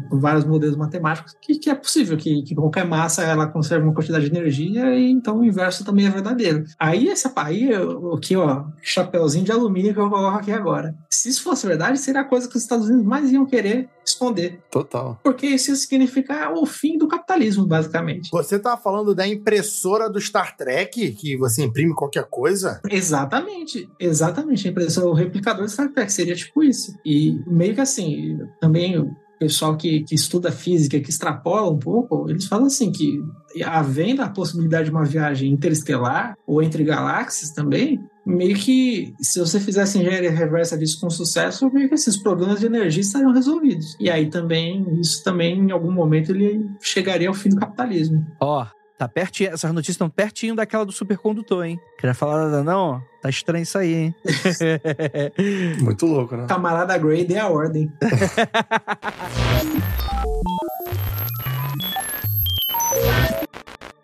por, 0.09 0.21
vários 0.21 0.45
modelos 0.45 0.77
matemáticos, 0.77 1.35
que, 1.41 1.59
que 1.59 1.71
é 1.71 1.75
possível 1.75 2.17
que, 2.17 2.43
que 2.43 2.55
qualquer 2.55 2.85
massa 2.85 3.23
ela 3.23 3.47
conserve 3.47 3.85
uma 3.85 3.95
quantidade 3.95 4.29
de 4.29 4.37
energia 4.37 4.95
e 4.95 5.11
então 5.11 5.41
o 5.41 5.45
inverso 5.45 5.85
também 5.85 6.07
é 6.07 6.11
verdadeiro. 6.11 6.65
Aí 6.79 7.09
essa 7.09 7.33
aí 7.37 7.71
aqui 8.15 8.37
ó, 8.37 8.65
chapeuzinho 8.83 9.45
de 9.45 9.53
alumínio 9.53 9.95
que 9.95 10.01
eu 10.01 10.11
coloco 10.11 10.39
aqui 10.39 10.53
agora. 10.53 10.95
Se 11.11 11.29
isso 11.29 11.43
fosse 11.43 11.67
verdade, 11.67 11.99
seria 11.99 12.23
a 12.23 12.25
coisa 12.25 12.49
que 12.49 12.57
os 12.57 12.63
Estados 12.63 12.89
Unidos 12.89 13.07
mais 13.07 13.33
iam 13.33 13.47
querer 13.47 13.89
esconder. 14.05 14.61
Total. 14.71 15.19
Porque 15.23 15.47
isso 15.47 15.75
significa 15.77 16.53
o 16.53 16.65
fim 16.65 16.97
do 16.97 17.09
capitalismo, 17.09 17.67
basicamente. 17.67 18.31
Você 18.31 18.59
tava 18.59 18.81
falando 18.81 19.15
da 19.15 19.27
impressora 19.27 20.09
do 20.09 20.21
Star 20.21 20.57
Trek, 20.57 21.13
que 21.13 21.37
você 21.37 21.65
imprime 21.65 21.95
qualquer 21.95 22.25
coisa? 22.25 22.81
Exatamente, 22.89 23.89
exatamente. 23.99 24.69
A 24.69 24.71
impressora, 24.71 25.09
o 25.09 25.13
replicador 25.13 25.65
do 25.65 25.71
Star 25.71 25.93
Trek 25.93 26.13
seria 26.13 26.35
tipo 26.35 26.63
isso. 26.63 26.97
E 27.05 27.41
meio 27.47 27.75
que 27.75 27.81
assim, 27.81 28.39
também 28.61 29.11
pessoal 29.39 29.77
que, 29.77 30.03
que 30.05 30.15
estuda 30.15 30.51
física, 30.51 31.01
que 31.01 31.11
extrapola 31.11 31.71
um 31.71 31.79
pouco, 31.79 32.29
eles 32.29 32.47
falam 32.47 32.67
assim 32.67 32.91
que 32.91 33.21
havendo 33.65 34.23
a 34.23 34.29
possibilidade 34.29 34.87
de 34.87 34.91
uma 34.91 35.05
viagem 35.05 35.51
interestelar 35.51 36.37
ou 36.47 36.63
entre 36.63 36.85
galáxias 36.85 37.51
também, 37.51 38.01
meio 38.27 38.57
que 38.57 39.15
se 39.21 39.39
você 39.39 39.61
fizesse 39.61 39.99
engenharia 39.99 40.31
reversa 40.31 40.77
disso 40.77 41.01
com 41.01 41.09
sucesso, 41.09 41.71
meio 41.73 41.89
que 41.89 41.95
esses 41.95 42.17
problemas 42.17 42.61
de 42.61 42.67
energia 42.67 43.01
estariam 43.01 43.33
resolvidos. 43.33 43.97
E 44.01 44.11
aí 44.11 44.29
também, 44.29 44.85
isso 45.01 45.23
também 45.23 45.59
em 45.59 45.71
algum 45.71 45.93
momento 45.93 46.33
ele 46.33 46.69
chegaria 46.81 47.29
ao 47.29 47.35
fim 47.35 47.51
do 47.51 47.57
capitalismo. 47.57 48.27
Ó, 48.41 48.63
oh, 48.63 48.76
tá 48.97 49.09
pertinho, 49.09 49.53
essas 49.53 49.73
notícias 49.73 49.95
estão 49.95 50.09
pertinho 50.09 50.55
daquela 50.55 50.85
do 50.85 50.93
supercondutor, 50.93 51.65
hein? 51.65 51.81
Queria 51.99 52.15
falar 52.15 52.47
nada 52.47 52.63
não. 52.63 53.03
Tá 53.21 53.29
estranho 53.29 53.63
isso 53.63 53.79
aí, 53.79 53.95
hein? 53.95 54.15
Muito 55.83 56.07
louco, 56.07 56.37
né? 56.37 56.47
Camarada 56.47 56.97
Gray 56.97 57.25
dê 57.25 57.39
a 57.39 57.49
ordem. 57.49 57.93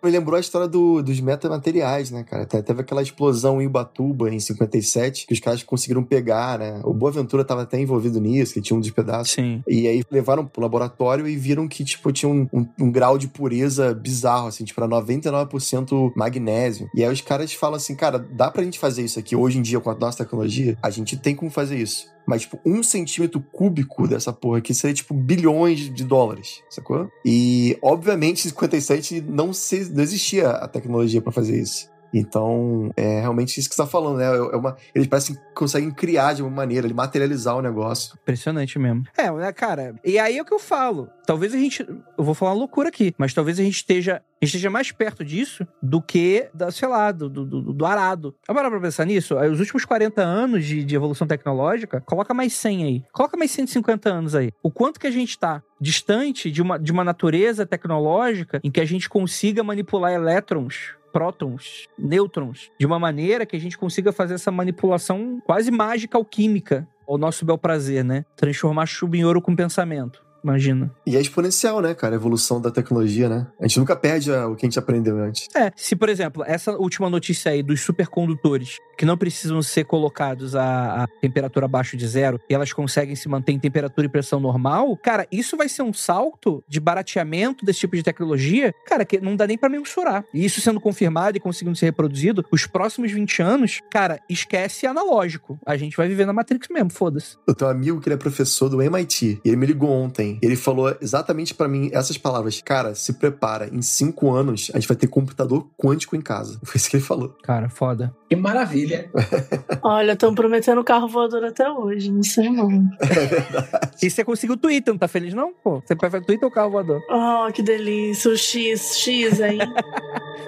Me 0.03 0.11
lembrou 0.11 0.35
a 0.35 0.39
história 0.41 0.67
do, 0.67 1.01
dos 1.01 1.21
metamateriais, 1.21 2.11
né, 2.11 2.23
cara? 2.23 2.45
Teve 2.45 2.81
aquela 2.81 3.01
explosão 3.01 3.61
em 3.61 3.67
Ubatuba, 3.67 4.29
em 4.29 4.37
57, 4.37 5.25
que 5.25 5.33
os 5.33 5.39
caras 5.39 5.63
conseguiram 5.63 6.03
pegar, 6.03 6.59
né? 6.59 6.81
O 6.83 6.93
Boaventura 6.93 7.45
tava 7.45 7.61
até 7.61 7.79
envolvido 7.79 8.19
nisso, 8.19 8.53
que 8.53 8.61
tinha 8.61 8.75
um 8.75 8.81
dos 8.81 8.91
pedaços. 8.91 9.31
Sim. 9.31 9.63
E 9.65 9.87
aí 9.87 10.03
levaram 10.11 10.45
pro 10.45 10.61
laboratório 10.61 11.25
e 11.25 11.37
viram 11.37 11.69
que, 11.69 11.85
tipo, 11.85 12.11
tinha 12.11 12.29
um, 12.29 12.45
um, 12.51 12.67
um 12.81 12.91
grau 12.91 13.17
de 13.17 13.29
pureza 13.29 13.93
bizarro, 13.93 14.47
assim, 14.47 14.65
tipo, 14.65 14.81
era 14.81 14.89
99% 14.89 16.11
magnésio. 16.17 16.89
E 16.93 17.01
aí 17.01 17.11
os 17.11 17.21
caras 17.21 17.53
falam 17.53 17.77
assim, 17.77 17.95
cara, 17.95 18.19
dá 18.19 18.51
pra 18.51 18.63
gente 18.63 18.79
fazer 18.79 19.03
isso 19.03 19.17
aqui 19.17 19.37
hoje 19.37 19.57
em 19.57 19.61
dia 19.61 19.79
com 19.79 19.89
a 19.89 19.95
nossa 19.95 20.17
tecnologia? 20.17 20.77
A 20.81 20.89
gente 20.89 21.15
tem 21.15 21.33
como 21.33 21.49
fazer 21.49 21.77
isso. 21.77 22.12
Mas, 22.25 22.43
tipo, 22.43 22.59
um 22.65 22.81
centímetro 22.81 23.41
cúbico 23.51 24.07
dessa 24.07 24.31
porra 24.31 24.59
aqui 24.59 24.73
seria, 24.73 24.93
tipo, 24.93 25.13
bilhões 25.13 25.93
de 25.93 26.03
dólares, 26.03 26.61
sacou? 26.69 27.09
E, 27.25 27.77
obviamente, 27.81 28.45
em 28.45 28.49
57 28.49 29.21
não, 29.21 29.53
se, 29.53 29.91
não 29.91 30.01
existia 30.01 30.49
a 30.49 30.67
tecnologia 30.67 31.21
para 31.21 31.31
fazer 31.31 31.59
isso. 31.59 31.92
Então, 32.13 32.91
é 32.95 33.21
realmente 33.21 33.59
isso 33.59 33.67
que 33.67 33.75
você 33.75 33.81
está 33.81 33.91
falando, 33.91 34.17
né? 34.17 34.25
É 34.25 34.55
uma, 34.55 34.77
eles 34.93 35.07
parecem 35.07 35.35
que 35.35 35.41
conseguem 35.55 35.91
criar 35.91 36.33
de 36.33 36.41
uma 36.41 36.51
maneira, 36.51 36.87
de 36.87 36.93
materializar 36.93 37.57
o 37.57 37.61
negócio. 37.61 38.15
Impressionante 38.21 38.77
mesmo. 38.77 39.03
É, 39.17 39.31
né, 39.31 39.51
cara, 39.51 39.95
e 40.05 40.19
aí 40.19 40.37
é 40.37 40.41
o 40.41 40.45
que 40.45 40.53
eu 40.53 40.59
falo. 40.59 41.09
Talvez 41.25 41.53
a 41.53 41.57
gente. 41.57 41.85
Eu 42.17 42.23
vou 42.23 42.33
falar 42.33 42.51
uma 42.51 42.59
loucura 42.59 42.89
aqui, 42.89 43.13
mas 43.17 43.33
talvez 43.33 43.59
a 43.59 43.63
gente 43.63 43.75
esteja, 43.75 44.15
a 44.15 44.45
gente 44.45 44.55
esteja 44.55 44.69
mais 44.69 44.91
perto 44.91 45.23
disso 45.23 45.65
do 45.81 46.01
que, 46.01 46.49
da, 46.53 46.69
sei 46.69 46.87
lá, 46.87 47.11
do, 47.11 47.29
do, 47.29 47.45
do, 47.45 47.73
do 47.73 47.85
arado. 47.85 48.35
Agora, 48.47 48.69
pra 48.69 48.79
pensar 48.79 49.05
nisso, 49.05 49.35
os 49.37 49.59
últimos 49.59 49.85
40 49.85 50.21
anos 50.21 50.65
de, 50.65 50.83
de 50.83 50.95
evolução 50.95 51.25
tecnológica, 51.25 52.01
coloca 52.01 52.33
mais 52.33 52.53
100 52.53 52.83
aí. 52.83 53.03
Coloca 53.11 53.37
mais 53.37 53.51
150 53.51 54.09
anos 54.09 54.35
aí. 54.35 54.51
O 54.61 54.69
quanto 54.69 54.99
que 54.99 55.07
a 55.07 55.11
gente 55.11 55.39
tá 55.39 55.63
distante 55.79 56.51
de 56.51 56.61
uma, 56.61 56.77
de 56.77 56.91
uma 56.91 57.03
natureza 57.03 57.65
tecnológica 57.65 58.59
em 58.63 58.71
que 58.71 58.81
a 58.81 58.85
gente 58.85 59.09
consiga 59.09 59.63
manipular 59.63 60.11
elétrons 60.11 60.95
prótons, 61.13 61.87
nêutrons, 61.97 62.71
de 62.79 62.85
uma 62.87 62.97
maneira 62.97 63.45
que 63.45 63.55
a 63.55 63.59
gente 63.59 63.77
consiga 63.77 64.11
fazer 64.11 64.33
essa 64.33 64.51
manipulação 64.51 65.39
quase 65.45 65.69
mágica 65.69 66.17
alquímica 66.17 66.87
ao 67.07 67.19
nosso 67.19 67.45
bel 67.45 67.57
prazer, 67.57 68.03
né? 68.03 68.25
Transformar 68.35 68.87
chumbo 68.87 69.15
em 69.15 69.23
ouro 69.23 69.41
com 69.41 69.55
pensamento. 69.55 70.22
Imagina. 70.43 70.91
E 71.07 71.15
é 71.15 71.21
exponencial, 71.21 71.81
né, 71.81 71.93
cara? 71.93 72.15
A 72.15 72.17
evolução 72.17 72.59
da 72.59 72.69
tecnologia, 72.69 73.29
né? 73.29 73.47
A 73.59 73.67
gente 73.67 73.79
nunca 73.79 73.95
perde 73.95 74.29
o 74.29 74.55
que 74.55 74.65
a 74.65 74.69
gente 74.69 74.77
aprendeu 74.77 75.17
antes. 75.17 75.47
É, 75.55 75.71
se, 75.75 75.95
por 75.95 76.09
exemplo, 76.09 76.43
essa 76.45 76.73
última 76.73 77.09
notícia 77.09 77.51
aí 77.51 77.63
dos 77.63 77.81
supercondutores, 77.81 78.77
que 78.97 79.05
não 79.05 79.17
precisam 79.17 79.61
ser 79.61 79.85
colocados 79.85 80.55
a, 80.55 81.03
a 81.03 81.07
temperatura 81.21 81.65
abaixo 81.65 81.95
de 81.95 82.05
zero, 82.05 82.39
e 82.49 82.53
elas 82.53 82.73
conseguem 82.73 83.15
se 83.15 83.29
manter 83.29 83.53
em 83.53 83.59
temperatura 83.59 84.05
e 84.05 84.09
pressão 84.09 84.39
normal, 84.39 84.97
cara, 84.97 85.25
isso 85.31 85.55
vai 85.55 85.69
ser 85.69 85.81
um 85.81 85.93
salto 85.93 86.63
de 86.67 86.79
barateamento 86.79 87.65
desse 87.65 87.79
tipo 87.79 87.95
de 87.95 88.03
tecnologia, 88.03 88.73
cara, 88.85 89.05
que 89.05 89.21
não 89.21 89.35
dá 89.35 89.47
nem 89.47 89.57
para 89.57 89.69
mensurar. 89.69 90.25
E 90.33 90.43
isso 90.43 90.59
sendo 90.59 90.79
confirmado 90.79 91.37
e 91.37 91.39
conseguindo 91.39 91.77
ser 91.77 91.85
reproduzido, 91.85 92.45
os 92.51 92.67
próximos 92.67 93.11
20 93.11 93.41
anos, 93.41 93.79
cara, 93.89 94.19
esquece 94.29 94.85
analógico. 94.85 95.57
A 95.65 95.77
gente 95.77 95.95
vai 95.95 96.07
viver 96.07 96.25
na 96.25 96.33
Matrix 96.33 96.67
mesmo, 96.69 96.91
foda-se. 96.91 97.37
Eu 97.47 97.55
tenho 97.55 97.71
um 97.71 97.73
amigo 97.73 98.01
que 98.01 98.09
ele 98.09 98.15
é 98.15 98.17
professor 98.17 98.67
do 98.67 98.81
MIT, 98.81 99.41
e 99.43 99.47
ele 99.47 99.55
me 99.55 99.65
ligou 99.65 99.89
ontem 99.89 100.32
ele 100.41 100.55
falou 100.55 100.95
exatamente 101.01 101.53
para 101.53 101.67
mim 101.67 101.89
essas 101.93 102.17
palavras. 102.17 102.61
Cara, 102.63 102.95
se 102.95 103.13
prepara, 103.13 103.69
em 103.73 103.81
cinco 103.81 104.31
anos 104.31 104.71
a 104.73 104.79
gente 104.79 104.87
vai 104.87 104.97
ter 104.97 105.07
computador 105.07 105.67
quântico 105.77 106.15
em 106.15 106.21
casa. 106.21 106.59
Foi 106.63 106.77
isso 106.77 106.89
que 106.89 106.97
ele 106.97 107.03
falou. 107.03 107.35
Cara, 107.43 107.69
foda. 107.69 108.13
Que 108.29 108.35
maravilha. 108.35 109.09
Olha, 109.83 110.13
estão 110.13 110.33
prometendo 110.33 110.83
carro 110.83 111.07
voador 111.07 111.43
até 111.43 111.69
hoje, 111.69 112.11
não 112.11 112.23
sei 112.23 112.49
não. 112.49 112.69
É 112.99 113.05
verdade. 113.25 113.87
E 114.01 114.09
você 114.09 114.23
conseguiu 114.23 114.55
o 114.55 114.57
Twitter, 114.57 114.93
não 114.93 114.99
tá 114.99 115.07
feliz 115.07 115.33
não? 115.33 115.53
Pô, 115.63 115.81
você 115.81 115.95
prefere 115.95 116.25
Twitter 116.25 116.45
ou 116.45 116.51
carro 116.51 116.71
voador? 116.71 117.01
Oh, 117.09 117.51
que 117.51 117.61
delícia. 117.61 118.31
O 118.31 118.37
X, 118.37 118.97
X 118.97 119.41
aí. 119.41 119.59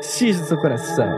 X 0.02 0.40
do 0.40 0.48
seu 0.48 0.58
coração. 0.58 1.10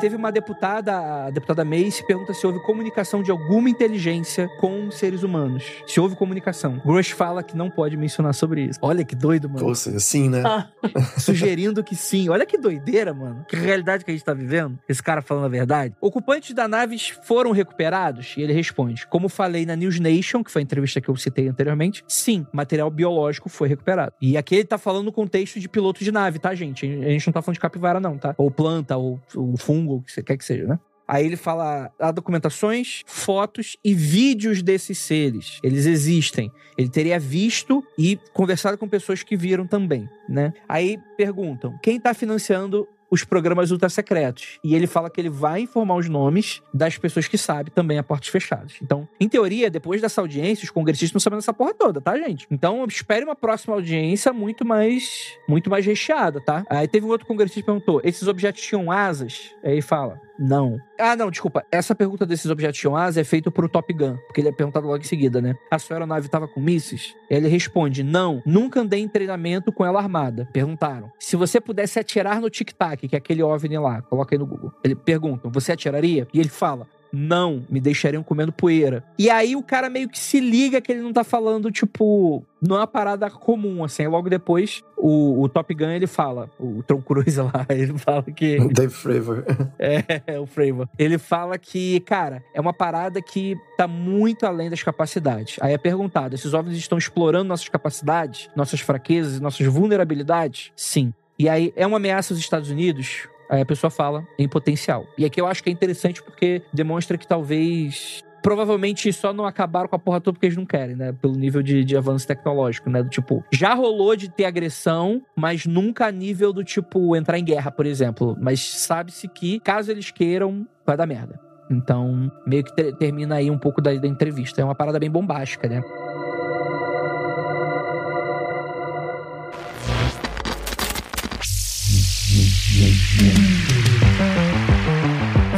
Teve 0.00 0.14
uma 0.14 0.30
deputada, 0.30 1.26
a 1.26 1.30
deputada 1.30 1.64
May, 1.64 1.90
se 1.90 2.06
pergunta 2.06 2.32
se 2.32 2.46
houve 2.46 2.60
comunicação 2.60 3.22
de 3.22 3.30
alguma 3.30 3.68
inteligência 3.68 4.48
com 4.60 4.90
seres 4.90 5.22
humanos. 5.22 5.64
Se 5.86 5.98
houve 5.98 6.14
comunicação. 6.14 6.80
Grush 6.84 7.10
fala 7.10 7.42
que 7.42 7.56
não 7.56 7.68
pode 7.68 7.96
mencionar 7.96 8.32
sobre 8.32 8.64
isso. 8.64 8.78
Olha 8.80 9.04
que 9.04 9.16
doido, 9.16 9.48
mano. 9.48 9.66
Ou 9.66 9.74
seja, 9.74 9.98
sim, 9.98 10.28
né? 10.28 10.42
Ah, 10.46 10.68
Sugerindo 11.18 11.82
que 11.82 11.96
sim. 11.96 12.28
Olha 12.28 12.46
que 12.46 12.56
doideira, 12.56 13.12
mano. 13.12 13.44
Que 13.48 13.56
realidade 13.56 14.04
que 14.04 14.10
a 14.10 14.14
gente 14.14 14.24
tá 14.24 14.34
vivendo. 14.34 14.78
Esse 14.88 15.02
cara 15.02 15.20
falando 15.20 15.46
a 15.46 15.48
verdade. 15.48 15.94
Ocupantes 16.00 16.54
da 16.54 16.68
nave 16.68 16.96
foram 17.22 17.50
recuperados? 17.50 18.34
E 18.36 18.42
ele 18.42 18.52
responde: 18.52 19.06
Como 19.06 19.28
falei 19.28 19.66
na 19.66 19.74
News 19.74 19.98
Nation, 19.98 20.44
que 20.44 20.50
foi 20.50 20.62
a 20.62 20.64
entrevista 20.64 21.00
que 21.00 21.08
eu 21.08 21.16
citei 21.16 21.48
anteriormente, 21.48 22.04
sim, 22.06 22.46
material 22.52 22.90
biológico 22.90 23.48
foi 23.48 23.68
recuperado. 23.68 24.12
E 24.20 24.36
aqui 24.36 24.54
ele 24.54 24.64
tá 24.64 24.78
falando 24.78 25.06
no 25.06 25.12
contexto 25.12 25.58
de 25.58 25.68
piloto 25.68 26.04
de 26.04 26.12
nave, 26.12 26.38
tá, 26.38 26.54
gente? 26.54 26.86
A 26.86 27.10
gente 27.10 27.26
não 27.26 27.32
tá 27.32 27.42
falando 27.42 27.54
de 27.54 27.60
capivara, 27.60 28.00
não, 28.00 28.16
tá? 28.16 28.34
Ou 28.38 28.50
planta, 28.50 28.96
ou, 28.96 29.20
ou 29.34 29.56
fungo, 29.56 29.87
o 29.96 30.02
que 30.02 30.12
você 30.12 30.22
quer 30.22 30.36
que 30.36 30.44
seja, 30.44 30.66
né? 30.66 30.78
Aí 31.08 31.24
ele 31.24 31.36
fala 31.36 31.90
há 31.98 32.10
documentações, 32.10 33.02
fotos 33.06 33.78
e 33.82 33.94
vídeos 33.94 34.62
desses 34.62 34.98
seres. 34.98 35.58
Eles 35.62 35.86
existem. 35.86 36.52
Ele 36.76 36.90
teria 36.90 37.18
visto 37.18 37.82
e 37.96 38.20
conversado 38.34 38.76
com 38.76 38.86
pessoas 38.86 39.22
que 39.22 39.34
viram 39.34 39.66
também, 39.66 40.06
né? 40.28 40.52
Aí 40.68 40.98
perguntam: 41.16 41.78
quem 41.82 41.96
está 41.96 42.12
financiando 42.12 42.86
os 43.10 43.24
programas 43.24 43.70
ultra 43.70 43.88
secretos? 43.88 44.58
E 44.62 44.74
ele 44.74 44.86
fala 44.86 45.10
que 45.10 45.20
ele 45.20 45.30
vai 45.30 45.62
informar 45.62 45.96
os 45.96 46.08
nomes 46.08 46.62
das 46.72 46.98
pessoas 46.98 47.28
que 47.28 47.38
sabem 47.38 47.72
também 47.72 47.98
a 47.98 48.02
portas 48.02 48.28
fechadas. 48.28 48.74
Então, 48.82 49.08
em 49.20 49.28
teoria, 49.28 49.70
depois 49.70 50.00
dessa 50.00 50.20
audiência, 50.20 50.64
os 50.64 50.70
congressistas 50.70 51.12
não 51.12 51.20
sabem 51.20 51.38
dessa 51.38 51.52
porra 51.52 51.74
toda, 51.74 52.00
tá, 52.00 52.16
gente? 52.16 52.46
Então, 52.50 52.84
espere 52.86 53.24
uma 53.24 53.36
próxima 53.36 53.74
audiência 53.74 54.32
muito 54.32 54.64
mais 54.64 55.36
muito 55.48 55.70
mais 55.70 55.84
recheada, 55.84 56.40
tá? 56.40 56.64
Aí 56.68 56.86
teve 56.86 57.06
um 57.06 57.10
outro 57.10 57.26
congressista 57.26 57.60
que 57.60 57.66
perguntou: 57.66 58.00
esses 58.04 58.26
objetos 58.28 58.62
tinham 58.62 58.90
asas? 58.90 59.54
Aí 59.62 59.80
fala: 59.80 60.20
não. 60.38 60.78
Ah, 60.98 61.16
não, 61.16 61.30
desculpa. 61.30 61.64
Essa 61.70 61.94
pergunta 61.94 62.24
desses 62.24 62.50
objetos 62.50 62.78
tinham 62.78 62.96
asas 62.96 63.16
é 63.16 63.24
feita 63.24 63.50
pro 63.50 63.68
Top 63.68 63.92
Gun, 63.92 64.16
porque 64.26 64.40
ele 64.40 64.48
é 64.48 64.52
perguntado 64.52 64.86
logo 64.86 64.98
em 64.98 65.06
seguida, 65.06 65.40
né? 65.40 65.54
A 65.70 65.78
sua 65.78 65.96
aeronave 65.96 66.26
estava 66.26 66.46
com 66.46 66.60
mísseis? 66.60 67.14
Ele 67.28 67.48
responde: 67.48 68.02
não, 68.02 68.42
nunca 68.46 68.80
andei 68.80 69.00
em 69.00 69.08
treinamento 69.08 69.72
com 69.72 69.84
ela 69.84 70.00
armada. 70.00 70.48
Perguntaram: 70.52 71.10
se 71.18 71.36
você 71.36 71.60
pudesse 71.60 71.98
atirar 71.98 72.40
no 72.40 72.50
Tic 72.50 72.72
Tac, 72.72 73.08
que 73.08 73.16
é 73.16 73.18
aquele 73.18 73.42
OVNI 73.42 73.78
lá, 73.78 74.02
coloca 74.02 74.34
aí 74.34 74.38
no 74.38 74.46
Google. 74.46 74.72
Ele 74.84 74.94
pergunta: 74.94 75.48
você 75.48 75.72
atiraria? 75.72 76.26
E 76.32 76.38
ele 76.38 76.48
fala: 76.48 76.86
não, 77.12 77.64
me 77.68 77.80
deixariam 77.80 78.22
comendo 78.22 78.52
poeira. 78.52 79.04
E 79.18 79.30
aí 79.30 79.56
o 79.56 79.62
cara 79.62 79.88
meio 79.88 80.08
que 80.08 80.18
se 80.18 80.40
liga 80.40 80.80
que 80.80 80.92
ele 80.92 81.02
não 81.02 81.12
tá 81.12 81.24
falando, 81.24 81.70
tipo, 81.70 82.44
não 82.60 82.76
é 82.76 82.80
uma 82.80 82.86
parada 82.86 83.30
comum, 83.30 83.84
assim. 83.84 84.06
Logo 84.06 84.28
depois, 84.28 84.82
o, 84.96 85.42
o 85.42 85.48
Top 85.48 85.72
Gun, 85.74 85.90
ele 85.90 86.06
fala, 86.06 86.50
o 86.58 86.82
Tom 86.82 87.00
Cruise 87.00 87.38
lá, 87.40 87.66
ele 87.68 87.96
fala 87.98 88.22
que... 88.22 88.58
Dave 88.72 88.92
Fravor. 88.92 89.44
É, 89.78 90.38
o 90.38 90.46
Fravor. 90.46 90.88
Ele 90.98 91.18
fala 91.18 91.56
que, 91.56 92.00
cara, 92.00 92.42
é 92.52 92.60
uma 92.60 92.72
parada 92.72 93.22
que 93.22 93.56
tá 93.76 93.86
muito 93.86 94.44
além 94.44 94.68
das 94.68 94.82
capacidades. 94.82 95.56
Aí 95.60 95.72
é 95.72 95.78
perguntado, 95.78 96.34
esses 96.34 96.52
OVNIs 96.52 96.78
estão 96.78 96.98
explorando 96.98 97.44
nossas 97.44 97.68
capacidades, 97.68 98.50
nossas 98.56 98.80
fraquezas 98.80 99.38
e 99.38 99.42
nossas 99.42 99.66
vulnerabilidades? 99.66 100.72
Sim. 100.74 101.12
E 101.38 101.48
aí, 101.48 101.72
é 101.76 101.86
uma 101.86 101.98
ameaça 101.98 102.34
aos 102.34 102.40
Estados 102.40 102.70
Unidos? 102.70 103.28
Aí 103.50 103.60
a 103.60 103.66
pessoa 103.66 103.90
fala 103.90 104.24
em 104.38 104.48
potencial. 104.48 105.06
E 105.16 105.24
aqui 105.24 105.40
eu 105.40 105.46
acho 105.46 105.62
que 105.62 105.70
é 105.70 105.72
interessante 105.72 106.22
porque 106.22 106.62
demonstra 106.72 107.16
que 107.16 107.26
talvez 107.26 108.22
provavelmente 108.42 109.12
só 109.12 109.32
não 109.32 109.44
acabaram 109.44 109.88
com 109.88 109.96
a 109.96 109.98
porra 109.98 110.20
toda 110.20 110.34
porque 110.34 110.46
eles 110.46 110.56
não 110.56 110.64
querem, 110.64 110.94
né? 110.96 111.12
Pelo 111.12 111.34
nível 111.34 111.62
de, 111.62 111.84
de 111.84 111.96
avanço 111.96 112.26
tecnológico, 112.26 112.88
né? 112.88 113.02
Do 113.02 113.08
tipo, 113.10 113.44
já 113.52 113.74
rolou 113.74 114.14
de 114.16 114.30
ter 114.30 114.44
agressão, 114.44 115.22
mas 115.36 115.66
nunca 115.66 116.06
a 116.06 116.12
nível 116.12 116.52
do 116.52 116.62
tipo 116.62 117.16
entrar 117.16 117.38
em 117.38 117.44
guerra, 117.44 117.70
por 117.70 117.84
exemplo. 117.86 118.36
Mas 118.40 118.60
sabe-se 118.60 119.28
que, 119.28 119.60
caso 119.60 119.90
eles 119.90 120.10
queiram, 120.10 120.66
vai 120.86 120.96
dar 120.96 121.06
merda. 121.06 121.38
Então, 121.70 122.32
meio 122.46 122.64
que 122.64 122.74
ter- 122.74 122.96
termina 122.96 123.34
aí 123.34 123.50
um 123.50 123.58
pouco 123.58 123.82
da, 123.82 123.92
da 123.94 124.08
entrevista. 124.08 124.60
É 124.60 124.64
uma 124.64 124.74
parada 124.74 124.98
bem 124.98 125.10
bombástica, 125.10 125.68
né? 125.68 125.82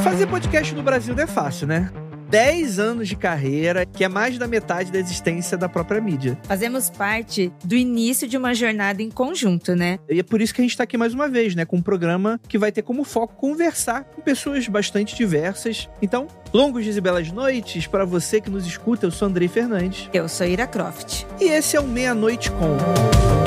Fazer 0.02 0.26
podcast 0.26 0.74
no 0.74 0.82
Brasil 0.82 1.14
não 1.14 1.22
é 1.22 1.26
fácil, 1.26 1.66
né? 1.66 1.90
10 2.30 2.78
anos 2.78 3.08
de 3.08 3.16
carreira, 3.16 3.84
que 3.84 4.04
é 4.04 4.08
mais 4.08 4.38
da 4.38 4.46
metade 4.46 4.92
da 4.92 4.98
existência 4.98 5.58
da 5.58 5.68
própria 5.68 6.00
mídia. 6.00 6.38
Fazemos 6.44 6.88
parte 6.88 7.52
do 7.64 7.74
início 7.74 8.28
de 8.28 8.36
uma 8.36 8.54
jornada 8.54 9.02
em 9.02 9.10
conjunto, 9.10 9.74
né? 9.74 9.98
E 10.08 10.20
é 10.20 10.22
por 10.22 10.40
isso 10.40 10.54
que 10.54 10.60
a 10.60 10.64
gente 10.64 10.76
tá 10.76 10.84
aqui 10.84 10.96
mais 10.96 11.12
uma 11.12 11.28
vez, 11.28 11.56
né? 11.56 11.64
Com 11.64 11.78
um 11.78 11.82
programa 11.82 12.40
que 12.48 12.56
vai 12.56 12.70
ter 12.70 12.82
como 12.82 13.02
foco 13.02 13.34
conversar 13.34 14.04
com 14.04 14.22
pessoas 14.22 14.68
bastante 14.68 15.16
diversas. 15.16 15.88
Então, 16.00 16.28
longos 16.54 16.84
dias 16.84 16.96
e 16.96 17.00
belas 17.00 17.32
noites 17.32 17.88
para 17.88 18.04
você 18.04 18.40
que 18.40 18.48
nos 18.48 18.64
escuta. 18.64 19.06
Eu 19.06 19.10
sou 19.10 19.26
Andrei 19.26 19.48
Fernandes. 19.48 20.08
Eu 20.12 20.28
sou 20.28 20.46
Ira 20.46 20.68
Croft. 20.68 21.26
E 21.40 21.44
esse 21.44 21.76
é 21.76 21.80
o 21.80 21.86
Meia-Noite 21.86 22.52
Com. 22.52 23.39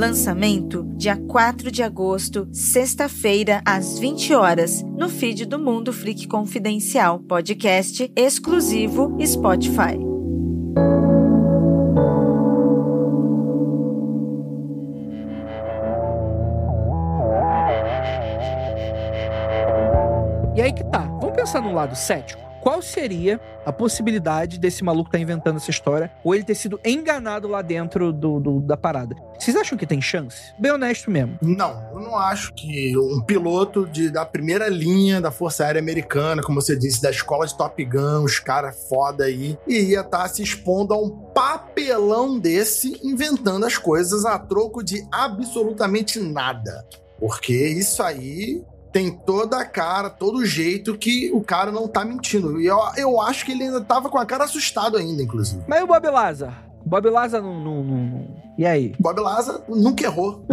Lançamento 0.00 0.82
dia 0.96 1.14
4 1.14 1.70
de 1.70 1.82
agosto, 1.82 2.48
sexta-feira, 2.54 3.60
às 3.66 3.98
20 3.98 4.32
horas, 4.32 4.82
no 4.96 5.10
feed 5.10 5.44
do 5.44 5.58
Mundo 5.58 5.92
Freak 5.92 6.26
Confidencial, 6.26 7.20
podcast 7.20 8.10
exclusivo 8.16 9.14
Spotify. 9.22 9.98
E 20.56 20.62
aí 20.62 20.72
que 20.72 20.84
tá. 20.84 21.00
Vamos 21.20 21.36
pensar 21.36 21.60
num 21.60 21.74
lado 21.74 21.94
cético. 21.94 22.49
Qual 22.60 22.82
seria 22.82 23.40
a 23.64 23.72
possibilidade 23.72 24.58
desse 24.58 24.84
maluco 24.84 25.08
estar 25.08 25.18
inventando 25.18 25.56
essa 25.56 25.70
história 25.70 26.10
ou 26.22 26.34
ele 26.34 26.44
ter 26.44 26.54
sido 26.54 26.78
enganado 26.84 27.48
lá 27.48 27.62
dentro 27.62 28.12
do, 28.12 28.38
do- 28.38 28.60
da 28.60 28.76
parada? 28.76 29.14
Vocês 29.38 29.56
acham 29.56 29.78
que 29.78 29.86
tem 29.86 30.00
chance? 30.02 30.52
Bem 30.58 30.70
honesto 30.72 31.10
mesmo. 31.10 31.38
Não, 31.40 31.82
eu 31.94 32.00
não 32.00 32.16
acho 32.16 32.52
que 32.52 32.92
um 32.98 33.22
piloto 33.22 33.86
de, 33.86 34.10
da 34.10 34.26
primeira 34.26 34.68
linha 34.68 35.20
da 35.20 35.30
Força 35.30 35.64
Aérea 35.64 35.80
Americana, 35.80 36.42
como 36.42 36.60
você 36.60 36.76
disse, 36.76 37.00
da 37.00 37.10
escola 37.10 37.46
de 37.46 37.56
Top 37.56 37.82
Gun, 37.82 38.24
os 38.24 38.38
caras 38.38 38.86
foda 38.88 39.24
aí, 39.24 39.58
iria 39.66 40.00
estar 40.00 40.28
se 40.28 40.42
expondo 40.42 40.92
a 40.92 40.98
um 40.98 41.08
papelão 41.10 42.38
desse, 42.38 43.00
inventando 43.02 43.64
as 43.64 43.78
coisas 43.78 44.26
a 44.26 44.38
troco 44.38 44.82
de 44.84 45.02
absolutamente 45.10 46.20
nada. 46.20 46.84
Porque 47.18 47.52
isso 47.54 48.02
aí 48.02 48.62
tem 48.92 49.10
toda 49.10 49.58
a 49.58 49.64
cara, 49.64 50.10
todo 50.10 50.38
o 50.38 50.46
jeito 50.46 50.96
que 50.98 51.30
o 51.32 51.40
cara 51.42 51.70
não 51.70 51.86
tá 51.86 52.04
mentindo. 52.04 52.60
E 52.60 52.66
eu, 52.66 52.78
eu 52.96 53.20
acho 53.20 53.44
que 53.44 53.52
ele 53.52 53.64
ainda 53.64 53.80
tava 53.80 54.08
com 54.08 54.18
a 54.18 54.26
cara 54.26 54.44
assustado 54.44 54.96
ainda, 54.96 55.22
inclusive. 55.22 55.62
Mas 55.68 55.80
e 55.80 55.82
o 55.84 55.86
Bob 55.86 56.08
Lazar? 56.08 56.64
Bob 56.84 57.08
Lazar 57.10 57.42
não, 57.42 57.60
não- 57.60 57.84
não- 57.84 57.96
não- 58.04 58.26
E 58.60 58.66
aí? 58.66 58.92
Bob 58.98 59.18
Lazar 59.18 59.58
nunca 59.66 60.04
errou. 60.04 60.44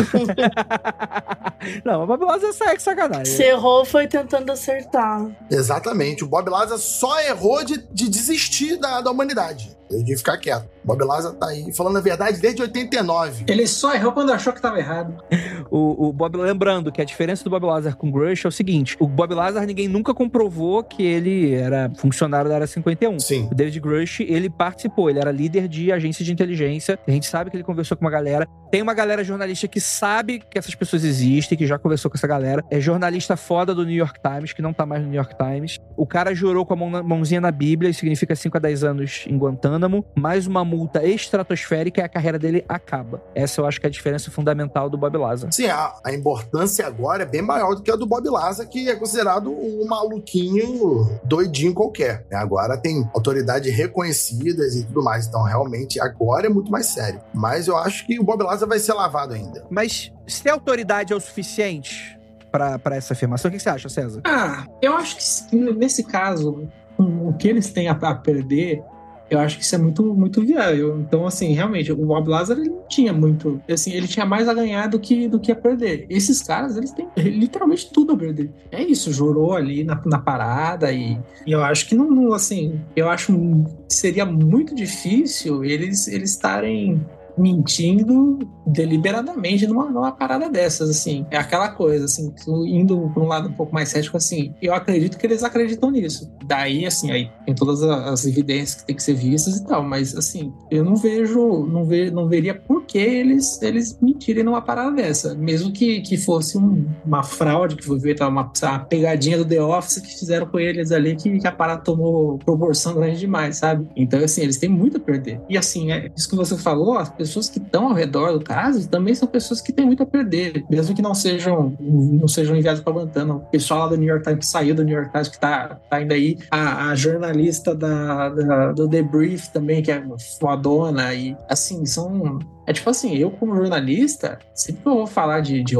não, 1.83 2.03
o 2.03 2.07
Bob 2.07 2.23
Lazar 2.23 2.53
sai 2.53 2.77
que 2.77 2.81
sacanagem. 2.81 3.25
Se 3.25 3.43
errou, 3.43 3.83
foi 3.83 4.07
tentando 4.07 4.49
acertar. 4.49 5.29
Exatamente. 5.51 6.23
O 6.23 6.27
Bob 6.27 6.49
Lazar 6.49 6.77
só 6.77 7.19
errou 7.19 7.65
de, 7.65 7.85
de 7.91 8.07
desistir 8.07 8.77
da, 8.77 9.01
da 9.01 9.11
humanidade. 9.11 9.75
De 9.89 10.17
ficar 10.17 10.37
quieto. 10.37 10.67
O 10.83 10.87
Bob 10.87 11.03
Lazar 11.03 11.33
tá 11.33 11.47
aí 11.47 11.73
falando 11.73 11.97
a 11.97 12.01
verdade 12.01 12.39
desde 12.39 12.61
89. 12.61 13.45
Ele 13.47 13.67
só 13.67 13.93
errou 13.93 14.11
quando 14.11 14.31
achou 14.31 14.53
que 14.53 14.61
tava 14.61 14.79
errado. 14.79 15.13
O, 15.69 16.07
o 16.07 16.13
Bob, 16.13 16.37
lembrando 16.37 16.93
que 16.93 17.01
a 17.01 17.03
diferença 17.03 17.43
do 17.43 17.49
Bob 17.49 17.65
Lazar 17.65 17.97
com 17.97 18.07
o 18.07 18.11
Grush 18.11 18.45
é 18.45 18.47
o 18.47 18.51
seguinte: 18.51 18.95
o 19.01 19.05
Bob 19.05 19.33
Lazar 19.33 19.65
ninguém 19.65 19.89
nunca 19.89 20.13
comprovou 20.13 20.81
que 20.81 21.03
ele 21.03 21.53
era 21.53 21.91
funcionário 21.97 22.47
da 22.47 22.55
área 22.55 22.67
51. 22.67 23.19
Sim. 23.19 23.49
O 23.51 23.55
David 23.55 23.81
Grush, 23.81 24.21
ele 24.21 24.49
participou, 24.49 25.09
ele 25.09 25.19
era 25.19 25.29
líder 25.29 25.67
de 25.67 25.91
agência 25.91 26.23
de 26.23 26.31
inteligência. 26.31 26.97
A 27.05 27.11
gente 27.11 27.27
sabe 27.27 27.49
que 27.49 27.57
ele 27.57 27.65
conversou 27.65 27.96
com 27.97 28.05
uma 28.05 28.11
galera. 28.11 28.47
Tem 28.69 28.81
uma 28.81 28.93
galera 28.93 29.23
jornalista 29.23 29.65
que 29.67 29.79
sabe 29.79 30.39
que 30.39 30.59
essas 30.59 30.75
pessoas 30.75 31.03
existem, 31.05 31.57
que 31.57 31.65
já 31.65 31.79
conversou 31.79 32.11
com 32.11 32.17
essa 32.17 32.27
galera. 32.27 32.61
É 32.69 32.81
jornalista 32.81 33.37
foda 33.37 33.73
do 33.73 33.85
New 33.85 33.95
York 33.95 34.19
Times, 34.21 34.51
que 34.51 34.61
não 34.61 34.73
tá 34.73 34.85
mais 34.85 35.01
no 35.01 35.07
New 35.07 35.15
York 35.15 35.35
Times. 35.37 35.77
O 35.95 36.05
cara 36.05 36.35
jurou 36.35 36.65
com 36.65 36.73
a 36.73 36.75
mão 36.77 36.89
na- 36.89 37.01
mãozinha 37.01 37.39
na 37.39 37.49
Bíblia, 37.49 37.89
isso 37.89 38.01
significa 38.01 38.35
5 38.35 38.57
a 38.57 38.59
10 38.59 38.83
anos 38.83 39.23
em 39.27 39.37
Guantánamo, 39.37 40.05
mais 40.13 40.47
uma 40.47 40.65
multa 40.65 41.01
estratosférica 41.05 42.01
e 42.01 42.03
a 42.03 42.09
carreira 42.09 42.37
dele 42.37 42.65
acaba. 42.67 43.21
Essa 43.33 43.61
eu 43.61 43.65
acho 43.65 43.79
que 43.79 43.85
é 43.85 43.89
a 43.89 43.91
diferença 43.91 44.29
fundamental 44.29 44.89
do 44.89 44.97
Bob 44.97 45.17
Lazar. 45.17 45.49
Sim, 45.53 45.67
a, 45.67 45.93
a 46.03 46.13
importância 46.13 46.85
agora 46.85 47.23
é 47.23 47.25
bem 47.25 47.41
maior 47.41 47.73
do 47.73 47.81
que 47.81 47.89
a 47.89 47.95
do 47.95 48.05
Bob 48.05 48.27
Lazar, 48.29 48.67
que 48.67 48.89
é 48.89 48.95
considerado 48.97 49.49
um 49.49 49.85
maluquinho 49.87 51.09
doidinho 51.23 51.73
qualquer. 51.73 52.25
né? 52.29 52.37
Agora 52.37 52.77
tem 52.77 53.09
autoridades 53.13 53.73
reconhecidas 53.73 54.75
e 54.75 54.83
tudo 54.85 55.01
mais. 55.03 55.25
Então, 55.27 55.41
realmente, 55.43 55.99
agora 56.01 56.47
é 56.47 56.49
muito 56.49 56.69
mais 56.71 56.87
sério. 56.87 57.21
Mas 57.33 57.67
eu 57.67 57.77
acho 57.77 57.86
que 57.91 58.19
o 58.19 58.23
Bob 58.23 58.43
Lazar 58.43 58.67
vai 58.67 58.79
ser 58.79 58.93
lavado 58.93 59.33
ainda. 59.33 59.65
Mas 59.69 60.11
se 60.25 60.49
a 60.49 60.53
autoridade 60.53 61.13
é 61.13 61.15
o 61.15 61.19
suficiente 61.19 62.17
pra 62.51 62.95
essa 62.95 63.13
afirmação, 63.13 63.49
o 63.49 63.51
que 63.51 63.59
você 63.59 63.69
acha, 63.69 63.89
César? 63.89 64.21
Ah, 64.25 64.65
eu 64.81 64.95
acho 64.95 65.49
que 65.49 65.55
nesse 65.55 66.03
caso, 66.03 66.67
o 66.97 67.33
que 67.33 67.47
eles 67.47 67.71
têm 67.71 67.87
a, 67.87 67.91
a 67.91 68.15
perder, 68.15 68.83
eu 69.29 69.39
acho 69.39 69.57
que 69.57 69.63
isso 69.63 69.75
é 69.75 69.77
muito, 69.77 70.03
muito 70.15 70.41
viável. 70.41 70.99
Então, 70.99 71.27
assim, 71.27 71.53
realmente, 71.53 71.91
o 71.91 71.95
Bob 71.95 72.29
Lazar 72.29 72.57
ele 72.57 72.69
não 72.69 72.83
tinha 72.87 73.11
muito. 73.11 73.61
Assim, 73.69 73.91
ele 73.91 74.07
tinha 74.07 74.25
mais 74.25 74.47
a 74.47 74.53
ganhar 74.53 74.87
do 74.87 74.99
que, 74.99 75.27
do 75.27 75.39
que 75.39 75.51
a 75.51 75.55
perder. 75.55 76.05
Esses 76.09 76.41
caras, 76.41 76.77
eles 76.77 76.91
têm 76.91 77.07
literalmente 77.17 77.91
tudo 77.91 78.13
a 78.13 78.17
perder. 78.17 78.49
É 78.71 78.81
isso, 78.81 79.11
jurou 79.11 79.53
ali 79.53 79.83
na, 79.83 80.01
na 80.05 80.19
parada 80.19 80.91
e, 80.91 81.19
e 81.45 81.51
eu 81.51 81.61
acho 81.63 81.87
que 81.87 81.95
não, 81.95 82.09
não, 82.09 82.33
assim, 82.33 82.79
eu 82.95 83.09
acho 83.09 83.33
que 83.33 83.95
seria 83.95 84.25
muito 84.25 84.73
difícil 84.73 85.63
eles 85.63 86.07
eles 86.07 86.31
estarem 86.31 87.05
mentindo 87.37 88.39
deliberadamente 88.65 89.67
numa, 89.67 89.89
numa 89.89 90.11
parada 90.11 90.49
dessas, 90.49 90.89
assim. 90.89 91.25
É 91.31 91.37
aquela 91.37 91.69
coisa, 91.69 92.05
assim, 92.05 92.33
indo 92.67 93.09
para 93.13 93.23
um 93.23 93.27
lado 93.27 93.49
um 93.49 93.53
pouco 93.53 93.73
mais 93.73 93.89
cético, 93.89 94.17
assim, 94.17 94.53
eu 94.61 94.73
acredito 94.73 95.17
que 95.17 95.25
eles 95.25 95.43
acreditam 95.43 95.91
nisso. 95.91 96.29
Daí, 96.45 96.85
assim, 96.85 97.11
aí 97.11 97.29
tem 97.45 97.53
todas 97.55 97.81
as 97.83 98.25
evidências 98.25 98.81
que 98.81 98.87
tem 98.87 98.95
que 98.95 99.03
ser 99.03 99.13
vistas 99.13 99.57
e 99.57 99.65
tal, 99.65 99.83
mas, 99.83 100.15
assim, 100.15 100.51
eu 100.71 100.83
não 100.83 100.95
vejo, 100.95 101.65
não, 101.65 101.85
ve, 101.85 102.09
não 102.11 102.27
veria 102.27 102.53
por 102.55 102.83
que 102.85 102.97
eles, 102.97 103.61
eles 103.61 103.97
mentirem 104.01 104.43
numa 104.43 104.61
parada 104.61 104.91
dessa. 104.91 105.35
Mesmo 105.35 105.71
que, 105.71 106.01
que 106.01 106.17
fosse 106.17 106.57
um- 106.57 106.85
uma 107.05 107.23
fraude, 107.23 107.75
que 107.75 107.85
foi 107.85 107.99
feita 107.99 108.27
uma, 108.27 108.51
uma 108.63 108.79
pegadinha 108.79 109.37
do 109.37 109.45
The 109.45 109.61
Office 109.61 109.99
que 109.99 110.17
fizeram 110.17 110.47
com 110.47 110.59
eles 110.59 110.91
ali, 110.91 111.15
que, 111.15 111.37
que 111.39 111.47
a 111.47 111.51
parada 111.51 111.81
tomou 111.81 112.37
proporção 112.39 112.95
grande 112.95 113.19
demais, 113.19 113.57
sabe? 113.57 113.87
Então, 113.95 114.19
assim, 114.23 114.41
eles 114.41 114.57
têm 114.57 114.69
muito 114.69 114.97
a 114.97 114.99
perder. 114.99 115.39
E, 115.49 115.57
assim, 115.57 115.91
é 115.91 116.09
isso 116.15 116.29
que 116.29 116.35
você 116.35 116.57
falou, 116.57 116.97
as 116.97 117.09
pessoas 117.09 117.26
que 117.49 117.59
estão 117.59 117.87
ao 117.87 117.93
redor 117.93 118.31
do 118.33 118.41
caso 118.43 118.87
também 118.89 119.13
são 119.15 119.27
pessoas 119.27 119.61
que 119.61 119.71
têm 119.73 119.85
muito 119.85 120.03
a 120.03 120.05
perder, 120.05 120.63
mesmo 120.69 120.95
que 120.95 121.01
não 121.01 121.13
sejam 121.13 121.75
não 121.79 122.27
sejam 122.27 122.55
enviados 122.55 122.81
para 122.81 122.93
Guantánamo. 122.93 123.39
O 123.39 123.51
pessoal 123.51 123.81
lá 123.81 123.87
do 123.87 123.97
New 123.97 124.07
York 124.07 124.23
Times 124.23 124.39
que 124.39 124.45
saiu 124.51 124.73
do 124.75 124.83
New 124.83 124.95
York 124.95 125.11
Times 125.11 125.27
que 125.27 125.39
tá, 125.39 125.79
tá 125.89 125.97
ainda 125.97 126.13
aí, 126.15 126.37
a, 126.51 126.89
a 126.89 126.95
jornalista 126.95 127.73
da, 127.75 128.29
da- 128.29 128.71
do 128.73 128.87
The 128.89 129.01
Brief 129.01 129.47
também, 129.51 129.81
que 129.83 129.91
é 129.91 130.03
fodona, 130.39 131.13
e 131.13 131.35
assim, 131.49 131.85
são. 131.85 132.39
É 132.67 132.73
tipo 132.73 132.89
assim, 132.89 133.15
eu 133.15 133.31
como 133.31 133.55
jornalista, 133.55 134.37
sempre 134.53 134.81
que 134.83 134.87
eu 134.89 134.95
vou 134.95 135.07
falar 135.07 135.39
de, 135.39 135.63
de 135.63 135.75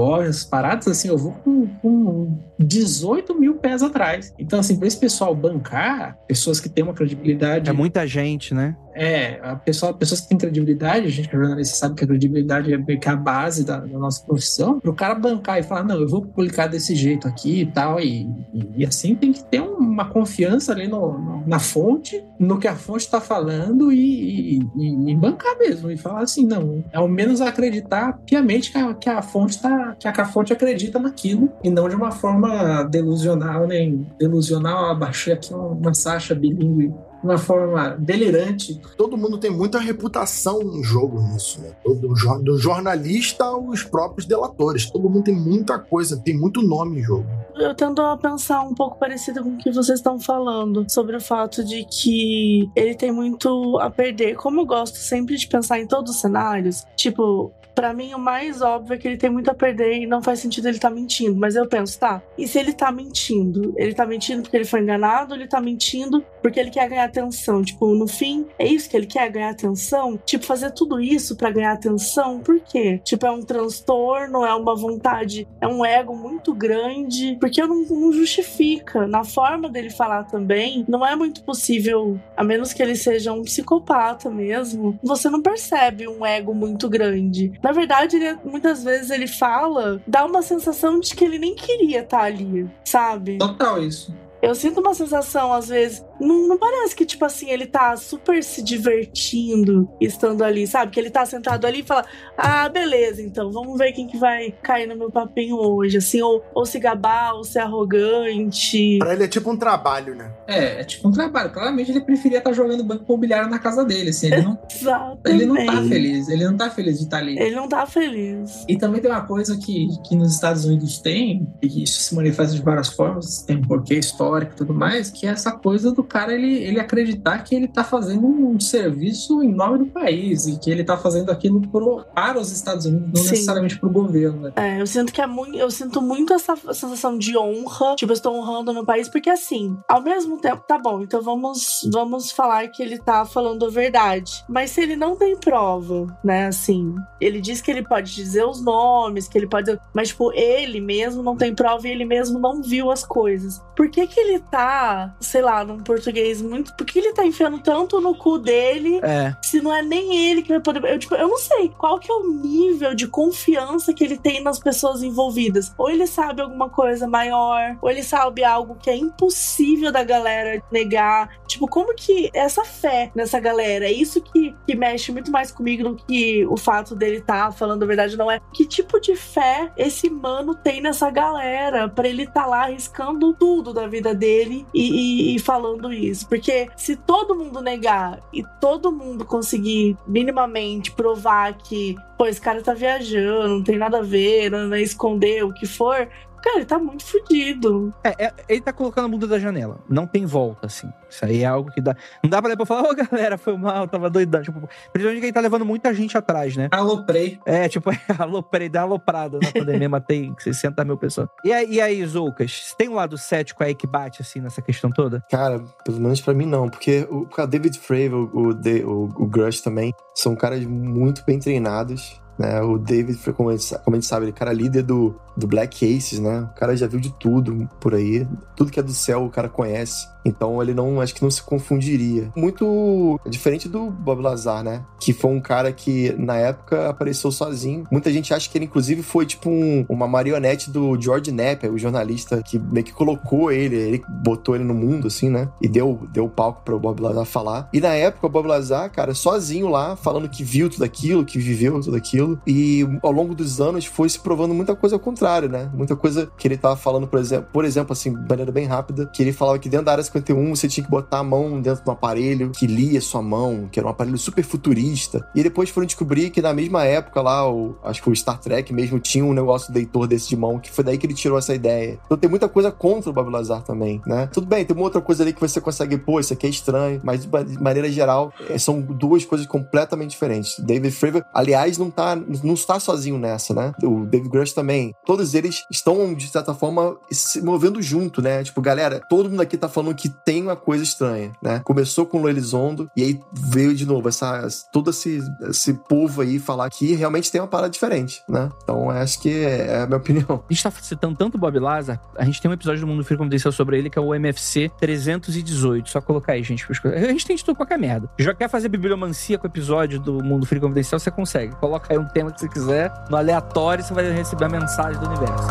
paradas, 0.50 0.88
assim, 0.88 1.10
eu 1.10 1.18
vou 1.18 1.34
com, 1.34 1.68
com 1.82 2.40
18 2.58 3.38
mil 3.40 3.56
pés 3.56 3.84
atrás. 3.84 4.34
Então, 4.40 4.60
assim, 4.60 4.78
para 4.78 4.88
esse 4.88 4.98
pessoal 4.98 5.36
bancar, 5.36 6.18
pessoas 6.28 6.60
que 6.60 6.70
têm 6.70 6.84
uma 6.84 6.94
credibilidade 6.94 7.70
É 7.70 7.74
muita 7.74 8.08
gente, 8.08 8.54
né? 8.54 8.76
é, 9.00 9.40
a 9.44 9.56
pessoa, 9.56 9.94
pessoas 9.94 10.22
que 10.22 10.30
têm 10.30 10.38
credibilidade, 10.40 11.06
a 11.06 11.10
gente 11.10 11.30
que 11.30 11.36
é 11.36 11.40
jornalista 11.40 11.76
sabe 11.76 11.94
que 11.94 12.04
a 12.04 12.08
credibilidade 12.08 12.74
é 12.74 12.78
meio 12.80 13.00
que 13.00 13.08
a 13.08 13.16
base 13.16 13.64
da, 13.64 13.80
da 13.80 14.00
nossa 14.00 14.26
profissão, 14.26 14.80
para 14.80 14.90
o 14.90 14.96
cara 14.96 15.14
bancar 15.14 15.60
e 15.60 15.64
falar, 15.64 15.84
não, 15.84 16.00
eu 16.02 16.08
vou 16.08 16.24
publicar 16.24 16.66
desse 16.66 16.96
jeito 16.96 17.28
aqui 17.28 17.62
e 17.62 17.66
tal, 17.68 18.00
e, 18.00 18.24
e, 18.52 18.70
e 18.78 18.86
assim 18.86 19.14
tem 19.14 19.32
que 19.32 19.44
ter 19.44 19.62
uma 19.62 20.06
confiança 20.10 20.72
ali 20.72 20.88
no, 20.88 21.16
no- 21.16 21.44
na 21.46 21.60
fonte, 21.60 22.24
no 22.40 22.58
que 22.58 22.68
a 22.68 22.76
fonte 22.76 23.02
está 23.02 23.22
falando 23.22 23.92
e, 23.92 24.58
e- 24.58 24.60
e- 24.76 25.12
e 25.12 25.16
bancar 25.16 25.56
mesmo, 25.60 25.92
e 25.92 25.98
falar 25.98 26.22
assim, 26.22 26.44
não, 26.48 26.77
ao 26.94 27.08
menos 27.08 27.42
acreditar 27.42 28.20
piamente 28.26 28.72
que 28.72 28.78
a, 28.78 28.94
que 28.94 29.10
a 29.10 29.22
fonte 29.22 29.62
tá, 29.62 29.96
que 30.00 30.08
a, 30.08 30.12
que 30.12 30.22
a 30.22 30.26
fonte 30.26 30.54
acredita 30.54 31.00
naquilo, 31.00 31.52
e 31.64 31.70
não 31.70 31.88
de 31.88 31.96
uma 31.96 32.12
forma 32.12 32.84
delusional, 32.84 33.68
nem 33.68 34.08
delusional, 34.20 34.92
abaixei 34.92 35.34
aqui 35.34 35.54
uma, 35.54 35.94
Sasha 35.94 36.36
bilíngue 36.36 36.94
uma 37.24 37.38
forma 37.38 37.96
delirante. 38.00 38.80
Todo 38.98 39.18
mundo 39.18 39.38
tem 39.38 39.52
muita 39.52 39.80
reputação 39.80 40.62
em 40.62 40.84
jogo 40.84 41.22
nisso, 41.22 41.62
né? 41.62 41.72
Do, 41.84 41.96
do 41.96 42.58
jornalista 42.58 43.46
aos 43.46 43.84
próprios 43.84 44.26
delatores. 44.26 44.90
Todo 44.90 45.10
mundo 45.10 45.26
tem 45.26 45.36
muita 45.36 45.80
coisa, 45.80 46.22
tem 46.24 46.38
muito 46.38 46.62
nome 46.62 47.00
em 47.00 47.04
jogo. 47.04 47.26
Eu 47.56 47.74
tendo 47.74 48.02
a 48.02 48.18
pensar 48.18 48.62
um 48.62 48.74
pouco 48.74 49.00
parecido 49.00 49.44
com 49.44 49.50
o 49.50 49.58
que 49.58 49.72
vocês 49.72 50.00
estão 50.00 50.20
falando 50.20 50.86
sobre 50.90 51.16
o 51.16 51.22
fato 51.22 51.64
de 51.64 51.86
que 51.86 52.70
ele 52.76 52.96
tem 52.96 53.12
muito 53.12 53.80
a 53.80 53.90
perder. 53.90 54.36
Como 54.36 54.62
eu 54.62 54.66
gosto 54.66 54.98
sempre 54.98 55.36
de 55.36 55.48
pensar 55.48 55.80
em 55.80 55.88
todos 55.88 56.16
os 56.16 56.22
cenários, 56.22 56.86
tipo, 56.96 57.52
Pra 57.78 57.94
mim, 57.94 58.12
o 58.16 58.18
mais 58.18 58.60
óbvio 58.60 58.96
é 58.96 58.98
que 58.98 59.08
ele 59.08 59.18
tem 59.18 59.30
muito 59.30 59.52
a 59.52 59.54
perder 59.54 60.02
e 60.02 60.08
não 60.08 60.20
faz 60.20 60.40
sentido 60.40 60.68
ele 60.68 60.78
estar 60.78 60.90
mentindo. 60.90 61.36
Mas 61.36 61.56
eu 61.56 61.68
penso, 61.68 62.00
tá, 62.00 62.24
e 62.36 62.48
se 62.48 62.58
ele 62.58 62.74
tá 62.74 62.92
mentindo? 62.92 63.72
Ele 63.78 63.94
tá 63.94 64.04
mentindo 64.04 64.42
porque 64.42 64.58
ele 64.58 64.66
foi 64.66 64.82
enganado 64.82 65.36
ou 65.36 65.40
ele 65.40 65.48
tá 65.48 65.62
mentindo 65.62 66.26
porque 66.48 66.62
ele 66.62 66.70
quer 66.70 66.88
ganhar 66.88 67.04
atenção? 67.04 67.62
Tipo, 67.62 67.94
no 67.94 68.08
fim, 68.08 68.46
é 68.58 68.66
isso 68.66 68.90
que 68.90 68.96
ele 68.96 69.06
quer, 69.06 69.30
ganhar 69.30 69.50
atenção? 69.50 70.18
Tipo, 70.26 70.46
fazer 70.46 70.72
tudo 70.72 70.98
isso 70.98 71.36
pra 71.36 71.52
ganhar 71.52 71.74
atenção? 71.74 72.40
Por 72.40 72.62
quê? 72.62 73.02
Tipo, 73.04 73.26
é 73.26 73.32
um 73.32 73.42
transtorno, 73.42 74.46
é 74.46 74.56
uma 74.56 74.74
vontade, 74.74 75.46
é 75.60 75.68
um 75.68 75.86
ego 75.86 76.16
muito 76.16 76.54
grande, 76.54 77.36
porque 77.42 77.62
não, 77.62 77.84
não 77.84 78.14
justifica. 78.14 79.06
Na 79.08 79.26
forma 79.26 79.68
dele 79.68 79.90
falar 79.90 80.24
também, 80.24 80.86
não 80.88 81.06
é 81.06 81.18
muito 81.18 81.44
possível, 81.44 82.18
a 82.38 82.46
menos 82.46 82.72
que 82.72 82.82
ele 82.82 82.96
seja 82.96 83.34
um 83.34 83.44
psicopata 83.44 84.30
mesmo, 84.30 84.98
você 85.04 85.30
não 85.30 85.42
percebe 85.42 86.08
um 86.08 86.26
ego 86.26 86.54
muito 86.54 86.88
grande. 86.88 87.52
Na 87.62 87.74
verdade, 87.74 88.16
ele, 88.16 88.40
muitas 88.46 88.86
vezes 88.86 89.10
ele 89.10 89.28
fala, 89.28 90.02
dá 90.08 90.26
uma 90.26 90.42
sensação 90.42 90.98
de 90.98 91.14
que 91.14 91.26
ele 91.26 91.40
nem 91.40 91.56
queria 91.56 92.04
estar 92.04 92.22
ali, 92.22 92.70
sabe? 92.86 93.38
Total 93.38 93.84
isso. 93.84 94.16
Eu 94.42 94.54
sinto 94.54 94.80
uma 94.80 94.94
sensação, 94.94 95.52
às 95.52 95.68
vezes, 95.70 96.06
não, 96.20 96.48
não 96.48 96.58
parece 96.58 96.96
que, 96.96 97.06
tipo 97.06 97.24
assim, 97.26 97.50
ele 97.50 97.66
tá 97.66 97.96
super 97.96 98.44
se 98.44 98.62
divertindo 98.62 99.90
estando 100.00 100.44
ali, 100.44 100.68
sabe? 100.68 100.92
Que 100.92 101.00
ele 101.00 101.10
tá 101.10 101.26
sentado 101.26 101.66
ali 101.66 101.80
e 101.80 101.84
fala, 101.84 102.06
ah, 102.38 102.68
beleza, 102.70 103.22
então, 103.22 103.52
vamos 103.52 103.78
ver 103.78 103.92
quem 103.92 104.08
que 104.08 104.18
vai 104.18 104.52
cair 104.62 104.88
no 104.88 104.96
meu 104.96 105.12
papinho 105.12 105.58
hoje, 105.58 105.98
assim, 105.98 106.22
ou, 106.22 106.44
ou 106.54 106.66
se 106.66 106.80
gabar, 106.80 107.36
ou 107.36 107.44
ser 107.44 107.60
arrogante. 107.60 108.98
Pra 109.00 109.14
ele 109.14 109.24
é 109.24 109.28
tipo 109.28 109.52
um 109.52 109.58
trabalho, 109.58 110.16
né? 110.16 110.32
É, 110.48 110.82
é 110.82 110.84
tipo 110.84 111.08
um 111.08 111.12
trabalho. 111.12 111.52
Claramente 111.52 111.92
ele 111.92 112.02
preferia 112.02 112.40
estar 112.40 112.54
jogando 112.54 112.84
banco 112.84 113.04
imobiliário 113.06 113.50
na 113.50 113.60
casa 113.60 113.84
dele, 113.84 114.10
assim. 114.10 114.28
Ele 114.28 114.42
não, 114.42 114.60
Exatamente. 114.70 115.20
ele 115.26 115.46
não 115.46 115.66
tá 115.66 115.84
feliz. 115.84 116.30
Ele 116.30 116.46
não 116.46 116.58
tá 116.58 116.70
feliz 116.70 116.98
de 116.98 117.04
estar 117.04 117.18
ali. 117.18 117.40
Ele 117.40 117.56
não 117.56 117.68
tá 117.68 117.86
feliz. 117.86 118.66
E 118.68 118.78
também 118.78 119.02
tem 119.02 119.12
uma 119.12 119.26
coisa 119.26 119.58
que, 119.58 119.88
que 120.08 120.16
nos 120.16 120.34
Estados 120.34 120.66
Unidos 120.66 121.00
tem, 121.00 121.48
e 121.62 121.84
isso 121.84 122.00
se 122.00 122.16
manifesta 122.16 122.56
de 122.56 122.62
várias 122.62 122.90
formas, 122.90 123.44
tem 123.44 123.58
um 123.58 123.62
porquê 123.62 123.96
histórico 123.96 124.54
e 124.54 124.56
tudo 124.56 124.74
mais, 124.74 125.10
que 125.10 125.26
é 125.26 125.30
essa 125.30 125.52
coisa 125.52 125.92
do 125.92 126.04
cara 126.08 126.34
ele, 126.34 126.64
ele 126.64 126.80
acreditar 126.80 127.40
que 127.40 127.56
ele 127.56 127.68
tá 127.68 127.84
fazendo 127.84 128.26
um 128.26 128.60
serviço 128.60 129.44
em 129.44 129.54
nome 129.54 129.80
do 129.80 129.86
país 129.88 130.48
e 130.48 130.60
que 130.60 130.70
ele 130.70 130.84
tá 130.84 130.98
fazendo 130.98 131.32
aquilo 131.32 131.62
pro, 131.70 132.04
para 132.14 132.40
os 132.40 132.52
Estados 132.52 132.86
Unidos, 132.86 133.08
não 133.14 133.24
Sim. 133.24 133.32
necessariamente 133.32 133.80
pro 133.80 133.90
governo. 133.90 134.42
Né? 134.42 134.54
É, 134.56 134.82
eu 134.82 134.88
sinto 134.88 135.12
que 135.14 135.22
é 135.22 135.28
muito. 135.28 135.58
Eu 135.58 135.70
sinto 135.70 136.02
muito 136.02 136.34
essa 136.34 136.56
sensação 136.56 137.18
de 137.18 137.38
honra. 137.38 137.96
Tipo, 137.96 138.12
eu 138.12 138.16
estou 138.16 138.36
honrando 138.36 138.72
o 138.72 138.74
meu 138.74 138.86
país, 138.86 139.10
porque 139.10 139.30
assim, 139.30 139.78
ao 139.88 140.02
mesmo 140.02 140.38
tempo, 140.40 140.64
tá 140.68 140.78
bom, 140.78 141.02
então 141.02 141.22
vamos, 141.22 141.88
vamos 141.92 142.32
falar 142.32 142.68
que 142.70 142.82
ele 142.82 142.98
tá 142.98 143.26
falando 143.26 143.66
a 143.66 143.70
verdade. 143.70 144.44
Mas 144.48 144.72
se 144.72 144.82
ele 144.82 144.96
não 144.96 145.16
tem 145.16 145.36
prova, 145.38 146.08
né, 146.24 146.48
assim, 146.48 146.96
ele 147.20 147.42
diz 147.42 147.62
que 147.62 147.72
ele 147.72 147.84
pode 147.84 148.14
dizer 148.14 148.46
os 148.46 148.62
nomes, 148.62 149.28
que 149.28 149.38
ele 149.38 149.48
pode. 149.48 149.78
Mas, 149.94 150.10
tipo, 150.10 150.32
ele 150.34 150.80
mesmo 150.80 151.22
não 151.24 151.36
tem 151.36 151.54
prova 151.54 151.88
e 151.88 151.92
ele 151.92 152.06
mesmo 152.06 152.40
não 152.40 152.62
viu 152.62 152.92
as 152.92 153.06
coisas. 153.06 153.62
Por 153.76 153.90
que 153.90 154.08
que 154.08 154.20
ele 154.20 154.40
tá, 154.40 155.16
sei 155.20 155.42
lá, 155.42 155.64
num 155.64 155.80
português 155.98 156.42
muito. 156.42 156.74
Por 156.76 156.86
que 156.86 157.00
ele 157.00 157.14
tá 157.14 157.26
enfiando 157.26 157.60
tanto 157.60 158.00
no 158.00 158.16
cu 158.16 158.38
dele 158.38 159.00
É. 159.04 159.36
se 159.44 159.62
não 159.62 159.74
é 159.74 159.82
nem 159.82 160.30
ele 160.30 160.42
que 160.42 160.50
vai 160.50 160.60
poder. 160.60 160.84
Eu, 160.86 161.00
tipo, 161.00 161.16
eu 161.16 161.28
não 161.28 161.38
sei 161.38 161.70
qual 161.78 162.00
que 162.00 162.12
é 162.12 162.16
o 162.16 162.28
nível 162.32 162.94
de 162.96 163.08
confiança 163.08 163.94
que 163.94 164.04
ele 164.04 164.18
tem 164.18 164.42
nas 164.42 164.60
pessoas 164.60 165.02
envolvidas. 165.04 165.74
Ou 165.78 165.90
ele 165.90 166.08
sabe 166.08 166.42
alguma 166.42 166.70
coisa 166.70 167.08
maior, 167.08 167.78
ou 167.82 167.90
ele 167.90 168.04
sabe 168.04 168.44
algo 168.44 168.76
que 168.76 168.90
é 168.90 168.96
impossível 168.96 169.92
da 169.92 170.04
galera 170.04 170.62
negar. 170.72 171.30
Tipo, 171.48 171.68
como 171.68 171.94
que 171.96 172.30
essa 172.34 172.64
fé 172.64 173.12
nessa 173.16 173.40
galera? 173.40 173.86
É 173.86 173.92
isso 173.92 174.22
que, 174.22 174.56
que 174.66 174.76
mexe 174.76 175.12
muito 175.12 175.32
mais 175.32 175.52
comigo 175.52 175.84
do 175.90 175.96
que 175.96 176.46
o 176.48 176.58
fato 176.58 176.96
dele 176.96 177.22
tá 177.22 177.52
falando 177.52 177.84
a 177.84 177.86
verdade, 177.86 178.18
não 178.18 178.30
é? 178.32 178.40
Que 178.54 178.66
tipo 178.66 179.00
de 179.00 179.16
fé 179.16 179.72
esse 179.78 180.10
mano 180.10 180.54
tem 180.56 180.82
nessa 180.82 181.10
galera 181.10 181.88
pra 181.90 182.08
ele 182.08 182.28
tá 182.28 182.46
lá 182.46 182.64
arriscando 182.64 183.34
tudo 183.34 183.74
da 183.74 183.88
vida 183.88 184.14
dele 184.14 184.66
e, 184.74 185.32
e- 185.34 185.36
e 185.36 185.40
falando 185.40 185.87
isso? 185.92 186.28
Porque 186.28 186.70
se 186.76 186.96
todo 186.96 187.36
mundo 187.36 187.62
negar 187.62 188.20
e 188.34 188.44
todo 188.60 188.92
mundo 188.92 189.26
conseguir 189.26 189.98
minimamente 190.08 190.92
provar 190.92 191.58
que, 191.58 191.96
pô, 192.18 192.26
esse 192.26 192.42
cara 192.42 192.62
tá 192.62 192.74
viajando, 192.74 193.48
não 193.48 193.64
tem 193.64 193.78
nada 193.78 194.00
a 194.00 194.04
ver, 194.04 194.50
não, 194.50 194.68
não 194.68 194.78
esconder 194.78 195.44
o 195.44 195.54
que 195.54 195.66
for, 195.66 196.08
cara, 196.42 196.58
ele 196.58 196.66
tá 196.66 196.80
muito 196.80 197.06
fudido. 197.06 197.94
É, 198.04 198.26
é, 198.26 198.34
ele 198.50 198.62
tá 198.62 198.74
colocando 198.74 199.06
a 199.06 199.08
bunda 199.08 199.28
da 199.28 199.40
janela. 199.40 199.80
Não 199.90 200.06
tem 200.06 200.26
volta, 200.26 200.68
assim. 200.68 200.90
Isso 201.10 201.26
aí 201.26 201.44
é 201.44 201.46
algo 201.46 201.72
que 201.72 201.82
dá. 201.82 201.96
Não 202.24 202.30
dá 202.30 202.42
pra 202.42 202.50
depois 202.50 202.68
falar, 202.68 202.90
ô 202.90 202.96
galera, 202.96 203.38
foi 203.38 203.58
mal, 203.58 203.88
tava 203.88 204.10
doidão. 204.10 204.42
Tipo, 204.42 204.68
principalmente 204.92 205.20
que 205.20 205.26
ele 205.28 205.34
tá 205.34 205.40
levando 205.40 205.66
muita 205.66 205.94
gente 205.94 206.18
atrás, 206.18 206.56
né? 206.56 206.68
Aloprei. 206.72 207.40
É, 207.46 207.68
tipo, 207.70 207.90
aloprei, 208.18 208.70
dá 208.70 208.82
uma 208.82 208.98
aloprada 208.98 209.40
na 209.42 209.52
pandemia, 209.52 209.90
matei 209.90 210.34
60 210.38 210.84
mil 210.84 210.98
pessoas. 210.98 211.30
E 211.44 211.54
aí, 211.54 211.74
e 211.74 211.82
aí 211.82 212.06
Zoucas, 212.06 212.74
tem 212.78 212.90
um 212.90 212.96
lado 212.96 213.18
cético 213.18 213.64
aí 213.64 213.74
que 213.76 213.88
bate, 213.88 214.22
assim, 214.22 214.42
nessa 214.42 214.62
questão 214.62 214.90
toda? 214.90 215.24
Cara, 215.30 215.64
pelo 215.84 216.00
menos 216.00 216.20
pra 216.22 216.34
mim 216.34 216.46
não, 216.46 216.70
porque 216.70 217.08
o 217.10 217.28
David 217.48 217.80
Fravor, 217.80 218.30
o, 218.34 218.52
o, 218.52 219.04
o 219.24 219.28
Grush 219.28 219.62
também, 219.62 219.94
são 220.16 220.36
caras 220.36 220.66
muito 220.66 221.24
bem 221.26 221.40
treinados. 221.40 222.20
Né? 222.38 222.62
O 222.62 222.78
David, 222.78 223.18
como 223.34 223.50
a, 223.50 223.58
gente, 223.58 223.76
como 223.84 223.96
a 223.96 224.00
gente 224.00 224.08
sabe, 224.08 224.26
ele 224.26 224.32
é 224.32 224.36
cara 224.36 224.54
líder 224.54 224.84
do, 224.84 225.16
do 225.36 225.48
Black 225.48 225.84
Aces, 225.98 226.20
né? 226.20 226.42
O 226.52 226.60
cara 226.60 226.76
já 226.78 226.88
viu 226.88 227.00
de 227.00 227.12
tudo 227.14 227.68
por 227.80 227.96
aí. 227.96 228.28
Tudo 228.56 228.72
que 228.72 228.80
é 228.80 228.84
do 228.84 228.94
céu 228.94 229.26
o 229.26 229.30
cara 229.30 229.50
conhece. 229.50 230.08
Então 230.26 230.62
ele 230.62 230.74
não, 230.74 231.00
acho 231.00 231.16
que 231.16 231.24
não 231.24 231.32
se 231.32 231.42
confundiria. 231.42 232.30
Muito 232.36 233.20
diferente 233.30 233.70
do 233.70 233.90
Bob 233.90 234.22
Lazar, 234.22 234.62
né? 234.64 234.84
Que 235.00 235.14
foi 235.14 235.32
um 235.32 235.40
cara 235.40 235.72
que 235.72 236.14
na 236.18 236.36
época 236.38 236.90
apareceu 236.90 237.32
sozinho. 237.32 237.86
Muita 237.90 238.12
gente 238.12 238.34
acha 238.34 238.50
que 238.50 238.58
ele 238.58 238.66
inclusive 238.66 239.02
foi 239.04 239.26
tipo 239.26 239.50
um- 239.50 239.86
uma 239.88 240.08
marionete 240.08 240.70
do 240.70 241.00
George 241.00 241.32
Knapp, 241.32 241.68
o 241.70 241.78
jornalista 241.78 242.42
que 242.44 242.60
meio 242.60 242.86
que 242.86 242.92
colocou 242.92 243.52
ele, 243.52 243.76
ele 243.78 244.04
botou 244.22 244.56
ele 244.56 244.64
no 244.66 244.74
mundo 244.74 245.08
assim, 245.08 245.30
né? 245.30 245.48
E 245.62 245.68
deu 245.68 246.02
deu 246.12 246.28
palco 246.28 246.62
para 246.64 246.76
o 246.76 246.80
Bob 246.80 247.00
Lazar 247.02 247.26
falar. 247.26 247.70
E 247.72 247.80
na 247.80 247.94
época 247.94 248.28
o 248.28 248.30
Bob 248.30 248.48
Lazar, 248.48 248.92
cara, 248.92 249.14
sozinho 249.14 249.70
lá, 249.70 249.96
falando 249.96 250.28
que 250.28 250.44
viu 250.44 250.70
tudo 250.70 250.84
aquilo, 250.84 251.24
que 251.24 251.40
viveu 251.40 251.80
tudo 251.80 251.96
aquilo. 251.96 252.27
E 252.46 252.86
ao 253.04 253.12
longo 253.12 253.36
dos 253.36 253.62
anos 253.62 253.86
foi 253.86 254.10
se 254.10 254.20
provando 254.20 254.54
muita 254.54 254.76
coisa 254.76 254.96
ao 254.96 255.00
contrário, 255.00 255.48
né? 255.50 255.70
Muita 255.74 255.96
coisa 255.96 256.30
que 256.38 256.48
ele 256.48 256.58
tava 256.58 256.76
falando, 256.76 257.08
por 257.08 257.20
exemplo, 257.20 257.48
por 257.54 257.66
exemplo, 257.66 257.94
assim, 257.94 258.14
de 258.14 258.28
maneira 258.28 258.52
bem 258.52 258.66
rápida, 258.66 259.06
que 259.14 259.22
ele 259.22 259.32
falava 259.34 259.60
que 259.60 259.70
dentro 259.70 259.86
da 259.86 259.92
área 259.94 260.04
51 260.04 260.56
você 260.56 260.68
tinha 260.68 260.84
que 260.84 260.90
botar 260.90 261.20
a 261.20 261.24
mão 261.24 261.62
dentro 261.62 261.84
de 261.84 261.90
um 261.90 261.94
aparelho 261.94 262.52
que 262.52 262.66
lia 262.68 263.00
sua 263.02 263.22
mão, 263.22 263.68
que 263.72 263.80
era 263.80 263.88
um 263.88 263.92
aparelho 263.92 264.18
super 264.18 264.44
futurista. 264.44 265.28
E 265.36 265.44
depois 265.44 265.70
foram 265.70 265.86
descobrir 265.86 266.30
que 266.30 266.42
na 266.42 266.54
mesma 266.54 266.84
época 266.86 267.22
lá, 267.22 267.50
o, 267.50 267.76
acho 267.84 268.02
que 268.02 268.10
o 268.10 268.16
Star 268.16 268.40
Trek 268.40 268.74
mesmo 268.74 269.00
tinha 269.00 269.24
um 269.24 269.34
negócio 269.34 269.74
leitor 269.74 270.08
desse 270.08 270.28
de 270.30 270.36
mão, 270.36 270.60
que 270.60 270.72
foi 270.72 270.84
daí 270.84 270.98
que 270.98 271.06
ele 271.06 271.14
tirou 271.14 271.38
essa 271.38 271.54
ideia. 271.54 272.00
Então 272.06 272.18
tem 272.18 272.30
muita 272.30 272.50
coisa 272.50 272.72
contra 272.72 273.10
o 273.10 273.14
Bob 273.14 273.30
Lazar 273.30 273.62
também, 273.64 274.02
né? 274.06 274.28
Tudo 274.32 274.48
bem, 274.48 274.66
tem 274.66 274.76
uma 274.76 274.84
outra 274.84 275.02
coisa 275.02 275.24
ali 275.24 275.32
que 275.34 275.40
você 275.40 275.62
consegue, 275.62 275.98
pô, 275.98 276.20
isso 276.20 276.34
aqui 276.34 276.48
é 276.48 276.50
estranho, 276.50 277.00
mas 277.04 277.22
de 277.22 277.28
ma- 277.30 277.44
de 277.44 277.62
maneira 277.62 277.90
geral, 277.92 278.34
é, 278.50 278.58
são 278.58 278.82
duas 278.82 279.24
coisas 279.26 279.48
completamente 279.48 280.12
diferentes. 280.12 280.60
David 280.60 280.92
Fravor, 280.94 281.24
aliás, 281.34 281.78
não 281.78 281.90
tá, 281.90 282.17
não 282.44 282.54
está 282.54 282.80
sozinho 282.80 283.18
nessa, 283.18 283.54
né? 283.54 283.74
O 283.84 284.06
David 284.06 284.30
Grush 284.30 284.54
também. 284.54 284.94
Todos 285.06 285.34
eles 285.34 285.64
estão, 285.72 286.14
de 286.14 286.28
certa 286.28 286.54
forma, 286.54 286.98
se 287.12 287.42
movendo 287.42 287.82
junto, 287.82 288.22
né? 288.22 288.44
Tipo, 288.44 288.62
galera, 288.62 289.02
todo 289.10 289.30
mundo 289.30 289.42
aqui 289.42 289.58
tá 289.58 289.70
falando 289.70 289.96
que 289.96 290.10
tem 290.10 290.44
uma 290.44 290.56
coisa 290.56 290.84
estranha, 290.84 291.32
né? 291.42 291.62
Começou 291.64 292.06
com 292.06 292.22
o 292.22 292.30
Elizondo 292.30 292.90
e 292.96 293.04
aí 293.04 293.20
veio 293.32 293.74
de 293.74 293.86
novo 293.86 294.10
essa, 294.10 294.48
todo 294.72 294.90
esse, 294.90 295.22
esse 295.50 295.74
povo 295.74 296.22
aí 296.22 296.40
falar 296.40 296.70
que 296.70 296.94
realmente 296.94 297.32
tem 297.32 297.42
uma 297.42 297.48
parada 297.48 297.70
diferente, 297.70 298.22
né? 298.28 298.50
Então, 298.64 298.90
acho 298.90 299.20
que 299.22 299.30
é, 299.30 299.68
é 299.68 299.82
a 299.82 299.86
minha 299.86 299.98
opinião. 299.98 300.44
A 300.50 300.54
gente 300.54 300.64
tá 300.64 300.72
citando 300.72 301.16
tanto 301.16 301.38
Bob 301.38 301.58
Lazar, 301.60 302.00
a 302.16 302.26
gente 302.26 302.42
tem 302.42 302.50
um 302.50 302.54
episódio 302.54 302.82
do 302.82 302.88
Mundo 302.88 303.04
Frio 303.04 303.18
Confidencial 303.18 303.52
sobre 303.52 303.78
ele, 303.78 303.90
que 303.90 303.98
é 303.98 304.02
o 304.02 304.14
MFC 304.14 304.72
318. 304.80 305.90
Só 305.90 306.02
colocar 306.02 306.34
aí, 306.34 306.44
gente. 306.44 306.66
A 306.86 307.12
gente 307.12 307.26
tem 307.26 307.36
de 307.36 307.44
tudo 307.44 307.56
qualquer 307.56 307.78
merda. 307.78 308.10
Já 308.18 308.34
quer 308.34 308.50
fazer 308.50 308.70
bibliomancia 308.70 309.38
com 309.38 309.48
o 309.48 309.50
episódio 309.50 310.00
do 310.00 310.24
Mundo 310.24 310.46
Frio 310.46 310.62
Confidencial, 310.62 311.00
você 311.00 311.12
consegue. 311.12 311.56
Coloca 311.56 311.94
aí 311.94 312.00
um 312.00 312.07
tema 312.08 312.32
que 312.32 312.40
você 312.40 312.48
quiser, 312.48 312.92
no 313.10 313.18
aleatório, 313.18 313.84
você 313.84 313.94
vai 313.94 314.12
receber 314.12 314.46
a 314.46 314.50
mensagem 314.50 315.00
do 315.00 315.08
universo. 315.08 315.48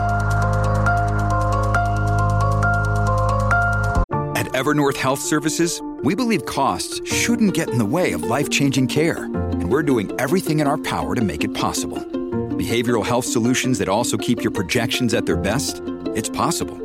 At 4.34 4.52
Evernorth 4.54 4.96
Health 4.96 5.20
Services, 5.20 5.80
we 6.02 6.14
believe 6.14 6.44
costs 6.46 7.00
shouldn't 7.04 7.54
get 7.54 7.68
in 7.70 7.78
the 7.78 7.84
way 7.84 8.12
of 8.12 8.22
life 8.22 8.50
changing 8.50 8.86
care, 8.88 9.24
and 9.24 9.70
we're 9.70 9.82
doing 9.82 10.10
everything 10.18 10.60
in 10.60 10.66
our 10.66 10.78
power 10.78 11.14
to 11.14 11.22
make 11.22 11.44
it 11.44 11.54
possible. 11.54 11.98
Behavioral 12.56 13.04
health 13.04 13.24
solutions 13.24 13.78
that 13.78 13.88
also 13.88 14.16
keep 14.16 14.42
your 14.42 14.52
projections 14.52 15.14
at 15.14 15.26
their 15.26 15.36
best? 15.36 15.82
It's 16.14 16.28
possible. 16.28 16.78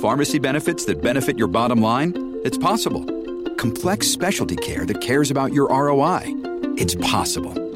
Pharmacy 0.00 0.38
benefits 0.38 0.84
that 0.86 1.02
benefit 1.02 1.38
your 1.38 1.48
bottom 1.48 1.80
line? 1.80 2.12
It's 2.44 2.58
possible. 2.58 3.04
complex 3.62 4.08
specialty 4.08 4.56
care 4.56 4.84
that 4.84 5.00
cares 5.00 5.30
about 5.30 5.52
your 5.52 5.68
ROI? 5.68 6.22
It's 6.76 6.96
possible 6.96 7.71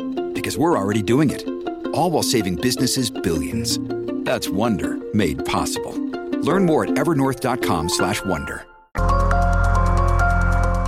because 0.46 0.56
we're 0.56 0.78
already 0.78 1.02
doing 1.02 1.30
it, 1.30 1.44
all 1.92 2.08
while 2.08 2.22
saving 2.22 2.54
businesses 2.54 3.10
billions. 3.10 3.80
That's 4.24 4.48
Wonder 4.48 4.96
made 5.12 5.44
possible. 5.44 5.92
Learn 6.40 6.64
more 6.64 6.84
at 6.84 6.90
evernorth.com/wonder. 6.90 8.64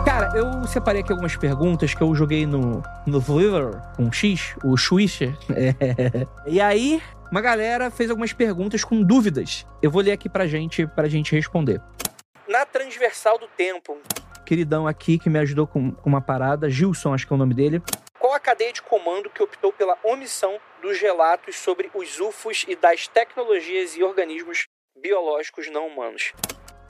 Cara, 0.05 0.30
eu 0.36 0.64
separei 0.68 1.01
aqui 1.01 1.10
algumas 1.10 1.36
perguntas 1.36 1.93
que 1.93 2.01
eu 2.01 2.14
joguei 2.14 2.47
no, 2.47 2.85
no 3.05 3.20
Twitter 3.20 3.82
com 3.97 4.12
X, 4.12 4.55
o 4.62 4.76
Swisher. 4.76 5.36
É. 5.51 5.74
E 6.47 6.60
aí, 6.60 7.02
uma 7.32 7.40
galera 7.40 7.90
fez 7.90 8.10
algumas 8.10 8.32
perguntas 8.32 8.85
com 8.85 9.02
dúvidas. 9.02 9.66
Eu 9.82 9.90
vou 9.90 10.02
ler 10.02 10.12
aqui 10.12 10.28
pra 10.28 10.47
gente, 10.47 10.86
pra 10.86 11.09
gente 11.09 11.35
responder. 11.35 11.82
Na 12.48 12.64
transversal 12.64 13.36
do 13.40 13.48
tempo, 13.56 13.93
um 13.93 14.44
queridão 14.47 14.86
aqui 14.86 15.18
que 15.18 15.28
me 15.28 15.40
ajudou 15.40 15.66
com, 15.66 15.90
com 15.90 16.09
uma 16.09 16.20
parada, 16.20 16.70
Gilson, 16.70 17.12
acho 17.12 17.26
que 17.26 17.32
é 17.32 17.36
o 17.36 17.39
nome 17.39 17.55
dele. 17.55 17.82
Qual 18.29 18.37
a 18.37 18.41
cadeia 18.41 18.75
de 18.75 18.83
comando 18.83 19.31
que 19.31 19.43
optou 19.43 19.73
pela 19.73 19.97
omissão 20.05 20.59
dos 20.83 21.01
relatos 21.01 21.57
sobre 21.57 21.91
os 21.95 22.21
UFOs 22.21 22.67
e 22.69 22.77
das 22.77 23.09
tecnologias 23.09 23.97
e 23.97 24.03
organismos 24.03 24.67
biológicos 25.03 25.71
não 25.73 25.87
humanos? 25.87 26.35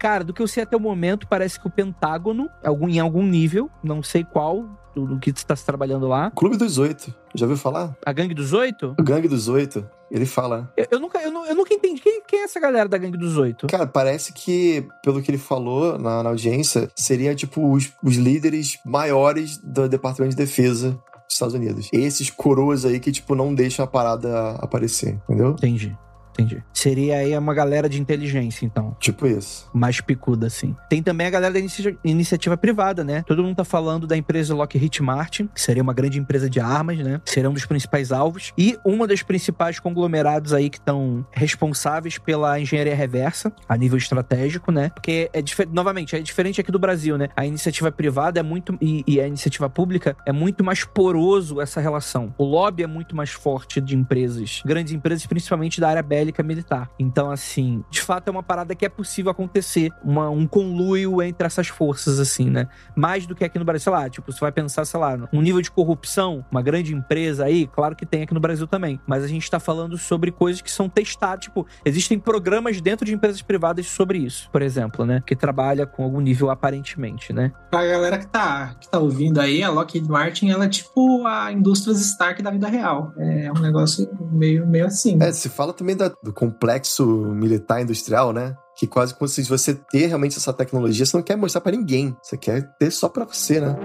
Cara, 0.00 0.24
do 0.24 0.34
que 0.34 0.42
eu 0.42 0.48
sei 0.48 0.64
até 0.64 0.76
o 0.76 0.80
momento, 0.80 1.28
parece 1.28 1.60
que 1.60 1.68
o 1.68 1.70
Pentágono, 1.70 2.50
algum, 2.64 2.88
em 2.88 2.98
algum 2.98 3.22
nível, 3.22 3.70
não 3.84 4.02
sei 4.02 4.24
qual, 4.24 4.64
do, 4.96 5.16
que 5.20 5.30
está 5.30 5.54
se 5.54 5.64
trabalhando 5.64 6.08
lá. 6.08 6.32
Clube 6.32 6.56
dos 6.56 6.76
Oito. 6.76 7.14
Já 7.32 7.46
ouviu 7.46 7.56
falar? 7.56 7.96
A 8.04 8.12
Gangue 8.12 8.34
dos 8.34 8.52
Oito? 8.52 8.96
O 8.98 9.02
Gangue 9.04 9.28
dos 9.28 9.48
Oito. 9.48 9.88
Ele 10.10 10.26
fala. 10.26 10.72
Eu, 10.76 10.86
eu 10.90 10.98
nunca, 10.98 11.20
eu, 11.20 11.32
eu 11.46 11.54
nunca 11.54 11.72
entendi. 11.72 12.00
Quem, 12.00 12.22
quem 12.26 12.40
é 12.40 12.44
essa 12.44 12.58
galera 12.58 12.88
da 12.88 12.98
Gangue 12.98 13.18
dos 13.18 13.36
Oito? 13.36 13.68
Cara, 13.68 13.86
parece 13.86 14.32
que, 14.32 14.88
pelo 15.04 15.22
que 15.22 15.30
ele 15.30 15.38
falou 15.38 15.98
na, 15.98 16.22
na 16.22 16.30
audiência, 16.30 16.90
seria 16.96 17.32
tipo 17.34 17.70
os, 17.70 17.92
os 18.02 18.16
líderes 18.16 18.78
maiores 18.84 19.58
do 19.58 19.88
Departamento 19.88 20.34
de 20.34 20.42
Defesa 20.42 21.00
Estados 21.28 21.54
Unidos. 21.54 21.88
Esses 21.92 22.30
coroas 22.30 22.84
aí 22.84 22.98
que, 22.98 23.12
tipo, 23.12 23.34
não 23.34 23.54
deixam 23.54 23.84
a 23.84 23.88
parada 23.88 24.52
aparecer, 24.52 25.18
entendeu? 25.24 25.50
Entendi. 25.50 25.96
Entendi. 26.38 26.62
Seria 26.72 27.16
aí 27.16 27.36
uma 27.36 27.52
galera 27.52 27.88
de 27.88 28.00
inteligência, 28.00 28.64
então. 28.64 28.96
Tipo 29.00 29.26
isso. 29.26 29.68
Mais 29.74 30.00
picuda, 30.00 30.46
assim. 30.46 30.76
Tem 30.88 31.02
também 31.02 31.26
a 31.26 31.30
galera 31.30 31.52
da 31.52 31.58
inici- 31.58 31.98
iniciativa 32.04 32.56
privada, 32.56 33.02
né? 33.02 33.24
Todo 33.26 33.42
mundo 33.42 33.56
tá 33.56 33.64
falando 33.64 34.06
da 34.06 34.16
empresa 34.16 34.54
Lockheed 34.54 35.02
Martin, 35.02 35.48
que 35.52 35.60
seria 35.60 35.82
uma 35.82 35.92
grande 35.92 36.18
empresa 36.18 36.48
de 36.48 36.60
armas, 36.60 36.98
né? 36.98 37.20
Seria 37.24 37.50
um 37.50 37.52
dos 37.52 37.66
principais 37.66 38.12
alvos. 38.12 38.52
E 38.56 38.78
uma 38.84 39.06
das 39.06 39.22
principais 39.22 39.80
conglomerados 39.80 40.52
aí 40.52 40.70
que 40.70 40.78
estão 40.78 41.26
responsáveis 41.32 42.18
pela 42.18 42.60
engenharia 42.60 42.94
reversa, 42.94 43.52
a 43.68 43.76
nível 43.76 43.98
estratégico, 43.98 44.70
né? 44.70 44.90
Porque, 44.90 45.28
é 45.32 45.42
novamente, 45.72 46.14
é 46.14 46.20
diferente 46.20 46.60
aqui 46.60 46.70
do 46.70 46.78
Brasil, 46.78 47.18
né? 47.18 47.28
A 47.36 47.44
iniciativa 47.44 47.90
privada 47.90 48.38
é 48.38 48.42
muito. 48.44 48.78
E, 48.80 49.02
e 49.06 49.20
a 49.20 49.26
iniciativa 49.26 49.68
pública 49.68 50.16
é 50.24 50.32
muito 50.32 50.62
mais 50.62 50.84
poroso 50.84 51.60
essa 51.60 51.80
relação. 51.80 52.32
O 52.38 52.44
lobby 52.44 52.84
é 52.84 52.86
muito 52.86 53.16
mais 53.16 53.30
forte 53.30 53.80
de 53.80 53.96
empresas, 53.96 54.62
grandes 54.64 54.92
empresas, 54.92 55.26
principalmente 55.26 55.80
da 55.80 55.88
área 55.88 56.02
bélica 56.02 56.27
militar. 56.42 56.90
Então, 56.98 57.30
assim, 57.30 57.84
de 57.90 58.00
fato 58.00 58.28
é 58.28 58.30
uma 58.30 58.42
parada 58.42 58.74
que 58.74 58.84
é 58.84 58.88
possível 58.88 59.30
acontecer, 59.30 59.90
uma- 60.04 60.30
um 60.30 60.46
conluio 60.46 61.22
entre 61.22 61.46
essas 61.46 61.68
forças, 61.68 62.18
assim, 62.18 62.48
né? 62.50 62.68
Mais 62.96 63.26
do 63.26 63.34
que 63.34 63.44
aqui 63.44 63.58
no 63.58 63.64
Brasil, 63.64 63.84
sei 63.84 63.92
lá, 63.92 64.08
tipo, 64.08 64.30
você 64.32 64.40
vai 64.40 64.52
pensar, 64.52 64.84
sei 64.84 64.98
lá, 65.00 65.28
um 65.32 65.40
nível 65.40 65.60
de 65.62 65.70
corrupção, 65.70 66.44
uma 66.50 66.62
grande 66.62 66.94
empresa 66.94 67.44
aí, 67.44 67.66
claro 67.66 67.94
que 67.96 68.04
tem 68.06 68.22
aqui 68.22 68.34
no 68.34 68.40
Brasil 68.40 68.66
também, 68.66 69.00
mas 69.06 69.22
a 69.24 69.28
gente 69.28 69.50
tá 69.50 69.60
falando 69.60 69.96
sobre 69.98 70.30
coisas 70.32 70.60
que 70.60 70.70
são 70.70 70.88
testadas, 70.88 71.44
tipo, 71.44 71.66
existem 71.84 72.18
programas 72.18 72.80
dentro 72.80 73.04
de 73.06 73.14
empresas 73.14 73.42
privadas 73.42 73.86
sobre 73.86 74.18
isso, 74.18 74.48
por 74.50 74.62
exemplo, 74.62 75.04
né? 75.04 75.22
Que 75.26 75.36
trabalha 75.36 75.86
com 75.86 76.02
algum 76.02 76.20
nível 76.20 76.50
aparentemente, 76.50 77.32
né? 77.32 77.52
Pra 77.70 77.86
galera 77.86 78.18
que 78.18 78.26
tá, 78.26 78.74
que 78.80 78.88
tá 78.90 78.98
ouvindo 78.98 79.40
aí, 79.40 79.62
a 79.62 79.70
Lockheed 79.70 80.08
Martin, 80.08 80.50
ela 80.50 80.64
é 80.64 80.68
tipo 80.68 81.26
a 81.26 81.52
indústrias 81.52 82.00
Stark 82.00 82.42
da 82.42 82.50
vida 82.50 82.68
real. 82.68 83.12
É 83.18 83.50
um 83.52 83.60
negócio 83.60 84.08
meio, 84.32 84.66
meio 84.66 84.86
assim. 84.86 85.18
É, 85.20 85.32
se 85.32 85.48
fala 85.48 85.72
também 85.72 85.96
da- 85.96 86.12
do 86.22 86.32
complexo 86.32 87.06
militar 87.06 87.80
industrial, 87.80 88.32
né? 88.32 88.56
Que 88.76 88.86
quase 88.86 89.14
como 89.14 89.28
se 89.28 89.42
você 89.44 89.74
ter 89.74 90.06
realmente 90.06 90.36
essa 90.38 90.52
tecnologia, 90.52 91.04
você 91.04 91.16
não 91.16 91.24
quer 91.24 91.36
mostrar 91.36 91.60
pra 91.60 91.72
ninguém. 91.72 92.16
Você 92.22 92.36
quer 92.36 92.62
ter 92.78 92.90
só 92.90 93.08
pra 93.08 93.24
você, 93.24 93.60
né? 93.60 93.76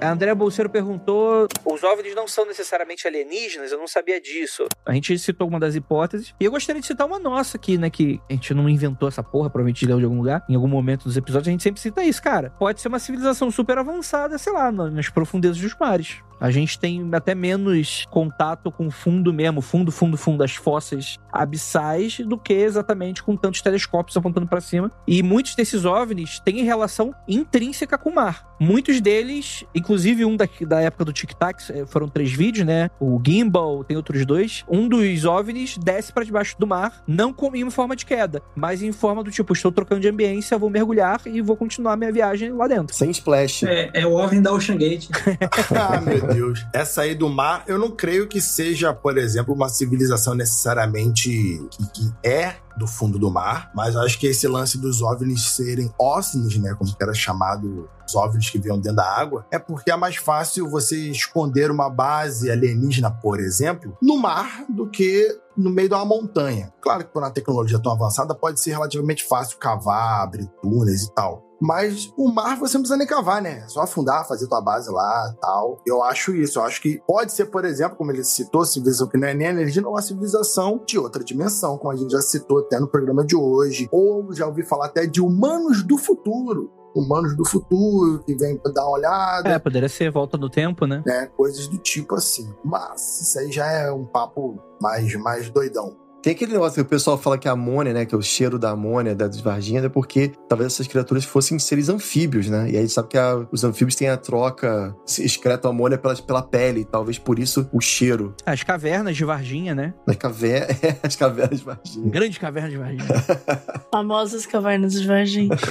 A 0.00 0.10
Andrea 0.10 0.34
Bolseiro 0.34 0.68
perguntou: 0.68 1.46
os 1.64 1.82
OVNIs 1.84 2.14
não 2.16 2.26
são 2.26 2.44
necessariamente 2.44 3.06
alienígenas? 3.06 3.70
Eu 3.70 3.78
não 3.78 3.86
sabia 3.86 4.20
disso. 4.20 4.64
A 4.84 4.92
gente 4.94 5.16
citou 5.18 5.46
uma 5.46 5.60
das 5.60 5.76
hipóteses. 5.76 6.34
E 6.40 6.44
eu 6.44 6.50
gostaria 6.50 6.80
de 6.80 6.86
citar 6.88 7.06
uma 7.06 7.20
nossa 7.20 7.56
aqui, 7.56 7.78
né? 7.78 7.88
Que 7.88 8.20
a 8.28 8.32
gente 8.32 8.52
não 8.52 8.68
inventou 8.68 9.08
essa 9.08 9.22
porra, 9.22 9.48
provavelmente 9.48 9.86
leu 9.86 9.98
de 9.98 10.04
algum 10.04 10.16
lugar. 10.18 10.44
Em 10.48 10.56
algum 10.56 10.66
momento 10.66 11.04
dos 11.04 11.16
episódios, 11.16 11.46
a 11.48 11.50
gente 11.52 11.62
sempre 11.62 11.80
cita 11.80 12.02
isso, 12.02 12.20
cara. 12.20 12.50
Pode 12.58 12.80
ser 12.80 12.88
uma 12.88 12.98
civilização 12.98 13.48
super 13.52 13.78
avançada, 13.78 14.36
sei 14.38 14.52
lá, 14.52 14.72
na- 14.72 14.90
nas 14.90 15.08
profundezas 15.08 15.58
dos 15.60 15.74
mares. 15.78 16.16
A 16.42 16.50
gente 16.50 16.76
tem 16.76 17.08
até 17.12 17.36
menos 17.36 18.04
contato 18.10 18.72
com 18.72 18.88
o 18.88 18.90
fundo 18.90 19.32
mesmo, 19.32 19.60
fundo, 19.60 19.92
fundo, 19.92 20.16
fundo 20.16 20.38
das 20.38 20.56
fossas 20.56 21.16
abissais, 21.32 22.18
do 22.18 22.36
que 22.36 22.52
exatamente 22.52 23.22
com 23.22 23.36
tantos 23.36 23.62
telescópios 23.62 24.16
apontando 24.16 24.48
pra 24.48 24.60
cima. 24.60 24.90
E 25.06 25.22
muitos 25.22 25.54
desses 25.54 25.84
OVNIs 25.84 26.40
têm 26.40 26.64
relação 26.64 27.14
intrínseca 27.28 27.96
com 27.96 28.10
o 28.10 28.14
mar. 28.16 28.44
Muitos 28.58 29.00
deles, 29.00 29.64
inclusive 29.72 30.24
um 30.24 30.36
da, 30.36 30.48
da 30.62 30.80
época 30.80 31.04
do 31.04 31.12
Tic 31.12 31.32
Tac, 31.32 31.62
eh, 31.70 31.86
foram 31.86 32.08
três 32.08 32.32
vídeos, 32.32 32.66
né? 32.66 32.90
O 32.98 33.20
Gimbal, 33.24 33.84
tem 33.84 33.96
outros 33.96 34.26
dois. 34.26 34.64
Um 34.68 34.88
dos 34.88 35.24
OVNIs 35.24 35.78
desce 35.78 36.12
pra 36.12 36.24
debaixo 36.24 36.56
do 36.58 36.66
mar, 36.66 37.04
não 37.06 37.32
com, 37.32 37.54
em 37.54 37.70
forma 37.70 37.94
de 37.94 38.04
queda, 38.04 38.42
mas 38.56 38.82
em 38.82 38.90
forma 38.90 39.22
do 39.22 39.30
tipo, 39.30 39.52
estou 39.52 39.70
trocando 39.70 40.00
de 40.00 40.08
ambiência, 40.08 40.58
vou 40.58 40.70
mergulhar 40.70 41.20
e 41.24 41.40
vou 41.40 41.56
continuar 41.56 41.96
minha 41.96 42.12
viagem 42.12 42.52
lá 42.52 42.66
dentro. 42.66 42.94
Sem 42.94 43.10
splash. 43.10 43.64
É, 43.64 43.90
é 43.94 44.06
o 44.06 44.14
OVNI 44.14 44.40
da 44.40 44.52
Ocean 44.52 44.76
Gate. 44.76 45.08
ah, 45.76 46.00
meu 46.00 46.31
Deus. 46.32 46.66
Essa 46.72 47.02
aí 47.02 47.14
do 47.14 47.28
mar, 47.28 47.64
eu 47.66 47.78
não 47.78 47.90
creio 47.90 48.26
que 48.26 48.40
seja, 48.40 48.92
por 48.92 49.16
exemplo, 49.18 49.54
uma 49.54 49.68
civilização 49.68 50.34
necessariamente 50.34 51.30
que, 51.70 51.90
que 51.90 52.12
é 52.22 52.56
do 52.76 52.86
fundo 52.86 53.18
do 53.18 53.30
mar, 53.30 53.70
mas 53.74 53.96
acho 53.96 54.18
que 54.18 54.26
esse 54.26 54.48
lance 54.48 54.78
dos 54.78 55.02
OVNIs 55.02 55.50
serem 55.50 55.92
OSNIs, 55.98 56.56
né, 56.58 56.74
como 56.74 56.94
era 57.00 57.12
chamado 57.14 57.88
os 58.06 58.14
OVNIs 58.14 58.50
que 58.50 58.58
vinham 58.58 58.78
dentro 58.78 58.96
da 58.96 59.04
água, 59.04 59.46
é 59.50 59.58
porque 59.58 59.90
é 59.90 59.96
mais 59.96 60.16
fácil 60.16 60.68
você 60.68 61.10
esconder 61.10 61.70
uma 61.70 61.88
base 61.88 62.50
alienígena, 62.50 63.10
por 63.10 63.40
exemplo, 63.40 63.96
no 64.00 64.16
mar 64.16 64.64
do 64.68 64.88
que 64.88 65.26
no 65.56 65.70
meio 65.70 65.88
de 65.88 65.94
uma 65.94 66.04
montanha. 66.04 66.72
Claro 66.80 67.04
que 67.04 67.12
por 67.12 67.22
uma 67.22 67.30
tecnologia 67.30 67.78
tão 67.78 67.92
avançada 67.92 68.34
pode 68.34 68.60
ser 68.60 68.70
relativamente 68.70 69.24
fácil 69.24 69.58
cavar, 69.58 70.22
abrir 70.22 70.48
túneis 70.62 71.02
e 71.02 71.14
tal. 71.14 71.42
Mas 71.62 72.12
o 72.16 72.28
mar 72.28 72.58
você 72.58 72.74
não 72.74 72.82
precisa 72.82 72.96
nem 72.96 73.06
cavar, 73.06 73.40
né? 73.40 73.60
É 73.64 73.68
só 73.68 73.82
afundar, 73.82 74.26
fazer 74.26 74.48
tua 74.48 74.60
base 74.60 74.90
lá 74.90 75.32
tal. 75.40 75.80
Eu 75.86 76.02
acho 76.02 76.34
isso. 76.34 76.58
Eu 76.58 76.64
acho 76.64 76.82
que 76.82 77.00
pode 77.06 77.32
ser, 77.32 77.46
por 77.46 77.64
exemplo, 77.64 77.96
como 77.96 78.10
ele 78.10 78.24
citou, 78.24 78.64
civilização 78.64 79.06
que 79.06 79.16
não 79.16 79.28
é 79.28 79.34
nem 79.34 79.46
alienígena, 79.46 79.86
ou 79.86 79.94
uma 79.94 80.02
civilização 80.02 80.82
de 80.84 80.98
outra 80.98 81.22
dimensão, 81.22 81.78
como 81.78 81.92
a 81.92 81.96
gente 81.96 82.10
já 82.10 82.20
citou 82.20 82.58
até 82.58 82.80
no 82.80 82.88
programa 82.88 83.24
de 83.24 83.36
hoje. 83.36 83.88
Ou 83.92 84.32
já 84.32 84.44
ouvi 84.44 84.64
falar 84.64 84.86
até 84.86 85.06
de 85.06 85.20
humanos 85.20 85.84
do 85.84 85.96
futuro. 85.96 86.68
Humanos 86.94 87.34
do 87.36 87.44
futuro 87.46 88.22
que 88.24 88.36
pra 88.36 88.72
dar 88.72 88.82
uma 88.82 88.96
olhada. 88.98 89.48
É, 89.48 89.58
poderia 89.58 89.88
ser 89.88 90.10
volta 90.10 90.36
no 90.36 90.50
tempo, 90.50 90.84
né? 90.84 91.02
Né? 91.06 91.26
Coisas 91.36 91.68
do 91.68 91.78
tipo 91.78 92.16
assim. 92.16 92.52
Mas 92.64 93.20
isso 93.20 93.38
aí 93.38 93.52
já 93.52 93.66
é 93.66 93.92
um 93.92 94.04
papo 94.04 94.58
mais, 94.80 95.14
mais 95.14 95.48
doidão. 95.48 95.96
Tem 96.22 96.32
aquele 96.34 96.52
negócio 96.52 96.74
que 96.76 96.80
o 96.82 96.84
pessoal 96.84 97.18
fala 97.18 97.36
que 97.36 97.48
a 97.48 97.52
amônia, 97.52 97.92
né? 97.92 98.06
Que 98.06 98.14
é 98.14 98.18
o 98.18 98.22
cheiro 98.22 98.56
da 98.56 98.70
amônia, 98.70 99.12
da 99.12 99.28
Varginha, 99.42 99.80
é 99.80 99.88
porque 99.88 100.30
talvez 100.48 100.72
essas 100.72 100.86
criaturas 100.86 101.24
fossem 101.24 101.58
seres 101.58 101.88
anfíbios, 101.88 102.48
né? 102.48 102.66
E 102.70 102.72
aí 102.72 102.76
a 102.76 102.80
gente 102.82 102.92
sabe 102.92 103.08
que 103.08 103.18
a- 103.18 103.44
os 103.50 103.64
anfíbios 103.64 103.96
têm 103.96 104.08
a 104.08 104.16
troca, 104.16 104.94
se 105.04 105.24
excretam 105.24 105.72
amônia 105.72 105.98
pela, 105.98 106.14
pela 106.14 106.40
pele, 106.40 106.84
talvez 106.84 107.18
por 107.18 107.40
isso 107.40 107.68
o 107.72 107.80
cheiro. 107.80 108.36
As 108.46 108.62
cavernas 108.62 109.16
de 109.16 109.24
Varginha, 109.24 109.74
né? 109.74 109.94
As, 110.06 110.14
caver... 110.14 110.68
as 111.02 111.16
cavernas 111.16 111.58
de 111.58 111.64
Varginha. 111.64 112.08
Grandes 112.08 112.38
cavernas 112.38 112.70
de 112.70 112.78
Varginha. 112.78 113.04
Famosas 113.90 114.46
cavernas 114.46 114.92
de 114.92 115.04
Varginha. 115.04 115.56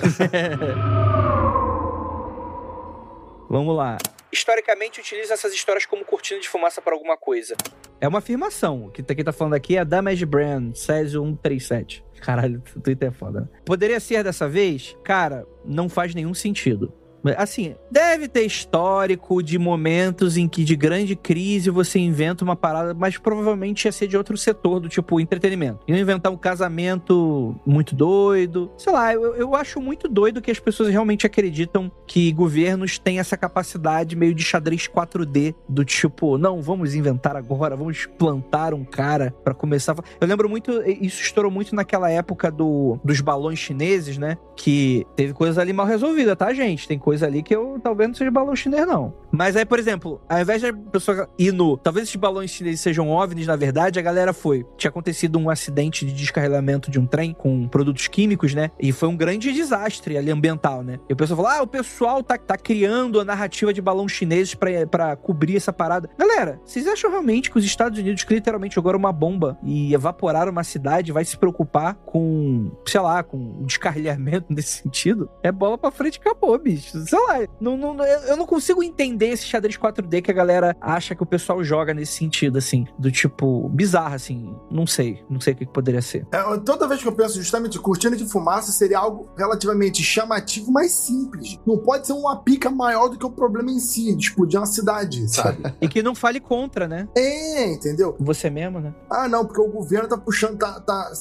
Vamos 3.49 3.75
lá. 3.75 3.97
Historicamente, 4.31 4.99
utiliza 4.99 5.33
essas 5.33 5.53
histórias 5.53 5.85
como 5.85 6.05
cortina 6.05 6.39
de 6.39 6.47
fumaça 6.47 6.81
para 6.81 6.93
alguma 6.93 7.17
coisa. 7.17 7.55
É 7.99 8.07
uma 8.07 8.19
afirmação. 8.19 8.85
O 8.85 8.89
que 8.91 9.03
tá- 9.03 9.13
quem 9.13 9.23
tá 9.23 9.31
falando 9.33 9.53
aqui 9.55 9.77
é 9.77 9.83
Damage 9.85 10.25
Brand, 10.25 10.73
Césio 10.75 11.21
137. 11.23 12.03
Caralho, 12.21 12.61
o 12.75 12.79
Twitter 12.79 13.09
é 13.09 13.11
foda. 13.11 13.41
né? 13.41 13.47
Poderia 13.65 13.99
ser 13.99 14.23
dessa 14.23 14.47
vez? 14.47 14.95
Cara, 15.03 15.45
não 15.65 15.89
faz 15.89 16.15
nenhum 16.15 16.33
sentido. 16.33 16.93
Assim, 17.37 17.75
deve 17.89 18.27
ter 18.27 18.43
histórico 18.43 19.43
de 19.43 19.57
momentos 19.59 20.37
em 20.37 20.47
que 20.47 20.63
de 20.63 20.75
grande 20.75 21.15
crise 21.15 21.69
você 21.69 21.99
inventa 21.99 22.43
uma 22.43 22.55
parada, 22.55 22.93
mas 22.93 23.17
provavelmente 23.17 23.85
ia 23.85 23.91
ser 23.91 24.07
de 24.07 24.17
outro 24.17 24.37
setor, 24.37 24.79
do 24.79 24.89
tipo 24.89 25.19
entretenimento. 25.19 25.79
Iam 25.87 25.99
inventar 25.99 26.31
um 26.31 26.37
casamento 26.37 27.55
muito 27.65 27.95
doido. 27.95 28.71
Sei 28.77 28.91
lá, 28.91 29.13
eu, 29.13 29.35
eu 29.35 29.55
acho 29.55 29.79
muito 29.79 30.07
doido 30.07 30.41
que 30.41 30.51
as 30.51 30.59
pessoas 30.59 30.89
realmente 30.89 31.25
acreditam 31.25 31.91
que 32.07 32.31
governos 32.31 32.97
têm 32.97 33.19
essa 33.19 33.37
capacidade 33.37 34.15
meio 34.15 34.33
de 34.33 34.43
xadrez 34.43 34.87
4D, 34.87 35.53
do 35.69 35.85
tipo, 35.85 36.37
não, 36.37 36.61
vamos 36.61 36.95
inventar 36.95 37.35
agora, 37.35 37.75
vamos 37.75 38.07
plantar 38.17 38.73
um 38.73 38.83
cara 38.83 39.33
pra 39.43 39.53
começar. 39.53 39.93
a 39.93 39.95
fa-" 39.95 40.03
Eu 40.19 40.27
lembro 40.27 40.49
muito, 40.49 40.71
isso 41.01 41.21
estourou 41.21 41.51
muito 41.51 41.75
naquela 41.75 42.09
época 42.09 42.49
do, 42.51 42.99
dos 43.03 43.21
balões 43.21 43.59
chineses, 43.59 44.17
né? 44.17 44.37
Que 44.55 45.05
teve 45.15 45.33
coisa 45.33 45.61
ali 45.61 45.73
mal 45.73 45.85
resolvida, 45.85 46.35
tá, 46.35 46.53
gente? 46.53 46.87
Tem 46.87 46.97
coisa 46.97 47.10
ali 47.21 47.43
que 47.43 47.55
eu 47.55 47.79
talvez 47.83 48.09
não 48.09 48.15
seja 48.15 48.31
balão 48.31 48.55
chinês, 48.55 48.87
não. 48.87 49.13
Mas 49.31 49.55
aí, 49.55 49.65
por 49.65 49.79
exemplo, 49.79 50.21
ao 50.29 50.39
invés 50.39 50.61
da 50.61 50.73
pessoa 50.73 51.29
ir 51.37 51.51
no. 51.51 51.77
Talvez 51.77 52.07
esses 52.07 52.15
balões 52.15 52.51
chineses 52.51 52.79
sejam 52.79 53.09
OVNIs, 53.09 53.47
na 53.47 53.55
verdade, 53.55 53.99
a 53.99 54.01
galera 54.01 54.33
foi. 54.33 54.65
Tinha 54.77 54.89
acontecido 54.89 55.37
um 55.37 55.49
acidente 55.49 56.05
de 56.05 56.13
descarregamento 56.13 56.89
de 56.89 56.99
um 56.99 57.05
trem 57.05 57.33
com 57.33 57.67
produtos 57.67 58.07
químicos, 58.07 58.53
né? 58.53 58.71
E 58.79 58.91
foi 58.91 59.09
um 59.09 59.15
grande 59.15 59.51
desastre 59.51 60.17
ali 60.17 60.31
ambiental, 60.31 60.83
né? 60.83 60.99
E 61.09 61.13
o 61.13 61.15
pessoal 61.15 61.37
falou: 61.37 61.51
ah, 61.51 61.63
o 61.63 61.67
pessoal 61.67 62.23
tá, 62.23 62.37
tá 62.37 62.57
criando 62.57 63.19
a 63.19 63.25
narrativa 63.25 63.73
de 63.73 63.81
balão 63.81 64.07
chineses 64.07 64.55
pra 64.89 65.15
cobrir 65.15 65.57
essa 65.57 65.73
parada. 65.73 66.09
Galera, 66.17 66.59
vocês 66.65 66.87
acham 66.87 67.09
realmente 67.09 67.49
que 67.49 67.57
os 67.57 67.65
Estados 67.65 67.97
Unidos, 67.99 68.23
que 68.23 68.33
literalmente 68.33 68.75
jogaram 68.75 68.99
uma 68.99 69.11
bomba 69.11 69.57
e 69.63 69.93
evaporaram 69.93 70.51
uma 70.51 70.63
cidade, 70.63 71.11
vai 71.11 71.25
se 71.25 71.37
preocupar 71.37 71.95
com, 72.05 72.71
sei 72.85 72.99
lá, 72.99 73.23
com 73.23 73.37
o 73.61 73.65
descarrilhamento 73.65 74.47
nesse 74.53 74.81
sentido? 74.81 75.29
É 75.41 75.51
bola 75.51 75.77
pra 75.77 75.91
frente 75.91 76.15
e 76.15 76.19
acabou, 76.19 76.57
bicho. 76.57 77.00
Sei 77.07 77.19
lá, 77.19 77.39
não, 77.59 77.77
não, 77.77 78.05
eu 78.05 78.37
não 78.37 78.45
consigo 78.45 78.83
entender 78.83 79.27
esse 79.27 79.45
xadrez 79.45 79.77
4D 79.77 80.21
que 80.21 80.31
a 80.31 80.33
galera 80.33 80.75
acha 80.79 81.15
que 81.15 81.23
o 81.23 81.25
pessoal 81.25 81.63
joga 81.63 81.93
nesse 81.93 82.13
sentido, 82.13 82.57
assim, 82.57 82.85
do 82.97 83.11
tipo, 83.11 83.69
bizarro, 83.69 84.15
assim. 84.15 84.55
Não 84.69 84.85
sei, 84.85 85.23
não 85.29 85.39
sei 85.39 85.53
o 85.53 85.55
que 85.55 85.65
que 85.65 85.71
poderia 85.71 86.01
ser. 86.01 86.27
É, 86.31 86.57
toda 86.59 86.87
vez 86.87 87.01
que 87.01 87.07
eu 87.07 87.11
penso 87.11 87.35
justamente 87.35 87.79
cortina 87.79 88.15
de 88.15 88.25
fumaça, 88.25 88.71
seria 88.71 88.99
algo 88.99 89.29
relativamente 89.37 90.03
chamativo, 90.03 90.71
mas 90.71 90.91
simples. 90.91 91.59
Não 91.65 91.77
pode 91.77 92.07
ser 92.07 92.13
uma 92.13 92.37
pica 92.37 92.69
maior 92.69 93.09
do 93.09 93.17
que 93.17 93.25
o 93.25 93.31
problema 93.31 93.71
em 93.71 93.79
si, 93.79 94.15
de 94.15 94.25
explodir 94.25 94.59
uma 94.59 94.65
cidade, 94.65 95.27
sabe? 95.31 95.63
E 95.79 95.87
que 95.87 96.01
não 96.03 96.15
fale 96.15 96.39
contra, 96.39 96.87
né? 96.87 97.07
é, 97.15 97.71
entendeu? 97.71 98.15
Você 98.19 98.49
mesmo, 98.49 98.79
né? 98.79 98.93
Ah, 99.09 99.27
não, 99.27 99.45
porque 99.45 99.61
o 99.61 99.67
governo 99.67 100.07
tá 100.07 100.17
puxando, 100.17 100.57
tá, 100.57 100.79
tá 100.79 101.11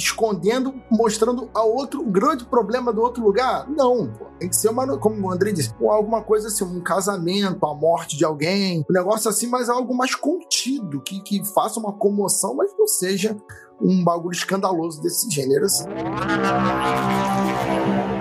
escondendo, 0.00 0.74
mostrando 0.90 1.50
a 1.54 1.62
outro, 1.62 2.00
o 2.00 2.10
grande 2.10 2.44
problema 2.44 2.92
do 2.92 3.00
outro 3.00 3.22
lugar. 3.22 3.68
Não, 3.68 4.12
pô. 4.12 4.26
Tem 4.38 4.48
que 4.48 4.56
ser 4.56 4.70
uma, 4.70 4.98
como 4.98 5.26
o 5.26 5.30
André 5.30 5.52
disse, 5.52 5.74
alguma 5.80 6.22
coisa 6.22 6.48
assim, 6.48 6.64
um 6.64 6.80
casamento, 6.80 7.64
a 7.64 7.74
morte 7.74 8.16
de 8.16 8.24
alguém, 8.24 8.84
um 8.88 8.92
negócio 8.92 9.28
assim, 9.28 9.46
mas 9.46 9.68
algo 9.68 9.94
mais 9.94 10.14
contido, 10.14 11.00
que, 11.02 11.22
que 11.22 11.44
faça 11.52 11.78
uma 11.78 11.92
comoção, 11.92 12.54
mas 12.54 12.72
não 12.78 12.86
seja 12.86 13.36
um 13.80 14.04
bagulho 14.04 14.34
escandaloso 14.34 15.00
desse 15.02 15.30
gênero 15.30 15.64
assim. 15.64 15.88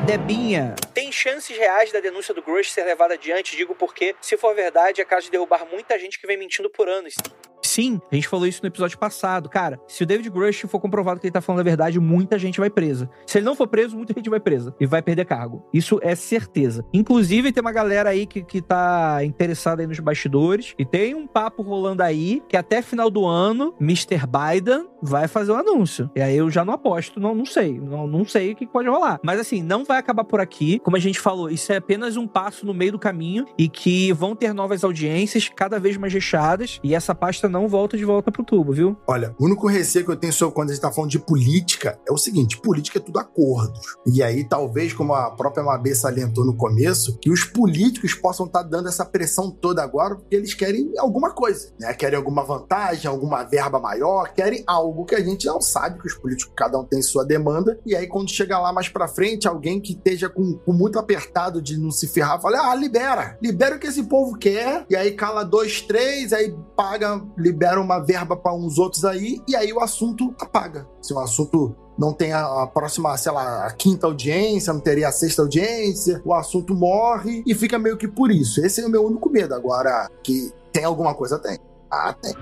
Debinha, 0.06 0.76
tem 0.94 1.12
chances 1.12 1.56
reais 1.56 1.92
da 1.92 2.00
denúncia 2.00 2.34
do 2.34 2.42
Grush 2.42 2.72
ser 2.72 2.84
levada 2.84 3.14
adiante? 3.14 3.56
Digo 3.56 3.76
porque, 3.76 4.16
se 4.22 4.36
for 4.38 4.56
verdade, 4.56 5.02
é 5.02 5.06
caso 5.06 5.26
de 5.26 5.32
derrubar 5.32 5.68
muita 5.72 6.00
gente 6.00 6.20
que 6.20 6.26
vem 6.26 6.38
mentindo 6.38 6.70
por 6.70 6.90
anos. 6.90 7.16
Sim, 7.61 7.99
a 8.11 8.15
gente 8.15 8.27
falou 8.27 8.48
isso 8.48 8.61
no 8.61 8.68
episódio 8.68 8.98
passado. 8.98 9.49
Cara, 9.49 9.80
se 9.88 10.03
o 10.03 10.06
David 10.06 10.30
Grush 10.30 10.65
for 10.68 10.80
comprovado 10.80 11.19
que 11.19 11.27
ele 11.27 11.31
tá 11.31 11.41
falando 11.41 11.61
a 11.61 11.64
verdade, 11.64 11.99
muita 11.99 12.38
gente 12.40 12.60
vai 12.60 12.69
presa. 12.69 13.10
Se 13.26 13.38
ele 13.38 13.45
não 13.45 13.56
for 13.56 13.68
preso, 13.68 13.98
muita 13.98 14.14
gente 14.14 14.30
vai 14.30 14.40
presa 14.40 14.73
e 14.80 14.86
vai 14.86 15.02
perder 15.02 15.26
cargo. 15.26 15.65
Isso 15.73 15.99
é 16.02 16.15
certeza. 16.15 16.86
Inclusive, 16.94 17.52
tem 17.52 17.61
uma 17.61 17.72
galera 17.72 18.10
aí 18.10 18.26
que, 18.26 18.41
que 18.44 18.61
tá 18.61 19.19
interessada 19.23 19.81
aí 19.81 19.88
nos 19.88 19.99
bastidores 19.99 20.73
e 20.77 20.86
tem 20.86 21.15
um 21.15 21.27
papo 21.27 21.61
rolando 21.61 22.03
aí 22.03 22.41
que 22.48 22.57
até 22.57 22.81
final 22.81 23.10
do 23.10 23.26
ano, 23.26 23.73
Mr. 23.80 24.22
Biden 24.26 24.88
vai 25.02 25.27
fazer 25.27 25.52
um 25.52 25.56
anúncio. 25.56 26.10
E 26.15 26.22
aí 26.22 26.38
eu 26.38 26.49
já 26.49 26.64
não 26.64 26.73
aposto, 26.73 27.19
não, 27.19 27.36
não 27.36 27.45
sei. 27.45 27.80
Não, 27.80 28.07
não 28.07 28.26
sei 28.26 28.52
o 28.52 28.56
que 28.56 28.65
pode 28.65 28.88
rolar. 28.88 29.19
Mas 29.23 29.40
assim, 29.40 29.61
não 29.61 29.84
vai 29.84 29.98
acabar 29.98 30.23
por 30.23 30.40
aqui. 30.40 30.80
Como 30.80 30.95
a 30.95 30.99
gente 30.99 31.19
falou, 31.19 31.49
isso 31.49 31.72
é 31.72 31.77
apenas 31.77 32.18
um 32.18 32.27
passo 32.27 32.65
no 32.65 32.73
meio 32.73 32.94
do 32.94 32.99
caminho 32.99 33.45
e 33.57 33.68
que 33.68 34.11
vão 34.14 34.36
ter 34.36 34.53
novas 34.53 34.84
audiências 34.84 35.49
cada 35.49 35.80
vez 35.80 35.98
mais 35.98 36.14
recheadas 36.14 36.80
e 36.84 36.95
essa 36.95 37.14
pasta 37.14 37.49
não 37.50 37.68
volta 37.68 37.98
de 37.98 38.06
volta 38.06 38.32
pro 38.32 38.44
tubo, 38.44 38.72
viu? 38.72 38.98
Olha, 39.08 39.36
o 39.40 39.46
único 39.46 39.68
receio 39.68 40.06
que 40.06 40.12
eu 40.12 40.16
tenho 40.16 40.32
sobre 40.32 40.56
quando 40.56 40.70
a 40.70 40.74
gente 40.74 40.82
tá 40.82 40.92
falando 40.92 41.12
de 41.12 41.20
política 41.20 42.00
é 42.08 42.12
o 42.12 42.18
seguinte: 42.18 42.60
política 42.62 43.00
é 43.00 43.02
tudo 43.02 43.20
acordos. 43.20 43.80
E 44.06 44.22
aí, 44.24 44.44
talvez, 44.44 44.94
como 44.94 45.14
a 45.14 45.32
própria 45.32 45.64
Mabê 45.64 45.94
salientou 45.96 46.46
no 46.46 46.56
começo, 46.56 47.18
que 47.20 47.32
os 47.32 47.44
políticos 47.44 48.14
possam 48.14 48.46
estar 48.46 48.64
dando 48.64 48.90
essa 48.90 49.06
pressão 49.06 49.52
toda 49.52 49.84
agora 49.84 50.16
porque 50.16 50.36
eles 50.36 50.54
querem 50.54 50.92
alguma 50.98 51.32
coisa, 51.32 51.72
né? 51.80 51.94
Querem 51.94 52.18
alguma 52.18 52.44
vantagem, 52.44 53.10
alguma 53.10 53.44
verba 53.44 53.80
maior, 53.80 54.34
querem 54.34 54.64
algo 54.68 55.06
que 55.06 55.16
a 55.16 55.24
gente 55.24 55.46
não 55.46 55.62
sabe 55.62 56.00
que 56.00 56.08
os 56.08 56.14
políticos, 56.14 56.54
cada 56.56 56.80
um 56.80 56.86
tem 56.86 57.02
sua 57.02 57.26
demanda. 57.26 57.80
E 57.86 57.96
aí, 57.96 58.08
quando 58.08 58.30
chega 58.30 58.60
lá 58.60 58.72
mais 58.72 58.90
pra 58.90 59.08
frente, 59.08 59.48
alguém 59.48 59.80
que 59.82 59.94
esteja 59.94 60.30
com, 60.30 60.54
com 60.54 60.74
muito 60.74 61.00
apertado 61.00 61.62
de 61.62 61.78
não 61.78 61.92
se 61.92 62.08
ferrar, 62.08 62.42
fala: 62.42 62.72
ah, 62.72 62.76
libera, 62.76 63.38
libera 63.42 63.76
o 63.76 63.80
que 63.80 63.88
esse 63.88 64.04
povo 64.04 64.38
quer. 64.38 64.86
E 64.90 64.96
aí 64.96 65.12
cala 65.12 65.44
dois, 65.44 65.82
três, 65.82 66.34
aí 66.34 66.54
paga, 66.76 67.22
libera 67.40 67.80
uma 67.80 67.99
verba 67.99 68.36
pra 68.36 68.53
uns 68.53 68.78
outros 68.78 69.06
aí, 69.06 69.41
e 69.48 69.56
aí 69.56 69.72
o 69.72 69.80
assunto 69.80 70.34
apaga. 70.40 70.88
Se 71.02 71.14
o 71.14 71.20
assunto 71.20 71.76
não 71.98 72.14
tem 72.14 72.32
a, 72.32 72.64
a 72.64 72.68
próxima, 72.68 73.18
sei 73.18 73.32
lá, 73.32 73.66
a 73.66 73.74
quinta 73.74 74.07
audiência, 74.07 74.72
não 74.72 74.80
teria 74.80 75.10
a 75.10 75.11
sexta 75.11 75.41
audiência, 75.41 76.22
o 76.24 76.34
assunto 76.34 76.74
morre 76.74 77.44
e 77.45 77.53
fica 77.53 77.78
meio 77.78 77.98
que 77.98 78.07
por 78.07 78.32
isso. 78.32 78.64
Esse 78.66 78.82
é 78.82 78.86
o 78.86 78.90
meu 78.90 79.06
único 79.06 79.30
medo. 79.30 79.53
Agora, 79.53 80.10
que 80.24 80.52
tem 80.72 80.86
alguma 80.86 81.14
coisa, 81.14 81.38
tem. 81.38 81.60
Ah, 81.91 82.14
tem. 82.14 82.34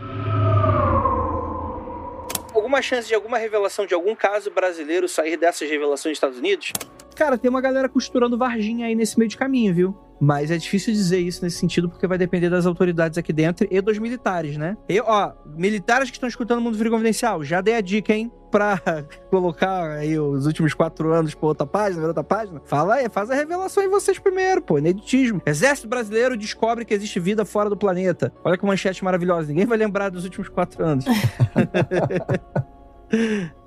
Alguma 2.54 2.82
chance 2.82 3.08
de 3.08 3.16
alguma 3.16 3.38
revelação 3.38 3.86
de 3.86 3.94
algum 3.94 4.16
caso 4.16 4.52
brasileiro 4.52 5.08
sair 5.08 5.38
dessas 5.38 5.70
revelações 5.70 6.12
dos 6.12 6.18
Estados 6.18 6.38
Unidos? 6.38 6.74
Cara, 7.18 7.36
tem 7.36 7.50
uma 7.50 7.60
galera 7.60 7.90
costurando 7.90 8.38
Varginha 8.38 8.86
aí 8.86 8.94
nesse 8.94 9.18
meio 9.18 9.28
de 9.28 9.36
caminho, 9.36 9.74
viu? 9.74 9.98
Mas 10.20 10.52
é 10.52 10.58
difícil 10.58 10.94
dizer 10.94 11.20
isso 11.20 11.44
nesse 11.44 11.58
sentido, 11.58 11.90
porque 11.90 12.06
vai 12.06 12.18
depender 12.18 12.48
das 12.48 12.68
autoridades 12.68 13.18
aqui 13.18 13.34
dentro 13.34 13.68
e 13.70 13.82
dos 13.82 13.98
militares, 13.98 14.56
né? 14.56 14.78
E, 14.88 15.02
ó, 15.02 15.34
militares 15.46 16.12
que 16.12 16.18
estão 16.18 16.30
escutando 16.30 16.60
o 16.60 16.62
Mundo 16.62 16.78
Frio 16.78 16.92
Confidencial, 16.92 17.44
já 17.44 17.60
dei 17.60 17.76
a 17.76 17.82
dica, 17.82 18.14
hein? 18.14 18.32
Pra 18.52 18.80
colocar 19.32 19.90
aí 19.92 20.18
os 20.20 20.46
últimos 20.46 20.76
quatro 20.76 21.12
anos 21.12 21.34
pra 21.34 21.48
outra 21.48 21.66
página, 21.66 22.02
pra 22.02 22.08
outra 22.10 22.24
página. 22.24 22.62
Fala 22.66 22.96
aí, 22.96 23.10
faz 23.10 23.32
a 23.32 23.36
revelação 23.36 23.84
em 23.84 23.90
vocês 23.90 24.20
primeiro, 24.20 24.62
pô. 24.62 24.78
Ineditismo. 24.78 25.42
Exército 25.44 25.88
Brasileiro 25.88 26.38
descobre 26.38 26.86
que 26.86 26.94
existe 26.94 27.20
vida 27.20 27.46
fora 27.46 27.68
do 27.68 27.78
planeta. 27.78 28.32
Olha 28.44 28.58
que 28.58 28.66
manchete 28.66 29.04
maravilhosa. 29.04 29.48
Ninguém 29.48 29.66
vai 29.66 29.78
lembrar 29.78 30.10
dos 30.10 30.24
últimos 30.24 30.50
quatro 30.50 30.86
anos. 30.86 31.06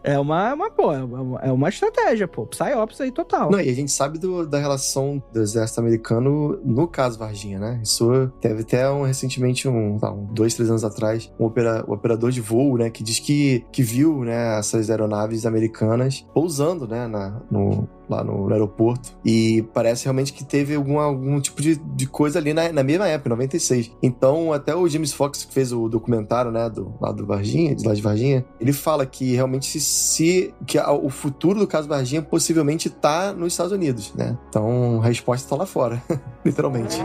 É 0.02 0.18
uma, 0.18 0.55
uma, 0.55 0.70
pô, 0.70 0.93
é 0.93 1.02
uma, 1.02 1.40
é 1.40 1.52
uma 1.52 1.68
estratégia, 1.68 2.27
pô. 2.27 2.47
Psyops 2.47 3.01
aí 3.01 3.10
total. 3.12 3.51
Não, 3.51 3.60
e 3.60 3.68
a 3.68 3.74
gente 3.74 3.90
sabe 3.93 4.18
do- 4.18 4.47
da 4.47 4.59
relação 4.59 5.22
do 5.32 5.40
exército 5.40 5.81
americano 5.81 6.59
no 6.64 6.89
caso 6.89 7.18
Varginha, 7.18 7.59
né? 7.59 7.81
Isso 7.82 8.31
teve 8.40 8.62
até 8.62 8.89
um, 8.90 9.02
recentemente, 9.02 9.68
um, 9.68 9.98
tá, 9.98 10.10
um 10.10 10.24
dois, 10.32 10.55
três 10.55 10.70
anos 10.70 10.85
atrás, 10.85 11.31
um, 11.39 11.47
opera- 11.47 11.85
um 11.89 11.93
operador 11.93 12.31
de 12.31 12.40
voo, 12.40 12.77
né? 12.78 12.89
Que 12.90 13.02
diz 13.02 13.18
que, 13.18 13.64
que 13.70 13.82
viu, 13.82 14.24
né, 14.24 14.59
essas 14.59 14.89
aeronaves 14.90 15.44
americanas 15.44 16.27
pousando, 16.32 16.86
né, 16.89 17.06
na, 17.06 17.40
no, 17.51 17.89
lá 18.09 18.24
no, 18.24 18.51
aeroporto. 18.52 19.16
E 19.24 19.62
parece 19.74 20.05
realmente 20.05 20.32
que 20.32 20.44
teve 20.44 20.74
algum, 20.74 20.98
algum 20.98 21.40
tipo 21.40 21.60
de, 21.62 21.77
de 21.77 22.06
coisa 22.06 22.39
ali 22.39 22.52
na, 22.52 22.72
na 22.72 22.82
mesma 22.82 23.06
época, 23.06 23.28
em 23.28 23.31
96. 23.31 23.93
Então, 24.02 24.52
até 24.52 24.74
o 24.74 24.89
James 24.89 25.12
Fox, 25.12 25.44
que 25.44 25.52
fez 25.55 25.72
o 25.72 25.89
documentário, 25.89 26.51
né, 26.51 26.68
do, 26.68 26.94
lá 27.01 27.12
do 27.12 27.24
Varginha, 27.27 27.74
de 27.74 27.86
lá 27.86 27.94
de 27.94 28.02
Varginha, 28.02 28.44
ele 28.60 28.72
fala 28.72 29.05
que 29.06 29.35
realmente 29.35 29.66
se, 29.66 29.81
se 29.91 30.55
que 30.67 30.79
a- 30.79 30.93
o 30.93 31.11
futuro 31.11 31.59
do 31.59 31.67
caso 31.67 31.89
Varginha 31.89 32.23
possivelmente 32.23 32.89
tá 32.89 33.33
nos 33.33 33.53
Estados 33.53 33.73
Unidos, 33.73 34.15
né? 34.15 34.37
Então, 34.49 35.01
a 35.03 35.07
resposta 35.07 35.49
tá 35.49 35.57
lá 35.57 35.67
fora, 35.67 36.01
literalmente. 36.45 36.97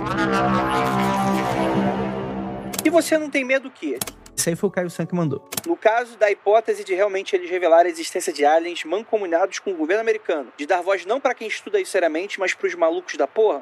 E 2.84 2.90
você 2.90 3.18
não 3.18 3.30
tem 3.30 3.44
medo 3.44 3.70
que? 3.72 3.98
Isso 4.36 4.50
aí 4.50 4.56
foi 4.56 4.70
o 4.70 4.72
Caio 4.72 4.90
San 4.92 5.06
que 5.06 5.16
mandou. 5.16 5.44
No 5.66 5.76
caso 5.76 6.18
da 6.18 6.30
hipótese 6.30 6.84
de 6.84 6.94
realmente 6.94 7.36
eles 7.36 7.50
revelarem 7.50 7.90
a 7.90 7.94
existência 7.94 8.32
de 8.32 8.46
aliens 8.46 8.84
mancomunados 8.84 9.58
com 9.60 9.72
o 9.72 9.76
governo 9.76 10.02
americano, 10.02 10.50
de 10.58 10.66
dar 10.68 10.82
voz 10.82 11.06
não 11.06 11.20
pra 11.20 11.34
quem 11.34 11.48
estuda 11.48 11.80
isso 11.80 11.92
seriamente, 11.92 12.40
mas 12.40 12.54
pros 12.54 12.76
malucos 12.76 13.16
da 13.18 13.26
porra. 13.26 13.62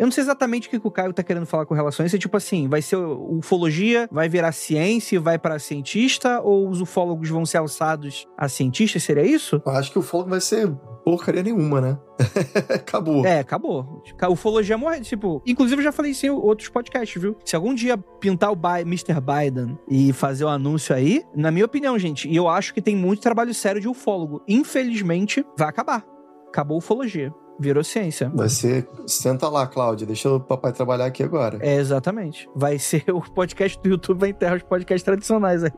Eu 0.00 0.06
não 0.06 0.10
sei 0.10 0.22
exatamente 0.24 0.66
o 0.66 0.70
que 0.70 0.80
o 0.82 0.90
Caio 0.90 1.12
tá 1.12 1.22
querendo 1.22 1.44
falar 1.46 1.66
com 1.66 1.74
relação 1.74 2.02
a 2.02 2.06
isso. 2.06 2.16
É 2.16 2.18
tipo 2.18 2.36
assim, 2.36 2.66
vai 2.68 2.80
ser 2.80 2.96
ufologia, 2.96 4.08
vai 4.10 4.28
virar 4.28 4.50
ciência 4.52 5.16
e 5.16 5.18
vai 5.18 5.38
pra 5.38 5.58
cientista? 5.58 6.40
Ou 6.40 6.68
os 6.68 6.80
ufólogos 6.80 7.28
vão 7.28 7.44
ser 7.44 7.58
alçados 7.58 8.26
a 8.36 8.48
cientistas? 8.48 9.02
Seria 9.02 9.22
isso? 9.24 9.60
Eu 9.64 9.72
acho 9.72 9.92
que 9.92 9.98
o 9.98 10.02
fogo 10.02 10.30
vai 10.30 10.40
ser 10.40 10.68
porcaria 11.04 11.42
nenhuma, 11.42 11.80
né? 11.80 11.98
Acabou. 12.74 13.24
É, 13.24 13.38
acabou. 13.40 14.02
Ufologia 14.30 14.76
morre. 14.78 15.00
Tipo, 15.00 15.42
inclusive 15.46 15.80
eu 15.80 15.84
já 15.84 15.92
falei 15.92 16.12
isso 16.12 16.26
em 16.26 16.30
outros 16.30 16.68
podcasts, 16.68 17.20
viu? 17.20 17.36
Se 17.44 17.54
algum 17.56 17.74
dia 17.74 17.96
pintar 17.96 18.50
o 18.52 18.56
Bi- 18.56 18.80
Mr. 18.82 19.14
Biden 19.20 19.78
e 19.88 20.12
fazer 20.12 20.44
o 20.44 20.48
anúncio 20.48 20.94
aí, 20.94 21.22
na 21.34 21.50
minha 21.50 21.64
opinião, 21.64 21.98
gente, 21.98 22.28
e 22.28 22.36
eu 22.36 22.48
acho 22.48 22.72
que 22.74 22.82
tem 22.82 22.96
muito 22.96 23.22
trabalho 23.22 23.52
sério 23.54 23.80
de 23.80 23.88
ufólogo. 23.88 24.42
Infelizmente, 24.48 25.44
vai 25.58 25.68
acabar. 25.68 26.04
Acabou 26.48 26.76
a 26.76 26.78
ufologia. 26.78 27.32
Virou 27.60 27.84
ciência. 27.84 28.30
Vai 28.34 28.48
ser. 28.48 28.88
Senta 29.06 29.46
lá, 29.46 29.66
Cláudia. 29.66 30.06
Deixa 30.06 30.30
o 30.30 30.40
papai 30.40 30.72
trabalhar 30.72 31.04
aqui 31.04 31.22
agora. 31.22 31.58
É, 31.60 31.76
exatamente. 31.76 32.48
Vai 32.56 32.78
ser 32.78 33.04
o 33.12 33.20
podcast 33.20 33.78
do 33.82 33.90
YouTube 33.90 34.18
vai 34.18 34.30
enterrar 34.30 34.56
os 34.56 34.62
podcasts 34.62 35.02
tradicionais 35.02 35.62
aí. 35.62 35.72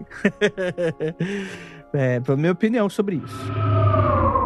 é, 1.93 2.21
minha 2.37 2.53
opinião 2.53 2.89
sobre 2.89 3.17
isso. 3.17 4.42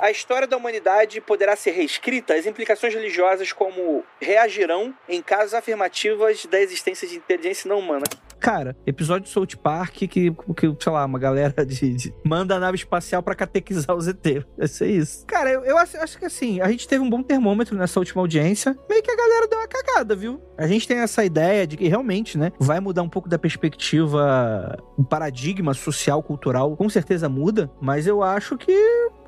A 0.00 0.10
história 0.10 0.48
da 0.48 0.56
humanidade 0.56 1.20
poderá 1.20 1.54
ser 1.54 1.72
reescrita? 1.72 2.32
As 2.32 2.46
implicações 2.46 2.94
religiosas 2.94 3.52
como 3.52 4.02
reagirão 4.18 4.94
em 5.06 5.20
casos 5.20 5.52
afirmativos 5.52 6.46
da 6.46 6.58
existência 6.58 7.06
de 7.06 7.16
inteligência 7.16 7.68
não 7.68 7.80
humana? 7.80 8.04
Cara, 8.40 8.74
episódio 8.86 9.24
de 9.26 9.28
South 9.28 9.58
Park 9.62 9.96
que, 9.96 10.08
que 10.08 10.76
sei 10.80 10.92
lá, 10.92 11.04
uma 11.04 11.18
galera 11.18 11.66
de, 11.66 11.94
de 11.94 12.14
manda 12.24 12.56
a 12.56 12.58
nave 12.58 12.78
espacial 12.78 13.22
para 13.22 13.34
catequizar 13.34 13.94
os 13.94 14.08
ET. 14.08 14.24
Vai 14.56 14.66
ser 14.66 14.86
isso. 14.86 15.26
Cara, 15.26 15.50
eu, 15.50 15.62
eu 15.66 15.76
acho, 15.76 15.98
acho, 15.98 16.18
que 16.18 16.24
assim, 16.24 16.62
a 16.62 16.70
gente 16.70 16.88
teve 16.88 17.04
um 17.04 17.10
bom 17.10 17.22
termômetro 17.22 17.76
nessa 17.76 18.00
última 18.00 18.22
audiência. 18.22 18.74
Meio 18.88 19.02
que 19.02 19.10
a 19.10 19.16
galera 19.16 19.46
deu 19.46 19.58
uma 19.58 19.68
cagada, 19.68 20.16
viu? 20.16 20.40
A 20.56 20.66
gente 20.66 20.88
tem 20.88 20.96
essa 21.00 21.22
ideia 21.22 21.66
de 21.66 21.76
que 21.76 21.86
realmente, 21.86 22.38
né, 22.38 22.50
vai 22.58 22.80
mudar 22.80 23.02
um 23.02 23.08
pouco 23.10 23.28
da 23.28 23.38
perspectiva, 23.38 24.78
o 24.96 25.04
paradigma 25.04 25.74
social, 25.74 26.22
cultural, 26.22 26.74
com 26.74 26.88
certeza 26.88 27.28
muda, 27.28 27.70
mas 27.82 28.06
eu 28.06 28.22
acho 28.22 28.56
que 28.56 28.72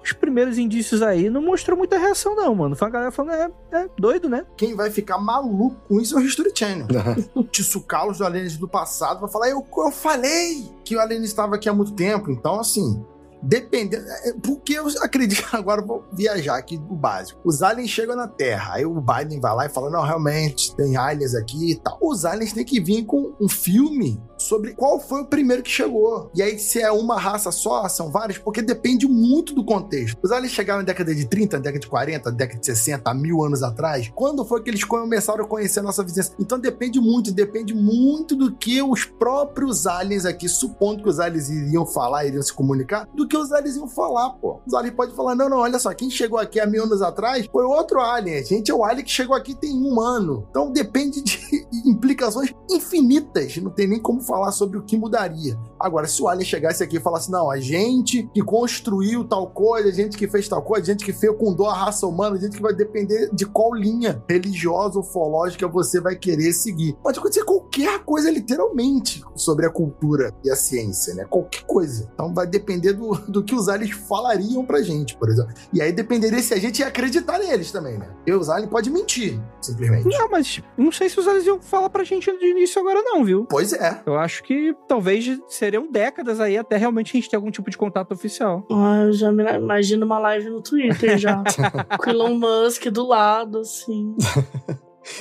os 0.03 0.13
primeiros 0.13 0.59
indícios 0.59 1.03
aí 1.03 1.31
não 1.31 1.43
mostrou 1.43 1.77
muita 1.77 1.99
reação, 1.99 2.35
não, 2.35 2.55
mano. 2.55 2.77
Foi 2.77 2.89
a 2.89 2.91
galera 2.91 3.11
falando, 3.11 3.35
é, 3.35 3.51
é 3.73 3.89
doido, 3.99 4.29
né? 4.29 4.45
Quem 4.57 4.75
vai 4.75 4.91
ficar 4.91 5.19
maluco 5.19 5.77
com 5.89 6.01
isso 6.01 6.19
é 6.19 6.21
o 6.21 6.25
History 6.25 6.53
Channel. 6.55 6.87
Tissucalos 7.51 8.19
do 8.19 8.27
Aliens 8.27 8.57
do 8.57 8.69
passado 8.69 9.21
vai 9.21 9.31
falar, 9.31 9.51
eu, 9.51 9.67
eu 9.77 9.91
falei 9.91 10.71
que 10.85 10.97
o 10.97 11.01
Alien 11.01 11.23
estava 11.23 11.55
aqui 11.55 11.69
há 11.69 11.73
muito 11.73 11.93
tempo. 11.93 12.31
Então, 12.31 12.59
assim, 12.59 13.05
dependendo. 13.43 14.05
É, 14.09 14.33
porque 14.35 14.75
eu 14.75 14.87
acredito, 15.01 15.45
agora 15.53 15.83
eu 15.83 15.87
vou 15.87 16.05
viajar 16.13 16.57
aqui 16.57 16.79
do 16.79 16.95
básico. 16.95 17.41
Os 17.45 17.63
aliens 17.63 17.91
chegam 17.91 18.15
na 18.15 18.29
Terra, 18.29 18.75
aí 18.75 18.87
o 18.87 19.01
Biden 19.01 19.41
vai 19.41 19.55
lá 19.55 19.67
e 19.67 19.69
fala: 19.69 19.91
não, 19.91 20.03
realmente, 20.03 20.75
tem 20.77 20.97
aliens 20.97 21.35
aqui 21.35 21.73
e 21.73 21.77
tal. 21.77 21.99
Os 22.01 22.25
aliens 22.25 22.53
têm 22.53 22.65
que 22.65 22.81
vir 22.81 23.05
com 23.05 23.35
um 23.41 23.49
filme 23.49 24.23
sobre 24.53 24.75
qual 24.75 25.01
foi 25.01 25.23
o 25.23 25.25
primeiro 25.25 25.63
que 25.63 25.71
chegou. 25.71 26.31
E 26.35 26.43
aí, 26.43 26.59
se 26.59 26.79
é 26.79 26.93
uma 26.93 27.19
raça 27.19 27.51
só, 27.51 27.89
são 27.89 28.11
várias, 28.11 28.37
porque 28.37 28.61
depende 28.61 29.09
muito 29.09 29.55
do 29.55 29.65
contexto. 29.65 30.19
Os 30.23 30.31
aliens 30.31 30.53
chegaram 30.53 30.81
na 30.81 30.85
década 30.85 31.15
de 31.15 31.25
30, 31.25 31.57
na 31.57 31.63
década 31.63 31.81
de 31.81 31.87
40, 31.87 32.31
na 32.31 32.37
década 32.37 32.61
de 32.61 32.67
60, 32.67 33.15
mil 33.15 33.43
anos 33.43 33.63
atrás. 33.63 34.13
Quando 34.15 34.45
foi 34.45 34.63
que 34.63 34.69
eles 34.69 34.85
começaram 34.85 35.43
a 35.43 35.49
conhecer 35.49 35.81
a 35.81 35.83
nossa 35.83 36.03
vizinhança? 36.03 36.35
Então 36.39 36.59
depende 36.59 37.01
muito, 37.01 37.33
depende 37.33 37.73
muito 37.73 38.37
do 38.37 38.55
que 38.55 38.83
os 38.83 39.07
próprios 39.07 39.87
aliens 39.87 40.27
aqui, 40.27 40.47
supondo 40.51 41.03
que 41.03 41.09
os 41.09 41.19
aliens 41.19 41.49
iriam 41.49 41.87
falar, 41.87 42.27
iriam 42.27 42.43
se 42.43 42.53
comunicar, 42.53 43.09
do 43.15 43.27
que 43.27 43.39
os 43.39 43.53
aliens 43.53 43.77
iam 43.77 43.89
falar, 43.89 44.35
pô. 44.35 44.61
Os 44.67 44.75
aliens 44.75 44.95
podem 44.95 45.17
falar: 45.17 45.35
não, 45.35 45.49
não, 45.49 45.61
olha 45.61 45.79
só, 45.79 45.95
quem 45.95 46.11
chegou 46.11 46.39
aqui 46.39 46.61
há 46.61 46.67
mil 46.67 46.85
anos 46.85 47.01
atrás 47.01 47.47
foi 47.51 47.65
outro 47.65 48.01
alien. 48.01 48.37
A 48.37 48.43
gente 48.45 48.71
é 48.71 48.75
o 48.75 48.85
alien 48.85 49.03
que 49.03 49.11
chegou 49.11 49.35
aqui 49.35 49.55
tem 49.55 49.73
um 49.73 49.99
ano. 49.99 50.47
Então 50.51 50.71
depende 50.71 51.23
de 51.23 51.67
implicações 51.89 52.53
infinitas. 52.71 53.57
Não 53.57 53.71
tem 53.71 53.89
nem 53.89 53.99
como 53.99 54.21
falar 54.21 54.42
sobre 54.51 54.79
o 54.79 54.83
que 54.83 54.97
mudaria. 54.97 55.59
Agora, 55.83 56.07
se 56.07 56.23
o 56.23 56.29
alien 56.29 56.47
chegasse 56.47 56.83
aqui 56.83 56.97
e 56.97 57.01
falasse: 57.01 57.31
não, 57.31 57.51
a 57.51 57.59
gente 57.59 58.29
que 58.33 58.43
construiu 58.43 59.25
tal 59.25 59.49
coisa, 59.49 59.89
a 59.89 59.93
gente 59.93 60.17
que 60.17 60.29
fez 60.29 60.49
tal 60.49 60.63
coisa, 60.63 60.83
a 60.83 60.93
gente 60.93 61.05
que 61.05 61.13
fecundou 61.13 61.69
a 61.69 61.75
raça 61.75 62.07
humana, 62.07 62.37
a 62.37 62.39
gente 62.39 62.57
que 62.57 62.63
vai 62.63 62.75
depender 62.75 63.31
de 63.33 63.45
qual 63.47 63.75
linha 63.75 64.23
religiosa 64.29 64.99
ou 64.99 65.05
ufológica 65.05 65.67
você 65.67 66.01
vai 66.01 66.17
querer 66.17 66.53
seguir. 66.53 66.95
Pode 67.03 67.19
acontecer 67.19 67.45
qualquer 67.45 68.01
coisa, 68.05 68.31
literalmente, 68.31 69.23
sobre 69.35 69.67
a 69.67 69.71
cultura 69.71 70.33
e 70.45 70.51
a 70.51 70.57
ciência, 70.57 71.15
né? 71.15 71.25
Qualquer 71.25 71.65
coisa. 71.65 72.09
Então 72.15 72.33
vai 72.33 72.47
depender 72.47 72.93
do, 72.93 73.15
do 73.29 73.43
que 73.43 73.55
os 73.55 73.69
aliens 73.69 73.91
falariam 74.09 74.65
pra 74.65 74.83
gente, 74.83 75.17
por 75.17 75.29
exemplo. 75.29 75.53
E 75.73 75.81
aí 75.81 75.93
dependeria 75.93 76.41
se 76.41 76.55
a 76.55 76.59
gente 76.59 76.81
ia 76.81 76.87
acreditar 76.87 77.39
neles 77.39 77.73
também, 77.73 77.99
né? 77.99 78.09
E 78.27 78.33
os 78.33 78.49
aliens 78.49 78.71
podem 78.71 78.93
mentir, 78.93 79.41
simplesmente. 79.61 80.09
Não, 80.09 80.31
mas 80.31 80.63
não 80.77 80.93
sei 80.93 81.09
se 81.09 81.19
os 81.19 81.27
aliens 81.27 81.47
iam 81.47 81.61
falar 81.61 81.91
pra 81.91 82.05
gente 82.05 82.31
de 82.39 82.47
início 82.47 82.81
agora, 82.81 83.03
não, 83.03 83.25
viu? 83.25 83.47
Pois 83.49 83.73
é. 83.73 84.03
Eu 84.07 84.17
acho 84.17 84.43
que 84.43 84.75
talvez 84.87 85.39
seriam 85.73 85.91
décadas 85.91 86.39
aí 86.39 86.59
até 86.59 86.77
realmente 86.77 87.17
a 87.17 87.19
gente 87.19 87.31
ter 87.31 87.37
algum 87.37 87.51
tipo 87.51 87.71
de 87.71 87.79
contato 87.79 88.13
oficial. 88.13 88.67
Ah, 88.71 89.05
eu 89.07 89.13
já 89.13 89.33
me 89.33 89.43
imagino 89.43 90.05
uma 90.05 90.19
live 90.19 90.51
no 90.51 90.61
Twitter 90.61 91.17
já. 91.17 91.43
com 91.99 92.11
Elon 92.11 92.35
Musk 92.35 92.87
do 92.89 93.07
lado, 93.07 93.59
assim. 93.61 94.15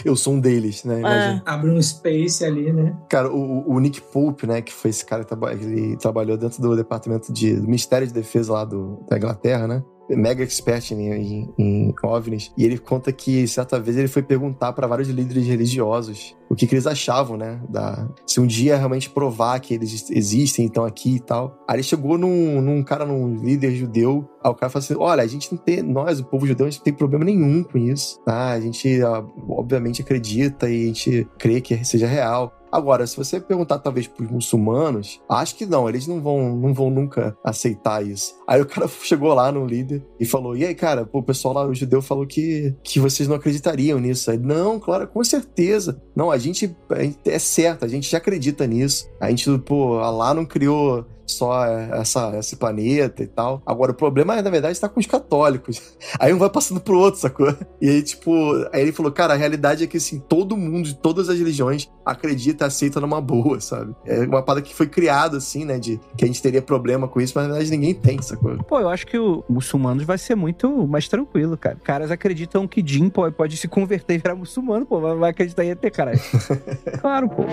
Eu 0.06 0.16
sou 0.16 0.34
um 0.34 0.40
deles, 0.40 0.84
né? 0.84 1.02
É. 1.02 1.42
Abre 1.44 1.72
um 1.72 1.82
space 1.82 2.46
ali, 2.46 2.72
né? 2.72 2.96
Cara, 3.10 3.34
o, 3.34 3.68
o, 3.68 3.80
Nick 3.80 4.00
Pope, 4.00 4.46
né, 4.46 4.62
que 4.62 4.72
foi 4.72 4.92
esse 4.92 5.04
cara 5.04 5.24
que 5.24 5.34
ele 5.34 5.98
trabalhou 5.98 6.38
dentro 6.38 6.62
do 6.62 6.76
departamento 6.76 7.34
de 7.34 7.56
do 7.56 7.64
Ministério 7.64 8.06
de 8.06 8.14
Defesa 8.14 8.54
lá 8.54 8.64
do, 8.64 9.04
da 9.10 9.18
Inglaterra, 9.18 9.68
né? 9.68 9.84
Mega 10.16 10.44
expert 10.44 10.92
em, 10.92 11.12
em, 11.12 11.54
em, 11.58 11.96
OVNIs, 12.04 12.52
e 12.58 12.66
ele 12.66 12.78
conta 12.78 13.12
que 13.12 13.48
certa 13.48 13.80
vez 13.80 13.98
ele 13.98 14.08
foi 14.08 14.22
perguntar 14.22 14.74
para 14.74 14.88
vários 14.88 15.10
líderes 15.10 15.46
religiosos 15.48 16.36
o 16.50 16.56
que, 16.56 16.68
que, 16.68 16.76
eles 16.76 16.86
achavam, 16.86 17.38
né? 17.38 17.62
Da, 17.70 18.10
se 18.28 18.42
um 18.42 18.46
dia 18.46 18.76
realmente 18.76 19.10
provar 19.10 19.58
que 19.62 19.74
eles 19.74 20.12
existem, 20.12 20.66
então 20.66 20.84
aqui 20.84 21.16
e 21.16 21.20
tal. 21.22 21.58
Aí 21.66 21.78
ele 21.78 21.84
chegou 21.84 22.18
num, 22.18 22.62
num 22.62 22.84
cara, 22.84 23.06
num 23.06 23.36
líder 23.36 23.74
judeu, 23.74 24.30
aí 24.44 24.52
o 24.52 24.56
cara 24.56 24.70
falou 24.70 24.84
assim: 24.84 24.96
olha, 24.98 25.24
a 25.24 25.28
gente 25.28 25.50
não 25.50 25.58
tem, 25.58 25.82
nós, 25.82 26.20
o 26.20 26.26
povo 26.26 26.46
judeu, 26.46 26.66
a 26.66 26.70
gente 26.70 26.80
não 26.80 26.84
tem 26.84 26.94
problema 26.94 27.24
nenhum 27.24 27.64
com 27.64 27.78
isso, 27.78 28.20
tá? 28.26 28.52
A 28.52 28.60
gente, 28.60 29.00
obviamente, 29.48 30.02
acredita 30.02 30.70
e 30.70 30.84
a 30.84 30.88
gente 30.88 31.28
crê 31.38 31.62
que 31.62 31.86
seja 31.86 32.06
real. 32.06 32.52
Agora, 32.72 33.06
se 33.06 33.18
você 33.18 33.40
perguntar 33.40 33.80
talvez 33.80 34.08
para 34.08 34.24
os 34.24 34.32
muçulmanos, 34.32 35.22
acho 35.30 35.56
que 35.56 35.66
não, 35.66 35.90
eles 35.90 36.08
não 36.08 36.22
vão, 36.22 36.56
não 36.56 36.74
vão 36.74 36.90
nunca 36.90 37.36
aceitar 37.44 38.06
isso. 38.06 38.36
Aí 38.48 38.62
o 38.62 38.66
cara 38.66 38.88
chegou 39.04 39.34
lá 39.34 39.52
no 39.52 39.66
líder 39.66 40.04
e 40.20 40.26
falou: 40.26 40.56
"E 40.56 40.66
aí, 40.66 40.74
cara, 40.76 41.06
pô, 41.06 41.20
o 41.20 41.24
pessoal 41.24 41.54
lá 41.54 41.66
o 41.66 41.74
judeu 41.76 42.02
falou 42.02 42.26
que 42.26 42.76
que 42.84 43.00
vocês 43.00 43.28
não 43.28 43.36
acreditariam 43.36 44.00
nisso". 44.00 44.32
Aí, 44.32 44.38
não, 44.38 44.80
claro, 44.80 45.08
com 45.08 45.24
certeza. 45.24 46.02
Não, 46.16 46.32
a 46.32 46.38
gente, 46.38 46.76
a 46.90 47.04
gente 47.04 47.18
é 47.26 47.40
certo, 47.40 47.86
a 47.86 47.88
gente 47.88 48.10
já 48.10 48.18
acredita 48.18 48.66
nisso. 48.68 49.10
A 49.20 49.30
gente, 49.30 49.58
pô, 49.60 50.00
Allah 50.00 50.34
não 50.34 50.46
criou 50.46 51.06
só 51.26 51.66
essa, 51.66 52.38
esse 52.38 52.56
planeta 52.56 53.24
e 53.24 53.28
tal. 53.28 53.62
Agora, 53.66 53.92
o 53.92 53.96
problema, 53.96 54.42
na 54.42 54.50
verdade, 54.50 54.74
está 54.74 54.90
com 54.90 55.00
os 55.00 55.06
católicos. 55.06 55.82
Aí 56.20 56.34
um 56.34 56.38
vai 56.38 56.50
passando 56.50 56.80
pro 56.80 56.98
outro, 56.98 57.20
sacou? 57.20 57.56
E 57.80 57.90
aí, 57.90 58.04
tipo, 58.04 58.32
aí 58.72 58.82
ele 58.82 58.92
falou, 58.92 59.12
cara, 59.12 59.34
a 59.34 59.38
realidade 59.38 59.84
é 59.84 59.88
que, 59.88 59.98
assim, 59.98 60.20
todo 60.20 60.58
mundo, 60.58 60.86
de 60.86 60.96
todas 60.96 61.30
as 61.30 61.38
religiões, 61.38 61.90
acredita, 62.06 62.66
aceita 62.66 63.00
numa 63.00 63.22
boa, 63.22 63.60
sabe? 63.60 63.96
É 64.06 64.20
uma 64.22 64.42
parada 64.42 64.62
que 64.62 64.74
foi 64.74 64.88
criada, 64.88 65.38
assim, 65.38 65.66
né, 65.66 65.80
de 65.80 66.00
que 66.18 66.24
a 66.24 66.28
gente 66.28 66.42
teria 66.42 66.62
problema 66.62 67.08
com 67.08 67.22
isso, 67.22 67.34
mas 67.36 67.46
na 67.46 67.54
verdade 67.54 67.72
ninguém 67.72 67.94
tem, 67.94 68.22
sacou? 68.22 68.58
Pô, 68.64 68.80
eu 68.80 68.90
acho 68.90 69.06
que 69.08 69.18
o 69.18 69.44
muçulmano 69.50 70.04
vai 70.06 70.18
ser 70.18 70.36
muito 70.36 70.88
mais 70.88 71.08
tranquilo, 71.08 71.58
cara. 71.58 71.78
Caras 71.84 72.12
acreditam 72.12 72.68
que 72.68 72.84
Jim 72.86 73.10
pode, 73.10 73.36
pode 73.36 73.58
se 73.58 73.68
converter 73.68 74.16
e 74.16 74.18
virar 74.18 74.36
muçulmano, 74.36 74.86
pô, 74.86 75.00
vai 75.00 75.32
acreditar 75.32 75.64
em 75.64 75.72
ET, 75.72 75.92
caralho. 75.92 76.20
claro, 77.00 77.30
pô. 77.30 77.44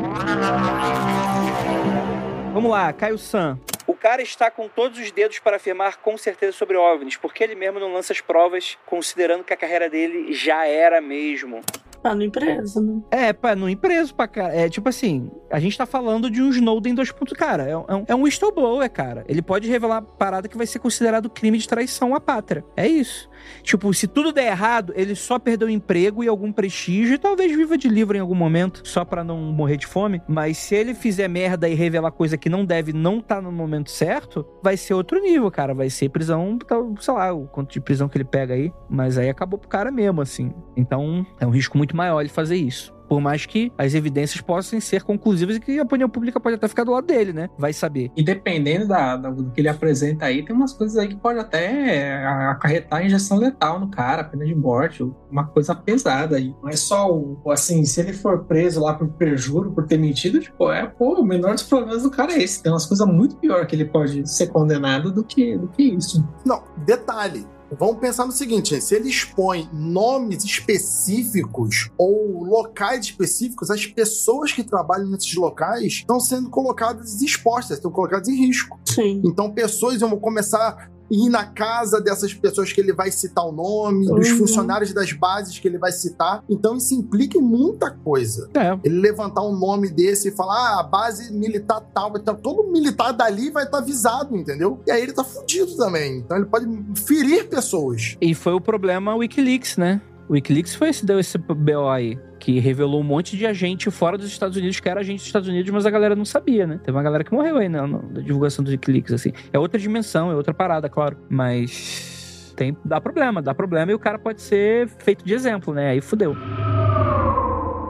Vamos 2.52 2.70
lá, 2.70 2.92
Caio 2.92 3.18
San. 3.18 3.58
O 3.86 3.94
cara 3.94 4.22
está 4.22 4.50
com 4.50 4.68
todos 4.68 4.98
os 4.98 5.10
dedos 5.12 5.38
para 5.38 5.56
afirmar 5.56 5.98
com 5.98 6.16
certeza 6.16 6.52
sobre 6.52 6.76
OVNIs, 6.76 7.16
porque 7.16 7.44
ele 7.44 7.54
mesmo 7.54 7.78
não 7.78 7.92
lança 7.92 8.12
as 8.12 8.20
provas, 8.20 8.76
considerando 8.86 9.44
que 9.44 9.52
a 9.52 9.56
carreira 9.56 9.88
dele 9.88 10.32
já 10.32 10.66
era 10.66 11.00
mesmo. 11.00 11.60
Tá 12.02 12.14
no 12.14 12.22
empresa, 12.22 12.80
né? 12.80 13.00
É, 13.10 13.32
pá, 13.32 13.56
no 13.56 13.68
empresa 13.68 14.12
pra 14.14 14.28
cara. 14.28 14.54
É 14.54 14.68
tipo 14.68 14.88
assim, 14.88 15.30
a 15.50 15.58
gente 15.58 15.76
tá 15.76 15.86
falando 15.86 16.30
de 16.30 16.42
um 16.42 16.50
Snowden 16.50 16.94
2. 16.94 17.12
Cara, 17.36 17.64
é, 17.64 17.76
um, 17.76 18.04
é 18.06 18.14
um 18.14 18.22
whistleblower, 18.22 18.90
cara. 18.90 19.24
Ele 19.28 19.42
pode 19.42 19.68
revelar 19.68 20.02
parada 20.02 20.48
que 20.48 20.56
vai 20.56 20.66
ser 20.66 20.78
considerado 20.78 21.28
crime 21.28 21.58
de 21.58 21.68
traição 21.68 22.14
à 22.14 22.20
pátria. 22.20 22.64
É 22.76 22.86
isso. 22.86 23.28
Tipo, 23.62 23.92
se 23.92 24.06
tudo 24.06 24.32
der 24.32 24.48
errado, 24.48 24.92
ele 24.96 25.14
só 25.14 25.38
perdeu 25.38 25.68
emprego 25.68 26.22
e 26.22 26.28
algum 26.28 26.52
prestígio 26.52 27.14
e 27.14 27.18
talvez 27.18 27.54
viva 27.54 27.76
de 27.76 27.88
livro 27.88 28.16
em 28.16 28.20
algum 28.20 28.34
momento, 28.34 28.82
só 28.84 29.04
para 29.04 29.24
não 29.24 29.38
morrer 29.38 29.76
de 29.76 29.86
fome. 29.86 30.22
Mas 30.28 30.58
se 30.58 30.74
ele 30.74 30.94
fizer 30.94 31.28
merda 31.28 31.68
e 31.68 31.74
revelar 31.74 32.10
coisa 32.10 32.36
que 32.36 32.48
não 32.48 32.64
deve, 32.64 32.92
não 32.92 33.20
tá 33.20 33.40
no 33.40 33.52
momento 33.52 33.90
certo, 33.90 34.46
vai 34.62 34.76
ser 34.76 34.94
outro 34.94 35.20
nível, 35.20 35.50
cara. 35.50 35.74
Vai 35.74 35.90
ser 35.90 36.08
prisão, 36.08 36.58
sei 37.00 37.14
lá, 37.14 37.32
o 37.32 37.46
quanto 37.46 37.72
de 37.72 37.80
prisão 37.80 38.08
que 38.08 38.16
ele 38.16 38.24
pega 38.24 38.54
aí. 38.54 38.72
Mas 38.88 39.18
aí 39.18 39.28
acabou 39.28 39.58
pro 39.58 39.68
cara 39.68 39.90
mesmo, 39.90 40.20
assim. 40.20 40.52
Então, 40.76 41.26
é 41.40 41.46
um 41.46 41.50
risco 41.50 41.76
muito 41.76 41.96
maior 41.98 42.20
ele 42.20 42.30
fazer 42.30 42.56
isso. 42.56 42.96
Por 43.08 43.20
mais 43.20 43.46
que 43.46 43.72
as 43.78 43.94
evidências 43.94 44.40
possam 44.40 44.78
ser 44.80 45.02
conclusivas 45.02 45.56
e 45.56 45.60
que 45.60 45.78
a 45.78 45.82
opinião 45.82 46.10
pública 46.10 46.38
pode 46.38 46.56
até 46.56 46.68
ficar 46.68 46.84
do 46.84 46.92
lado 46.92 47.06
dele, 47.06 47.32
né? 47.32 47.48
Vai 47.58 47.72
saber. 47.72 48.12
E 48.14 48.22
dependendo 48.22 48.86
da, 48.86 49.16
da, 49.16 49.30
do 49.30 49.50
que 49.50 49.62
ele 49.62 49.68
apresenta 49.68 50.26
aí, 50.26 50.44
tem 50.44 50.54
umas 50.54 50.74
coisas 50.74 50.96
aí 50.98 51.08
que 51.08 51.16
pode 51.16 51.38
até 51.38 52.22
acarretar 52.50 53.04
injeção 53.04 53.38
letal 53.38 53.80
no 53.80 53.90
cara, 53.90 54.24
pena 54.24 54.44
de 54.44 54.54
morte, 54.54 55.02
uma 55.30 55.46
coisa 55.46 55.74
pesada 55.74 56.36
aí. 56.36 56.54
Não 56.62 56.68
é 56.68 56.76
só 56.76 57.10
o, 57.10 57.40
assim, 57.50 57.84
se 57.86 58.00
ele 58.00 58.12
for 58.12 58.44
preso 58.44 58.82
lá 58.82 58.92
por 58.92 59.08
perjuro, 59.08 59.72
por 59.72 59.86
ter 59.86 59.96
mentido, 59.96 60.38
tipo, 60.38 60.70
é, 60.70 60.86
pô, 60.86 61.14
o 61.14 61.24
menor 61.24 61.54
dos 61.54 61.62
problemas 61.62 62.02
do 62.02 62.10
cara 62.10 62.34
é 62.34 62.42
esse. 62.42 62.62
Tem 62.62 62.70
umas 62.70 62.84
coisas 62.84 63.06
muito 63.06 63.36
pior 63.36 63.66
que 63.66 63.74
ele 63.74 63.86
pode 63.86 64.28
ser 64.28 64.48
condenado 64.48 65.10
do 65.10 65.24
que, 65.24 65.56
do 65.56 65.68
que 65.68 65.82
isso. 65.82 66.22
Não, 66.44 66.62
detalhe 66.84 67.46
Vamos 67.70 67.98
pensar 67.98 68.24
no 68.24 68.32
seguinte: 68.32 68.80
se 68.80 68.94
ele 68.94 69.08
expõe 69.08 69.68
nomes 69.72 70.44
específicos 70.44 71.90
ou 71.98 72.44
locais 72.44 73.06
específicos, 73.06 73.70
as 73.70 73.86
pessoas 73.86 74.52
que 74.52 74.64
trabalham 74.64 75.10
nesses 75.10 75.34
locais 75.34 75.84
estão 75.84 76.18
sendo 76.20 76.48
colocadas 76.50 77.20
expostas, 77.20 77.78
estão 77.78 77.90
colocadas 77.90 78.28
em 78.28 78.36
risco. 78.36 78.78
Sim. 78.84 79.20
Então, 79.24 79.52
pessoas 79.52 80.00
vão 80.00 80.18
começar 80.18 80.90
ir 81.10 81.28
na 81.28 81.44
casa 81.44 82.00
dessas 82.00 82.34
pessoas 82.34 82.72
que 82.72 82.80
ele 82.80 82.92
vai 82.92 83.10
citar 83.10 83.44
o 83.46 83.52
nome, 83.52 84.06
dos 84.06 84.30
Uhum. 84.30 84.38
funcionários 84.38 84.92
das 84.92 85.12
bases 85.12 85.58
que 85.58 85.66
ele 85.66 85.78
vai 85.78 85.92
citar. 85.92 86.44
Então 86.48 86.76
isso 86.76 86.94
implica 86.94 87.38
em 87.38 87.42
muita 87.42 87.90
coisa. 87.90 88.48
É. 88.54 88.78
Ele 88.84 89.00
levantar 89.00 89.42
um 89.42 89.56
nome 89.58 89.88
desse 89.90 90.28
e 90.28 90.30
falar, 90.32 90.54
ah, 90.76 90.80
a 90.80 90.82
base 90.82 91.32
militar 91.32 91.80
tal, 91.94 92.12
então 92.16 92.34
todo 92.34 92.70
militar 92.70 93.12
dali 93.12 93.50
vai 93.50 93.64
estar 93.64 93.78
avisado, 93.78 94.36
entendeu? 94.36 94.80
E 94.86 94.90
aí 94.90 95.02
ele 95.02 95.12
tá 95.12 95.24
fudido 95.24 95.76
também. 95.76 96.18
Então 96.18 96.36
ele 96.36 96.46
pode 96.46 96.66
ferir 97.06 97.48
pessoas. 97.48 98.16
E 98.20 98.34
foi 98.34 98.52
o 98.52 98.60
problema 98.60 99.14
Wikileaks, 99.14 99.76
né? 99.76 100.00
O 100.28 100.34
Wikileaks 100.34 100.74
foi 100.74 100.90
esse, 100.90 101.06
deu 101.06 101.18
esse 101.18 101.38
BO 101.38 101.88
aí. 101.88 102.18
Que 102.38 102.60
revelou 102.60 103.00
um 103.00 103.04
monte 103.04 103.36
de 103.36 103.46
agente 103.46 103.90
fora 103.90 104.18
dos 104.18 104.28
Estados 104.28 104.56
Unidos, 104.56 104.78
que 104.78 104.88
era 104.88 105.00
agente 105.00 105.18
dos 105.18 105.26
Estados 105.26 105.48
Unidos, 105.48 105.70
mas 105.70 105.86
a 105.86 105.90
galera 105.90 106.14
não 106.14 106.24
sabia, 106.24 106.66
né? 106.66 106.78
Teve 106.82 106.96
uma 106.96 107.02
galera 107.02 107.24
que 107.24 107.32
morreu 107.32 107.56
aí, 107.56 107.68
né? 107.68 107.80
Na 107.80 107.98
na 107.98 108.20
divulgação 108.20 108.64
do 108.64 108.70
Wikileaks, 108.70 109.12
assim. 109.12 109.32
É 109.52 109.58
outra 109.58 109.78
dimensão, 109.78 110.30
é 110.30 110.34
outra 110.34 110.52
parada, 110.52 110.88
claro. 110.88 111.16
Mas. 111.28 112.52
Tem, 112.54 112.76
dá 112.84 113.00
problema, 113.00 113.40
dá 113.40 113.54
problema 113.54 113.92
e 113.92 113.94
o 113.94 113.98
cara 113.98 114.18
pode 114.18 114.42
ser 114.42 114.88
feito 114.98 115.24
de 115.24 115.32
exemplo, 115.32 115.72
né? 115.72 115.90
Aí 115.90 116.00
fudeu. 116.00 116.36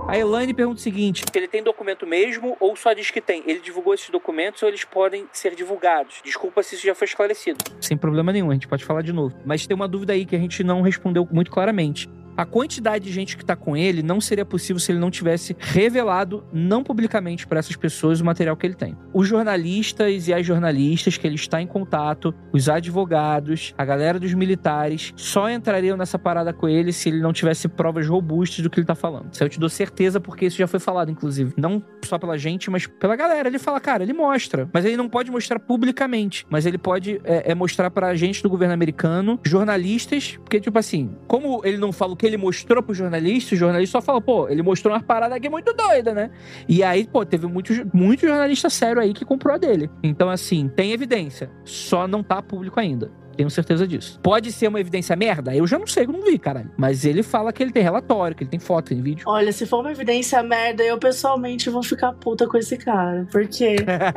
A 0.06 0.16
Elaine 0.16 0.54
pergunta 0.54 0.78
o 0.78 0.82
seguinte: 0.82 1.24
ele 1.34 1.46
tem 1.46 1.62
documento 1.62 2.06
mesmo 2.06 2.56
ou 2.60 2.74
só 2.76 2.94
diz 2.94 3.10
que 3.10 3.20
tem? 3.20 3.42
Ele 3.46 3.60
divulgou 3.60 3.92
esses 3.92 4.08
documentos 4.08 4.62
ou 4.62 4.68
eles 4.68 4.84
podem 4.84 5.26
ser 5.32 5.54
divulgados? 5.54 6.20
Desculpa 6.24 6.62
se 6.62 6.76
isso 6.76 6.86
já 6.86 6.94
foi 6.94 7.06
esclarecido. 7.06 7.58
Sem 7.80 7.96
problema 7.96 8.32
nenhum, 8.32 8.50
a 8.50 8.54
gente 8.54 8.68
pode 8.68 8.84
falar 8.84 9.02
de 9.02 9.12
novo. 9.12 9.34
Mas 9.44 9.66
tem 9.66 9.74
uma 9.74 9.88
dúvida 9.88 10.14
aí 10.14 10.24
que 10.24 10.34
a 10.34 10.38
gente 10.38 10.64
não 10.64 10.80
respondeu 10.80 11.28
muito 11.30 11.50
claramente. 11.50 12.08
A 12.38 12.46
quantidade 12.46 13.04
de 13.04 13.12
gente 13.12 13.36
que 13.36 13.44
tá 13.44 13.56
com 13.56 13.76
ele 13.76 14.00
não 14.00 14.20
seria 14.20 14.44
possível 14.44 14.78
se 14.78 14.92
ele 14.92 15.00
não 15.00 15.10
tivesse 15.10 15.56
revelado, 15.58 16.44
não 16.52 16.84
publicamente, 16.84 17.44
para 17.44 17.58
essas 17.58 17.74
pessoas 17.74 18.20
o 18.20 18.24
material 18.24 18.56
que 18.56 18.64
ele 18.64 18.76
tem. 18.76 18.96
Os 19.12 19.26
jornalistas 19.26 20.28
e 20.28 20.32
as 20.32 20.46
jornalistas 20.46 21.16
que 21.16 21.26
ele 21.26 21.34
está 21.34 21.60
em 21.60 21.66
contato, 21.66 22.32
os 22.52 22.68
advogados, 22.68 23.74
a 23.76 23.84
galera 23.84 24.20
dos 24.20 24.32
militares, 24.34 25.12
só 25.16 25.50
entrariam 25.50 25.96
nessa 25.96 26.16
parada 26.16 26.52
com 26.52 26.68
ele 26.68 26.92
se 26.92 27.08
ele 27.08 27.20
não 27.20 27.32
tivesse 27.32 27.66
provas 27.66 28.06
robustas 28.06 28.62
do 28.62 28.70
que 28.70 28.78
ele 28.78 28.86
tá 28.86 28.94
falando. 28.94 29.32
Isso 29.32 29.42
eu 29.42 29.48
te 29.48 29.58
dou 29.58 29.68
certeza, 29.68 30.20
porque 30.20 30.46
isso 30.46 30.58
já 30.58 30.68
foi 30.68 30.78
falado, 30.78 31.10
inclusive. 31.10 31.54
Não 31.56 31.82
só 32.04 32.20
pela 32.20 32.38
gente, 32.38 32.70
mas 32.70 32.86
pela 32.86 33.16
galera. 33.16 33.48
Ele 33.48 33.58
fala, 33.58 33.80
cara, 33.80 34.04
ele 34.04 34.12
mostra. 34.12 34.70
Mas 34.72 34.84
ele 34.84 34.96
não 34.96 35.08
pode 35.08 35.28
mostrar 35.28 35.58
publicamente. 35.58 36.46
Mas 36.48 36.66
ele 36.66 36.78
pode 36.78 37.20
é, 37.24 37.50
é 37.50 37.54
mostrar 37.56 37.90
pra 37.90 38.14
gente 38.14 38.44
do 38.44 38.48
governo 38.48 38.74
americano, 38.74 39.40
jornalistas, 39.44 40.36
porque, 40.36 40.60
tipo 40.60 40.78
assim, 40.78 41.10
como 41.26 41.62
ele 41.64 41.78
não 41.78 41.90
fala 41.90 42.12
o 42.12 42.16
que 42.16 42.27
ele 42.28 42.36
mostrou 42.36 42.82
pro 42.82 42.94
jornalista, 42.94 43.54
o 43.54 43.58
jornalista 43.58 43.98
só 43.98 44.04
fala, 44.04 44.20
pô, 44.20 44.48
ele 44.48 44.62
mostrou 44.62 44.94
umas 44.94 45.02
paradas 45.02 45.36
aqui 45.36 45.48
muito 45.48 45.72
doida, 45.72 46.14
né? 46.14 46.30
E 46.68 46.82
aí, 46.82 47.06
pô, 47.06 47.24
teve 47.24 47.46
muito, 47.46 47.72
muito 47.94 48.26
jornalista 48.26 48.70
sério 48.70 49.00
aí 49.00 49.12
que 49.12 49.24
comprou 49.24 49.54
a 49.54 49.58
dele. 49.58 49.90
Então, 50.02 50.30
assim, 50.30 50.68
tem 50.68 50.92
evidência. 50.92 51.50
Só 51.64 52.06
não 52.06 52.22
tá 52.22 52.40
público 52.40 52.78
ainda. 52.78 53.10
Tenho 53.38 53.50
certeza 53.50 53.86
disso. 53.86 54.18
Pode 54.20 54.50
ser 54.50 54.66
uma 54.66 54.80
evidência 54.80 55.14
merda? 55.14 55.54
Eu 55.54 55.64
já 55.64 55.78
não 55.78 55.86
sei, 55.86 56.04
eu 56.06 56.12
não 56.12 56.22
vi, 56.22 56.36
caralho. 56.40 56.72
Mas 56.76 57.04
ele 57.04 57.22
fala 57.22 57.52
que 57.52 57.62
ele 57.62 57.70
tem 57.70 57.84
relatório, 57.84 58.36
que 58.36 58.42
ele 58.42 58.50
tem 58.50 58.58
foto, 58.58 58.88
tem 58.88 59.00
vídeo. 59.00 59.22
Olha, 59.28 59.52
se 59.52 59.64
for 59.64 59.78
uma 59.78 59.92
evidência 59.92 60.42
merda, 60.42 60.82
eu 60.82 60.98
pessoalmente 60.98 61.70
vou 61.70 61.84
ficar 61.84 62.12
puta 62.14 62.48
com 62.48 62.58
esse 62.58 62.76
cara. 62.76 63.28
Porque 63.30 63.76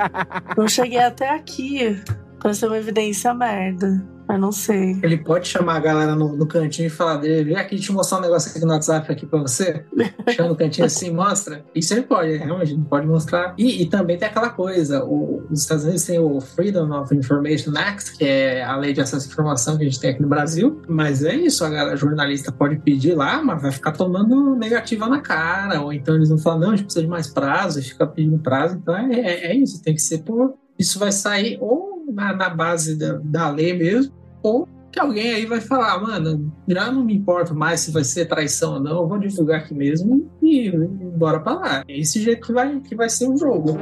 eu 0.58 0.68
cheguei 0.68 0.98
até 0.98 1.30
aqui 1.30 2.02
pra 2.40 2.52
ser 2.56 2.66
uma 2.66 2.80
evidência 2.80 3.32
merda. 3.32 4.04
Mas 4.32 4.40
não 4.40 4.52
sei. 4.54 4.98
Ele 5.04 5.18
pode 5.18 5.50
chamar 5.50 5.76
a 5.76 5.80
galera 5.82 6.16
no, 6.16 6.38
no 6.38 6.48
cantinho 6.48 6.88
e 6.88 6.90
falar 6.90 7.18
dele, 7.18 7.44
vem 7.44 7.58
aqui 7.58 7.78
te 7.78 7.92
mostrar 7.92 8.20
um 8.20 8.22
negócio 8.22 8.50
aqui 8.50 8.62
no 8.62 8.72
WhatsApp 8.72 9.12
aqui 9.12 9.26
pra 9.26 9.40
você. 9.40 9.84
Chama 10.30 10.48
no 10.48 10.56
cantinho 10.56 10.86
assim, 10.86 11.12
mostra. 11.14 11.66
Isso 11.76 11.94
ele 11.94 12.04
pode, 12.04 12.38
realmente, 12.38 12.72
ele 12.72 12.86
pode 12.90 13.06
mostrar. 13.06 13.54
E, 13.58 13.82
e 13.82 13.86
também 13.88 14.18
tem 14.18 14.30
aquela 14.30 14.50
coisa, 14.50 15.04
o, 15.04 15.46
os 15.52 15.64
Estados 15.64 15.84
Unidos 15.84 16.06
tem 16.06 16.18
o 16.18 16.40
Freedom 16.40 16.98
of 16.98 17.14
Information 17.14 17.74
Act, 17.76 18.18
que 18.18 18.24
é 18.24 18.64
a 18.64 18.78
lei 18.78 18.94
de 18.94 19.02
acesso 19.02 19.28
à 19.28 19.32
informação 19.34 19.76
que 19.78 19.84
a 19.84 19.86
gente 19.86 20.00
tem 20.00 20.12
aqui 20.12 20.22
no 20.22 20.30
Brasil. 20.30 20.82
Mas 20.88 21.26
é 21.26 21.36
isso, 21.36 21.66
a 21.66 21.70
galera 21.70 21.98
jornalista 21.98 22.54
pode 22.54 22.78
pedir 22.78 23.14
lá, 23.14 23.44
mas 23.44 23.62
vai 23.62 23.72
ficar 23.74 23.92
tomando 23.92 24.56
negativa 24.56 25.10
na 25.10 25.20
cara. 25.20 25.82
Ou 25.82 25.92
então 25.92 26.16
eles 26.16 26.30
vão 26.30 26.38
falar, 26.38 26.58
não, 26.58 26.70
a 26.70 26.76
gente 26.78 26.86
precisa 26.86 27.04
de 27.04 27.10
mais 27.10 27.28
prazo, 27.28 27.82
e 27.82 27.84
fica 27.84 28.08
pedindo 28.08 28.40
prazo. 28.40 28.78
Então 28.78 28.96
é, 28.96 29.12
é, 29.12 29.48
é 29.48 29.56
isso, 29.58 29.84
tem 29.84 29.94
que 29.94 30.02
ser 30.02 30.20
por. 30.20 30.54
Isso 30.80 30.98
vai 30.98 31.12
sair 31.12 31.58
ou 31.60 32.06
na, 32.14 32.34
na 32.34 32.50
base 32.50 32.98
da, 32.98 33.20
da 33.22 33.50
lei 33.50 33.74
mesmo, 33.74 34.21
ou 34.44 34.68
que 34.92 35.00
alguém 35.00 35.34
aí 35.34 35.46
vai 35.46 35.62
falar, 35.62 36.00
mano, 36.02 36.52
já 36.68 36.92
não 36.92 37.04
me 37.04 37.16
importo 37.16 37.56
mais 37.56 37.80
se 37.80 37.92
vai 37.92 38.04
ser 38.04 38.26
traição 38.26 38.74
ou 38.74 38.80
não, 38.80 39.02
eu 39.02 39.08
vou 39.08 39.18
divulgar 39.18 39.62
aqui 39.62 39.74
mesmo 39.74 40.30
e, 40.42 40.68
e 40.68 40.72
bora 41.16 41.40
pra 41.40 41.54
lá. 41.54 41.84
É 41.88 41.98
esse 41.98 42.22
jeito 42.22 42.46
que 42.46 42.54
vai, 42.54 42.80
que 42.82 42.96
vai 42.96 43.10
ser 43.10 43.28
o 43.28 43.38
jogo. 43.38 43.78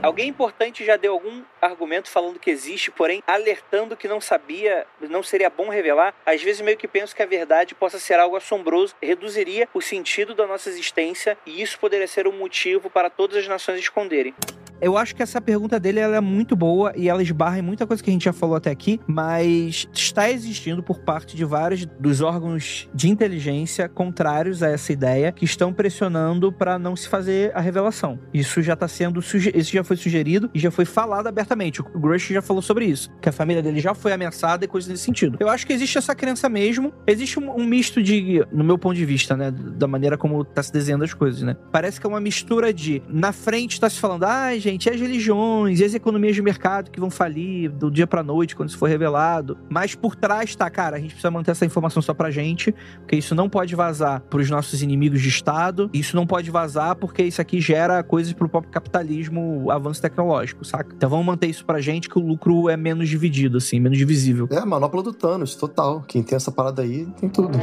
Alguém 0.00 0.28
importante 0.28 0.84
já 0.84 0.96
deu 0.96 1.12
algum 1.12 1.42
argumento 1.60 2.08
falando 2.08 2.38
que 2.38 2.50
existe, 2.50 2.90
porém 2.90 3.20
alertando 3.26 3.96
que 3.96 4.06
não 4.06 4.20
sabia, 4.20 4.86
não 5.10 5.24
seria 5.24 5.50
bom 5.50 5.68
revelar? 5.68 6.14
Às 6.24 6.40
vezes 6.42 6.60
meio 6.60 6.76
que 6.76 6.86
penso 6.86 7.14
que 7.14 7.22
a 7.22 7.26
verdade 7.26 7.74
possa 7.74 7.98
ser 7.98 8.14
algo 8.14 8.36
assombroso, 8.36 8.94
reduziria 9.02 9.68
o 9.74 9.80
sentido 9.80 10.34
da 10.34 10.46
nossa 10.46 10.68
existência 10.68 11.36
e 11.44 11.60
isso 11.60 11.78
poderia 11.80 12.06
ser 12.06 12.28
um 12.28 12.38
motivo 12.38 12.88
para 12.88 13.10
todas 13.10 13.36
as 13.38 13.48
nações 13.48 13.80
esconderem. 13.80 14.34
Eu 14.80 14.96
acho 14.96 15.14
que 15.14 15.22
essa 15.22 15.40
pergunta 15.40 15.78
dele 15.80 16.00
é 16.00 16.20
muito 16.20 16.54
boa 16.54 16.92
e 16.96 17.08
ela 17.08 17.22
esbarra 17.22 17.58
em 17.58 17.62
muita 17.62 17.86
coisa 17.86 18.02
que 18.02 18.10
a 18.10 18.12
gente 18.12 18.24
já 18.24 18.32
falou 18.32 18.56
até 18.56 18.70
aqui, 18.70 19.00
mas 19.06 19.88
está 19.92 20.30
existindo 20.30 20.82
por 20.82 21.00
parte 21.00 21.36
de 21.36 21.44
vários 21.44 21.84
dos 21.84 22.20
órgãos 22.20 22.88
de 22.94 23.08
inteligência 23.08 23.88
contrários 23.88 24.62
a 24.62 24.68
essa 24.68 24.92
ideia 24.92 25.32
que 25.32 25.44
estão 25.44 25.72
pressionando 25.72 26.52
para 26.52 26.78
não 26.78 26.94
se 26.94 27.08
fazer 27.08 27.50
a 27.54 27.60
revelação. 27.60 28.18
Isso 28.32 28.62
já 28.62 28.74
está 28.74 28.86
sendo 28.86 29.20
isso 29.20 29.72
já 29.72 29.84
foi 29.84 29.96
sugerido 29.96 30.50
e 30.54 30.58
já 30.58 30.70
foi 30.70 30.84
falado 30.84 31.26
abertamente. 31.26 31.80
O 31.80 31.98
Grush 31.98 32.28
já 32.28 32.42
falou 32.42 32.62
sobre 32.62 32.86
isso, 32.86 33.10
que 33.20 33.28
a 33.28 33.32
família 33.32 33.62
dele 33.62 33.80
já 33.80 33.94
foi 33.94 34.12
ameaçada 34.12 34.64
e 34.64 34.68
coisas 34.68 34.88
nesse 34.88 35.04
sentido. 35.04 35.38
Eu 35.40 35.48
acho 35.48 35.66
que 35.66 35.72
existe 35.72 35.98
essa 35.98 36.14
crença 36.14 36.48
mesmo. 36.48 36.92
Existe 37.06 37.38
um, 37.38 37.50
um 37.50 37.64
misto 37.64 38.02
de, 38.02 38.44
no 38.52 38.64
meu 38.64 38.78
ponto 38.78 38.94
de 38.94 39.04
vista, 39.04 39.36
né, 39.36 39.50
da 39.50 39.86
maneira 39.86 40.16
como 40.16 40.44
tá 40.44 40.62
se 40.62 40.72
desenhando 40.72 41.04
as 41.04 41.14
coisas, 41.14 41.42
né? 41.42 41.56
Parece 41.72 42.00
que 42.00 42.06
é 42.06 42.08
uma 42.08 42.20
mistura 42.20 42.72
de 42.72 43.02
na 43.08 43.32
frente 43.32 43.80
tá 43.80 43.90
se 43.90 43.98
falando, 43.98 44.24
ah, 44.24 44.56
e 44.68 44.90
as 44.90 45.00
religiões, 45.00 45.80
e 45.80 45.84
as 45.84 45.94
economias 45.94 46.34
de 46.34 46.42
mercado 46.42 46.90
que 46.90 47.00
vão 47.00 47.10
falir 47.10 47.70
do 47.70 47.90
dia 47.90 48.06
pra 48.06 48.22
noite 48.22 48.54
quando 48.54 48.68
isso 48.68 48.78
for 48.78 48.88
revelado. 48.88 49.56
Mas 49.68 49.94
por 49.94 50.14
trás 50.14 50.54
tá, 50.54 50.68
cara, 50.68 50.96
a 50.96 51.00
gente 51.00 51.10
precisa 51.10 51.30
manter 51.30 51.52
essa 51.52 51.64
informação 51.64 52.02
só 52.02 52.12
pra 52.12 52.30
gente, 52.30 52.74
porque 53.00 53.16
isso 53.16 53.34
não 53.34 53.48
pode 53.48 53.74
vazar 53.74 54.20
pros 54.22 54.50
nossos 54.50 54.82
inimigos 54.82 55.22
de 55.22 55.28
Estado, 55.28 55.90
isso 55.92 56.16
não 56.16 56.26
pode 56.26 56.50
vazar 56.50 56.96
porque 56.96 57.22
isso 57.22 57.40
aqui 57.40 57.60
gera 57.60 58.02
coisas 58.02 58.32
pro 58.32 58.48
próprio 58.48 58.72
capitalismo, 58.72 59.70
avanço 59.70 60.02
tecnológico, 60.02 60.64
saca? 60.64 60.94
Então 60.94 61.08
vamos 61.08 61.26
manter 61.26 61.46
isso 61.46 61.64
pra 61.64 61.80
gente 61.80 62.08
que 62.08 62.18
o 62.18 62.22
lucro 62.22 62.68
é 62.68 62.76
menos 62.76 63.08
dividido, 63.08 63.58
assim, 63.58 63.80
menos 63.80 63.98
divisível. 63.98 64.48
É, 64.50 64.64
manopla 64.64 65.02
do 65.02 65.12
Thanos, 65.12 65.54
total. 65.54 66.02
Quem 66.06 66.22
tem 66.22 66.36
essa 66.36 66.52
parada 66.52 66.82
aí 66.82 67.06
tem 67.18 67.28
tudo. 67.28 67.58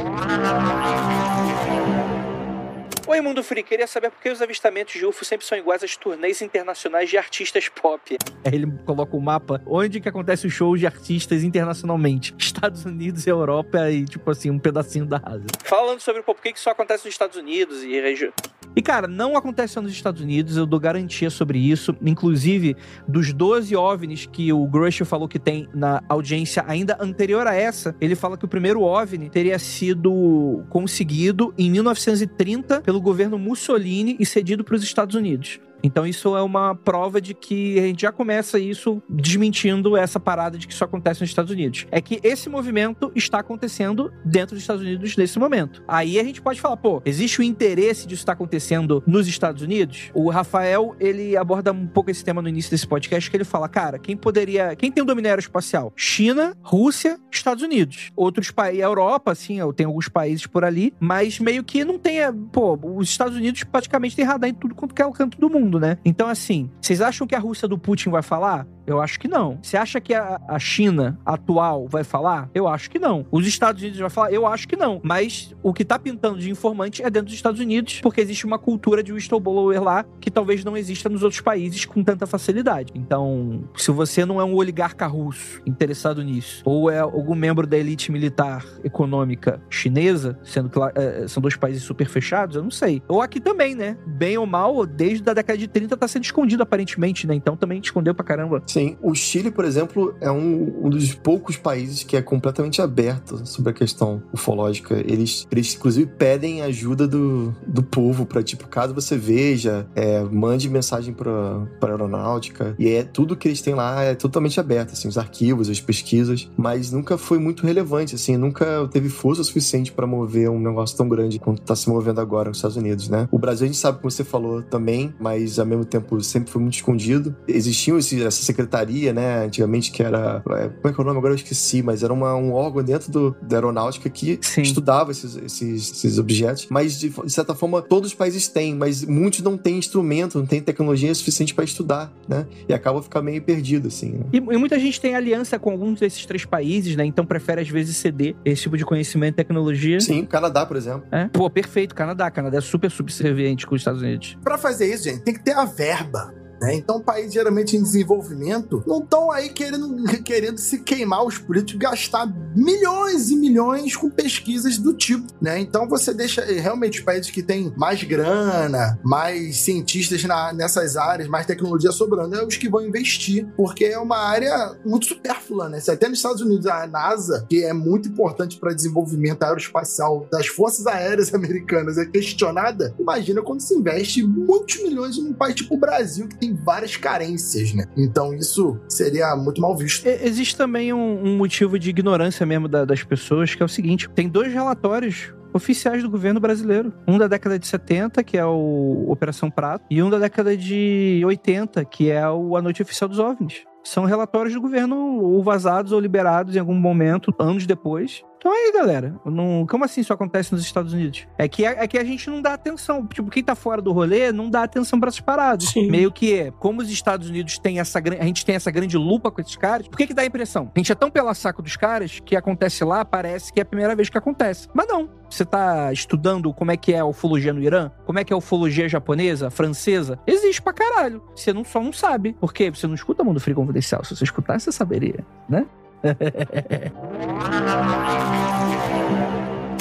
Oi, 3.08 3.20
Mundo 3.20 3.40
Free, 3.44 3.62
queria 3.62 3.86
saber 3.86 4.10
por 4.10 4.20
que 4.20 4.28
os 4.28 4.42
avistamentos 4.42 4.94
de 4.94 5.06
UFO 5.06 5.24
sempre 5.24 5.46
são 5.46 5.56
iguais 5.56 5.80
às 5.84 5.96
turnês 5.96 6.42
internacionais 6.42 7.08
de 7.08 7.16
artistas 7.16 7.68
pop. 7.68 8.16
Aí 8.44 8.52
ele 8.52 8.66
coloca 8.84 9.16
o 9.16 9.20
mapa 9.20 9.62
onde 9.64 10.00
que 10.00 10.08
acontece 10.08 10.44
o 10.44 10.50
show 10.50 10.76
de 10.76 10.88
artistas 10.88 11.44
internacionalmente. 11.44 12.34
Estados 12.36 12.84
Unidos 12.84 13.24
e 13.24 13.30
Europa 13.30 13.88
e, 13.92 14.06
tipo 14.06 14.28
assim, 14.28 14.50
um 14.50 14.58
pedacinho 14.58 15.06
da 15.06 15.20
Ásia. 15.24 15.46
Falando 15.62 16.00
sobre 16.00 16.20
por 16.22 16.34
que 16.40 16.52
só 16.56 16.70
acontece 16.70 17.04
nos 17.04 17.14
Estados 17.14 17.36
Unidos 17.36 17.84
e 17.84 18.00
região... 18.00 18.32
E, 18.76 18.82
cara, 18.82 19.08
não 19.08 19.38
acontece 19.38 19.72
só 19.72 19.80
nos 19.80 19.90
Estados 19.90 20.20
Unidos, 20.20 20.58
eu 20.58 20.66
dou 20.66 20.78
garantia 20.78 21.30
sobre 21.30 21.58
isso. 21.58 21.96
Inclusive, 22.02 22.76
dos 23.08 23.32
12 23.32 23.74
OVNIs 23.74 24.26
que 24.26 24.52
o 24.52 24.66
Grush 24.66 24.98
falou 25.06 25.26
que 25.26 25.38
tem 25.38 25.66
na 25.72 26.02
audiência 26.06 26.62
ainda 26.68 26.94
anterior 27.00 27.46
a 27.46 27.54
essa, 27.54 27.96
ele 27.98 28.14
fala 28.14 28.36
que 28.36 28.44
o 28.44 28.48
primeiro 28.48 28.82
OVNI 28.82 29.30
teria 29.30 29.58
sido 29.58 30.62
conseguido 30.68 31.54
em 31.56 31.70
1930 31.70 32.82
pelo 32.82 32.95
governo 33.00 33.38
Mussolini 33.38 34.16
e 34.18 34.26
cedido 34.26 34.64
para 34.64 34.76
os 34.76 34.82
Estados 34.82 35.14
Unidos. 35.14 35.60
Então 35.82 36.06
isso 36.06 36.36
é 36.36 36.42
uma 36.42 36.74
prova 36.74 37.20
de 37.20 37.34
que 37.34 37.78
a 37.78 37.82
gente 37.82 38.02
já 38.02 38.12
começa 38.12 38.58
isso 38.58 39.02
desmentindo 39.08 39.96
essa 39.96 40.18
parada 40.18 40.58
de 40.58 40.66
que 40.66 40.74
só 40.74 40.84
acontece 40.84 41.20
nos 41.20 41.30
Estados 41.30 41.50
Unidos. 41.50 41.86
É 41.90 42.00
que 42.00 42.20
esse 42.22 42.48
movimento 42.48 43.12
está 43.14 43.40
acontecendo 43.40 44.12
dentro 44.24 44.54
dos 44.54 44.62
Estados 44.62 44.82
Unidos 44.82 45.16
nesse 45.16 45.38
momento. 45.38 45.82
Aí 45.86 46.18
a 46.18 46.24
gente 46.24 46.40
pode 46.42 46.60
falar, 46.60 46.76
pô, 46.76 47.02
existe 47.04 47.40
o 47.40 47.42
interesse 47.42 48.06
disso 48.06 48.22
estar 48.22 48.32
acontecendo 48.32 49.02
nos 49.06 49.28
Estados 49.28 49.62
Unidos? 49.62 50.10
O 50.14 50.30
Rafael, 50.30 50.96
ele 50.98 51.36
aborda 51.36 51.72
um 51.72 51.86
pouco 51.86 52.10
esse 52.10 52.24
tema 52.24 52.42
no 52.42 52.48
início 52.48 52.70
desse 52.70 52.86
podcast, 52.86 53.30
que 53.30 53.36
ele 53.36 53.44
fala, 53.44 53.68
cara, 53.68 53.98
quem 53.98 54.16
poderia... 54.16 54.74
Quem 54.76 54.90
tem 54.90 55.02
o 55.02 55.06
domínio 55.06 55.30
aeroespacial? 55.30 55.92
China, 55.96 56.56
Rússia, 56.62 57.18
Estados 57.30 57.62
Unidos. 57.62 58.12
Outros 58.16 58.50
países, 58.50 58.82
Europa, 58.82 59.32
assim, 59.32 59.58
tem 59.74 59.86
alguns 59.86 60.08
países 60.08 60.46
por 60.46 60.64
ali, 60.64 60.92
mas 60.98 61.38
meio 61.38 61.62
que 61.62 61.84
não 61.84 61.98
tem... 61.98 62.20
Pô, 62.52 62.78
os 62.96 63.08
Estados 63.08 63.36
Unidos 63.36 63.62
praticamente 63.64 64.16
tem 64.16 64.24
radar 64.24 64.50
em 64.50 64.54
tudo 64.54 64.74
quanto 64.74 64.94
é 65.00 65.06
o 65.06 65.12
canto 65.12 65.38
do 65.38 65.50
mundo 65.50 65.65
né? 65.78 65.98
Então, 66.04 66.28
assim, 66.28 66.70
vocês 66.80 67.00
acham 67.00 67.26
que 67.26 67.34
a 67.34 67.38
Rússia 67.38 67.66
do 67.68 67.78
Putin 67.78 68.10
vai 68.10 68.22
falar? 68.22 68.66
Eu 68.86 69.00
acho 69.00 69.18
que 69.18 69.28
não. 69.28 69.58
Você 69.62 69.76
acha 69.76 70.00
que 70.00 70.14
a, 70.14 70.40
a 70.46 70.58
China 70.58 71.18
atual 71.24 71.86
vai 71.88 72.04
falar? 72.04 72.48
Eu 72.54 72.68
acho 72.68 72.90
que 72.90 72.98
não. 72.98 73.26
Os 73.30 73.46
Estados 73.46 73.82
Unidos 73.82 73.98
vai 73.98 74.10
falar? 74.10 74.32
Eu 74.32 74.46
acho 74.46 74.68
que 74.68 74.76
não. 74.76 75.00
Mas 75.02 75.54
o 75.62 75.72
que 75.72 75.84
tá 75.84 75.98
pintando 75.98 76.38
de 76.38 76.50
informante 76.50 77.02
é 77.02 77.10
dentro 77.10 77.26
dos 77.26 77.34
Estados 77.34 77.60
Unidos, 77.60 78.00
porque 78.00 78.20
existe 78.20 78.46
uma 78.46 78.58
cultura 78.58 79.02
de 79.02 79.12
whistleblower 79.12 79.82
lá 79.82 80.04
que 80.20 80.30
talvez 80.30 80.64
não 80.64 80.76
exista 80.76 81.08
nos 81.08 81.22
outros 81.22 81.40
países 81.40 81.84
com 81.84 82.02
tanta 82.04 82.26
facilidade. 82.26 82.92
Então, 82.94 83.64
se 83.76 83.90
você 83.90 84.24
não 84.24 84.40
é 84.40 84.44
um 84.44 84.54
oligarca 84.54 85.06
russo 85.06 85.60
interessado 85.66 86.22
nisso, 86.22 86.62
ou 86.64 86.90
é 86.90 87.00
algum 87.00 87.34
membro 87.34 87.66
da 87.66 87.76
elite 87.76 88.12
militar 88.12 88.64
econômica 88.84 89.60
chinesa, 89.68 90.38
sendo 90.44 90.70
que 90.70 90.78
lá, 90.78 90.92
é, 90.94 91.26
são 91.26 91.40
dois 91.40 91.56
países 91.56 91.82
super 91.82 92.08
fechados, 92.08 92.56
eu 92.56 92.62
não 92.62 92.70
sei. 92.70 93.02
Ou 93.08 93.20
aqui 93.20 93.40
também, 93.40 93.74
né? 93.74 93.96
Bem 94.06 94.38
ou 94.38 94.46
mal, 94.46 94.86
desde 94.86 95.28
a 95.28 95.34
década 95.34 95.58
de 95.58 95.66
30 95.66 95.96
tá 95.96 96.06
sendo 96.06 96.24
escondido 96.24 96.62
aparentemente, 96.62 97.26
né? 97.26 97.34
Então 97.34 97.56
também 97.56 97.80
escondeu 97.80 98.14
pra 98.14 98.24
caramba. 98.24 98.62
Sim, 98.76 98.94
o 99.00 99.14
Chile, 99.14 99.50
por 99.50 99.64
exemplo, 99.64 100.14
é 100.20 100.30
um, 100.30 100.84
um 100.84 100.90
dos 100.90 101.14
poucos 101.14 101.56
países 101.56 102.02
que 102.02 102.14
é 102.14 102.20
completamente 102.20 102.82
aberto 102.82 103.40
sobre 103.46 103.70
a 103.70 103.72
questão 103.72 104.22
ufológica. 104.34 105.02
Eles, 105.06 105.46
eles 105.50 105.74
inclusive, 105.74 106.04
pedem 106.18 106.60
ajuda 106.60 107.08
do, 107.08 107.54
do 107.66 107.82
povo 107.82 108.26
para 108.26 108.42
tipo, 108.42 108.68
caso 108.68 108.92
você 108.92 109.16
veja, 109.16 109.88
é, 109.94 110.20
mande 110.24 110.68
mensagem 110.68 111.14
pra, 111.14 111.66
pra 111.80 111.92
aeronáutica. 111.92 112.74
E 112.78 112.86
é 112.86 113.02
tudo 113.02 113.34
que 113.34 113.48
eles 113.48 113.62
têm 113.62 113.74
lá 113.74 114.02
é 114.02 114.14
totalmente 114.14 114.60
aberto, 114.60 114.92
assim, 114.92 115.08
os 115.08 115.16
arquivos, 115.16 115.70
as 115.70 115.80
pesquisas, 115.80 116.50
mas 116.54 116.92
nunca 116.92 117.16
foi 117.16 117.38
muito 117.38 117.64
relevante, 117.64 118.14
assim, 118.14 118.36
nunca 118.36 118.86
teve 118.92 119.08
força 119.08 119.42
suficiente 119.42 119.90
para 119.90 120.06
mover 120.06 120.50
um 120.50 120.60
negócio 120.60 120.94
tão 120.98 121.08
grande 121.08 121.38
quanto 121.38 121.62
tá 121.62 121.74
se 121.74 121.88
movendo 121.88 122.20
agora 122.20 122.50
nos 122.50 122.58
Estados 122.58 122.76
Unidos, 122.76 123.08
né? 123.08 123.26
O 123.32 123.38
Brasil 123.38 123.64
a 123.64 123.68
gente 123.68 123.78
sabe, 123.78 124.00
como 124.00 124.10
você 124.10 124.22
falou 124.22 124.60
também, 124.60 125.14
mas 125.18 125.58
ao 125.58 125.64
mesmo 125.64 125.86
tempo 125.86 126.22
sempre 126.22 126.50
foi 126.50 126.60
muito 126.60 126.74
escondido. 126.74 127.34
Existiam 127.48 127.96
esse, 127.96 128.22
essa 128.22 128.42
secretaria, 128.42 128.65
né, 129.12 129.44
antigamente, 129.44 129.90
que 129.90 130.02
era. 130.02 130.42
É, 130.50 130.68
como 130.68 130.88
é 130.88 130.92
que 130.92 131.00
é 131.00 131.02
o 131.02 131.06
nome? 131.06 131.18
Agora 131.18 131.32
eu 131.32 131.36
esqueci, 131.36 131.82
mas 131.82 132.02
era 132.02 132.12
uma, 132.12 132.34
um 132.34 132.52
órgão 132.52 132.82
dentro 132.82 133.10
do, 133.10 133.36
da 133.42 133.56
aeronáutica 133.56 134.08
que 134.08 134.38
Sim. 134.42 134.62
estudava 134.62 135.10
esses, 135.10 135.36
esses, 135.36 135.92
esses 135.92 136.18
objetos, 136.18 136.66
mas 136.70 136.98
de, 136.98 137.08
de 137.08 137.32
certa 137.32 137.54
forma 137.54 137.82
todos 137.82 138.10
os 138.10 138.14
países 138.14 138.48
têm, 138.48 138.74
mas 138.74 139.04
muitos 139.04 139.40
não 139.40 139.56
têm 139.56 139.78
instrumento, 139.78 140.38
não 140.38 140.46
têm 140.46 140.60
tecnologia 140.60 141.14
suficiente 141.14 141.54
para 141.54 141.64
estudar, 141.64 142.12
né? 142.28 142.46
E 142.68 142.74
acaba 142.74 143.02
ficando 143.02 143.24
meio 143.24 143.42
perdido, 143.42 143.88
assim. 143.88 144.12
Né? 144.12 144.24
E, 144.32 144.36
e, 144.36 144.56
muita 144.56 144.78
gente 144.78 145.00
tem 145.00 145.14
aliança 145.14 145.58
com 145.58 145.70
alguns 145.70 146.00
desses 146.00 146.24
três 146.26 146.44
países, 146.44 146.96
né? 146.96 147.04
Então 147.04 147.24
prefere 147.24 147.60
às 147.60 147.68
vezes 147.68 147.96
ceder 147.96 148.34
esse 148.44 148.62
tipo 148.62 148.76
de 148.76 148.84
conhecimento 148.84 149.34
e 149.34 149.36
tecnologia. 149.36 150.00
Sim, 150.00 150.22
o 150.22 150.26
Canadá, 150.26 150.64
por 150.66 150.76
exemplo. 150.76 151.04
É? 151.10 151.28
Pô, 151.28 151.48
perfeito, 151.50 151.94
Canadá. 151.94 152.30
Canadá 152.30 152.58
é 152.58 152.60
super 152.60 152.90
subserviente 152.90 153.66
com 153.66 153.74
os 153.74 153.80
Estados 153.80 154.02
Unidos. 154.02 154.36
Para 154.42 154.58
fazer 154.58 154.92
isso, 154.92 155.04
gente, 155.04 155.22
tem 155.22 155.34
que 155.34 155.42
ter 155.42 155.52
a 155.52 155.64
verba. 155.64 156.34
Né? 156.60 156.74
Então, 156.74 157.00
países 157.00 157.32
geralmente 157.32 157.76
em 157.76 157.82
desenvolvimento 157.82 158.82
não 158.86 159.00
estão 159.00 159.30
aí 159.30 159.48
querendo, 159.50 159.94
querendo 160.24 160.58
se 160.58 160.80
queimar 160.80 161.24
os 161.24 161.38
políticos, 161.38 161.80
gastar 161.80 162.26
milhões 162.54 163.30
e 163.30 163.36
milhões 163.36 163.96
com 163.96 164.10
pesquisas 164.10 164.78
do 164.78 164.94
tipo. 164.94 165.26
Né? 165.40 165.60
Então, 165.60 165.88
você 165.88 166.14
deixa 166.14 166.40
eh, 166.42 166.60
realmente 166.60 166.98
os 166.98 167.04
países 167.04 167.30
que 167.30 167.42
têm 167.42 167.72
mais 167.76 168.02
grana, 168.02 168.98
mais 169.04 169.58
cientistas 169.58 170.24
na, 170.24 170.52
nessas 170.52 170.96
áreas, 170.96 171.28
mais 171.28 171.46
tecnologia 171.46 171.92
sobrando, 171.92 172.34
é 172.34 172.44
os 172.44 172.56
que 172.56 172.68
vão 172.68 172.84
investir, 172.86 173.46
porque 173.56 173.84
é 173.84 173.98
uma 173.98 174.18
área 174.18 174.76
muito 174.84 175.06
supérflua. 175.06 175.68
Né? 175.68 175.80
Até 175.86 176.08
nos 176.08 176.18
Estados 176.18 176.40
Unidos 176.40 176.66
a 176.66 176.86
NASA, 176.86 177.44
que 177.48 177.64
é 177.64 177.72
muito 177.72 178.08
importante 178.08 178.58
para 178.58 178.72
desenvolvimento 178.72 179.42
aeroespacial 179.42 180.26
das 180.30 180.46
forças 180.46 180.86
aéreas 180.86 181.32
americanas, 181.34 181.98
é 181.98 182.06
questionada, 182.06 182.94
imagina 182.98 183.42
quando 183.42 183.60
se 183.60 183.74
investe 183.74 184.22
muitos 184.22 184.82
milhões 184.82 185.16
em 185.16 185.28
um 185.28 185.32
país 185.32 185.54
tipo 185.54 185.74
o 185.74 185.78
Brasil, 185.78 186.28
que 186.28 186.36
tem 186.36 186.45
várias 186.54 186.96
carências, 186.96 187.72
né? 187.74 187.86
Então 187.96 188.34
isso 188.34 188.78
seria 188.88 189.34
muito 189.36 189.60
mal 189.60 189.76
visto. 189.76 190.06
Existe 190.06 190.56
também 190.56 190.92
um, 190.92 191.24
um 191.24 191.36
motivo 191.36 191.78
de 191.78 191.90
ignorância 191.90 192.44
mesmo 192.44 192.68
da, 192.68 192.84
das 192.84 193.02
pessoas, 193.02 193.54
que 193.54 193.62
é 193.62 193.66
o 193.66 193.68
seguinte: 193.68 194.08
tem 194.10 194.28
dois 194.28 194.52
relatórios 194.52 195.32
oficiais 195.52 196.02
do 196.02 196.10
governo 196.10 196.38
brasileiro. 196.38 196.92
Um 197.08 197.18
da 197.18 197.26
década 197.26 197.58
de 197.58 197.66
70, 197.66 198.22
que 198.22 198.36
é 198.36 198.44
o 198.44 199.06
Operação 199.08 199.50
Prato, 199.50 199.84
e 199.90 200.02
um 200.02 200.10
da 200.10 200.18
década 200.18 200.56
de 200.56 201.22
80, 201.24 201.84
que 201.86 202.10
é 202.10 202.28
o 202.28 202.56
A 202.56 202.62
Noite 202.62 202.82
Oficial 202.82 203.08
dos 203.08 203.18
OVNIs. 203.18 203.64
São 203.82 204.04
relatórios 204.04 204.52
do 204.52 204.60
governo 204.60 204.96
ou 205.22 205.42
vazados 205.42 205.92
ou 205.92 206.00
liberados 206.00 206.56
em 206.56 206.58
algum 206.58 206.74
momento, 206.74 207.32
anos 207.38 207.66
depois, 207.66 208.22
então 208.38 208.52
aí, 208.52 208.72
galera, 208.72 209.14
não, 209.24 209.66
como 209.68 209.84
assim 209.84 210.00
isso 210.00 210.12
acontece 210.12 210.52
nos 210.52 210.62
Estados 210.62 210.92
Unidos? 210.92 211.26
É 211.38 211.48
que, 211.48 211.64
é, 211.64 211.86
que 211.86 211.98
a 211.98 212.04
gente 212.04 212.28
não 212.30 212.40
dá 212.40 212.54
atenção. 212.54 213.06
Tipo, 213.06 213.30
quem 213.30 213.42
tá 213.42 213.54
fora 213.54 213.82
do 213.82 213.92
rolê 213.92 214.30
não 214.30 214.48
dá 214.50 214.62
atenção 214.62 215.00
para 215.00 215.08
essas 215.08 215.20
paradas. 215.20 215.68
Sim. 215.68 215.90
Meio 215.90 216.12
que, 216.12 216.52
como 216.58 216.80
os 216.80 216.90
Estados 216.90 217.28
Unidos 217.28 217.58
têm 217.58 217.80
essa 217.80 217.98
a 217.98 218.24
gente 218.24 218.44
tem 218.44 218.54
essa 218.54 218.70
grande 218.70 218.96
lupa 218.96 219.30
com 219.30 219.40
esses 219.40 219.56
caras, 219.56 219.88
por 219.88 219.96
que 219.96 220.06
que 220.06 220.14
dá 220.14 220.22
a 220.22 220.26
impressão? 220.26 220.70
A 220.74 220.78
gente 220.78 220.92
é 220.92 220.94
tão 220.94 221.10
pela 221.10 221.34
saco 221.34 221.62
dos 221.62 221.76
caras 221.76 222.20
que 222.20 222.36
acontece 222.36 222.84
lá, 222.84 223.04
parece 223.04 223.52
que 223.52 223.58
é 223.58 223.62
a 223.62 223.66
primeira 223.66 223.96
vez 223.96 224.08
que 224.08 224.18
acontece. 224.18 224.68
Mas 224.72 224.86
não. 224.86 225.10
Você 225.28 225.44
tá 225.44 225.92
estudando 225.92 226.54
como 226.54 226.70
é 226.70 226.76
que 226.76 226.92
é 226.92 227.00
a 227.00 227.04
ufologia 227.04 227.52
no 227.52 227.60
Irã? 227.60 227.90
Como 228.04 228.18
é 228.18 228.24
que 228.24 228.32
é 228.32 228.34
a 228.34 228.38
ufologia 228.38 228.88
japonesa, 228.88 229.50
francesa? 229.50 230.20
Existe 230.26 230.62
pra 230.62 230.72
caralho. 230.72 231.22
Você 231.34 231.52
não, 231.52 231.64
só 231.64 231.80
não 231.80 231.92
sabe. 231.92 232.34
Por 232.34 232.52
quê? 232.52 232.70
Você 232.70 232.86
não 232.86 232.94
escuta 232.94 233.24
Mundo 233.24 233.40
Frio 233.40 233.56
Confidencial. 233.56 234.04
Se 234.04 234.14
você 234.14 234.22
escutasse, 234.24 234.66
você 234.66 234.72
saberia, 234.72 235.26
né? 235.48 235.66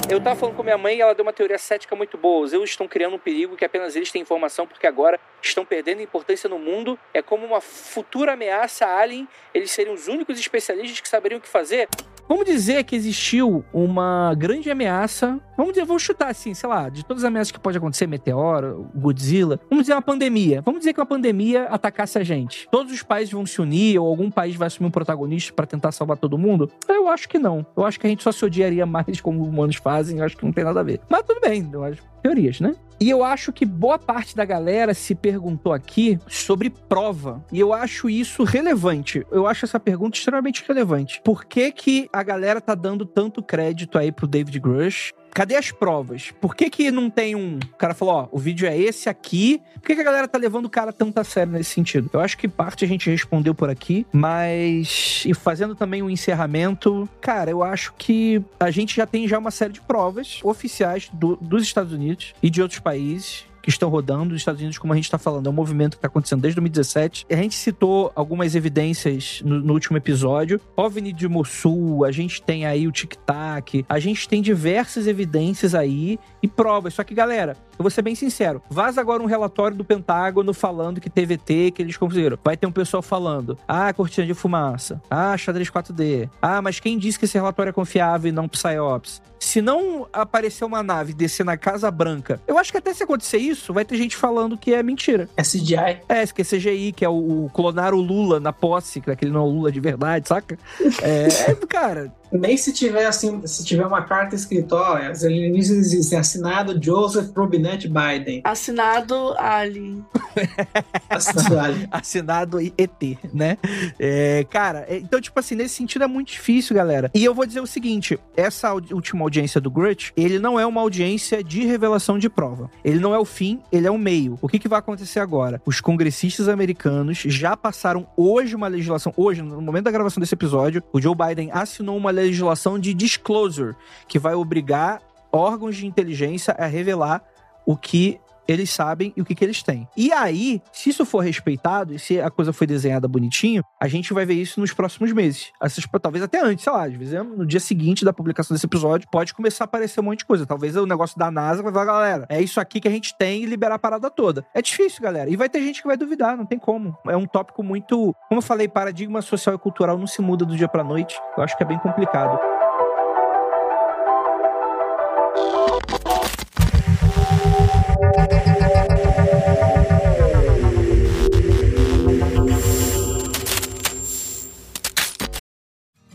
Eu 0.08 0.22
tava 0.22 0.40
falando 0.40 0.56
com 0.56 0.62
minha 0.62 0.78
mãe 0.78 0.98
e 0.98 1.02
ela 1.02 1.16
deu 1.16 1.24
uma 1.24 1.34
teoria 1.34 1.58
cética 1.58 1.96
muito 1.96 2.16
boa. 2.16 2.46
Os 2.46 2.54
eus 2.54 2.70
estão 2.70 2.88
criando 2.88 3.16
um 3.16 3.20
perigo 3.20 3.56
que 3.56 3.66
apenas 3.66 3.96
eles 3.96 4.12
têm 4.12 4.22
informação 4.22 4.68
porque 4.68 4.86
agora 4.86 5.20
estão 5.42 5.66
perdendo 5.66 6.00
importância 6.00 6.48
no 6.48 6.60
mundo. 6.60 6.98
É 7.12 7.24
como 7.24 7.44
uma 7.44 7.60
futura 7.60 8.34
ameaça 8.34 8.86
alien. 8.86 9.28
Eles 9.52 9.72
seriam 9.72 9.96
os 9.96 10.08
únicos 10.08 10.40
especialistas 10.40 11.00
que 11.00 11.10
saberiam 11.10 11.40
o 11.40 11.42
que 11.42 11.48
fazer. 11.48 11.90
Vamos 12.28 12.46
dizer 12.46 12.84
que 12.84 12.96
existiu 12.96 13.64
uma 13.72 14.34
grande 14.36 14.70
ameaça. 14.70 15.40
Vamos 15.56 15.74
dizer, 15.74 15.86
vou 15.86 16.00
chutar 16.00 16.30
assim, 16.30 16.54
sei 16.54 16.68
lá, 16.68 16.90
de 16.90 17.06
todas 17.06 17.24
as 17.24 17.28
ameaças 17.28 17.52
que 17.52 17.60
pode 17.60 17.78
acontecer, 17.78 18.08
meteoro, 18.08 18.90
Godzilla. 18.96 19.60
Vamos 19.70 19.84
dizer 19.84 19.94
uma 19.94 20.02
pandemia. 20.02 20.62
Vamos 20.62 20.80
dizer 20.80 20.94
que 20.94 21.00
uma 21.00 21.06
pandemia 21.06 21.66
atacasse 21.66 22.18
a 22.18 22.24
gente. 22.24 22.68
Todos 22.72 22.92
os 22.92 23.04
países 23.04 23.32
vão 23.32 23.46
se 23.46 23.62
unir 23.62 24.00
ou 24.00 24.08
algum 24.08 24.32
país 24.32 24.56
vai 24.56 24.68
assumir 24.68 24.88
um 24.88 24.92
protagonista 24.92 25.54
para 25.54 25.66
tentar 25.66 25.92
salvar 25.92 26.18
todo 26.18 26.38
mundo? 26.38 26.72
Eu 26.88 27.08
acho 27.08 27.30
que 27.30 27.38
não. 27.38 27.66
Eu 27.78 27.86
acho 27.86 28.00
que 28.00 28.08
a 28.08 28.10
gente 28.10 28.24
só 28.24 28.32
se 28.32 28.44
odiaria 28.44 28.86
mais 28.88 29.22
como 29.22 29.44
humanos 29.44 29.76
fazem. 29.76 30.20
Eu 30.20 30.26
acho 30.26 30.36
que 30.36 30.46
não 30.46 30.52
tem 30.52 30.64
nada 30.64 30.80
a 30.80 30.84
ver. 30.84 31.00
Mas 31.10 31.24
tudo 31.24 31.40
bem, 31.40 31.70
eu 31.72 31.84
acho. 31.84 32.15
Teorias, 32.26 32.60
né? 32.60 32.74
E 33.00 33.08
eu 33.08 33.24
acho 33.24 33.54
que 33.54 33.68
boa 33.68 34.00
parte 34.00 34.36
da 34.36 34.44
galera 34.44 34.96
se 34.96 35.14
perguntou 35.14 35.72
aqui 35.72 36.18
sobre 36.28 36.72
prova. 36.72 37.46
E 37.52 37.60
eu 37.60 37.72
acho 37.72 38.10
isso 38.10 38.44
relevante. 38.44 39.24
Eu 39.32 39.46
acho 39.46 39.64
essa 39.64 39.80
pergunta 39.80 40.18
extremamente 40.18 40.64
relevante. 40.68 41.22
Por 41.24 41.46
que, 41.46 41.72
que 41.72 42.10
a 42.12 42.24
galera 42.24 42.60
tá 42.60 42.74
dando 42.74 43.06
tanto 43.06 43.44
crédito 43.44 44.00
aí 44.00 44.12
pro 44.12 44.26
David 44.26 44.60
Grush? 44.60 45.12
Cadê 45.36 45.58
as 45.58 45.70
provas? 45.70 46.32
Por 46.40 46.56
que, 46.56 46.70
que 46.70 46.90
não 46.90 47.10
tem 47.10 47.36
um. 47.36 47.58
O 47.58 47.76
cara 47.76 47.94
falou, 47.94 48.14
ó, 48.16 48.28
o 48.32 48.40
vídeo 48.40 48.66
é 48.66 48.78
esse 48.78 49.10
aqui. 49.10 49.62
Por 49.74 49.88
que, 49.88 49.96
que 49.96 50.00
a 50.00 50.04
galera 50.06 50.30
tá 50.30 50.38
levando 50.38 50.64
o 50.64 50.70
cara 50.70 50.94
tanto 50.94 51.20
a 51.20 51.26
sério 51.26 51.52
nesse 51.52 51.72
sentido? 51.72 52.10
Eu 52.14 52.22
acho 52.22 52.38
que 52.38 52.48
parte 52.48 52.86
a 52.86 52.88
gente 52.88 53.10
respondeu 53.10 53.54
por 53.54 53.70
aqui, 53.70 54.08
mas. 54.14 55.24
E 55.26 55.34
fazendo 55.34 55.76
também 55.76 56.02
um 56.02 56.10
encerramento, 56.10 57.10
cara, 57.20 57.52
eu 57.52 57.62
acho 57.62 57.94
que 57.98 58.42
a 58.58 58.72
gente 58.72 58.96
já 58.96 59.06
tem 59.06 59.28
já 59.28 59.38
uma 59.38 59.52
série 59.52 59.74
de 59.74 59.82
provas 59.82 60.40
oficiais 60.42 61.10
do, 61.12 61.36
dos 61.36 61.64
Estados 61.64 61.92
Unidos 61.92 62.34
e 62.42 62.50
de 62.50 62.62
outros 62.62 62.80
países 62.80 63.44
que 63.66 63.72
estão 63.72 63.90
rodando. 63.90 64.34
Os 64.34 64.42
Estados 64.42 64.62
Unidos, 64.62 64.78
como 64.78 64.94
a 64.94 64.96
gente 64.96 65.06
está 65.06 65.18
falando, 65.18 65.48
é 65.48 65.50
um 65.50 65.54
movimento 65.54 65.94
que 65.94 65.98
está 65.98 66.08
acontecendo 66.08 66.42
desde 66.42 66.56
2017. 66.56 67.26
A 67.30 67.36
gente 67.36 67.56
citou 67.56 68.12
algumas 68.16 68.54
evidências 68.54 69.42
no, 69.44 69.60
no 69.60 69.74
último 69.74 69.98
episódio. 69.98 70.62
OVNI 70.78 71.12
de 71.12 71.28
Mossul, 71.28 72.06
a 72.06 72.12
gente 72.12 72.42
tem 72.42 72.66
aí 72.66 72.88
o 72.88 72.92
Tic 72.92 73.16
Tac, 73.26 73.84
a 73.90 74.00
gente 74.00 74.30
tem 74.30 74.42
diversas 74.42 75.08
evidências 75.08 75.74
aí 75.74 76.20
e 76.44 76.48
provas. 76.48 76.94
Só 76.94 77.04
que, 77.04 77.16
galera, 77.16 77.58
eu 77.78 77.84
vou 77.84 77.90
ser 77.90 78.04
bem 78.04 78.14
sincero. 78.14 78.62
Vaza 78.70 79.02
agora 79.02 79.24
um 79.24 79.26
relatório 79.26 79.76
do 79.76 79.84
Pentágono 79.84 80.54
falando 80.54 81.02
que 81.02 81.10
TVT, 81.10 81.72
que 81.72 81.82
eles 81.82 81.98
conseguiram. 81.98 82.38
Vai 82.44 82.56
ter 82.56 82.68
um 82.68 82.72
pessoal 82.72 83.02
falando: 83.02 83.58
ah, 83.68 83.92
cortina 83.94 84.28
de 84.28 84.34
fumaça. 84.36 85.02
Ah, 85.10 85.36
xadrez 85.36 85.72
4D. 85.72 86.30
Ah, 86.42 86.62
mas 86.62 86.80
quem 86.80 86.98
disse 87.00 87.18
que 87.18 87.26
esse 87.26 87.38
relatório 87.38 87.72
é 87.72 87.74
confiável 87.74 88.30
e 88.30 88.32
não 88.32 88.48
PSYOPS? 88.48 89.22
Se 89.46 89.62
não 89.62 90.08
aparecer 90.12 90.66
uma 90.66 90.82
nave 90.82 91.14
descer 91.14 91.46
na 91.46 91.56
Casa 91.56 91.92
Branca, 91.92 92.42
eu 92.48 92.58
acho 92.58 92.72
que 92.72 92.80
até 92.80 92.92
se 92.96 93.04
acontecer 93.04 93.38
isso, 93.38 93.72
vai 93.72 93.86
ter 93.86 93.96
gente 93.96 94.18
falando 94.18 94.58
que 94.58 94.74
é 94.74 94.82
mentira. 94.82 95.30
É 95.38 95.44
CGI. 95.44 96.02
É, 96.10 96.26
que 96.26 96.42
é 96.42 96.44
CGI, 96.44 96.92
que 96.92 97.06
é 97.06 97.10
o, 97.10 97.46
o 97.46 97.52
clonar 97.54 97.94
o 97.94 98.02
Lula 98.02 98.40
na 98.40 98.52
posse, 98.52 99.00
que 99.00 99.12
aquele 99.12 99.30
não 99.30 99.42
é 99.42 99.44
o 99.44 99.50
Lula 99.50 99.72
de 99.72 99.80
verdade, 99.80 100.28
saca? 100.28 100.58
É, 101.00 101.52
é, 101.52 101.56
cara, 101.68 102.12
Nem 102.32 102.58
se 102.58 102.74
tiver 102.74 103.06
assim, 103.06 103.46
se 103.46 103.64
tiver 103.64 103.86
uma 103.86 104.02
carta 104.04 104.36
escrita, 104.36 104.76
ó, 104.76 104.98
as 104.98 105.24
alienígenas 105.24 105.86
existem, 105.88 106.18
assinado 106.20 106.82
Joseph 106.82 107.32
Robinette 107.36 107.88
Biden. 107.88 108.42
Assinado 108.44 109.34
Alien. 109.38 110.04
Assinado 111.10 111.60
Alien. 111.60 111.88
assinado 111.92 112.60
ET, 112.60 113.18
né? 113.34 113.58
É, 114.00 114.46
cara, 114.50 114.86
é, 114.88 114.98
então, 114.98 115.20
tipo 115.22 115.40
assim, 115.40 115.56
nesse 115.56 115.76
sentido 115.76 116.04
é 116.04 116.08
muito 116.08 116.32
difícil, 116.32 116.76
galera. 116.76 117.10
E 117.14 117.24
eu 117.24 117.34
vou 117.34 117.46
dizer 117.46 117.62
o 117.62 117.68
seguinte: 117.68 118.20
essa 118.36 118.70
audi- 118.70 118.94
última 118.94 119.22
audiência 119.24 119.62
do 119.62 119.70
Grudge, 119.72 120.12
ele 120.18 120.40
não 120.40 120.60
é 120.60 120.66
uma 120.66 120.82
audiência 120.82 121.44
de 121.44 121.66
revelação 121.66 122.18
de 122.18 122.30
prova. 122.30 122.70
Ele 122.84 123.00
não 123.00 123.14
é 123.14 123.20
o 123.20 123.26
fim, 123.26 123.62
ele 123.72 123.88
é 123.88 123.92
o 123.92 123.98
meio. 123.98 124.38
O 124.42 124.48
que, 124.48 124.60
que 124.60 124.68
vai 124.68 124.80
acontecer 124.80 125.20
agora? 125.20 125.62
Os 125.66 125.80
congressistas 125.80 126.50
americanos 126.50 127.20
já 127.26 127.56
passaram 127.56 128.08
hoje 128.18 128.56
uma 128.56 128.68
legislação, 128.68 129.14
hoje, 129.16 129.42
no 129.42 129.62
momento 129.62 129.86
da 129.86 129.92
gravação 129.92 130.20
desse 130.20 130.34
episódio, 130.34 130.84
o 130.92 131.02
Joe 131.02 131.16
Biden 131.16 131.50
assinou 131.52 131.96
uma 131.98 132.12
legislação 132.16 132.80
de 132.80 132.94
disclosure, 132.94 133.76
que 134.08 134.18
vai 134.18 134.34
obrigar 134.34 135.02
órgãos 135.32 135.76
de 135.76 135.86
inteligência 135.86 136.56
a 136.58 136.66
revelar 136.66 137.24
o 137.66 137.76
que 137.76 138.20
eles 138.48 138.70
sabem 138.70 139.14
o 139.18 139.26
que, 139.26 139.36
que 139.36 139.44
eles 139.44 139.62
têm. 139.64 139.88
E 139.96 140.12
aí, 140.12 140.62
se 140.72 140.90
isso 140.90 141.06
for 141.06 141.20
respeitado 141.20 141.94
e 141.94 142.00
se 142.00 142.20
a 142.20 142.30
coisa 142.30 142.54
foi 142.54 142.68
desenhada 142.68 143.08
bonitinho, 143.08 143.64
a 143.80 143.88
gente 143.88 144.14
vai 144.14 144.26
ver 144.26 144.36
isso 144.36 144.60
nos 144.60 144.74
próximos 144.74 145.12
meses. 145.12 145.52
Essas, 145.62 145.86
talvez 146.02 146.24
até 146.24 146.42
antes, 146.42 146.64
sei 146.64 146.74
lá, 146.74 146.86
às 146.86 146.94
vezes 146.94 147.14
no 147.24 147.46
dia 147.46 147.60
seguinte 147.60 148.06
da 148.06 148.14
publicação 148.14 148.54
desse 148.54 148.66
episódio, 148.66 149.08
pode 149.12 149.34
começar 149.34 149.64
a 149.64 149.66
aparecer 149.66 150.00
um 150.00 150.04
monte 150.04 150.20
de 150.20 150.26
coisa. 150.26 150.46
Talvez 150.46 150.76
o 150.76 150.86
negócio 150.86 151.18
da 151.18 151.32
NASA 151.32 151.64
vai 151.64 151.72
falar, 151.72 151.86
galera, 151.86 152.26
é 152.30 152.42
isso 152.42 152.60
aqui 152.60 152.80
que 152.80 152.88
a 152.88 152.92
gente 152.92 153.18
tem 153.18 153.44
e 153.44 153.46
liberar 153.46 153.76
a 153.76 153.80
parada 153.80 154.10
toda. 154.10 154.46
É 154.54 154.62
difícil, 154.62 155.02
galera. 155.02 155.30
E 155.30 155.36
vai 155.36 155.50
ter 155.50 155.62
gente 155.62 155.82
que 155.82 155.88
vai 155.88 155.98
duvidar, 155.98 156.38
não 156.38 156.46
tem 156.46 156.60
como. 156.60 156.98
É 157.08 157.18
um 157.18 157.26
tópico 157.26 157.64
muito. 157.64 158.16
Como 158.28 158.40
eu 158.40 158.44
falei, 158.44 158.68
paradigma 158.68 159.22
social 159.22 159.56
e 159.56 159.60
cultural 159.60 159.98
não 159.98 160.08
se 160.08 160.22
muda 160.22 160.46
do 160.46 160.56
dia 160.56 160.68
pra 160.68 160.84
noite. 160.84 161.20
Eu 161.38 161.44
acho 161.44 161.58
que 161.58 161.64
é 161.64 161.66
bem 161.66 161.80
complicado. 161.80 162.65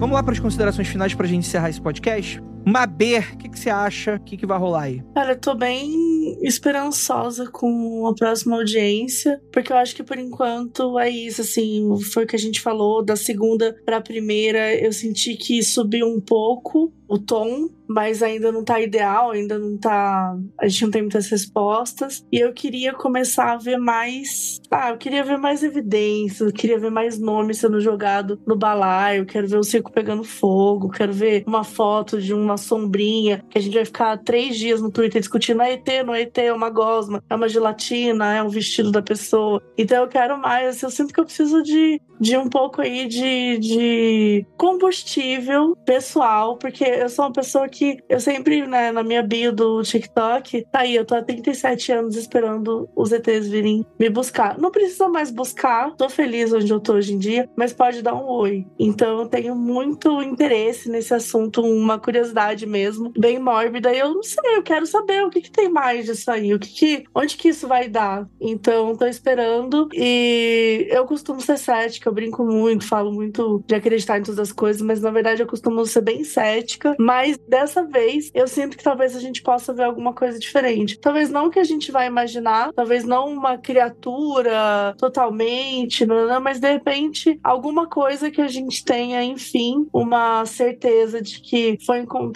Vamos 0.00 0.14
lá 0.14 0.22
para 0.22 0.32
as 0.32 0.40
considerações 0.40 0.88
finais 0.88 1.12
pra 1.12 1.26
gente 1.26 1.46
encerrar 1.46 1.68
esse 1.68 1.78
podcast? 1.78 2.42
Maber, 2.66 3.34
o 3.34 3.38
que, 3.38 3.48
que 3.48 3.58
você 3.58 3.70
acha? 3.70 4.16
O 4.16 4.20
que, 4.20 4.36
que 4.36 4.46
vai 4.46 4.58
rolar 4.58 4.82
aí? 4.82 5.02
Cara, 5.14 5.32
eu 5.32 5.40
tô 5.40 5.54
bem 5.54 6.38
esperançosa 6.42 7.50
com 7.50 8.06
a 8.06 8.14
próxima 8.14 8.56
audiência, 8.56 9.40
porque 9.52 9.72
eu 9.72 9.76
acho 9.76 9.94
que 9.94 10.02
por 10.02 10.18
enquanto 10.18 10.98
é 10.98 11.08
isso, 11.08 11.40
assim, 11.40 11.88
foi 12.12 12.24
o 12.24 12.26
que 12.26 12.36
a 12.36 12.38
gente 12.38 12.60
falou, 12.60 13.04
da 13.04 13.16
segunda 13.16 13.76
pra 13.84 14.00
primeira, 14.00 14.74
eu 14.74 14.92
senti 14.92 15.34
que 15.34 15.62
subiu 15.62 16.06
um 16.06 16.20
pouco 16.20 16.92
o 17.10 17.18
tom, 17.18 17.68
mas 17.88 18.22
ainda 18.22 18.52
não 18.52 18.62
tá 18.62 18.80
ideal, 18.80 19.32
ainda 19.32 19.58
não 19.58 19.76
tá. 19.76 20.32
A 20.60 20.68
gente 20.68 20.84
não 20.84 20.90
tem 20.92 21.02
muitas 21.02 21.28
respostas. 21.28 22.24
E 22.30 22.38
eu 22.38 22.52
queria 22.52 22.94
começar 22.94 23.52
a 23.52 23.56
ver 23.56 23.78
mais. 23.78 24.60
Ah, 24.70 24.90
eu 24.90 24.96
queria 24.96 25.24
ver 25.24 25.36
mais 25.36 25.64
evidências, 25.64 26.40
eu 26.40 26.54
queria 26.54 26.78
ver 26.78 26.92
mais 26.92 27.18
nomes 27.18 27.58
sendo 27.58 27.80
jogado 27.80 28.40
no 28.46 28.54
balaio, 28.54 29.26
quero 29.26 29.48
ver 29.48 29.58
o 29.58 29.64
circo 29.64 29.90
pegando 29.90 30.22
fogo, 30.22 30.88
quero 30.88 31.12
ver 31.12 31.42
uma 31.48 31.64
foto 31.64 32.22
de 32.22 32.32
uma 32.50 32.56
sombrinha, 32.56 33.44
que 33.48 33.58
a 33.58 33.60
gente 33.60 33.74
vai 33.74 33.84
ficar 33.84 34.16
três 34.18 34.56
dias 34.56 34.80
no 34.80 34.90
Twitter 34.90 35.20
discutindo: 35.20 35.62
é 35.62 35.72
ET, 35.72 35.86
não 36.04 36.14
é 36.14 36.22
ET, 36.22 36.36
é 36.38 36.52
uma 36.52 36.70
gosma, 36.70 37.22
é 37.28 37.34
uma 37.34 37.48
gelatina, 37.48 38.34
é 38.34 38.42
um 38.42 38.48
vestido 38.48 38.90
da 38.90 39.02
pessoa. 39.02 39.62
Então 39.76 40.02
eu 40.02 40.08
quero 40.08 40.38
mais, 40.38 40.82
eu 40.82 40.90
sinto 40.90 41.12
que 41.12 41.20
eu 41.20 41.24
preciso 41.24 41.62
de, 41.62 42.00
de 42.20 42.36
um 42.36 42.48
pouco 42.48 42.82
aí 42.82 43.06
de, 43.06 43.58
de 43.58 44.46
combustível 44.56 45.76
pessoal, 45.84 46.56
porque 46.56 46.84
eu 46.84 47.08
sou 47.08 47.26
uma 47.26 47.32
pessoa 47.32 47.68
que 47.68 47.98
eu 48.08 48.20
sempre, 48.20 48.66
né, 48.66 48.92
na 48.92 49.02
minha 49.02 49.22
bio 49.22 49.52
do 49.52 49.82
TikTok, 49.82 50.66
tá 50.70 50.80
aí, 50.80 50.94
eu 50.94 51.04
tô 51.04 51.14
há 51.14 51.22
37 51.22 51.92
anos 51.92 52.16
esperando 52.16 52.88
os 52.94 53.12
ETs 53.12 53.48
virem 53.48 53.86
me 53.98 54.10
buscar. 54.10 54.58
Não 54.58 54.70
precisa 54.70 55.08
mais 55.08 55.30
buscar, 55.30 55.94
tô 55.96 56.08
feliz 56.08 56.52
onde 56.52 56.70
eu 56.70 56.80
tô 56.80 56.94
hoje 56.94 57.14
em 57.14 57.18
dia, 57.18 57.48
mas 57.56 57.72
pode 57.72 58.02
dar 58.02 58.14
um 58.14 58.28
oi. 58.28 58.66
Então 58.78 59.20
eu 59.20 59.26
tenho 59.26 59.54
muito 59.54 60.22
interesse 60.22 60.88
nesse 60.88 61.14
assunto, 61.14 61.62
uma 61.62 61.98
curiosidade 61.98 62.39
mesmo, 62.66 63.12
bem 63.18 63.38
mórbida. 63.38 63.92
E 63.92 63.98
eu 63.98 64.14
não 64.14 64.22
sei, 64.22 64.56
eu 64.56 64.62
quero 64.62 64.86
saber 64.86 65.24
o 65.24 65.30
que, 65.30 65.40
que 65.40 65.50
tem 65.50 65.68
mais 65.68 66.06
disso 66.06 66.30
aí, 66.30 66.54
o 66.54 66.58
que, 66.58 66.68
que 66.68 67.04
onde 67.14 67.36
que 67.36 67.48
isso 67.48 67.68
vai 67.68 67.88
dar. 67.88 68.26
Então 68.40 68.96
tô 68.96 69.06
esperando 69.06 69.88
e 69.92 70.88
eu 70.90 71.04
costumo 71.04 71.40
ser 71.40 71.58
cética, 71.58 72.08
eu 72.08 72.14
brinco 72.14 72.44
muito, 72.44 72.86
falo 72.86 73.12
muito 73.12 73.62
de 73.66 73.74
acreditar 73.74 74.18
em 74.18 74.22
todas 74.22 74.38
as 74.38 74.52
coisas, 74.52 74.82
mas 74.82 75.00
na 75.00 75.10
verdade 75.10 75.42
eu 75.42 75.46
costumo 75.46 75.84
ser 75.84 76.00
bem 76.00 76.24
cética. 76.24 76.96
Mas 76.98 77.38
dessa 77.48 77.84
vez 77.84 78.30
eu 78.34 78.48
sinto 78.48 78.76
que 78.76 78.84
talvez 78.84 79.14
a 79.14 79.20
gente 79.20 79.42
possa 79.42 79.72
ver 79.72 79.84
alguma 79.84 80.12
coisa 80.14 80.38
diferente. 80.38 80.98
Talvez 80.98 81.30
não 81.30 81.50
que 81.50 81.58
a 81.58 81.64
gente 81.64 81.92
vai 81.92 82.06
imaginar, 82.06 82.72
talvez 82.72 83.04
não 83.04 83.28
uma 83.32 83.58
criatura 83.58 84.94
totalmente, 84.98 86.06
não, 86.06 86.26
não, 86.26 86.40
mas 86.40 86.58
de 86.58 86.70
repente 86.70 87.38
alguma 87.42 87.86
coisa 87.86 88.30
que 88.30 88.40
a 88.40 88.48
gente 88.48 88.84
tenha, 88.84 89.22
enfim, 89.22 89.86
uma 89.92 90.44
certeza 90.46 91.20
de 91.20 91.40
que 91.40 91.78
foi 91.84 91.98
encontrada 91.98 92.29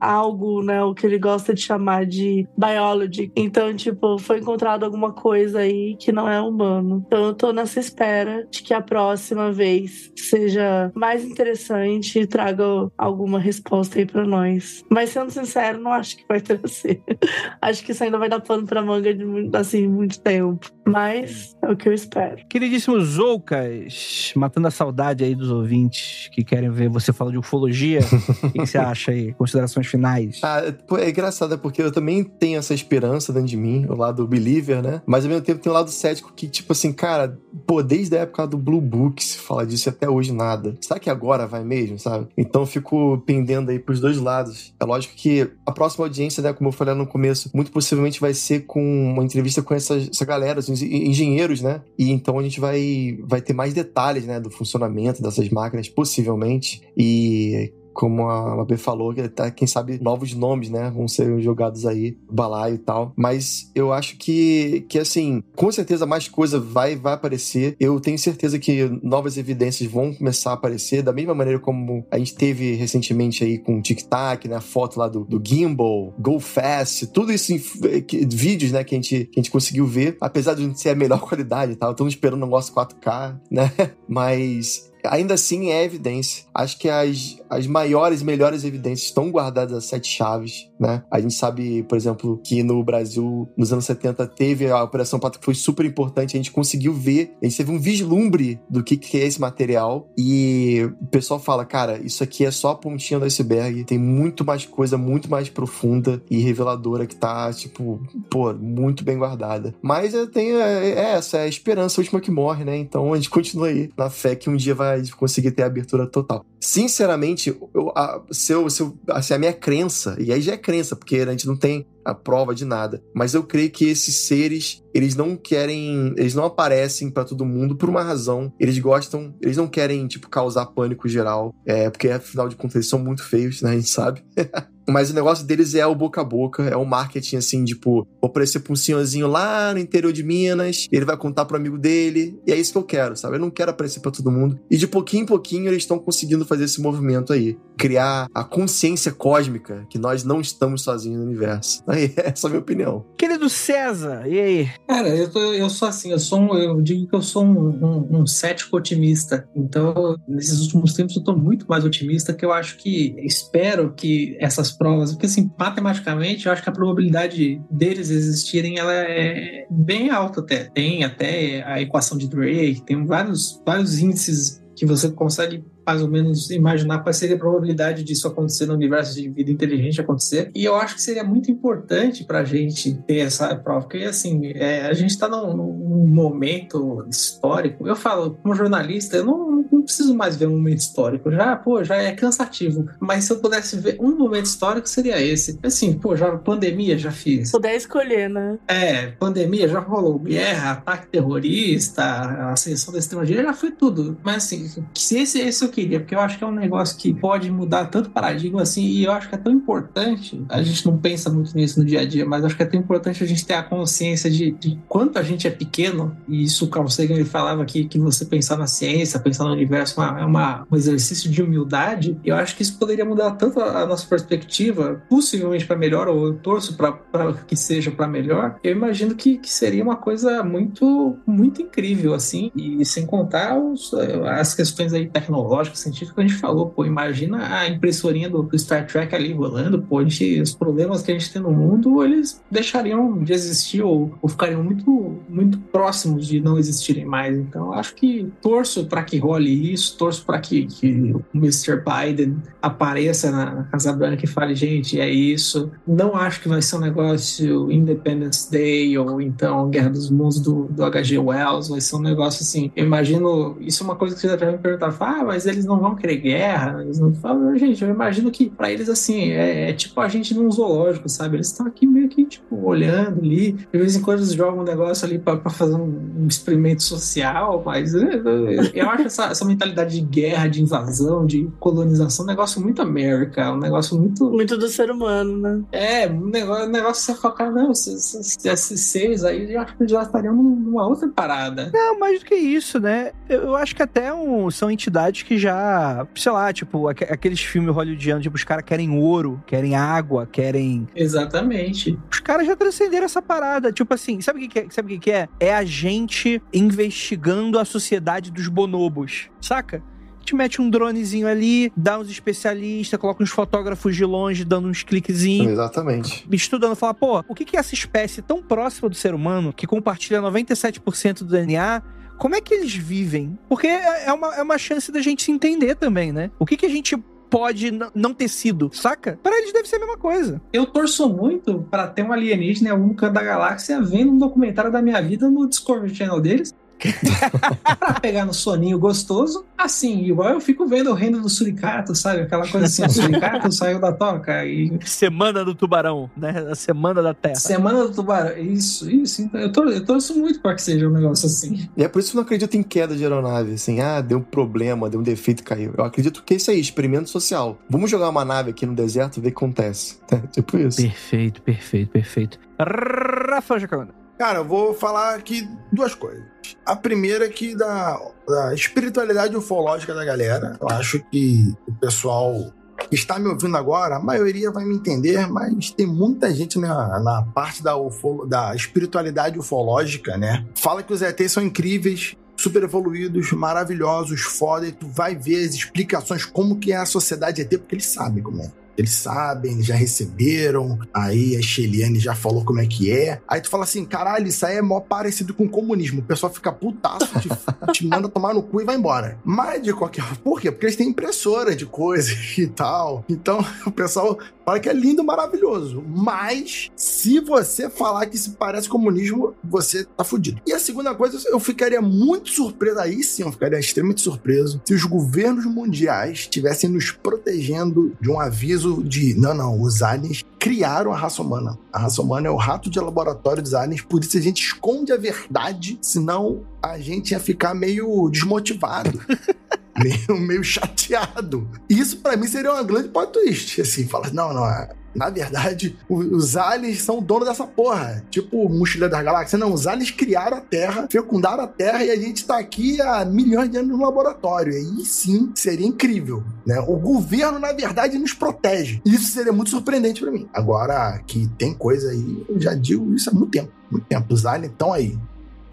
algo, 0.00 0.62
né, 0.62 0.82
o 0.82 0.94
que 0.94 1.06
ele 1.06 1.18
gosta 1.18 1.54
de 1.54 1.60
chamar 1.60 2.06
de 2.06 2.46
biology. 2.56 3.32
Então, 3.36 3.74
tipo, 3.74 4.18
foi 4.18 4.38
encontrado 4.38 4.84
alguma 4.84 5.12
coisa 5.12 5.60
aí 5.60 5.96
que 5.98 6.12
não 6.12 6.28
é 6.28 6.40
humano. 6.40 7.04
Então 7.06 7.26
eu 7.26 7.34
tô 7.34 7.52
nessa 7.52 7.80
espera 7.80 8.46
de 8.50 8.62
que 8.62 8.74
a 8.74 8.80
próxima 8.80 9.52
vez 9.52 10.12
seja 10.16 10.90
mais 10.94 11.24
interessante 11.24 12.18
e 12.18 12.26
traga 12.26 12.64
alguma 12.98 13.38
resposta 13.38 13.98
aí 13.98 14.06
pra 14.06 14.26
nós. 14.26 14.84
Mas 14.90 15.10
sendo 15.10 15.30
sincero, 15.30 15.80
não 15.80 15.92
acho 15.92 16.16
que 16.16 16.24
vai 16.28 16.40
ter 16.40 16.60
ser. 16.68 17.02
acho 17.60 17.84
que 17.84 17.92
isso 17.92 18.04
ainda 18.04 18.18
vai 18.18 18.28
dar 18.28 18.40
pano 18.40 18.66
pra 18.66 18.82
manga 18.82 19.12
de 19.12 19.24
assim, 19.54 19.86
muito 19.86 20.20
tempo. 20.20 20.70
Mas 20.86 21.56
é 21.62 21.70
o 21.70 21.76
que 21.76 21.88
eu 21.88 21.92
espero. 21.92 22.46
Queridíssimos 22.48 23.04
Zoucas, 23.04 24.32
matando 24.36 24.68
a 24.68 24.70
saudade 24.70 25.24
aí 25.24 25.34
dos 25.34 25.50
ouvintes 25.50 26.28
que 26.32 26.44
querem 26.44 26.70
ver 26.70 26.88
você 26.88 27.12
falar 27.12 27.32
de 27.32 27.38
ufologia, 27.38 28.00
o 28.42 28.52
que 28.52 28.58
você 28.58 28.78
acha 28.78 29.10
aí? 29.10 29.25
Considerações 29.34 29.86
finais? 29.86 30.40
Ah, 30.42 30.62
é 30.98 31.10
engraçado, 31.10 31.58
porque 31.58 31.82
eu 31.82 31.92
também 31.92 32.24
tenho 32.24 32.58
essa 32.58 32.74
esperança 32.74 33.32
dentro 33.32 33.48
de 33.48 33.56
mim, 33.56 33.86
o 33.88 33.94
lado 33.94 34.26
believer, 34.26 34.82
né? 34.82 35.02
Mas 35.06 35.24
ao 35.24 35.30
mesmo 35.30 35.44
tempo 35.44 35.60
tem 35.60 35.70
um 35.70 35.74
lado 35.74 35.90
cético 35.90 36.32
que, 36.34 36.48
tipo 36.48 36.72
assim, 36.72 36.92
cara, 36.92 37.38
pô, 37.66 37.82
desde 37.82 38.16
a 38.16 38.20
época 38.20 38.46
do 38.46 38.58
Blue 38.58 38.80
Book 38.80 39.22
se 39.22 39.38
fala 39.38 39.66
disso 39.66 39.88
e 39.88 39.90
até 39.90 40.08
hoje 40.08 40.32
nada. 40.32 40.76
Será 40.80 40.98
que 40.98 41.10
agora 41.10 41.46
vai 41.46 41.64
mesmo, 41.64 41.98
sabe? 41.98 42.28
Então 42.36 42.62
eu 42.62 42.66
fico 42.66 43.22
pendendo 43.26 43.70
aí 43.70 43.78
pros 43.78 44.00
dois 44.00 44.18
lados. 44.18 44.74
É 44.80 44.84
lógico 44.84 45.14
que 45.14 45.50
a 45.64 45.72
próxima 45.72 46.04
audiência, 46.04 46.42
né, 46.42 46.52
como 46.52 46.68
eu 46.68 46.72
falei 46.72 46.94
no 46.94 47.06
começo, 47.06 47.50
muito 47.54 47.70
possivelmente 47.70 48.20
vai 48.20 48.34
ser 48.34 48.66
com 48.66 48.82
uma 49.12 49.24
entrevista 49.24 49.62
com 49.62 49.74
essa, 49.74 49.96
essa 49.96 50.24
galera, 50.24 50.60
os 50.60 50.68
engenheiros, 50.68 51.60
né? 51.60 51.82
E 51.98 52.10
então 52.10 52.38
a 52.38 52.42
gente 52.42 52.60
vai, 52.60 53.18
vai 53.22 53.40
ter 53.40 53.52
mais 53.52 53.72
detalhes, 53.72 54.24
né, 54.24 54.40
do 54.40 54.50
funcionamento 54.50 55.22
dessas 55.22 55.48
máquinas, 55.48 55.88
possivelmente. 55.88 56.82
E 56.96 57.72
como 57.96 58.28
a 58.28 58.54
Mabê 58.54 58.76
falou, 58.76 59.14
que 59.14 59.26
tá, 59.26 59.50
quem 59.50 59.66
sabe 59.66 59.98
novos 60.02 60.34
nomes, 60.34 60.68
né, 60.68 60.92
vão 60.94 61.08
ser 61.08 61.40
jogados 61.40 61.86
aí, 61.86 62.14
balaio 62.30 62.74
e 62.74 62.78
tal. 62.78 63.14
Mas 63.16 63.70
eu 63.74 63.90
acho 63.90 64.18
que, 64.18 64.84
que 64.86 64.98
assim, 64.98 65.42
com 65.56 65.72
certeza 65.72 66.04
mais 66.04 66.28
coisa 66.28 66.60
vai, 66.60 66.94
vai 66.94 67.14
aparecer. 67.14 67.74
Eu 67.80 67.98
tenho 67.98 68.18
certeza 68.18 68.58
que 68.58 68.84
novas 69.02 69.38
evidências 69.38 69.90
vão 69.90 70.12
começar 70.12 70.50
a 70.50 70.54
aparecer, 70.54 71.02
da 71.02 71.10
mesma 71.10 71.34
maneira 71.34 71.58
como 71.58 72.04
a 72.10 72.18
gente 72.18 72.34
teve 72.34 72.74
recentemente 72.74 73.42
aí 73.42 73.56
com 73.56 73.78
o 73.78 73.82
Tic 73.82 74.02
Tac, 74.02 74.46
né, 74.46 74.56
a 74.56 74.60
foto 74.60 74.98
lá 74.98 75.08
do, 75.08 75.24
do 75.24 75.40
Gimbal, 75.42 76.12
Go 76.18 76.38
Fast, 76.38 77.06
tudo 77.06 77.32
isso 77.32 77.54
em 77.54 78.02
que, 78.02 78.26
vídeos, 78.26 78.72
né, 78.72 78.84
que 78.84 78.94
a, 78.94 78.98
gente, 78.98 79.24
que 79.24 79.40
a 79.40 79.42
gente 79.42 79.50
conseguiu 79.50 79.86
ver, 79.86 80.18
apesar 80.20 80.52
de 80.52 80.66
não 80.66 80.74
ser 80.74 80.90
a 80.90 80.94
melhor 80.94 81.20
qualidade 81.26 81.72
e 81.72 81.76
tal. 81.76 81.92
Estamos 81.92 82.12
esperando 82.12 82.42
um 82.42 82.44
negócio 82.44 82.74
4K, 82.74 83.40
né, 83.50 83.72
mas 84.06 84.92
ainda 85.10 85.34
assim 85.34 85.70
é 85.70 85.84
evidência. 85.84 86.44
Acho 86.54 86.78
que 86.78 86.88
as, 86.88 87.38
as 87.48 87.66
maiores, 87.66 88.22
melhores 88.22 88.64
evidências 88.64 89.08
estão 89.08 89.30
guardadas 89.30 89.76
a 89.76 89.80
sete 89.80 90.08
chaves. 90.08 90.68
Né? 90.78 91.02
A 91.10 91.20
gente 91.20 91.34
sabe, 91.34 91.82
por 91.84 91.96
exemplo, 91.96 92.40
que 92.42 92.62
no 92.62 92.82
Brasil, 92.82 93.48
nos 93.56 93.72
anos 93.72 93.84
70, 93.84 94.26
teve 94.28 94.68
a 94.70 94.82
Operação 94.82 95.18
Pato 95.18 95.38
que 95.38 95.44
foi 95.44 95.54
super 95.54 95.84
importante. 95.84 96.36
A 96.36 96.38
gente 96.38 96.50
conseguiu 96.50 96.92
ver, 96.92 97.34
a 97.42 97.46
gente 97.46 97.56
teve 97.56 97.70
um 97.70 97.78
vislumbre 97.78 98.60
do 98.68 98.82
que, 98.82 98.96
que 98.96 99.16
é 99.18 99.26
esse 99.26 99.40
material. 99.40 100.08
E 100.16 100.88
o 101.00 101.06
pessoal 101.06 101.40
fala, 101.40 101.64
cara, 101.64 101.98
isso 101.98 102.22
aqui 102.22 102.44
é 102.44 102.50
só 102.50 102.70
a 102.70 102.74
pontinha 102.74 103.18
do 103.18 103.24
iceberg. 103.24 103.84
Tem 103.84 103.98
muito 103.98 104.44
mais 104.44 104.64
coisa, 104.64 104.98
muito 104.98 105.30
mais 105.30 105.48
profunda 105.48 106.22
e 106.30 106.38
reveladora 106.38 107.06
que 107.06 107.16
tá, 107.16 107.52
tipo, 107.52 108.00
pô, 108.30 108.52
muito 108.54 109.04
bem 109.04 109.18
guardada. 109.18 109.74
Mas 109.82 110.14
eu 110.14 110.26
tenho, 110.26 110.58
é, 110.58 110.88
é 110.90 111.10
essa, 111.12 111.38
é 111.38 111.42
a 111.42 111.48
esperança 111.48 112.00
última 112.00 112.20
que 112.20 112.30
morre, 112.30 112.64
né? 112.64 112.76
Então 112.76 113.12
a 113.12 113.16
gente 113.16 113.30
continua 113.30 113.68
aí 113.68 113.90
na 113.96 114.10
fé 114.10 114.36
que 114.36 114.50
um 114.50 114.56
dia 114.56 114.74
vai 114.74 115.02
conseguir 115.16 115.52
ter 115.52 115.62
a 115.62 115.66
abertura 115.66 116.06
total. 116.06 116.44
Sinceramente, 116.66 117.56
eu, 117.72 117.92
a, 117.94 118.20
se, 118.32 118.52
eu, 118.52 118.68
se, 118.68 118.82
eu, 118.82 118.98
assim, 119.10 119.34
a 119.34 119.38
minha 119.38 119.52
crença, 119.52 120.16
e 120.18 120.32
aí 120.32 120.40
já 120.40 120.54
é 120.54 120.56
crença, 120.56 120.96
porque 120.96 121.18
a 121.18 121.30
gente 121.30 121.46
não 121.46 121.56
tem 121.56 121.86
a 122.04 122.12
prova 122.12 122.52
de 122.56 122.64
nada. 122.64 123.00
Mas 123.14 123.34
eu 123.34 123.44
creio 123.44 123.70
que 123.70 123.84
esses 123.84 124.26
seres, 124.26 124.82
eles 124.92 125.14
não 125.14 125.36
querem, 125.36 126.12
eles 126.16 126.34
não 126.34 126.44
aparecem 126.44 127.08
para 127.08 127.24
todo 127.24 127.46
mundo 127.46 127.76
por 127.76 127.88
uma 127.88 128.02
razão. 128.02 128.52
Eles 128.58 128.76
gostam, 128.80 129.32
eles 129.40 129.56
não 129.56 129.68
querem, 129.68 130.08
tipo, 130.08 130.28
causar 130.28 130.66
pânico 130.66 131.08
geral. 131.08 131.54
É, 131.64 131.88
porque 131.88 132.08
afinal 132.08 132.48
de 132.48 132.56
contas 132.56 132.74
eles 132.74 132.88
são 132.88 132.98
muito 132.98 133.22
feios, 133.22 133.62
né? 133.62 133.70
A 133.70 133.74
gente 133.74 133.88
sabe. 133.88 134.24
Mas 134.88 135.10
o 135.10 135.14
negócio 135.14 135.44
deles 135.44 135.74
é 135.74 135.86
o 135.86 135.94
boca 135.94 136.20
a 136.20 136.24
boca, 136.24 136.62
é 136.64 136.76
o 136.76 136.84
marketing 136.84 137.36
assim, 137.36 137.64
tipo, 137.64 138.06
vou 138.20 138.28
aparecer 138.28 138.60
pra 138.60 138.72
um 138.72 138.76
senhorzinho 138.76 139.26
lá 139.26 139.72
no 139.72 139.80
interior 139.80 140.12
de 140.12 140.22
Minas, 140.22 140.86
ele 140.92 141.04
vai 141.04 141.16
contar 141.16 141.44
pro 141.44 141.56
amigo 141.56 141.76
dele, 141.76 142.38
e 142.46 142.52
é 142.52 142.56
isso 142.56 142.72
que 142.72 142.78
eu 142.78 142.84
quero, 142.84 143.16
sabe? 143.16 143.36
Eu 143.36 143.40
não 143.40 143.50
quero 143.50 143.70
aparecer 143.70 144.00
para 144.00 144.12
todo 144.12 144.30
mundo. 144.30 144.58
E 144.70 144.76
de 144.76 144.86
pouquinho 144.86 145.24
em 145.24 145.26
pouquinho 145.26 145.68
eles 145.68 145.82
estão 145.82 145.98
conseguindo 145.98 146.44
fazer 146.44 146.64
esse 146.64 146.80
movimento 146.80 147.32
aí, 147.32 147.56
criar 147.76 148.28
a 148.34 148.42
consciência 148.42 149.12
cósmica 149.12 149.86
que 149.90 149.98
nós 149.98 150.24
não 150.24 150.40
estamos 150.40 150.82
sozinhos 150.82 151.18
no 151.18 151.26
universo. 151.26 151.82
Aí, 151.86 152.12
essa 152.16 152.46
é 152.46 152.48
a 152.48 152.50
minha 152.50 152.60
opinião. 152.60 153.04
Querido 153.16 153.48
César, 153.48 154.26
e 154.26 154.40
aí? 154.40 154.70
Cara, 154.88 155.08
eu, 155.08 155.30
tô, 155.30 155.40
eu 155.52 155.68
sou 155.68 155.88
assim, 155.88 156.10
eu 156.12 156.18
sou 156.18 156.40
um, 156.40 156.56
eu 156.56 156.80
digo 156.80 157.06
que 157.06 157.14
eu 157.14 157.22
sou 157.22 157.44
um, 157.44 157.68
um, 157.68 158.20
um 158.20 158.26
cético 158.26 158.76
otimista. 158.76 159.48
Então, 159.54 160.16
nesses 160.28 160.60
últimos 160.60 160.94
tempos 160.94 161.16
eu 161.16 161.22
tô 161.22 161.36
muito 161.36 161.66
mais 161.68 161.84
otimista, 161.84 162.32
que 162.32 162.44
eu 162.44 162.52
acho 162.52 162.76
que 162.78 163.14
espero 163.18 163.92
que 163.92 164.36
essas 164.40 164.72
provas, 164.72 165.12
porque 165.12 165.26
assim, 165.26 165.50
matematicamente, 165.58 166.46
eu 166.46 166.52
acho 166.52 166.62
que 166.62 166.68
a 166.68 166.72
probabilidade 166.72 167.60
deles 167.70 168.10
existirem 168.10 168.78
ela 168.78 168.92
é 168.92 169.66
bem 169.70 170.10
alta 170.10 170.40
até. 170.40 170.64
Tem 170.64 171.04
até 171.04 171.62
a 171.62 171.80
equação 171.80 172.16
de 172.16 172.28
Drake, 172.28 172.82
tem 172.84 173.04
vários, 173.04 173.62
vários 173.64 173.98
índices 173.98 174.62
que 174.74 174.84
você 174.84 175.10
consegue 175.10 175.64
mais 175.86 176.02
ou 176.02 176.08
menos 176.08 176.50
imaginar 176.50 176.98
qual 176.98 177.12
seria 177.12 177.36
a 177.36 177.38
probabilidade 177.38 178.02
disso 178.02 178.26
acontecer 178.26 178.66
no 178.66 178.74
universo 178.74 179.14
de 179.14 179.28
vida 179.28 179.50
inteligente 179.50 180.00
acontecer. 180.00 180.50
E 180.54 180.64
eu 180.64 180.74
acho 180.74 180.96
que 180.96 181.02
seria 181.02 181.22
muito 181.22 181.50
importante 181.50 182.24
para 182.24 182.40
a 182.40 182.44
gente 182.44 182.94
ter 183.06 183.18
essa 183.18 183.54
prova, 183.54 183.82
porque 183.82 183.98
assim, 183.98 184.46
é, 184.46 184.86
a 184.86 184.92
gente 184.92 185.10
está 185.10 185.28
num, 185.28 185.56
num, 185.56 186.06
momento 186.06 187.04
histórico. 187.08 187.86
Eu 187.86 187.94
falo, 187.94 188.38
como 188.42 188.54
jornalista, 188.54 189.18
eu 189.18 189.24
não, 189.24 189.62
não, 189.70 189.75
preciso 189.86 190.14
mais 190.14 190.36
ver 190.36 190.46
um 190.46 190.56
momento 190.56 190.80
histórico. 190.80 191.30
Já, 191.30 191.56
pô, 191.56 191.82
já 191.82 191.96
é 191.96 192.12
cansativo. 192.12 192.88
Mas 193.00 193.24
se 193.24 193.32
eu 193.32 193.38
pudesse 193.38 193.76
ver 193.78 193.96
um 194.00 194.16
momento 194.16 194.46
histórico, 194.46 194.88
seria 194.88 195.20
esse. 195.20 195.58
Assim, 195.62 195.94
pô, 195.94 196.14
já 196.16 196.36
pandemia 196.36 196.98
já 196.98 197.10
fiz. 197.10 197.50
Puder 197.50 197.74
escolher, 197.74 198.28
né? 198.28 198.58
É, 198.68 199.06
pandemia 199.06 199.68
já 199.68 199.78
rolou 199.78 200.18
guerra, 200.18 200.72
ataque 200.72 201.08
terrorista, 201.08 202.52
ascensão 202.52 202.92
da 202.92 202.98
extrema-direita, 202.98 203.48
já 203.48 203.54
foi 203.54 203.70
tudo. 203.70 204.16
Mas 204.22 204.36
assim, 204.36 204.84
se 204.94 205.18
esse, 205.18 205.40
esse 205.40 205.64
eu 205.64 205.68
queria, 205.68 206.00
porque 206.00 206.14
eu 206.14 206.20
acho 206.20 206.38
que 206.38 206.44
é 206.44 206.46
um 206.46 206.52
negócio 206.52 206.96
que 206.96 207.14
pode 207.14 207.50
mudar 207.50 207.86
tanto 207.86 208.10
paradigma 208.10 208.62
assim, 208.62 208.82
e 208.82 209.04
eu 209.04 209.12
acho 209.12 209.28
que 209.28 209.34
é 209.34 209.38
tão 209.38 209.52
importante, 209.52 210.44
a 210.48 210.62
gente 210.62 210.84
não 210.86 210.98
pensa 210.98 211.30
muito 211.30 211.54
nisso 211.54 211.78
no 211.78 211.84
dia 211.84 212.00
a 212.00 212.04
dia, 212.04 212.26
mas 212.26 212.44
acho 212.44 212.56
que 212.56 212.62
é 212.62 212.66
tão 212.66 212.80
importante 212.80 213.22
a 213.22 213.26
gente 213.26 213.46
ter 213.46 213.54
a 213.54 213.62
consciência 213.62 214.30
de, 214.30 214.52
de 214.52 214.78
quanto 214.88 215.18
a 215.18 215.22
gente 215.22 215.46
é 215.46 215.50
pequeno, 215.50 216.16
e 216.28 216.44
isso 216.44 216.64
o 216.64 216.68
Carl 216.68 216.88
Sagan 216.88 217.14
ele 217.14 217.24
falava 217.24 217.62
aqui, 217.62 217.84
que 217.84 217.98
você 217.98 218.24
pensar 218.24 218.56
na 218.56 218.66
ciência, 218.66 219.20
pensar 219.20 219.44
no 219.44 219.52
universo 219.52 219.75
é 219.76 220.24
uma, 220.24 220.66
um 220.70 220.76
exercício 220.76 221.30
de 221.30 221.42
humildade, 221.42 222.18
eu 222.24 222.36
acho 222.36 222.56
que 222.56 222.62
isso 222.62 222.78
poderia 222.78 223.04
mudar 223.04 223.32
tanto 223.32 223.60
a, 223.60 223.82
a 223.82 223.86
nossa 223.86 224.06
perspectiva, 224.06 225.02
possivelmente 225.08 225.66
para 225.66 225.76
melhor, 225.76 226.08
ou 226.08 226.26
eu 226.26 226.34
torço 226.34 226.76
para 226.76 227.32
que 227.46 227.56
seja 227.56 227.90
para 227.90 228.06
melhor, 228.06 228.58
eu 228.62 228.72
imagino 228.72 229.14
que, 229.14 229.38
que 229.38 229.50
seria 229.50 229.82
uma 229.82 229.96
coisa 229.96 230.42
muito, 230.42 231.16
muito 231.26 231.62
incrível, 231.62 232.14
assim, 232.14 232.50
e 232.54 232.84
sem 232.84 233.06
contar 233.06 233.58
os, 233.58 233.92
as 233.94 234.54
questões 234.54 234.92
aí 234.92 235.06
tecnológicas 235.08 235.56
lógica 235.56 235.76
científica, 235.76 236.20
a 236.20 236.26
gente 236.26 236.38
falou, 236.38 236.68
pô, 236.68 236.84
imagina 236.84 237.58
a 237.58 237.68
impressorinha 237.68 238.28
do, 238.28 238.42
do 238.42 238.58
Star 238.58 238.86
Trek 238.86 239.14
ali 239.14 239.32
rolando, 239.32 239.80
pô, 239.82 240.02
gente, 240.02 240.40
os 240.40 240.54
problemas 240.54 241.02
que 241.02 241.10
a 241.10 241.14
gente 241.14 241.32
tem 241.32 241.40
no 241.40 241.50
mundo, 241.50 242.02
eles 242.04 242.42
deixariam 242.50 243.22
de 243.22 243.32
existir 243.32 243.82
ou, 243.82 244.16
ou 244.20 244.28
ficariam 244.28 244.62
muito, 244.62 245.16
muito 245.28 245.58
próximos 245.58 246.26
de 246.26 246.40
não 246.40 246.58
existirem 246.58 247.04
mais. 247.04 247.36
Então, 247.36 247.72
acho 247.72 247.94
que 247.94 248.30
torço 248.42 248.86
para 248.86 249.02
que 249.02 249.18
role 249.18 249.50
isso, 249.72 249.96
torço 249.96 250.24
para 250.24 250.38
que, 250.38 250.66
que 250.66 251.12
o 251.12 251.22
Mr. 251.34 251.82
Biden 251.82 252.36
apareça 252.60 253.30
na, 253.30 253.64
Casa 253.64 253.92
Branca 253.92 254.24
e 254.24 254.28
fale, 254.28 254.54
gente, 254.54 255.00
é 255.00 255.08
isso. 255.08 255.70
Não 255.86 256.16
acho 256.16 256.40
que 256.40 256.48
vai 256.48 256.62
ser 256.62 256.76
um 256.76 256.80
negócio 256.80 257.70
Independence 257.70 258.50
Day 258.50 258.96
ou 258.98 259.20
então 259.20 259.68
Guerra 259.70 259.90
dos 259.90 260.10
Mundos 260.10 260.40
do, 260.40 260.64
do 260.64 260.84
H.G. 260.84 261.18
Wells, 261.18 261.68
vai 261.68 261.80
ser 261.80 261.96
um 261.96 262.00
negócio 262.00 262.42
assim. 262.42 262.70
Eu 262.74 262.84
imagino, 262.84 263.56
isso 263.60 263.82
é 263.82 263.84
uma 263.84 263.96
coisa 263.96 264.14
que 264.14 264.20
você 264.20 264.28
já 264.28 264.52
me 264.52 264.58
perguntar, 264.58 264.94
ah, 265.00 265.24
mas 265.24 265.46
eles 265.46 265.64
não 265.64 265.78
vão 265.78 265.94
querer 265.94 266.16
guerra, 266.16 266.82
eles 266.82 266.98
não 266.98 267.14
falam, 267.14 267.56
gente, 267.56 267.82
eu 267.82 267.90
imagino 267.90 268.30
que 268.30 268.48
para 268.48 268.70
eles 268.70 268.88
assim, 268.88 269.30
é, 269.30 269.70
é, 269.70 269.72
tipo 269.72 270.00
a 270.00 270.08
gente 270.08 270.34
num 270.34 270.50
zoológico, 270.50 271.08
sabe? 271.08 271.36
Eles 271.36 271.48
estão 271.48 271.66
aqui 271.66 271.86
meio 271.86 272.08
que 272.08 272.24
tipo 272.24 272.56
olhando 272.64 273.20
ali, 273.20 273.52
de 273.52 273.78
vez 273.78 273.96
em 273.96 274.00
quando 274.00 274.18
eles 274.18 274.32
jogam 274.32 274.60
um 274.60 274.64
negócio 274.64 275.06
ali 275.06 275.18
para 275.18 275.38
fazer 275.50 275.74
um, 275.74 276.12
um, 276.18 276.26
experimento 276.26 276.82
social, 276.82 277.62
mas 277.64 277.94
eu, 277.94 278.02
é, 278.02 278.14
eu, 278.16 278.48
é, 278.48 278.70
eu 278.74 278.90
acho 278.90 279.04
essa, 279.04 279.26
essa, 279.26 279.44
mentalidade 279.46 280.00
de 280.00 280.06
guerra, 280.06 280.48
de 280.48 280.62
invasão, 280.62 281.26
de 281.26 281.48
colonização 281.58 282.24
um 282.24 282.28
negócio 282.28 282.60
muito 282.60 282.82
América, 282.82 283.52
um 283.52 283.58
negócio 283.58 283.98
muito 283.98 284.30
muito 284.30 284.56
do 284.56 284.68
ser 284.68 284.90
humano, 284.90 285.36
né? 285.36 285.62
É, 285.72 286.08
um 286.08 286.26
negócio, 286.26 286.66
um 286.66 286.70
negócio 286.70 287.02
você 287.02 287.14
focar, 287.20 287.52
não, 287.52 287.72
esses, 287.72 288.36
esses 288.44 288.80
seres 288.80 289.24
aí 289.24 289.52
eu 289.52 289.60
acho 289.60 289.76
que 289.76 289.86
já 289.88 290.02
estariam 290.02 290.34
numa 290.34 290.86
outra 290.86 291.08
parada. 291.08 291.70
Não, 291.72 291.98
mais 291.98 292.20
do 292.20 292.26
que 292.26 292.34
isso, 292.34 292.80
né? 292.80 293.12
Eu, 293.28 293.42
eu 293.42 293.56
acho 293.56 293.74
que 293.74 293.82
até 293.82 294.12
um, 294.12 294.50
são 294.50 294.70
entidades 294.70 295.22
que 295.22 295.38
já, 295.38 296.06
sei 296.14 296.32
lá, 296.32 296.52
tipo, 296.52 296.88
aqueles 296.88 297.40
filmes 297.40 297.74
hollywoodianos, 297.74 298.22
tipo, 298.22 298.36
os 298.36 298.44
caras 298.44 298.64
querem 298.64 298.90
ouro, 298.98 299.42
querem 299.46 299.74
água, 299.74 300.26
querem. 300.26 300.86
Exatamente. 300.94 301.98
Os 302.10 302.20
caras 302.20 302.46
já 302.46 302.56
transcenderam 302.56 303.04
essa 303.04 303.22
parada. 303.22 303.72
Tipo 303.72 303.94
assim, 303.94 304.20
sabe 304.20 304.44
o 304.44 304.48
que, 304.48 304.58
é? 304.58 304.66
Sabe 304.70 304.94
o 304.94 305.00
que 305.00 305.10
é? 305.10 305.28
É 305.38 305.54
a 305.54 305.64
gente 305.64 306.42
investigando 306.52 307.58
a 307.58 307.64
sociedade 307.64 308.30
dos 308.30 308.48
bonobos, 308.48 309.28
saca? 309.46 309.82
te 310.26 310.34
mete 310.34 310.60
um 310.60 310.68
dronezinho 310.68 311.28
ali, 311.28 311.72
dá 311.76 311.98
uns 311.98 312.10
especialistas, 312.10 312.98
coloca 312.98 313.22
uns 313.22 313.30
fotógrafos 313.30 313.94
de 313.94 314.04
longe 314.04 314.44
dando 314.44 314.68
uns 314.68 314.82
cliquezinhos. 314.82 315.52
Exatamente. 315.52 316.26
Estudando, 316.30 316.74
fala, 316.74 316.92
pô, 316.92 317.24
o 317.28 317.34
que, 317.34 317.44
que 317.44 317.56
é 317.56 317.60
essa 317.60 317.74
espécie 317.74 318.20
tão 318.20 318.42
próxima 318.42 318.88
do 318.88 318.96
ser 318.96 319.14
humano, 319.14 319.52
que 319.52 319.66
compartilha 319.66 320.20
97% 320.20 321.18
do 321.20 321.26
DNA, 321.26 321.80
como 322.18 322.34
é 322.34 322.40
que 322.40 322.52
eles 322.52 322.74
vivem? 322.74 323.38
Porque 323.48 323.68
é, 323.68 324.06
é 324.06 324.12
uma, 324.12 324.34
é 324.34 324.42
uma 324.42 324.58
chance 324.58 324.90
da 324.90 325.00
gente 325.00 325.22
se 325.22 325.30
entender 325.30 325.76
também, 325.76 326.12
né? 326.12 326.30
O 326.38 326.44
que, 326.44 326.56
que 326.56 326.66
a 326.66 326.70
gente 326.70 326.96
pode 327.30 327.70
não 327.94 328.14
ter 328.14 328.28
sido, 328.28 328.70
saca? 328.72 329.18
Para 329.22 329.36
eles 329.38 329.52
deve 329.52 329.68
ser 329.68 329.76
a 329.76 329.80
mesma 329.80 329.96
coisa. 329.96 330.40
Eu 330.52 330.66
torço 330.66 331.08
muito 331.08 331.66
para 331.70 331.86
ter 331.86 332.02
um 332.02 332.12
alienígena 332.12 332.68
em 332.68 332.72
algum 332.72 332.94
canto 332.94 333.14
da 333.14 333.22
galáxia 333.22 333.80
vendo 333.80 334.12
um 334.12 334.18
documentário 334.18 334.72
da 334.72 334.82
minha 334.82 335.00
vida 335.00 335.28
no 335.28 335.48
Discovery 335.48 335.94
Channel 335.94 336.20
deles 336.20 336.54
pra 337.78 337.94
pegar 338.00 338.24
no 338.24 338.34
soninho 338.34 338.78
gostoso, 338.78 339.44
assim, 339.56 340.04
igual 340.04 340.30
eu 340.30 340.40
fico 340.40 340.66
vendo 340.66 340.90
o 340.90 340.94
reino 340.94 341.20
do 341.20 341.28
suricato, 341.28 341.94
sabe? 341.94 342.22
Aquela 342.22 342.46
coisa 342.46 342.66
assim, 342.66 342.84
o 342.84 342.90
suricato 342.90 343.50
saiu 343.52 343.80
da 343.80 343.92
toca 343.92 344.44
e... 344.44 344.78
Semana 344.84 345.44
do 345.44 345.54
tubarão, 345.54 346.10
né? 346.16 346.46
A 346.50 346.54
semana 346.54 347.02
da 347.02 347.14
terra. 347.14 347.36
Semana 347.36 347.84
do 347.84 347.92
tubarão, 347.92 348.36
isso, 348.38 348.90
isso. 348.90 349.22
Então, 349.22 349.40
eu, 349.40 349.52
torço, 349.52 349.72
eu 349.72 349.84
torço 349.84 350.18
muito 350.18 350.40
pra 350.40 350.54
que 350.54 350.62
seja 350.62 350.88
um 350.88 350.92
negócio 350.92 351.26
assim. 351.26 351.68
E 351.76 351.82
é 351.82 351.88
por 351.88 351.98
isso 351.98 352.10
que 352.10 352.16
eu 352.16 352.20
não 352.20 352.24
acredito 352.24 352.56
em 352.56 352.62
queda 352.62 352.94
de 352.94 353.02
aeronave, 353.02 353.54
assim, 353.54 353.80
ah, 353.80 354.00
deu 354.00 354.18
um 354.18 354.22
problema, 354.22 354.90
deu 354.90 355.00
um 355.00 355.02
defeito 355.02 355.40
e 355.40 355.44
caiu. 355.44 355.74
Eu 355.76 355.84
acredito 355.84 356.22
que 356.22 356.34
é 356.34 356.36
isso 356.36 356.50
aí, 356.50 356.60
experimento 356.60 357.08
social. 357.08 357.58
Vamos 357.68 357.90
jogar 357.90 358.08
uma 358.08 358.24
nave 358.24 358.50
aqui 358.50 358.66
no 358.66 358.74
deserto 358.74 359.16
e 359.16 359.20
ver 359.20 359.28
o 359.28 359.30
que 359.30 359.36
acontece. 359.36 359.98
tipo 360.32 360.58
isso. 360.58 360.80
Perfeito, 360.80 361.42
perfeito, 361.42 361.90
perfeito. 361.90 362.38
Rafa 362.58 363.58
Jacona. 363.58 364.05
Cara, 364.18 364.38
eu 364.38 364.44
vou 364.44 364.72
falar 364.72 365.14
aqui 365.14 365.48
duas 365.70 365.94
coisas. 365.94 366.24
A 366.64 366.74
primeira 366.74 367.26
é 367.26 367.28
que 367.28 367.54
da, 367.54 368.00
da 368.26 368.54
espiritualidade 368.54 369.36
ufológica 369.36 369.94
da 369.94 370.04
galera. 370.04 370.56
Eu 370.60 370.68
acho 370.70 371.00
que 371.10 371.54
o 371.68 371.74
pessoal 371.74 372.52
que 372.88 372.94
está 372.94 373.18
me 373.18 373.28
ouvindo 373.28 373.56
agora, 373.56 373.96
a 373.96 374.00
maioria 374.00 374.50
vai 374.50 374.64
me 374.64 374.76
entender, 374.76 375.26
mas 375.26 375.70
tem 375.70 375.86
muita 375.86 376.32
gente 376.32 376.58
na, 376.58 377.00
na 377.00 377.22
parte 377.22 377.62
da, 377.62 377.76
ufo, 377.76 378.26
da 378.26 378.54
espiritualidade 378.54 379.38
ufológica, 379.38 380.16
né? 380.16 380.46
Fala 380.54 380.82
que 380.82 380.92
os 380.92 381.02
ETs 381.02 381.32
são 381.32 381.42
incríveis, 381.42 382.16
super 382.36 382.62
evoluídos, 382.62 383.32
maravilhosos, 383.32 384.22
foda, 384.22 384.66
e 384.66 384.72
tu 384.72 384.86
vai 384.88 385.14
ver 385.14 385.46
as 385.46 385.54
explicações 385.54 386.24
como 386.24 386.58
que 386.58 386.72
é 386.72 386.76
a 386.76 386.86
sociedade 386.86 387.40
ET, 387.40 387.48
porque 387.58 387.76
eles 387.76 387.86
sabem 387.86 388.22
como 388.22 388.42
é. 388.42 388.50
Eles 388.76 388.92
sabem, 388.92 389.62
já 389.62 389.74
receberam. 389.74 390.78
Aí 390.92 391.36
a 391.36 391.42
Sheliane 391.42 391.98
já 391.98 392.14
falou 392.14 392.44
como 392.44 392.60
é 392.60 392.66
que 392.66 392.90
é. 392.90 393.20
Aí 393.28 393.40
tu 393.40 393.48
fala 393.48 393.64
assim: 393.64 393.84
caralho, 393.84 394.26
isso 394.26 394.44
aí 394.44 394.56
é 394.56 394.62
mó 394.62 394.80
parecido 394.80 395.34
com 395.34 395.44
o 395.44 395.48
comunismo. 395.48 396.00
O 396.00 396.04
pessoal 396.04 396.32
fica 396.32 396.52
putaço, 396.52 397.08
te, 397.20 397.28
te 397.72 397.86
manda 397.86 398.08
tomar 398.08 398.34
no 398.34 398.42
cu 398.42 398.60
e 398.60 398.64
vai 398.64 398.76
embora. 398.76 399.18
Mas 399.24 399.62
de 399.62 399.72
qualquer. 399.72 400.04
Por 400.22 400.40
quê? 400.40 400.50
Porque 400.50 400.66
eles 400.66 400.76
têm 400.76 400.88
impressora 400.88 401.54
de 401.54 401.66
coisas 401.66 402.16
e 402.38 402.46
tal. 402.46 403.04
Então 403.08 403.44
o 403.66 403.70
pessoal 403.70 404.18
fala 404.46 404.60
que 404.60 404.68
é 404.68 404.72
lindo, 404.72 405.02
maravilhoso. 405.02 405.82
Mas 405.88 406.70
se 406.76 407.18
você 407.18 407.68
falar 407.68 408.06
que 408.06 408.16
se 408.16 408.30
parece 408.30 408.68
comunismo, 408.68 409.34
você 409.42 409.84
tá 409.84 410.04
fudido. 410.04 410.40
E 410.46 410.52
a 410.52 410.60
segunda 410.60 410.94
coisa, 410.94 411.18
eu 411.28 411.40
ficaria 411.40 411.82
muito 411.82 412.30
surpreso. 412.30 412.78
Aí 412.78 413.02
sim, 413.02 413.24
eu 413.24 413.32
ficaria 413.32 413.58
extremamente 413.58 414.02
surpreso 414.02 414.62
se 414.64 414.72
os 414.72 414.84
governos 414.84 415.44
mundiais 415.44 416.20
estivessem 416.20 416.70
nos 416.70 416.92
protegendo 416.92 417.92
de 418.00 418.08
um 418.08 418.20
aviso 418.20 418.84
de 418.84 419.14
não, 419.14 419.34
não, 419.34 419.60
os 419.60 419.82
aliens 419.82 420.24
criaram 420.38 420.92
a 420.92 420.96
raça 420.96 421.20
humana. 421.20 421.58
A 421.72 421.80
raça 421.80 422.00
humana 422.00 422.28
é 422.28 422.30
o 422.30 422.36
rato 422.36 422.70
de 422.70 422.78
laboratório 422.78 423.42
dos 423.42 423.52
aliens, 423.52 423.82
por 423.82 424.04
isso 424.04 424.16
a 424.16 424.20
gente 424.20 424.40
esconde 424.40 424.92
a 424.92 424.96
verdade, 424.96 425.76
senão 425.82 426.44
a 426.62 426.78
gente 426.78 427.10
ia 427.10 427.18
ficar 427.18 427.52
meio 427.52 428.08
desmotivado. 428.08 429.00
meio, 430.08 430.20
meio 430.20 430.44
chateado. 430.44 431.48
Isso 431.68 431.98
para 431.98 432.16
mim 432.16 432.26
seria 432.26 432.52
uma 432.52 432.62
grande 432.62 432.88
plot 432.88 433.12
twist, 433.12 433.60
assim, 433.60 433.86
fala, 433.86 434.10
não, 434.12 434.32
não, 434.32 434.46
é, 434.46 434.68
na 434.96 435.10
verdade, 435.10 435.76
os 435.90 436.36
aliens 436.38 436.80
são 436.80 437.02
donos 437.02 437.28
dessa 437.28 437.46
porra. 437.46 438.02
Tipo 438.10 438.48
Mochila 438.48 438.88
das 438.88 439.04
Galáxias. 439.04 439.38
Não, 439.38 439.52
os 439.52 439.66
aliens 439.66 439.90
criaram 439.90 440.38
a 440.38 440.40
Terra, 440.40 440.88
fecundaram 440.90 441.44
a 441.44 441.46
Terra 441.46 441.84
e 441.84 441.90
a 441.90 441.96
gente 441.96 442.24
tá 442.24 442.38
aqui 442.38 442.80
há 442.80 443.04
milhões 443.04 443.50
de 443.50 443.58
anos 443.58 443.76
no 443.76 443.84
laboratório. 443.84 444.54
E 444.54 444.56
aí 444.56 444.84
sim, 444.86 445.30
seria 445.34 445.66
incrível. 445.66 446.24
Né? 446.46 446.58
O 446.60 446.76
governo, 446.76 447.38
na 447.38 447.52
verdade, 447.52 447.98
nos 447.98 448.14
protege. 448.14 448.80
Isso 448.86 449.08
seria 449.08 449.32
muito 449.32 449.50
surpreendente 449.50 450.00
para 450.00 450.10
mim. 450.10 450.26
Agora, 450.32 450.98
que 451.06 451.28
tem 451.36 451.52
coisa 451.52 451.90
aí, 451.90 452.24
eu 452.26 452.40
já 452.40 452.54
digo 452.54 452.94
isso 452.94 453.10
há 453.10 453.12
muito 453.12 453.30
tempo. 453.30 453.52
Muito 453.70 453.84
tempo. 453.84 454.14
Os 454.14 454.24
aliens 454.24 454.52
estão 454.52 454.72
aí. 454.72 454.98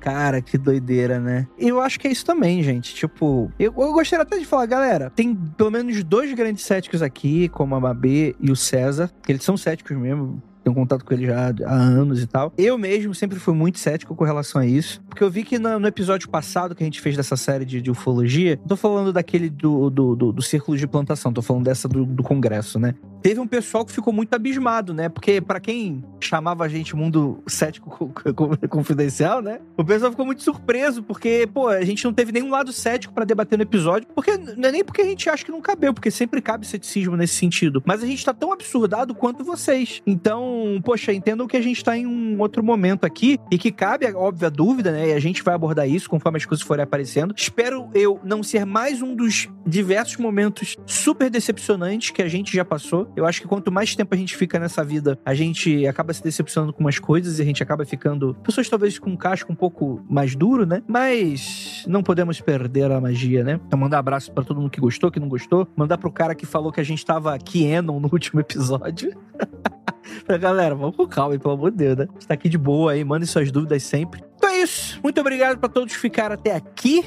Cara, 0.03 0.41
que 0.41 0.57
doideira, 0.57 1.17
né? 1.17 1.47
Eu 1.57 1.79
acho 1.79 1.97
que 1.97 2.09
é 2.09 2.11
isso 2.11 2.25
também, 2.25 2.61
gente. 2.61 2.93
Tipo, 2.93 3.49
eu, 3.57 3.73
eu 3.77 3.93
gostaria 3.93 4.23
até 4.23 4.37
de 4.37 4.43
falar, 4.43 4.65
galera, 4.65 5.09
tem 5.09 5.33
pelo 5.33 5.71
menos 5.71 6.03
dois 6.03 6.33
grandes 6.33 6.65
céticos 6.65 7.01
aqui, 7.01 7.47
como 7.47 7.73
a 7.73 7.79
Mabê 7.79 8.35
e 8.37 8.51
o 8.51 8.55
César, 8.55 9.09
que 9.25 9.31
eles 9.31 9.43
são 9.43 9.55
céticos 9.55 9.95
mesmo 9.95 10.43
tenho 10.63 10.75
contato 10.75 11.03
com 11.03 11.13
ele 11.13 11.25
já 11.25 11.53
há 11.65 11.73
anos 11.73 12.21
e 12.21 12.27
tal. 12.27 12.53
Eu 12.57 12.77
mesmo 12.77 13.13
sempre 13.13 13.37
fui 13.37 13.53
muito 13.53 13.79
cético 13.79 14.15
com 14.15 14.23
relação 14.23 14.61
a 14.61 14.65
isso, 14.65 15.02
porque 15.13 15.23
eu 15.23 15.29
vi 15.29 15.43
que 15.43 15.59
no, 15.59 15.77
no 15.77 15.87
episódio 15.87 16.27
passado 16.27 16.73
que 16.73 16.81
a 16.81 16.85
gente 16.85 16.99
fez 16.99 17.15
dessa 17.15 17.37
série 17.37 17.63
de, 17.65 17.79
de 17.79 17.91
ufologia, 17.91 18.59
tô 18.67 18.75
falando 18.75 19.13
daquele 19.13 19.47
do, 19.47 19.87
do, 19.91 20.15
do, 20.15 20.31
do 20.31 20.41
círculo 20.41 20.75
de 20.75 20.87
plantação, 20.87 21.31
tô 21.31 21.43
falando 21.43 21.65
dessa 21.65 21.87
do, 21.87 22.03
do 22.03 22.23
congresso, 22.23 22.79
né? 22.79 22.95
Teve 23.21 23.39
um 23.39 23.47
pessoal 23.47 23.85
que 23.85 23.91
ficou 23.93 24.11
muito 24.11 24.33
abismado, 24.33 24.93
né? 24.93 25.07
Porque 25.07 25.39
para 25.39 25.59
quem 25.59 26.03
chamava 26.19 26.65
a 26.65 26.67
gente 26.67 26.95
mundo 26.95 27.41
cético 27.47 28.11
confidencial, 28.69 29.41
né? 29.41 29.59
O 29.77 29.85
pessoal 29.85 30.11
ficou 30.11 30.25
muito 30.25 30.41
surpreso, 30.41 31.03
porque, 31.03 31.47
pô, 31.53 31.67
a 31.67 31.85
gente 31.85 32.03
não 32.03 32.11
teve 32.11 32.31
nenhum 32.31 32.49
lado 32.49 32.73
cético 32.73 33.13
para 33.13 33.23
debater 33.23 33.57
no 33.57 33.63
episódio, 33.63 34.07
porque 34.15 34.35
não 34.35 34.67
é 34.67 34.71
nem 34.71 34.83
porque 34.83 35.01
a 35.01 35.05
gente 35.05 35.29
acha 35.29 35.45
que 35.45 35.51
não 35.51 35.61
cabeu, 35.61 35.93
porque 35.93 36.09
sempre 36.09 36.41
cabe 36.41 36.65
ceticismo 36.65 37.15
nesse 37.15 37.35
sentido, 37.35 37.81
mas 37.85 38.03
a 38.03 38.05
gente 38.07 38.25
tá 38.25 38.33
tão 38.33 38.51
absurdado 38.51 39.13
quanto 39.13 39.43
vocês. 39.43 40.01
Então, 40.07 40.81
poxa, 40.83 41.13
entendam 41.13 41.47
que 41.47 41.55
a 41.55 41.61
gente 41.61 41.81
tá 41.83 41.95
em 41.95 42.07
um 42.07 42.41
outro 42.41 42.63
momento 42.63 43.05
aqui 43.05 43.37
e 43.51 43.59
que 43.59 43.71
cabe, 43.71 44.11
óbvio, 44.13 44.47
a 44.47 44.49
dúvida, 44.49 44.91
né? 44.91 45.02
E 45.07 45.13
a 45.13 45.19
gente 45.19 45.43
vai 45.43 45.53
abordar 45.53 45.87
isso 45.87 46.09
conforme 46.09 46.37
as 46.37 46.45
coisas 46.45 46.65
forem 46.65 46.83
aparecendo. 46.83 47.33
Espero 47.37 47.89
eu 47.93 48.19
não 48.23 48.41
ser 48.41 48.65
mais 48.65 49.01
um 49.01 49.15
dos 49.15 49.49
diversos 49.65 50.17
momentos 50.17 50.77
super 50.85 51.29
decepcionantes 51.29 52.11
que 52.11 52.21
a 52.21 52.27
gente 52.27 52.55
já 52.55 52.63
passou. 52.63 53.11
Eu 53.15 53.25
acho 53.25 53.41
que 53.41 53.47
quanto 53.47 53.71
mais 53.71 53.95
tempo 53.95 54.13
a 54.13 54.17
gente 54.17 54.35
fica 54.35 54.59
nessa 54.59 54.83
vida, 54.83 55.17
a 55.25 55.33
gente 55.33 55.85
acaba 55.87 56.13
se 56.13 56.23
decepcionando 56.23 56.73
com 56.73 56.81
umas 56.81 56.99
coisas 56.99 57.39
e 57.39 57.41
a 57.41 57.45
gente 57.45 57.61
acaba 57.61 57.85
ficando 57.85 58.33
pessoas 58.43 58.69
talvez 58.69 58.97
com 58.99 59.09
um 59.09 59.17
casco 59.17 59.51
um 59.51 59.55
pouco 59.55 60.03
mais 60.09 60.35
duro, 60.35 60.65
né? 60.65 60.81
Mas 60.87 61.83
não 61.87 62.03
podemos 62.03 62.39
perder 62.39 62.91
a 62.91 63.01
magia, 63.01 63.43
né? 63.43 63.59
Então 63.67 63.79
mandar 63.79 63.99
abraço 63.99 64.31
para 64.31 64.43
todo 64.43 64.59
mundo 64.59 64.69
que 64.69 64.81
gostou, 64.81 65.11
que 65.11 65.19
não 65.19 65.27
gostou, 65.27 65.67
mandar 65.75 65.97
pro 65.97 66.11
cara 66.11 66.35
que 66.35 66.45
falou 66.45 66.71
que 66.71 66.79
a 66.79 66.83
gente 66.83 67.05
tava 67.05 67.37
Kienon 67.37 67.99
no 67.99 68.09
último 68.11 68.39
episódio. 68.39 69.17
galera, 70.39 70.75
vamos 70.75 70.95
com 70.95 71.07
calma, 71.07 71.37
pelo 71.37 71.53
amor 71.53 71.71
de 71.71 71.77
Deus, 71.77 71.97
né? 71.97 72.07
Está 72.19 72.33
aqui 72.33 72.49
de 72.49 72.57
boa 72.57 72.91
aí, 72.93 73.03
mandem 73.03 73.27
suas 73.27 73.51
dúvidas 73.51 73.83
sempre. 73.83 74.23
Isso. 74.63 74.99
Muito 75.03 75.19
obrigado 75.19 75.57
para 75.57 75.67
todos 75.67 75.93
que 75.93 75.99
ficaram 75.99 76.35
até 76.35 76.55
aqui. 76.55 77.03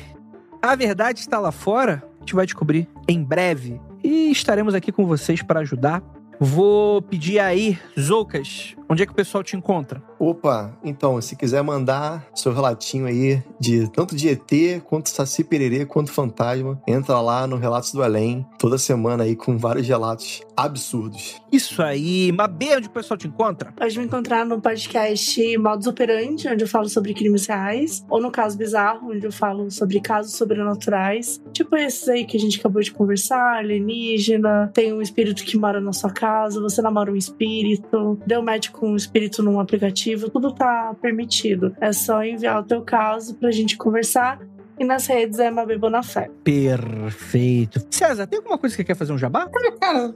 A 0.60 0.74
verdade 0.74 1.20
está 1.20 1.38
lá 1.38 1.50
fora. 1.50 2.02
A 2.16 2.20
gente 2.20 2.34
vai 2.34 2.44
descobrir 2.44 2.86
em 3.08 3.22
breve. 3.22 3.80
E 4.04 4.30
estaremos 4.30 4.74
aqui 4.74 4.92
com 4.92 5.06
vocês 5.06 5.42
para 5.42 5.60
ajudar. 5.60 6.02
Vou 6.38 7.00
pedir 7.00 7.38
aí, 7.38 7.78
Zoucas, 7.98 8.76
onde 8.88 9.02
é 9.02 9.06
que 9.06 9.12
o 9.12 9.16
pessoal 9.16 9.42
te 9.42 9.56
encontra? 9.56 10.02
Opa, 10.18 10.76
então, 10.82 11.20
se 11.20 11.36
quiser 11.36 11.62
mandar 11.62 12.26
seu 12.34 12.52
relatinho 12.52 13.06
aí 13.06 13.42
de 13.60 13.90
tanto 13.90 14.16
de 14.16 14.28
ET, 14.28 14.82
quanto 14.84 15.10
Saci 15.10 15.44
Pererê, 15.44 15.84
quanto 15.84 16.12
Fantasma, 16.12 16.80
entra 16.86 17.20
lá 17.20 17.46
no 17.46 17.56
Relatos 17.56 17.92
do 17.92 18.02
Além, 18.02 18.46
toda 18.58 18.78
semana 18.78 19.24
aí 19.24 19.36
com 19.36 19.56
vários 19.58 19.86
relatos 19.86 20.42
absurdos. 20.56 21.40
Isso 21.52 21.82
aí. 21.82 22.32
Mabê, 22.32 22.76
onde 22.76 22.88
o 22.88 22.90
pessoal 22.90 23.18
te 23.18 23.28
encontra? 23.28 23.72
Pode 23.72 23.98
me 23.98 24.04
encontrar 24.04 24.44
no 24.44 24.60
podcast 24.60 25.58
Modus 25.58 25.86
Operandi, 25.86 26.48
onde 26.48 26.64
eu 26.64 26.68
falo 26.68 26.88
sobre 26.88 27.12
crimes 27.12 27.46
reais, 27.46 28.04
ou 28.08 28.20
no 28.20 28.30
Caso 28.30 28.56
Bizarro, 28.56 29.10
onde 29.10 29.26
eu 29.26 29.32
falo 29.32 29.70
sobre 29.70 30.00
casos 30.00 30.34
sobrenaturais, 30.34 31.40
tipo 31.52 31.76
esses 31.76 32.08
aí 32.08 32.24
que 32.24 32.36
a 32.36 32.40
gente 32.40 32.58
acabou 32.58 32.80
de 32.80 32.92
conversar, 32.92 33.58
alienígena, 33.58 34.70
tem 34.72 34.92
um 34.92 35.02
espírito 35.02 35.44
que 35.44 35.58
mora 35.58 35.80
na 35.80 35.92
sua 35.92 36.10
casa, 36.10 36.60
você 36.60 36.80
namora 36.80 37.12
um 37.12 37.16
espírito, 37.16 38.18
deu 38.26 38.42
match 38.42 38.70
com 38.76 38.90
um 38.90 38.96
espírito 38.96 39.42
num 39.42 39.58
aplicativo 39.58 39.86
aplicativo, 39.86 40.30
tudo 40.30 40.52
tá 40.52 40.94
permitido. 41.00 41.74
É 41.80 41.92
só 41.92 42.22
enviar 42.22 42.60
o 42.60 42.64
teu 42.64 42.82
caso 42.82 43.34
pra 43.36 43.50
gente 43.50 43.76
conversar. 43.76 44.40
E 44.78 44.84
nas 44.84 45.06
redes 45.06 45.38
é 45.38 45.50
Mabê 45.50 45.78
Bonafé. 45.78 46.30
Perfeito. 46.44 47.80
César, 47.90 48.26
tem 48.26 48.38
alguma 48.38 48.58
coisa 48.58 48.76
que 48.76 48.84
quer 48.84 48.94
fazer 48.94 49.12
um 49.12 49.18
jabá? 49.18 49.48
Cara, 49.80 50.14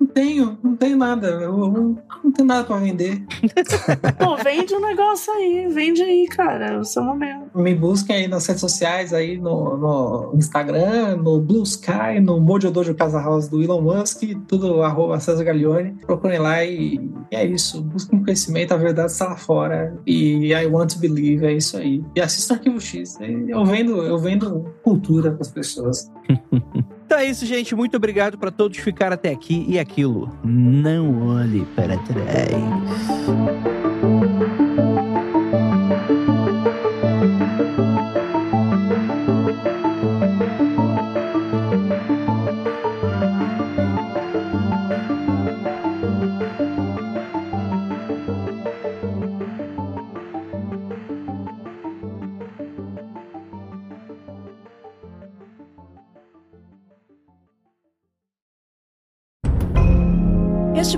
não 0.00 0.06
tenho, 0.06 0.58
não 0.62 0.76
tenho 0.76 0.96
nada. 0.96 1.28
Eu 1.28 1.56
não, 1.56 1.98
não 2.24 2.32
tenho 2.32 2.48
nada 2.48 2.64
pra 2.64 2.78
vender. 2.78 3.22
Pô, 4.18 4.36
vende 4.36 4.74
um 4.74 4.80
negócio 4.80 5.32
aí, 5.34 5.68
vende 5.68 6.02
aí, 6.02 6.26
cara. 6.28 6.68
É 6.68 6.78
o 6.78 6.84
seu 6.84 7.02
momento. 7.02 7.50
Me 7.54 7.74
busquem 7.74 8.16
aí 8.16 8.28
nas 8.28 8.46
redes 8.46 8.60
sociais, 8.60 9.12
aí 9.12 9.36
no, 9.36 9.76
no 9.76 10.32
Instagram, 10.34 11.16
no 11.16 11.40
Blue 11.40 11.62
Sky, 11.62 12.20
no 12.22 12.40
Mojo 12.40 12.70
Dojo 12.70 12.94
Casa 12.94 13.20
House 13.20 13.48
do 13.48 13.62
Elon 13.62 13.82
Musk, 13.82 14.22
tudo 14.46 14.82
arroba 14.82 15.20
César 15.20 15.44
Gaglione. 15.44 15.92
Procurem 16.06 16.38
lá 16.38 16.64
e, 16.64 16.96
e 17.30 17.36
é 17.36 17.44
isso. 17.44 17.82
Busquem 17.82 18.22
conhecimento, 18.22 18.72
a 18.72 18.76
verdade 18.76 19.12
está 19.12 19.26
lá 19.26 19.36
fora. 19.36 19.98
E 20.06 20.52
I 20.52 20.66
want 20.66 20.94
to 20.94 20.98
believe, 20.98 21.46
é 21.46 21.52
isso 21.52 21.76
aí. 21.76 22.02
E 22.16 22.20
assista 22.20 22.54
o 22.54 22.56
Arquivo 22.56 22.80
X. 22.80 23.18
Eu 23.48 23.64
vendo 23.64 23.97
eu 24.02 24.18
vendo 24.18 24.74
cultura 24.82 25.30
para 25.32 25.42
as 25.42 25.50
pessoas. 25.50 26.10
então 27.06 27.18
é 27.18 27.24
isso, 27.26 27.44
gente. 27.46 27.74
Muito 27.74 27.96
obrigado 27.96 28.38
para 28.38 28.50
todos 28.50 28.78
ficar 28.78 29.12
até 29.12 29.30
aqui 29.30 29.64
e 29.68 29.78
aquilo. 29.78 30.32
Não 30.44 31.28
olhe 31.28 31.64
para 31.76 31.96
trás. 31.98 32.52